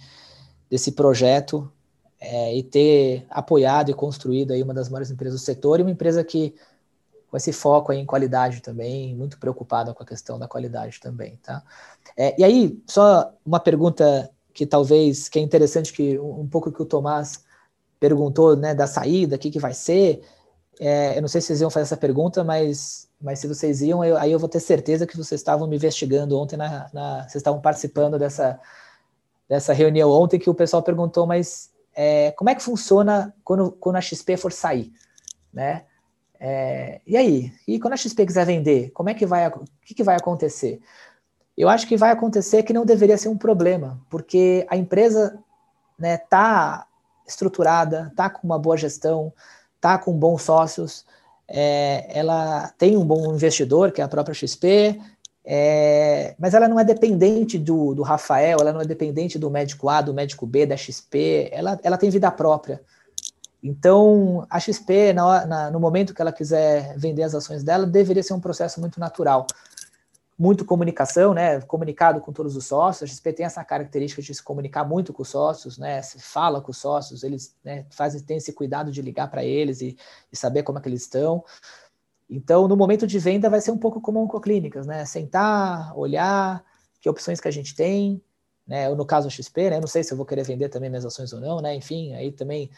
desse 0.70 0.92
projeto 0.92 1.72
é, 2.20 2.56
e 2.56 2.64
ter 2.64 3.26
apoiado 3.30 3.90
e 3.90 3.94
construído 3.94 4.52
aí 4.52 4.62
uma 4.62 4.74
das 4.74 4.90
maiores 4.90 5.10
empresas 5.10 5.42
do 5.42 5.44
setor 5.44 5.80
e 5.80 5.84
uma 5.84 5.92
empresa 5.92 6.24
que 6.24 6.54
com 7.32 7.38
esse 7.38 7.54
foco 7.54 7.94
em 7.94 8.06
qualidade 8.06 8.62
também, 8.62 9.16
muito 9.16 9.40
preocupada 9.40 9.94
com 9.94 10.04
a 10.04 10.06
questão 10.06 10.38
da 10.38 10.50
qualidade 10.50 11.00
também, 11.00 11.40
tá? 11.42 11.64
É, 12.18 12.36
e 12.38 12.44
aí, 12.44 12.84
só 12.86 13.34
uma 13.46 13.60
pergunta 13.60 14.30
que 14.54 14.66
talvez 14.66 15.30
que 15.30 15.40
é 15.40 15.42
interessante 15.42 15.94
que 15.94 16.20
um, 16.20 16.42
um 16.42 16.48
pouco 16.48 16.70
que 16.70 16.82
o 16.82 16.86
Tomás 16.86 17.44
perguntou, 17.98 18.58
né, 18.58 18.76
da 18.76 18.86
saída, 18.86 19.38
o 19.38 19.40
que, 19.40 19.50
que 19.50 19.60
vai 19.60 19.74
ser. 19.74 20.22
É, 20.78 21.18
eu 21.18 21.22
não 21.22 21.30
sei 21.30 21.40
se 21.40 21.48
vocês 21.48 21.62
iam 21.62 21.70
fazer 21.70 21.84
essa 21.84 21.98
pergunta, 21.98 22.44
mas 22.44 23.10
mas 23.22 23.40
se 23.40 23.48
vocês 23.48 23.82
iam, 23.82 24.04
eu, 24.04 24.18
aí 24.18 24.32
eu 24.32 24.40
vou 24.40 24.50
ter 24.50 24.60
certeza 24.60 25.06
que 25.06 25.16
vocês 25.16 25.40
estavam 25.40 25.68
me 25.68 25.76
investigando 25.76 26.38
ontem, 26.38 26.58
na, 26.58 26.90
na, 26.92 27.22
vocês 27.22 27.36
estavam 27.36 27.62
participando 27.62 28.18
dessa, 28.18 28.60
dessa 29.48 29.74
reunião 29.74 30.10
ontem, 30.10 30.40
que 30.40 30.50
o 30.50 30.56
pessoal 30.56 30.82
perguntou, 30.82 31.28
mas 31.28 31.72
é, 31.94 32.32
como 32.32 32.50
é 32.50 32.56
que 32.56 32.64
funciona 32.64 33.34
quando, 33.44 33.72
quando 33.74 33.98
a 33.98 34.02
XP 34.02 34.38
for 34.38 34.52
sair, 34.52 34.92
né? 35.54 35.86
É, 36.44 37.02
e 37.06 37.16
aí? 37.16 37.54
E 37.68 37.80
quando 37.80 37.94
a 37.94 37.98
XP 37.98 38.26
quiser 38.26 38.48
vender, 38.48 38.90
como 38.96 39.10
é 39.10 39.14
que 39.14 39.28
vai, 39.28 39.48
o 39.48 39.64
que, 39.86 39.94
que 39.94 40.04
vai 40.04 40.16
acontecer? 40.16 40.82
Eu 41.56 41.70
acho 41.70 41.88
que 41.88 41.96
vai 41.96 42.10
acontecer 42.10 42.64
que 42.64 42.74
não 42.74 42.84
deveria 42.84 43.16
ser 43.16 43.30
um 43.30 43.38
problema, 43.38 44.02
porque 44.10 44.66
a 44.68 44.76
empresa 44.76 45.26
está 45.28 45.38
né, 46.00 46.18
tá 46.18 46.88
estruturada, 47.28 48.08
está 48.10 48.28
com 48.28 48.48
uma 48.48 48.58
boa 48.58 48.76
gestão, 48.76 49.32
está 49.76 50.00
com 50.00 50.14
bons 50.14 50.42
sócios, 50.42 51.06
é, 51.48 52.08
ela 52.10 52.70
tem 52.76 52.98
um 52.98 53.06
bom 53.06 53.32
investidor, 53.36 53.92
que 53.92 54.02
é 54.02 54.04
a 54.04 54.08
própria 54.08 54.34
XP, 54.34 55.00
é, 55.46 56.34
mas 56.40 56.56
ela 56.56 56.68
não 56.68 56.80
é 56.80 56.84
dependente 56.84 57.60
do, 57.60 57.94
do 57.94 58.02
Rafael, 58.02 58.58
ela 58.62 58.74
não 58.74 58.82
é 58.82 58.86
dependente 58.86 59.38
do 59.38 59.52
médico 59.52 59.90
A, 59.90 60.02
do 60.02 60.14
médico 60.14 60.48
B, 60.48 60.66
da 60.66 60.76
XP, 60.76 61.50
ela, 61.52 61.80
ela 61.84 61.98
tem 62.00 62.10
vida 62.10 62.32
própria. 62.32 62.82
Então, 63.64 64.46
a 64.50 64.60
XP, 64.60 65.14
na, 65.14 65.46
na, 65.46 65.72
no 65.72 65.80
momento 65.80 66.14
que 66.14 66.22
ela 66.22 66.32
quiser 66.32 66.98
vender 66.98 67.24
as 67.24 67.36
ações 67.36 67.64
dela, 67.64 67.86
deveria 67.86 68.24
ser 68.24 68.34
um 68.34 68.40
processo 68.40 68.80
muito 68.80 69.00
natural 69.00 69.46
muito 70.42 70.66
comunicação, 70.66 71.36
né? 71.36 71.62
Comunicado 71.62 72.20
com 72.20 72.34
todos 72.34 72.56
os 72.56 72.66
sócios. 72.66 73.08
A 73.08 73.14
XP 73.14 73.32
tem 73.32 73.46
essa 73.46 73.64
característica 73.64 74.24
de 74.24 74.34
se 74.34 74.42
comunicar 74.42 74.84
muito 74.84 75.14
com 75.14 75.22
os 75.22 75.30
sócios, 75.30 75.78
né? 75.78 76.02
Se 76.02 76.20
fala 76.20 76.60
com 76.60 76.72
os 76.72 76.78
sócios, 76.78 77.24
eles 77.24 77.56
né, 77.64 77.86
fazem, 77.92 78.20
têm 78.22 78.38
esse 78.38 78.52
cuidado 78.52 78.92
de 78.92 79.04
ligar 79.04 79.30
para 79.30 79.44
eles 79.46 79.82
e, 79.82 79.96
e, 80.34 80.36
saber 80.36 80.64
como 80.64 80.80
é 80.80 80.82
que 80.82 80.90
eles 80.90 81.04
estão. 81.04 81.46
Então, 82.28 82.68
no 82.68 82.76
momento 82.76 83.06
de 83.06 83.20
venda, 83.20 83.52
vai 83.52 83.62
ser 83.62 83.70
um 83.70 83.78
pouco 83.78 84.02
como 84.02 84.20
oncoclínicas, 84.20 84.88
né? 84.88 85.06
Sentar, 85.06 85.96
olhar 85.96 86.64
que 87.00 87.08
opções 87.08 87.40
que 87.40 87.48
a 87.48 87.52
gente 87.52 87.76
tem, 87.76 88.20
né? 88.66 88.90
no 88.90 89.06
caso 89.06 89.28
a 89.28 89.30
XP, 89.30 89.70
né? 89.70 89.78
Eu 89.78 89.82
não 89.82 89.88
sei 89.88 90.04
se 90.04 90.12
eu 90.12 90.18
vou 90.18 90.26
querer 90.26 90.44
vender 90.44 90.70
também 90.70 90.90
minhas 90.90 91.06
ações 91.06 91.32
ou 91.34 91.40
não, 91.40 91.62
né? 91.62 91.76
Enfim, 91.76 92.16
aí 92.16 92.32
também 92.32 92.72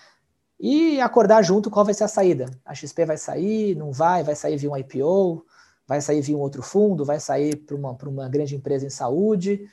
e 0.66 1.02
acordar 1.02 1.44
junto 1.44 1.70
qual 1.70 1.84
vai 1.84 1.94
ser 1.94 2.06
a 2.06 2.08
saída. 2.08 2.46
A 2.64 2.74
XP 2.74 3.04
vai 3.04 3.18
sair, 3.18 3.76
não 3.76 3.92
vai, 3.92 4.24
vai 4.24 4.34
sair 4.34 4.56
via 4.56 4.72
um 4.72 4.78
IPO, 4.78 5.46
vai 5.86 6.00
sair 6.00 6.22
via 6.22 6.38
um 6.38 6.40
outro 6.40 6.64
fundo, 6.64 7.04
vai 7.04 7.20
sair 7.20 7.58
para 7.58 7.76
uma, 7.76 7.92
uma 7.92 8.30
grande 8.30 8.56
empresa 8.56 8.86
em 8.86 8.90
saúde, 8.90 9.70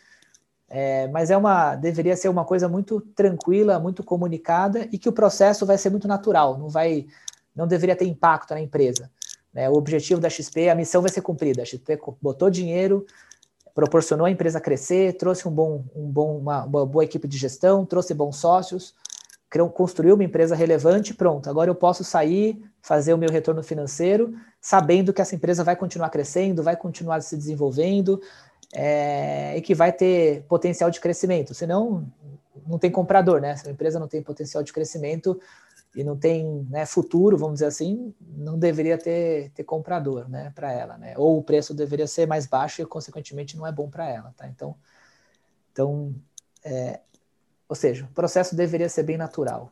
é, 0.68 1.06
mas 1.06 1.30
é 1.30 1.36
uma 1.36 1.76
deveria 1.76 2.16
ser 2.16 2.28
uma 2.28 2.44
coisa 2.44 2.68
muito 2.68 3.00
tranquila, 3.14 3.78
muito 3.78 4.02
comunicada 4.02 4.88
e 4.90 4.98
que 4.98 5.08
o 5.08 5.12
processo 5.12 5.64
vai 5.64 5.78
ser 5.78 5.90
muito 5.90 6.08
natural, 6.08 6.58
não 6.58 6.68
vai, 6.68 7.06
não 7.54 7.68
deveria 7.68 7.94
ter 7.94 8.06
impacto 8.06 8.52
na 8.52 8.60
empresa. 8.60 9.08
Né? 9.54 9.70
O 9.70 9.74
objetivo 9.74 10.20
da 10.20 10.28
XP, 10.28 10.70
a 10.70 10.74
missão 10.74 11.02
vai 11.02 11.10
ser 11.12 11.20
cumprida. 11.20 11.62
A 11.62 11.64
XP 11.64 12.00
botou 12.20 12.50
dinheiro, 12.50 13.06
proporcionou 13.72 14.26
a 14.26 14.30
empresa 14.30 14.60
crescer, 14.60 15.16
trouxe 15.16 15.46
um 15.46 15.52
bom, 15.52 15.84
um 15.94 16.10
bom, 16.10 16.38
uma, 16.38 16.64
uma 16.64 16.84
boa 16.84 17.04
equipe 17.04 17.28
de 17.28 17.38
gestão, 17.38 17.86
trouxe 17.86 18.12
bons 18.12 18.38
sócios, 18.38 18.92
construiu 19.72 20.14
uma 20.14 20.24
empresa 20.24 20.54
relevante, 20.54 21.12
pronto. 21.12 21.50
Agora 21.50 21.70
eu 21.70 21.74
posso 21.74 22.04
sair, 22.04 22.62
fazer 22.80 23.12
o 23.12 23.18
meu 23.18 23.30
retorno 23.30 23.62
financeiro 23.62 24.34
sabendo 24.60 25.12
que 25.12 25.22
essa 25.22 25.34
empresa 25.34 25.64
vai 25.64 25.74
continuar 25.74 26.10
crescendo, 26.10 26.62
vai 26.62 26.76
continuar 26.76 27.20
se 27.22 27.36
desenvolvendo 27.36 28.20
é, 28.74 29.56
e 29.56 29.62
que 29.62 29.74
vai 29.74 29.92
ter 29.92 30.42
potencial 30.42 30.90
de 30.90 31.00
crescimento. 31.00 31.54
Senão, 31.54 32.06
não 32.66 32.78
tem 32.78 32.90
comprador, 32.90 33.40
né? 33.40 33.56
Se 33.56 33.66
a 33.66 33.72
empresa 33.72 33.98
não 33.98 34.06
tem 34.06 34.22
potencial 34.22 34.62
de 34.62 34.72
crescimento 34.72 35.40
e 35.96 36.04
não 36.04 36.16
tem 36.16 36.66
né, 36.70 36.86
futuro, 36.86 37.36
vamos 37.36 37.54
dizer 37.54 37.66
assim, 37.66 38.14
não 38.20 38.58
deveria 38.58 38.96
ter, 38.96 39.50
ter 39.50 39.64
comprador 39.64 40.28
né, 40.28 40.52
para 40.54 40.70
ela, 40.72 40.98
né? 40.98 41.14
Ou 41.16 41.38
o 41.38 41.42
preço 41.42 41.74
deveria 41.74 42.06
ser 42.06 42.26
mais 42.26 42.46
baixo 42.46 42.82
e, 42.82 42.86
consequentemente, 42.86 43.56
não 43.56 43.66
é 43.66 43.72
bom 43.72 43.88
para 43.88 44.08
ela, 44.08 44.32
tá? 44.36 44.46
Então, 44.46 44.76
então 45.72 46.14
é, 46.62 47.00
ou 47.70 47.76
seja, 47.76 48.04
o 48.04 48.12
processo 48.12 48.56
deveria 48.56 48.88
ser 48.88 49.04
bem 49.04 49.16
natural. 49.16 49.70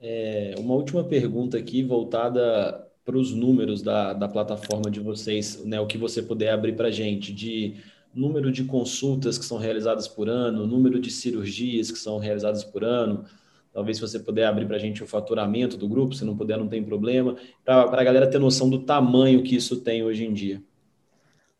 É, 0.00 0.54
uma 0.58 0.74
última 0.74 1.02
pergunta 1.02 1.58
aqui 1.58 1.82
voltada 1.82 2.88
para 3.04 3.16
os 3.18 3.34
números 3.34 3.82
da, 3.82 4.12
da 4.12 4.28
plataforma 4.28 4.88
de 4.88 5.00
vocês, 5.00 5.64
né, 5.64 5.80
o 5.80 5.88
que 5.88 5.98
você 5.98 6.22
puder 6.22 6.52
abrir 6.52 6.76
para 6.76 6.86
a 6.86 6.90
gente, 6.92 7.32
de 7.32 7.78
número 8.14 8.52
de 8.52 8.62
consultas 8.62 9.36
que 9.36 9.44
são 9.44 9.58
realizadas 9.58 10.06
por 10.06 10.28
ano, 10.28 10.64
número 10.64 11.00
de 11.00 11.10
cirurgias 11.10 11.90
que 11.90 11.98
são 11.98 12.18
realizadas 12.18 12.62
por 12.62 12.84
ano, 12.84 13.24
talvez 13.72 13.96
se 13.96 14.00
você 14.00 14.20
puder 14.20 14.46
abrir 14.46 14.66
para 14.66 14.76
a 14.76 14.78
gente 14.78 15.02
o 15.02 15.06
faturamento 15.06 15.76
do 15.76 15.88
grupo, 15.88 16.14
se 16.14 16.24
não 16.24 16.36
puder, 16.36 16.58
não 16.58 16.68
tem 16.68 16.84
problema, 16.84 17.36
para 17.64 18.00
a 18.00 18.04
galera 18.04 18.30
ter 18.30 18.38
noção 18.38 18.70
do 18.70 18.84
tamanho 18.84 19.42
que 19.42 19.56
isso 19.56 19.80
tem 19.80 20.04
hoje 20.04 20.24
em 20.24 20.32
dia. 20.32 20.62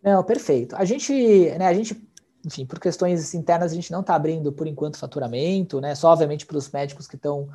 Não, 0.01 0.23
perfeito. 0.23 0.77
A 0.77 0.85
gente, 0.85 1.13
né, 1.13 1.67
a 1.67 1.75
gente, 1.75 1.97
enfim, 2.45 2.67
por 2.67 2.81
questões 2.81 3.35
internas, 3.35 3.73
a 3.73 3.75
gente 3.75 3.93
não 3.93 4.01
está 4.01 4.15
abrindo 4.15 4.53
por 4.53 4.67
enquanto 4.67 4.99
faturamento, 4.99 5.81
né? 5.81 5.95
Só 5.95 6.11
obviamente 6.11 6.45
para 6.45 6.57
os 6.57 6.71
médicos 6.71 7.07
que 7.07 7.17
estão 7.17 7.49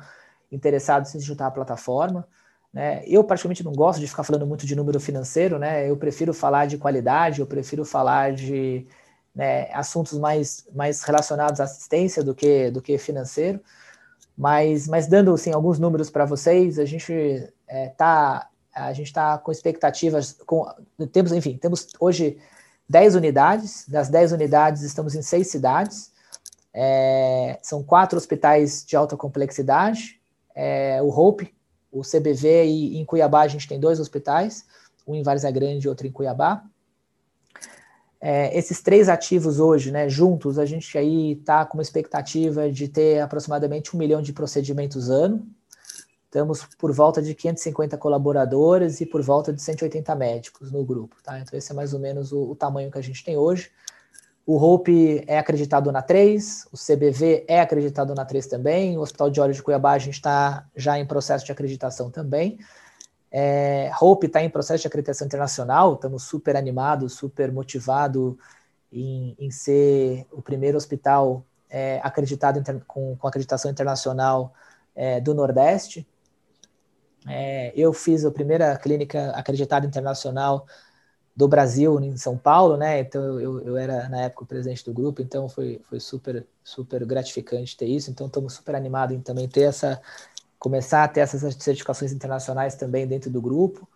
interessados 0.50 1.14
em 1.14 1.20
se 1.20 1.26
juntar 1.26 1.46
à 1.46 1.50
plataforma. 1.50 2.26
Né? 2.72 3.02
Eu, 3.06 3.24
particularmente, 3.24 3.64
não 3.64 3.72
gosto 3.72 4.00
de 4.00 4.06
ficar 4.06 4.22
falando 4.22 4.46
muito 4.46 4.66
de 4.66 4.74
número 4.74 5.00
financeiro, 5.00 5.58
né? 5.58 5.88
eu 5.88 5.96
prefiro 5.96 6.34
falar 6.34 6.66
de 6.66 6.78
qualidade, 6.78 7.40
eu 7.40 7.46
prefiro 7.46 7.84
falar 7.84 8.32
de 8.32 8.86
né, 9.34 9.70
assuntos 9.72 10.18
mais, 10.18 10.66
mais 10.74 11.02
relacionados 11.02 11.60
à 11.60 11.64
assistência 11.64 12.22
do 12.22 12.34
que, 12.34 12.70
do 12.70 12.82
que 12.82 12.98
financeiro. 12.98 13.60
Mas, 14.36 14.86
mas 14.86 15.06
dando 15.06 15.32
assim, 15.34 15.52
alguns 15.52 15.78
números 15.78 16.10
para 16.10 16.24
vocês, 16.24 16.78
a 16.78 16.84
gente 16.84 17.52
é, 17.66 17.88
tá, 17.88 18.48
a 18.72 18.92
gente 18.92 19.08
está 19.08 19.36
com 19.38 19.50
expectativas, 19.50 20.38
com, 20.46 20.64
temos, 21.10 21.32
enfim, 21.32 21.56
temos 21.56 21.88
hoje 21.98 22.38
10 22.88 23.14
unidades, 23.16 23.84
das 23.88 24.08
10 24.08 24.32
unidades 24.32 24.82
estamos 24.82 25.14
em 25.14 25.22
seis 25.22 25.48
cidades, 25.48 26.10
é, 26.72 27.58
são 27.62 27.82
quatro 27.82 28.16
hospitais 28.16 28.84
de 28.86 28.96
alta 28.96 29.16
complexidade, 29.16 30.20
é, 30.54 31.00
o 31.02 31.08
Hope, 31.08 31.54
o 31.90 32.02
CBV 32.02 32.64
e 32.64 32.98
em 32.98 33.04
Cuiabá 33.04 33.42
a 33.42 33.48
gente 33.48 33.68
tem 33.68 33.78
dois 33.78 34.00
hospitais, 34.00 34.64
um 35.06 35.14
em 35.14 35.22
Várzea 35.22 35.50
Grande 35.50 35.86
e 35.86 35.88
outro 35.88 36.06
em 36.06 36.12
Cuiabá. 36.12 36.62
é, 38.20 38.56
esses 38.56 38.82
três 38.82 39.08
ativos 39.08 39.60
hoje, 39.60 39.92
né, 39.92 40.08
juntos, 40.08 40.58
a 40.58 40.66
gente 40.66 40.96
aí 40.98 41.32
está 41.32 41.64
com 41.64 41.78
uma 41.78 41.82
expectativa 41.82 42.70
de 42.70 42.88
ter 42.88 43.20
aproximadamente 43.20 43.94
um 43.94 43.98
milhão 43.98 44.20
de 44.20 44.32
procedimentos 44.32 45.08
ano. 45.08 45.46
Estamos 46.28 46.62
por 46.78 46.92
volta 46.92 47.22
de 47.22 47.34
550 47.34 47.96
colaboradores 47.96 49.00
e 49.00 49.06
por 49.06 49.22
volta 49.22 49.50
de 49.50 49.62
180 49.62 50.14
médicos 50.14 50.70
no 50.70 50.84
grupo. 50.84 51.16
Tá? 51.22 51.40
Então, 51.40 51.58
esse 51.58 51.72
é 51.72 51.74
mais 51.74 51.94
ou 51.94 51.98
menos 51.98 52.32
o, 52.32 52.50
o 52.50 52.54
tamanho 52.54 52.90
que 52.90 52.98
a 52.98 53.02
gente 53.02 53.24
tem 53.24 53.38
hoje. 53.38 53.70
O 54.44 54.56
Hope 54.56 55.24
é 55.26 55.38
acreditado 55.38 55.90
na 55.90 56.02
3, 56.02 56.68
o 56.72 56.76
CBV 56.76 57.44
é 57.48 57.60
acreditado 57.60 58.14
na 58.14 58.26
3 58.26 58.46
também, 58.46 58.96
o 58.96 59.00
Hospital 59.00 59.30
de 59.30 59.40
Olhos 59.40 59.56
de 59.56 59.62
Cuiabá 59.62 59.92
a 59.92 59.98
gente 59.98 60.14
está 60.14 60.66
já 60.74 60.98
em 60.98 61.06
processo 61.06 61.46
de 61.46 61.52
acreditação 61.52 62.10
também. 62.10 62.58
É, 63.30 63.90
Hope 63.98 64.26
está 64.26 64.42
em 64.42 64.50
processo 64.50 64.82
de 64.82 64.86
acreditação 64.86 65.26
internacional, 65.26 65.94
estamos 65.94 66.24
super 66.24 66.56
animados, 66.56 67.14
super 67.14 67.52
motivados 67.52 68.36
em, 68.92 69.34
em, 69.38 69.50
ser 69.50 70.26
o 70.32 70.40
primeiro 70.42 70.76
hospital 70.76 71.44
é, 71.68 72.00
acreditado 72.02 72.58
inter, 72.58 72.80
com, 72.86 73.16
com, 73.16 73.28
acreditação 73.28 73.70
internacional 73.70 74.52
é, 74.94 75.20
do 75.20 75.34
Nordeste. 75.34 76.06
É, 77.28 77.72
eu 77.76 77.92
fiz 77.92 78.24
a 78.24 78.30
primeira 78.30 78.76
clínica 78.78 79.30
acreditada 79.32 79.86
internacional 79.86 80.66
do 81.36 81.46
Brasil 81.46 82.00
em 82.00 82.16
São 82.16 82.36
Paulo, 82.36 82.76
né? 82.76 83.00
Então 83.00 83.40
eu, 83.40 83.60
eu 83.62 83.76
era 83.76 84.08
na 84.08 84.22
época 84.22 84.44
o 84.44 84.46
presidente 84.46 84.84
do 84.84 84.92
grupo, 84.92 85.22
então 85.22 85.48
foi, 85.48 85.80
foi 85.88 86.00
super 86.00 86.44
super 86.64 87.04
gratificante 87.06 87.76
ter 87.76 87.86
isso. 87.86 88.10
Então 88.10 88.26
estamos 88.26 88.54
super 88.54 88.74
animados 88.74 89.16
em 89.16 89.20
também 89.20 89.48
ter 89.48 89.62
essa 89.62 90.00
começar 90.58 91.04
a 91.04 91.08
ter 91.08 91.20
essas 91.20 91.54
certificações 91.62 92.12
internacionais 92.12 92.74
também 92.74 93.06
dentro 93.06 93.30
do 93.30 93.40
grupo, 93.40 93.88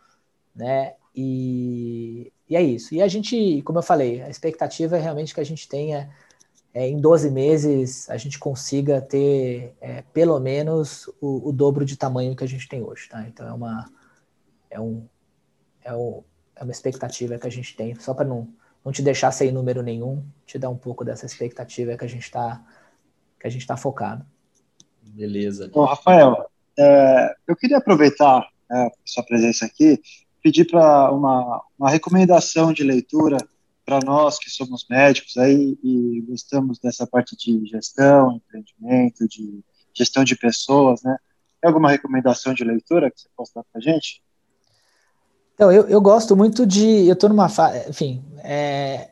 né? 0.55 0.95
E, 1.15 2.33
e 2.49 2.57
é 2.57 2.63
isso. 2.63 2.95
E 2.95 3.03
a 3.03 3.09
gente, 3.09 3.63
como 3.63 3.79
eu 3.79 3.83
falei, 3.83 4.23
a 4.23 4.31
expectativa 4.31 4.97
é 4.97 5.01
realmente 5.01 5.35
que 5.35 5.41
a 5.41 5.45
gente 5.45 5.69
tenha 5.69 6.11
é, 6.75 6.89
em 6.89 7.01
12 7.01 7.31
meses 7.31 8.09
a 8.09 8.17
gente 8.17 8.39
consiga 8.39 9.01
ter 9.01 9.75
é, 9.81 10.03
pelo 10.13 10.39
menos 10.41 11.07
o, 11.21 11.49
o, 11.49 11.53
dobro 11.53 11.85
de 11.85 11.97
tamanho 11.97 12.35
que 12.35 12.45
a 12.45 12.49
gente 12.49 12.69
tem 12.69 12.83
hoje, 12.83 13.09
tá? 13.09 13.27
Então 13.29 13.47
é 13.47 13.53
uma 13.53 13.91
é 14.71 14.81
um 14.81 15.07
é 15.85 15.95
um 15.95 16.23
é 16.57 16.63
uma 16.63 16.73
expectativa 16.73 17.39
que 17.39 17.47
a 17.47 17.51
gente 17.51 17.77
tem, 17.77 17.95
só 17.97 18.15
para 18.15 18.27
não, 18.27 18.49
não 18.85 18.93
te 18.93 19.03
deixar 19.03 19.33
sem 19.33 19.51
número 19.51 19.83
nenhum, 19.83 20.25
te 20.47 20.59
dar 20.59 20.71
um 20.71 20.77
pouco 20.77 21.05
dessa 21.05 21.27
expectativa 21.27 21.97
que 21.97 22.05
a 22.05 22.09
gente 22.09 22.25
está 22.25 22.63
que 23.39 23.47
a 23.47 23.51
gente 23.51 23.63
está 23.63 23.77
focado. 23.77 24.25
Beleza. 25.03 25.69
Bom, 25.69 25.85
Rafael, 25.85 26.47
é, 26.79 27.35
eu 27.47 27.57
queria 27.57 27.79
aproveitar 27.79 28.49
é, 28.71 28.91
sua 29.05 29.23
presença 29.25 29.67
aqui, 29.67 30.01
pedir 30.43 30.65
para 30.65 31.11
uma, 31.11 31.63
uma 31.79 31.91
recomendação 31.91 32.73
de 32.73 32.83
leitura 32.83 33.37
para 33.85 34.01
nós 34.05 34.39
que 34.39 34.51
somos 34.51 34.87
médicos 34.89 35.37
aí 35.37 35.77
e 35.83 36.21
gostamos 36.29 36.79
dessa 36.79 37.07
parte 37.07 37.37
de 37.37 37.67
gestão, 37.67 38.37
empreendimento, 38.37 39.27
de 39.29 39.61
gestão 39.95 40.25
de 40.25 40.37
pessoas, 40.37 41.03
né? 41.03 41.17
Tem 41.61 41.69
alguma 41.69 41.91
recomendação 41.91 42.55
de 42.55 42.65
leitura 42.65 43.11
que 43.11 43.21
você 43.21 43.29
possa 43.37 43.53
dar 43.57 43.65
para 43.65 43.79
a 43.79 43.81
gente? 43.81 44.23
Então, 45.55 45.71
eu, 45.71 45.89
eu 45.89 46.01
gosto 46.01 46.37
muito 46.37 46.67
de. 46.67 47.07
Eu 47.07 47.13
estou 47.13 47.29
numa 47.29 47.49
fase. 47.49 47.89
Enfim. 47.89 48.25
É, 48.39 49.12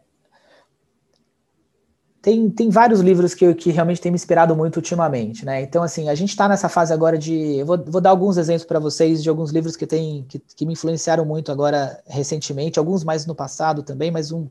tem, 2.23 2.51
tem 2.51 2.69
vários 2.69 3.01
livros 3.01 3.33
que, 3.35 3.55
que 3.55 3.71
realmente 3.71 4.01
têm 4.01 4.13
me 4.13 4.17
inspirado 4.17 4.55
muito 4.55 4.77
ultimamente, 4.77 5.45
né? 5.45 5.63
Então, 5.63 5.83
assim, 5.83 6.09
a 6.09 6.15
gente 6.15 6.31
está 6.31 6.47
nessa 6.49 6.69
fase 6.69 6.93
agora 6.93 7.17
de. 7.17 7.59
Eu 7.59 7.67
vou, 7.67 7.83
vou 7.83 8.01
dar 8.01 8.11
alguns 8.11 8.37
exemplos 8.37 8.65
para 8.65 8.79
vocês 8.79 9.23
de 9.23 9.29
alguns 9.29 9.51
livros 9.51 9.75
que, 9.75 9.87
tem, 9.87 10.25
que, 10.29 10.39
que 10.39 10.67
me 10.67 10.75
influenciaram 10.75 11.25
muito 11.25 11.51
agora 11.51 11.99
recentemente, 12.07 12.79
alguns 12.79 13.05
mais 13.05 13.25
no 13.25 13.35
passado 13.35 13.83
também, 13.83 14.11
mas, 14.11 14.33
um, 14.33 14.47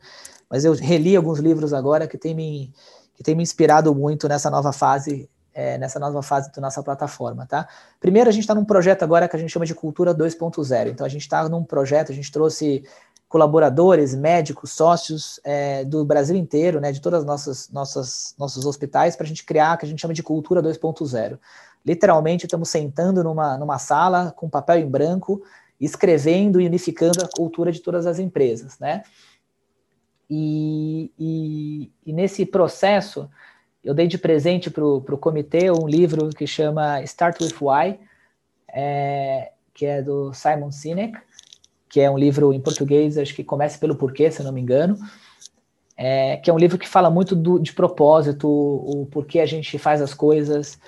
mas 0.49 0.65
eu 0.65 0.73
reli 0.73 1.15
alguns 1.15 1.39
livros 1.39 1.71
agora 1.71 2.07
que 2.07 2.17
tem 2.17 2.33
me, 2.33 2.73
que 3.15 3.23
tem 3.23 3.35
me 3.35 3.43
inspirado 3.43 3.93
muito 3.93 4.27
nessa 4.27 4.49
nova 4.49 4.71
fase 4.71 5.29
é, 5.53 5.77
nessa 5.77 5.99
nova 5.99 6.21
fase 6.21 6.51
da 6.51 6.61
nossa 6.61 6.81
plataforma, 6.83 7.45
tá? 7.45 7.67
Primeiro, 7.99 8.29
a 8.29 8.31
gente 8.31 8.43
está 8.43 8.55
num 8.55 8.65
projeto 8.65 9.03
agora 9.03 9.27
que 9.27 9.35
a 9.35 9.39
gente 9.39 9.51
chama 9.51 9.65
de 9.65 9.75
Cultura 9.75 10.13
2.0. 10.13 10.89
Então, 10.89 11.05
a 11.05 11.09
gente 11.09 11.21
está 11.21 11.47
num 11.47 11.63
projeto, 11.63 12.11
a 12.11 12.15
gente 12.15 12.31
trouxe 12.31 12.83
colaboradores, 13.27 14.15
médicos, 14.15 14.71
sócios 14.71 15.39
é, 15.43 15.85
do 15.85 16.03
Brasil 16.03 16.35
inteiro, 16.35 16.81
né, 16.81 16.91
de 16.91 16.99
todas 16.99 17.19
as 17.19 17.25
nossas, 17.25 17.69
nossas 17.69 18.35
nossos 18.39 18.65
hospitais, 18.65 19.15
para 19.15 19.23
a 19.23 19.27
gente 19.27 19.45
criar 19.45 19.75
o 19.75 19.77
que 19.77 19.85
a 19.85 19.87
gente 19.87 20.01
chama 20.01 20.15
de 20.15 20.23
Cultura 20.23 20.63
2.0. 20.63 21.37
Literalmente, 21.85 22.45
estamos 22.45 22.69
sentando 22.69 23.23
numa, 23.23 23.57
numa 23.57 23.77
sala 23.77 24.33
com 24.35 24.49
papel 24.49 24.77
em 24.77 24.89
branco, 24.89 25.43
escrevendo 25.79 26.59
e 26.59 26.65
unificando 26.65 27.23
a 27.23 27.29
cultura 27.29 27.71
de 27.71 27.79
todas 27.79 28.05
as 28.05 28.19
empresas, 28.19 28.79
né? 28.79 29.03
E, 30.29 31.11
e, 31.17 31.91
e 32.05 32.13
nesse 32.13 32.45
processo, 32.45 33.29
eu 33.83 33.93
dei 33.93 34.07
de 34.07 34.17
presente 34.17 34.69
para 34.69 34.83
o 34.83 35.17
comitê 35.17 35.71
um 35.71 35.87
livro 35.87 36.29
que 36.29 36.45
chama 36.45 37.01
Start 37.03 37.41
with 37.41 37.55
Why, 37.61 37.99
é, 38.67 39.51
que 39.73 39.85
é 39.85 40.01
do 40.01 40.33
Simon 40.33 40.71
Sinek, 40.71 41.17
que 41.89 41.99
é 41.99 42.09
um 42.09 42.17
livro 42.17 42.53
em 42.53 42.59
português, 42.59 43.17
acho 43.17 43.33
que 43.33 43.43
começa 43.43 43.79
pelo 43.79 43.95
porquê, 43.95 44.29
se 44.29 44.43
não 44.43 44.51
me 44.51 44.61
engano, 44.61 44.97
é, 45.97 46.37
que 46.37 46.49
é 46.49 46.53
um 46.53 46.57
livro 46.57 46.77
que 46.77 46.87
fala 46.87 47.09
muito 47.09 47.35
do, 47.35 47.57
de 47.59 47.73
propósito, 47.73 48.47
o, 48.47 49.01
o 49.01 49.05
porquê 49.05 49.39
a 49.39 49.45
gente 49.45 49.77
faz 49.77 50.01
as 50.01 50.13
coisas, 50.13 50.79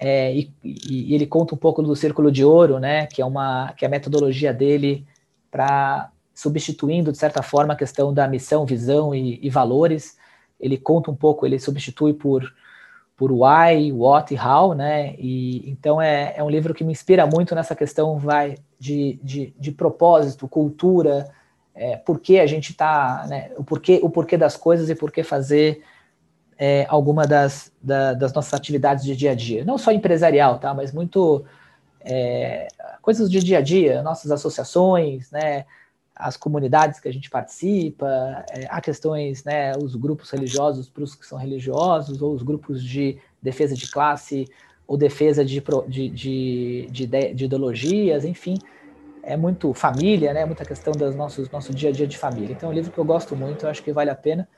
é, 0.00 0.32
e, 0.34 0.52
e, 0.64 1.14
ele 1.14 1.26
conta 1.26 1.54
um 1.54 1.58
pouco 1.58 1.82
do 1.82 1.94
Círculo 1.96 2.30
de 2.30 2.44
Ouro, 2.44 2.78
né, 2.78 3.06
que 3.06 3.20
é, 3.20 3.24
uma, 3.24 3.72
que 3.76 3.84
é 3.84 3.88
a 3.88 3.90
metodologia 3.90 4.54
dele 4.54 5.04
para 5.50 6.10
substituindo, 6.32 7.10
de 7.10 7.18
certa 7.18 7.42
forma, 7.42 7.72
a 7.72 7.76
questão 7.76 8.14
da 8.14 8.28
missão, 8.28 8.64
visão 8.64 9.12
e, 9.12 9.40
e 9.42 9.50
valores, 9.50 10.16
ele 10.60 10.76
conta 10.76 11.10
um 11.10 11.16
pouco, 11.16 11.46
ele 11.46 11.58
substitui 11.58 12.12
por 12.12 12.52
por 13.16 13.32
why, 13.32 13.92
what 13.92 14.32
e 14.32 14.38
how, 14.38 14.74
né? 14.74 15.16
E 15.18 15.68
então 15.68 16.00
é, 16.00 16.34
é 16.36 16.44
um 16.44 16.48
livro 16.48 16.72
que 16.72 16.84
me 16.84 16.92
inspira 16.92 17.26
muito 17.26 17.52
nessa 17.52 17.74
questão 17.74 18.16
vai 18.16 18.54
de, 18.78 19.18
de, 19.20 19.52
de 19.58 19.72
propósito, 19.72 20.46
cultura, 20.46 21.28
é, 21.74 21.96
por 21.96 22.20
que 22.20 22.38
a 22.38 22.46
gente 22.46 22.70
está, 22.70 23.26
né? 23.28 23.50
O 23.56 23.64
porquê, 23.64 23.98
o 24.02 24.08
porquê 24.08 24.36
das 24.36 24.56
coisas 24.56 24.88
e 24.88 24.94
por 24.94 25.10
que 25.10 25.24
fazer 25.24 25.82
é, 26.56 26.86
alguma 26.88 27.26
das, 27.26 27.72
da, 27.82 28.14
das 28.14 28.32
nossas 28.32 28.54
atividades 28.54 29.04
de 29.04 29.16
dia 29.16 29.32
a 29.32 29.34
dia, 29.34 29.64
não 29.64 29.78
só 29.78 29.90
empresarial, 29.90 30.60
tá? 30.60 30.72
Mas 30.72 30.92
muito 30.92 31.44
é, 32.00 32.68
coisas 33.02 33.28
de 33.28 33.40
dia 33.40 33.58
a 33.58 33.60
dia, 33.60 34.00
nossas 34.02 34.30
associações, 34.30 35.28
né? 35.32 35.64
As 36.18 36.36
comunidades 36.36 36.98
que 36.98 37.08
a 37.08 37.12
gente 37.12 37.30
participa, 37.30 38.44
é, 38.50 38.66
há 38.68 38.80
questões, 38.80 39.44
né, 39.44 39.72
os 39.80 39.94
grupos 39.94 40.30
religiosos 40.30 40.88
para 40.88 41.04
os 41.04 41.14
que 41.14 41.24
são 41.24 41.38
religiosos, 41.38 42.20
ou 42.20 42.34
os 42.34 42.42
grupos 42.42 42.82
de 42.82 43.18
defesa 43.40 43.74
de 43.74 43.88
classe, 43.88 44.48
ou 44.86 44.96
defesa 44.96 45.44
de, 45.44 45.62
de, 45.86 46.08
de, 46.08 46.88
de, 46.90 47.06
de 47.34 47.44
ideologias, 47.44 48.24
enfim, 48.24 48.58
é 49.22 49.36
muito 49.36 49.72
família, 49.72 50.32
né, 50.32 50.44
muita 50.44 50.64
questão 50.64 50.92
do 50.92 51.12
nosso, 51.14 51.48
nosso 51.52 51.72
dia 51.72 51.90
a 51.90 51.92
dia 51.92 52.06
de 52.06 52.18
família. 52.18 52.52
Então 52.52 52.68
é 52.68 52.72
um 52.72 52.74
livro 52.74 52.90
que 52.90 52.98
eu 52.98 53.04
gosto 53.04 53.36
muito, 53.36 53.66
eu 53.66 53.70
acho 53.70 53.82
que 53.82 53.92
vale 53.92 54.10
a 54.10 54.14
pena. 54.16 54.48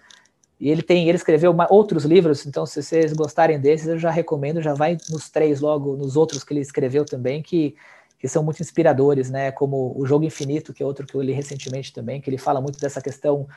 E 0.58 0.70
ele 0.70 0.82
tem, 0.82 1.08
ele 1.08 1.16
escreveu 1.16 1.50
uma, 1.50 1.66
outros 1.70 2.04
livros, 2.04 2.46
então 2.46 2.64
se 2.64 2.82
vocês 2.82 3.12
gostarem 3.12 3.58
desses, 3.58 3.86
eu 3.86 3.98
já 3.98 4.10
recomendo, 4.10 4.62
já 4.62 4.72
vai 4.72 4.96
nos 5.10 5.28
três 5.28 5.60
logo, 5.60 5.96
nos 5.96 6.16
outros 6.16 6.44
que 6.44 6.52
ele 6.54 6.60
escreveu 6.60 7.04
também, 7.04 7.42
que 7.42 7.74
que 8.20 8.28
são 8.28 8.42
muito 8.42 8.60
inspiradores, 8.60 9.30
né? 9.30 9.50
Como 9.50 9.94
o 9.96 10.04
Jogo 10.04 10.26
Infinito, 10.26 10.74
que 10.74 10.82
é 10.82 10.86
outro 10.86 11.06
que 11.06 11.14
eu 11.14 11.22
li 11.22 11.32
recentemente 11.32 11.90
também, 11.90 12.20
que 12.20 12.28
ele 12.28 12.36
fala 12.36 12.60
muito 12.60 12.78
dessa 12.78 13.00
questão. 13.00 13.48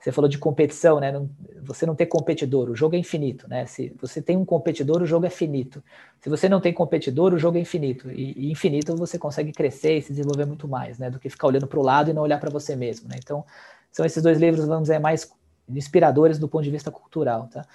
Você 0.00 0.10
falou 0.10 0.28
de 0.28 0.38
competição, 0.38 0.98
né? 0.98 1.12
Não, 1.12 1.28
você 1.62 1.84
não 1.84 1.94
tem 1.94 2.06
competidor, 2.06 2.70
o 2.70 2.74
jogo 2.74 2.96
é 2.96 2.98
infinito, 2.98 3.46
né? 3.46 3.66
Se 3.66 3.94
você 4.00 4.22
tem 4.22 4.34
um 4.34 4.44
competidor, 4.44 5.02
o 5.02 5.06
jogo 5.06 5.26
é 5.26 5.30
finito. 5.30 5.84
Se 6.20 6.30
você 6.30 6.48
não 6.48 6.60
tem 6.62 6.72
competidor, 6.72 7.34
o 7.34 7.38
jogo 7.38 7.58
é 7.58 7.60
infinito. 7.60 8.10
E, 8.10 8.32
e 8.36 8.50
infinito 8.50 8.96
você 8.96 9.18
consegue 9.18 9.52
crescer 9.52 9.98
e 9.98 10.02
se 10.02 10.10
desenvolver 10.12 10.46
muito 10.46 10.66
mais, 10.66 10.98
né? 10.98 11.10
Do 11.10 11.18
que 11.18 11.28
ficar 11.28 11.48
olhando 11.48 11.66
para 11.66 11.78
o 11.78 11.82
lado 11.82 12.10
e 12.10 12.14
não 12.14 12.22
olhar 12.22 12.40
para 12.40 12.48
você 12.48 12.74
mesmo, 12.74 13.08
né? 13.08 13.16
Então, 13.18 13.44
são 13.92 14.06
esses 14.06 14.22
dois 14.22 14.38
livros, 14.38 14.64
vamos 14.66 14.84
dizer, 14.84 14.98
mais 14.98 15.30
inspiradores 15.68 16.38
do 16.38 16.48
ponto 16.48 16.64
de 16.64 16.70
vista 16.70 16.90
cultural, 16.90 17.48
tá? 17.52 17.66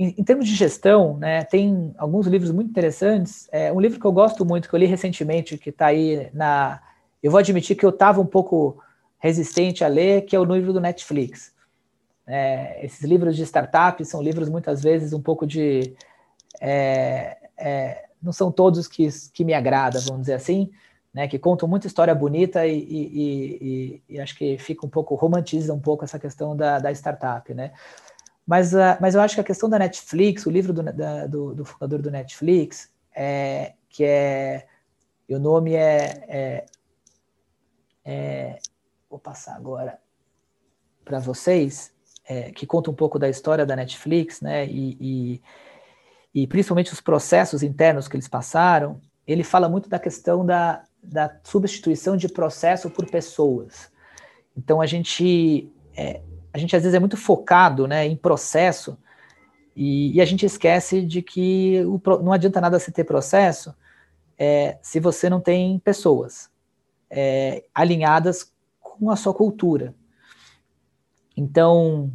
Em, 0.00 0.14
em, 0.16 0.24
termos 0.24 0.48
de 0.48 0.54
gestão, 0.54 1.18
né, 1.18 1.44
tem 1.44 1.94
alguns 1.98 2.26
livros 2.26 2.50
muito 2.50 2.70
interessantes. 2.70 3.46
É, 3.52 3.70
um 3.70 3.78
livro 3.78 4.00
que 4.00 4.06
eu 4.06 4.12
gosto 4.12 4.46
muito, 4.46 4.66
que 4.66 4.74
eu 4.74 4.78
li 4.78 4.86
recentemente, 4.86 5.58
que 5.58 5.68
está 5.68 5.86
aí 5.86 6.30
na. 6.32 6.80
Eu 7.22 7.30
vou 7.30 7.38
admitir 7.38 7.76
que 7.76 7.84
eu 7.84 7.90
estava 7.90 8.18
um 8.18 8.26
pouco 8.26 8.82
resistente 9.18 9.84
a 9.84 9.88
ler, 9.88 10.22
que 10.22 10.34
é 10.34 10.40
o 10.40 10.44
livro 10.44 10.72
do 10.72 10.80
Netflix. 10.80 11.52
É, 12.26 12.82
esses 12.82 13.02
livros 13.02 13.36
de 13.36 13.42
startup 13.44 14.02
são 14.06 14.22
livros 14.22 14.48
muitas 14.48 14.82
vezes 14.82 15.12
um 15.12 15.20
pouco 15.20 15.46
de. 15.46 15.94
É, 16.58 17.36
é, 17.58 18.04
não 18.22 18.32
são 18.32 18.50
todos 18.50 18.88
que, 18.88 19.06
que 19.34 19.44
me 19.44 19.52
agradam, 19.52 20.00
vamos 20.00 20.22
dizer 20.22 20.34
assim, 20.34 20.70
né, 21.12 21.28
que 21.28 21.38
contam 21.38 21.68
muita 21.68 21.86
história 21.86 22.14
bonita 22.14 22.66
e, 22.66 22.78
e, 22.78 23.58
e, 23.60 24.02
e, 24.14 24.20
acho 24.20 24.34
que 24.36 24.56
fica 24.56 24.86
um 24.86 24.88
pouco, 24.88 25.14
romantiza 25.14 25.74
um 25.74 25.80
pouco 25.80 26.04
essa 26.04 26.18
questão 26.18 26.56
da, 26.56 26.78
da 26.78 26.90
startup, 26.92 27.52
né? 27.52 27.72
Mas, 28.46 28.72
uh, 28.74 28.96
mas 29.00 29.14
eu 29.14 29.20
acho 29.20 29.34
que 29.34 29.40
a 29.40 29.44
questão 29.44 29.68
da 29.68 29.78
Netflix, 29.78 30.46
o 30.46 30.50
livro 30.50 30.72
do, 30.72 30.82
da, 30.82 31.26
do, 31.26 31.54
do, 31.54 31.64
fundador 31.64 32.02
do 32.02 32.10
Netflix, 32.10 32.90
é, 33.14 33.74
que 33.88 34.04
é. 34.04 34.66
O 35.28 35.38
nome 35.38 35.74
é, 35.74 36.24
é, 36.28 36.66
é. 38.04 38.58
Vou 39.08 39.18
passar 39.18 39.54
agora. 39.54 39.98
para 41.04 41.20
vocês, 41.20 41.92
é, 42.24 42.50
que 42.50 42.66
conta 42.66 42.90
um 42.90 42.94
pouco 42.94 43.18
da 43.18 43.28
história 43.28 43.64
da 43.64 43.76
Netflix, 43.76 44.40
né? 44.40 44.66
E, 44.66 44.96
e, 45.00 45.42
e, 46.34 46.46
principalmente 46.46 46.92
os 46.92 47.00
processos 47.00 47.62
internos 47.62 48.08
que 48.08 48.16
eles 48.16 48.28
passaram. 48.28 49.00
Ele 49.26 49.44
fala 49.44 49.68
muito 49.68 49.88
da 49.88 49.98
questão 49.98 50.44
da, 50.44 50.84
da 51.02 51.38
substituição 51.44 52.16
de 52.16 52.28
processo 52.28 52.90
por 52.90 53.08
pessoas. 53.08 53.90
Então 54.56 54.80
a 54.80 54.86
gente 54.86 55.72
é, 55.96 56.20
a 56.52 56.58
gente 56.58 56.74
às 56.74 56.82
vezes 56.82 56.94
é 56.94 56.98
muito 56.98 57.16
focado, 57.16 57.86
né, 57.86 58.06
em 58.06 58.16
processo 58.16 58.98
e, 59.74 60.16
e 60.16 60.20
a 60.20 60.24
gente 60.24 60.44
esquece 60.44 61.02
de 61.02 61.22
que 61.22 61.82
o, 61.84 62.00
não 62.22 62.32
adianta 62.32 62.60
nada 62.60 62.78
você 62.78 62.90
ter 62.90 63.04
processo 63.04 63.74
é, 64.38 64.78
se 64.82 64.98
você 64.98 65.28
não 65.28 65.40
tem 65.40 65.78
pessoas 65.78 66.50
é, 67.10 67.64
alinhadas 67.74 68.52
com 68.80 69.10
a 69.10 69.16
sua 69.16 69.34
cultura. 69.34 69.94
Então, 71.36 72.10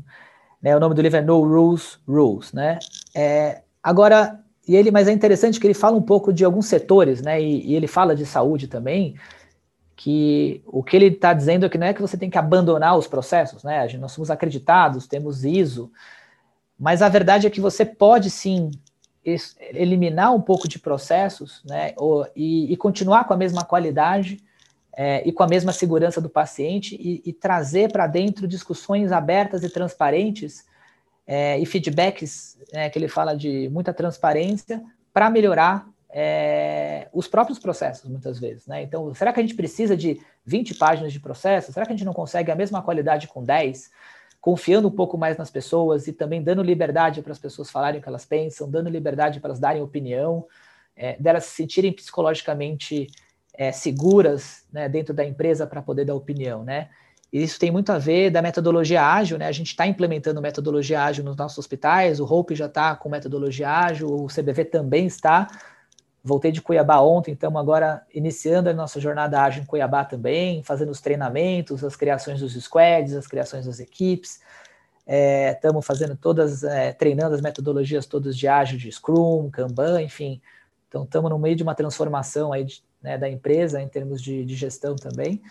né, 0.62 0.76
o 0.76 0.80
nome 0.80 0.96
do 0.96 1.02
livro 1.02 1.18
é 1.18 1.22
No 1.22 1.42
Rules, 1.42 2.00
Rules, 2.08 2.52
né? 2.54 2.80
É, 3.16 3.62
agora, 3.82 4.40
e 4.68 4.76
ele, 4.76 4.92
mas 4.92 5.08
é 5.08 5.12
interessante 5.12 5.60
que 5.60 5.68
ele 5.68 5.74
fala 5.74 5.98
um 5.98 6.02
pouco 6.02 6.34
de 6.34 6.44
alguns 6.44 6.66
setores, 6.66 7.22
né? 7.22 7.42
E, 7.42 7.72
e 7.72 7.76
ele 7.76 7.88
fala 7.88 8.16
de 8.16 8.26
saúde 8.26 8.68
também, 8.68 9.16
que 9.96 10.62
o 10.66 10.84
que 10.84 10.96
ele 10.96 11.08
está 11.08 11.34
dizendo 11.34 11.66
é 11.66 11.70
que 11.70 11.78
não 11.78 11.88
é 11.88 11.94
que 11.94 12.02
você 12.02 12.18
tem 12.18 12.30
que 12.30 12.38
abandonar 12.38 12.98
os 12.98 13.08
processos, 13.08 13.64
né? 13.64 13.88
Nós 13.98 14.12
somos 14.12 14.30
acreditados, 14.30 15.08
temos 15.08 15.46
ISO, 15.46 15.92
mas 16.78 17.02
a 17.02 17.10
verdade 17.10 17.48
é 17.48 17.50
que 17.50 17.62
você 17.62 17.86
pode 17.86 18.30
sim 18.30 18.72
eliminar 19.74 20.36
um 20.36 20.42
pouco 20.42 20.68
de 20.68 20.78
processos, 20.78 21.64
né? 21.66 21.94
Ou, 21.98 22.28
e, 22.36 22.72
e 22.72 22.78
continuar 22.78 23.24
com 23.24 23.34
a 23.34 23.38
mesma 23.38 23.64
qualidade 23.64 24.44
é, 24.96 25.28
e 25.28 25.32
com 25.32 25.44
a 25.44 25.48
mesma 25.48 25.72
segurança 25.72 26.22
do 26.22 26.30
paciente 26.30 26.96
e, 26.96 27.22
e 27.26 27.34
trazer 27.34 27.92
para 27.92 28.06
dentro 28.06 28.48
discussões 28.48 29.12
abertas 29.12 29.64
e 29.64 29.70
transparentes 29.70 30.66
é, 31.26 31.60
e 31.60 31.66
feedbacks, 31.66 32.58
né, 32.72 32.90
que 32.90 33.00
ele 33.00 33.08
fala 33.08 33.36
de 33.36 33.70
muita 33.70 33.94
transparência, 33.94 34.84
para 35.14 35.30
melhorar 35.30 35.88
é, 36.18 37.10
os 37.12 37.28
próprios 37.28 37.60
processos, 37.60 38.10
muitas 38.10 38.40
vezes. 38.40 38.66
Né? 38.66 38.84
Então, 38.84 39.14
será 39.14 39.34
que 39.34 39.40
a 39.42 39.44
gente 39.44 39.54
precisa 39.54 39.98
de 39.98 40.22
20 40.46 40.76
páginas 40.76 41.12
de 41.12 41.20
processo? 41.20 41.74
Será 41.74 41.86
que 41.86 41.92
a 41.92 41.96
gente 41.96 42.06
não 42.06 42.14
consegue 42.14 42.50
a 42.50 42.56
mesma 42.56 42.82
qualidade 42.82 43.28
com 43.28 43.44
10? 43.44 43.92
Confiando 44.40 44.88
um 44.88 44.92
pouco 44.92 45.18
mais 45.18 45.38
nas 45.38 45.52
pessoas 45.52 46.08
e 46.08 46.14
também 46.14 46.42
dando 46.42 46.64
liberdade 46.64 47.22
para 47.22 47.34
as 47.34 47.40
pessoas 47.40 47.70
falarem 47.70 48.00
o 48.00 48.02
que 48.02 48.08
elas 48.08 48.26
pensam, 48.26 48.72
dando 48.72 48.90
liberdade 48.90 49.42
para 49.42 49.50
elas 49.50 49.60
darem 49.60 49.82
opinião, 49.82 50.48
é, 50.96 51.18
delas 51.20 51.44
se 51.44 51.56
sentirem 51.56 51.92
psicologicamente 51.92 53.08
é, 53.54 53.74
seguras 53.74 54.64
né, 54.72 54.88
dentro 54.88 55.14
da 55.14 55.26
empresa 55.26 55.68
para 55.68 55.82
poder 55.82 56.06
dar 56.06 56.16
opinião, 56.16 56.64
né? 56.64 56.88
E 57.34 57.44
isso 57.44 57.60
tem 57.60 57.72
muito 57.72 57.92
a 57.92 57.98
ver 57.98 58.30
da 58.30 58.42
metodologia 58.42 59.06
ágil, 59.06 59.38
né? 59.38 59.48
A 59.48 59.52
gente 59.52 59.68
está 59.68 59.86
implementando 59.86 60.42
metodologia 60.42 61.04
ágil 61.04 61.26
nos 61.26 61.36
nossos 61.36 61.58
hospitais, 61.58 62.22
o 62.22 62.26
Hope 62.26 62.56
já 62.56 62.68
está 62.68 62.96
com 62.96 63.10
metodologia 63.10 63.70
ágil, 63.70 64.08
o 64.08 64.28
CBV 64.28 64.64
também 64.66 65.06
está. 65.08 65.48
Voltei 66.28 66.52
de 66.52 66.60
Cuiabá 66.60 67.00
ontem, 67.02 67.34
estamos 67.34 67.62
agora 67.62 68.04
iniciando 68.12 68.68
a 68.68 68.74
nossa 68.74 69.00
jornada 69.00 69.40
ágil 69.44 69.62
em 69.62 69.66
Cuiabá 69.66 70.04
também, 70.04 70.64
fazendo 70.64 70.90
os 70.90 71.00
treinamentos, 71.00 71.84
as 71.84 71.96
criações 71.96 72.40
dos 72.40 72.54
squads, 72.54 73.14
as 73.14 73.28
criações 73.28 73.68
das 73.68 73.80
equipes. 73.80 74.42
Estamos 75.06 75.86
é, 75.86 75.88
fazendo 75.88 76.18
todas, 76.18 76.64
é, 76.64 76.94
treinando 76.94 77.36
as 77.36 77.42
metodologias 77.42 78.08
todas 78.08 78.36
de 78.36 78.48
ágil, 78.48 78.80
de 78.80 78.92
Scrum, 78.92 79.52
Kanban, 79.52 80.02
enfim. 80.02 80.42
Então, 80.88 81.04
estamos 81.04 81.30
no 81.30 81.38
meio 81.38 81.56
de 81.56 81.62
uma 81.62 81.76
transformação 81.76 82.52
aí 82.52 82.64
de, 82.64 82.84
né, 83.04 83.20
da 83.20 83.30
empresa 83.30 83.80
em 83.80 83.88
termos 83.88 84.20
de, 84.20 84.44
de 84.44 84.56
gestão 84.56 84.96
também. 84.96 85.44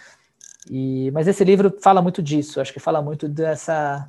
E, 0.68 1.09
mas 1.12 1.28
esse 1.28 1.44
livro 1.44 1.78
fala 1.80 2.02
muito 2.02 2.20
disso, 2.20 2.60
acho 2.60 2.72
que 2.72 2.80
fala 2.80 3.01
muito 3.01 3.28
dessa, 3.28 4.09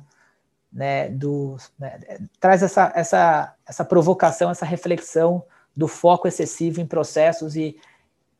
né, 0.72 1.10
do, 1.10 1.56
né, 1.78 2.00
traz 2.40 2.64
essa, 2.64 2.92
essa, 2.92 3.54
essa 3.64 3.84
provocação, 3.84 4.50
essa 4.50 4.66
reflexão 4.66 5.44
do 5.76 5.86
foco 5.88 6.26
excessivo 6.26 6.80
em 6.80 6.86
processos 6.86 7.56
e, 7.56 7.78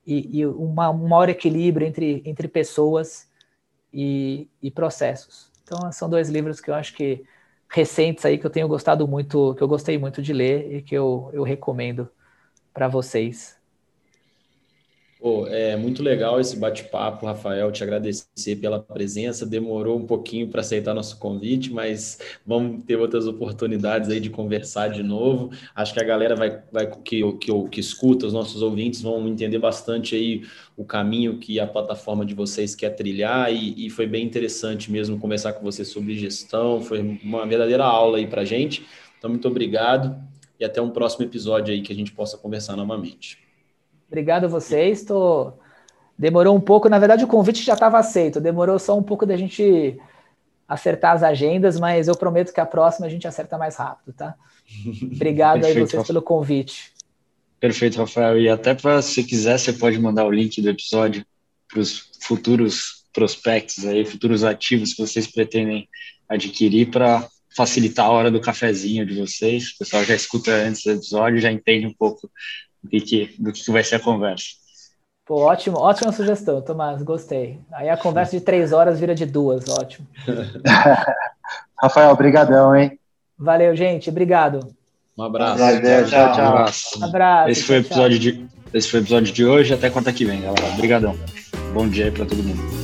e, 0.07 0.41
e 0.41 0.47
uma, 0.47 0.91
um 0.91 1.09
maior 1.09 1.29
equilíbrio 1.29 1.87
entre, 1.87 2.23
entre 2.25 2.49
pessoas 2.49 3.29
e, 3.93 4.49
e 4.63 4.71
processos. 4.71 5.51
Então, 5.63 5.91
são 5.93 6.09
dois 6.09 6.29
livros 6.29 6.61
que 6.61 6.71
eu 6.71 6.75
acho 6.75 6.95
que 6.95 7.25
recentes 7.69 8.25
aí 8.25 8.39
que 8.39 8.47
eu 8.47 8.51
tenho 8.51 8.69
gostado 8.69 9.07
muito, 9.09 9.55
que 9.55 9.63
eu 9.63 9.69
gostei 9.69 9.99
muito 9.99 10.23
de 10.23 10.33
ler 10.33 10.77
e 10.77 10.83
que 10.83 10.95
eu, 10.95 11.31
eu 11.33 11.43
recomendo 11.43 12.09
para 12.73 12.89
vocês. 12.89 13.56
Pô, 15.19 15.47
é 15.47 15.75
muito 15.77 16.03
legal 16.03 16.39
esse 16.39 16.59
bate-papo, 16.59 17.25
Rafael. 17.25 17.73
Te 17.73 17.83
agradecer 17.83 18.57
pela 18.61 18.79
presença. 18.79 19.47
Demorou 19.47 19.99
um 19.99 20.07
pouquinho 20.07 20.47
para 20.49 20.61
aceitar 20.61 20.93
nosso 20.93 21.19
convite, 21.19 21.73
mas 21.73 22.19
vamos 22.45 22.85
ter 22.85 22.97
outras 22.99 23.27
oportunidades 23.27 24.11
aí 24.11 24.21
de 24.21 24.29
conversar 24.29 24.89
de 24.89 25.03
novo. 25.03 25.51
Acho 25.75 25.95
que 25.95 26.01
a 26.01 26.05
galera 26.05 26.37
vai, 26.37 26.63
vai 26.71 26.87
que, 27.03 27.23
que, 27.39 27.69
que 27.71 27.81
escuta, 27.81 28.27
os 28.27 28.35
nossos 28.35 28.61
ouvintes 28.61 29.01
vão 29.01 29.27
entender 29.27 29.59
bastante 29.59 30.15
aí 30.15 30.43
o 30.77 30.85
caminho 30.85 31.39
que 31.39 31.59
a 31.59 31.67
plataforma 31.67 32.25
de 32.27 32.35
vocês 32.35 32.75
quer 32.75 32.91
trilhar 32.91 33.51
e, 33.51 33.87
e 33.87 33.91
foi 33.91 34.07
bem 34.07 34.23
interessante 34.23 34.93
mesmo 34.93 35.19
conversar 35.19 35.55
com 35.55 35.65
você 35.65 35.83
sobre 35.83 36.15
gestão. 36.19 36.83
Foi 36.83 37.19
uma 37.25 37.47
verdadeira 37.47 37.85
aula 37.85 38.19
aí 38.19 38.27
para 38.27 38.45
gente. 38.45 38.85
Então, 39.17 39.31
muito 39.31 39.49
obrigado 39.49 40.15
e 40.61 40.65
até 40.65 40.81
um 40.83 40.91
próximo 40.91 41.25
episódio 41.25 41.73
aí 41.73 41.81
que 41.81 41.93
a 41.93 41.97
gente 41.97 42.13
possa 42.13 42.37
conversar 42.37 42.77
novamente. 42.77 43.46
Obrigado 44.09 44.45
a 44.45 44.49
vocês. 44.49 45.05
Tô... 45.05 45.53
Demorou 46.19 46.57
um 46.57 46.61
pouco, 46.61 46.89
na 46.89 46.99
verdade 46.99 47.25
o 47.25 47.29
convite 47.29 47.63
já 47.63 47.75
estava 47.75 47.99
aceito, 47.99 48.41
demorou 48.41 48.79
só 48.79 48.97
um 48.97 49.03
pouco 49.03 49.27
da 49.27 49.37
gente 49.37 49.99
acertar 50.67 51.13
as 51.13 51.23
agendas, 51.23 51.79
mas 51.79 52.09
eu 52.09 52.17
prometo 52.17 52.53
que 52.53 52.61
a 52.61 52.67
próxima 52.67 53.07
a 53.07 53.11
gente 53.11 53.29
acerta 53.29 53.59
mais 53.59 53.77
rápido, 53.77 54.15
tá? 54.15 54.35
Obrigado 55.15 55.61
Perfeito, 55.61 55.79
aí 55.79 55.87
vocês 55.87 56.07
pelo 56.07 56.23
convite. 56.23 56.93
Perfeito, 57.61 57.99
Rafael. 57.99 58.39
E 58.39 58.49
até 58.49 58.75
para 58.75 59.01
se 59.03 59.23
quiser, 59.23 59.59
você 59.59 59.73
pode 59.73 59.99
mandar 59.99 60.25
o 60.25 60.31
link 60.31 60.61
do 60.61 60.71
episódio 60.71 61.25
para 61.69 61.81
os 61.81 62.11
futuros 62.21 63.05
prospectos 63.13 63.87
aí, 63.87 64.05
futuros 64.05 64.45
ativos 64.45 64.95
que 64.95 65.01
vocês 65.01 65.27
pretendem 65.27 65.89
adquirir 66.29 66.91
para 66.91 67.27
facilitar 67.57 68.07
a 68.07 68.11
hora 68.11 68.31
do 68.31 68.41
cafezinho 68.41 69.07
de 69.07 69.19
vocês. 69.19 69.71
O 69.71 69.79
pessoal 69.79 70.05
já 70.05 70.15
escuta 70.15 70.51
antes 70.53 70.85
do 70.85 70.93
episódio, 70.93 71.41
já 71.41 71.51
entende 71.51 71.87
um 71.87 71.95
pouco 71.95 72.31
do 72.91 73.01
que, 73.01 73.35
do 73.39 73.53
que 73.53 73.71
vai 73.71 73.85
ser 73.85 73.97
a 73.97 74.01
conversa. 74.01 74.47
Pô, 75.27 75.41
ótimo, 75.41 75.79
ótima 75.79 76.13
sugestão, 76.13 76.63
Tomás, 76.63 77.03
gostei. 77.03 77.59
Aí 77.73 77.89
a 77.89 77.97
conversa 77.97 78.39
de 78.39 78.45
três 78.45 78.73
horas 78.73 79.01
vira 79.01 79.15
de 79.15 79.27
duas, 79.27 79.69
ótimo. 79.69 80.07
Rafael, 81.83 82.13
obrigadão, 82.13 82.75
hein? 82.75 82.99
Valeu, 83.37 83.75
gente, 83.75 84.09
obrigado. 84.09 84.61
Um 85.19 85.25
abraço. 85.25 85.59
Valeu, 85.59 86.07
tchau, 86.07 86.33
tchau. 86.33 86.45
Um 86.45 86.49
abraço. 86.49 87.01
Um 87.01 87.05
abraço. 87.05 87.51
Esse 87.51 87.63
foi, 87.65 87.77
o 87.77 87.81
episódio 87.81 88.19
de, 88.19 88.47
esse 88.73 88.89
foi 88.89 89.01
o 89.01 89.03
episódio 89.03 89.33
de 89.33 89.45
hoje, 89.45 89.75
até 89.75 89.91
quarta 89.91 90.13
que 90.13 90.25
vem, 90.25 90.43
galera. 90.43 90.67
Obrigadão. 90.75 91.17
Bom 91.75 91.89
dia 91.89 92.05
aí 92.05 92.11
para 92.11 92.25
todo 92.25 92.43
mundo. 92.43 92.76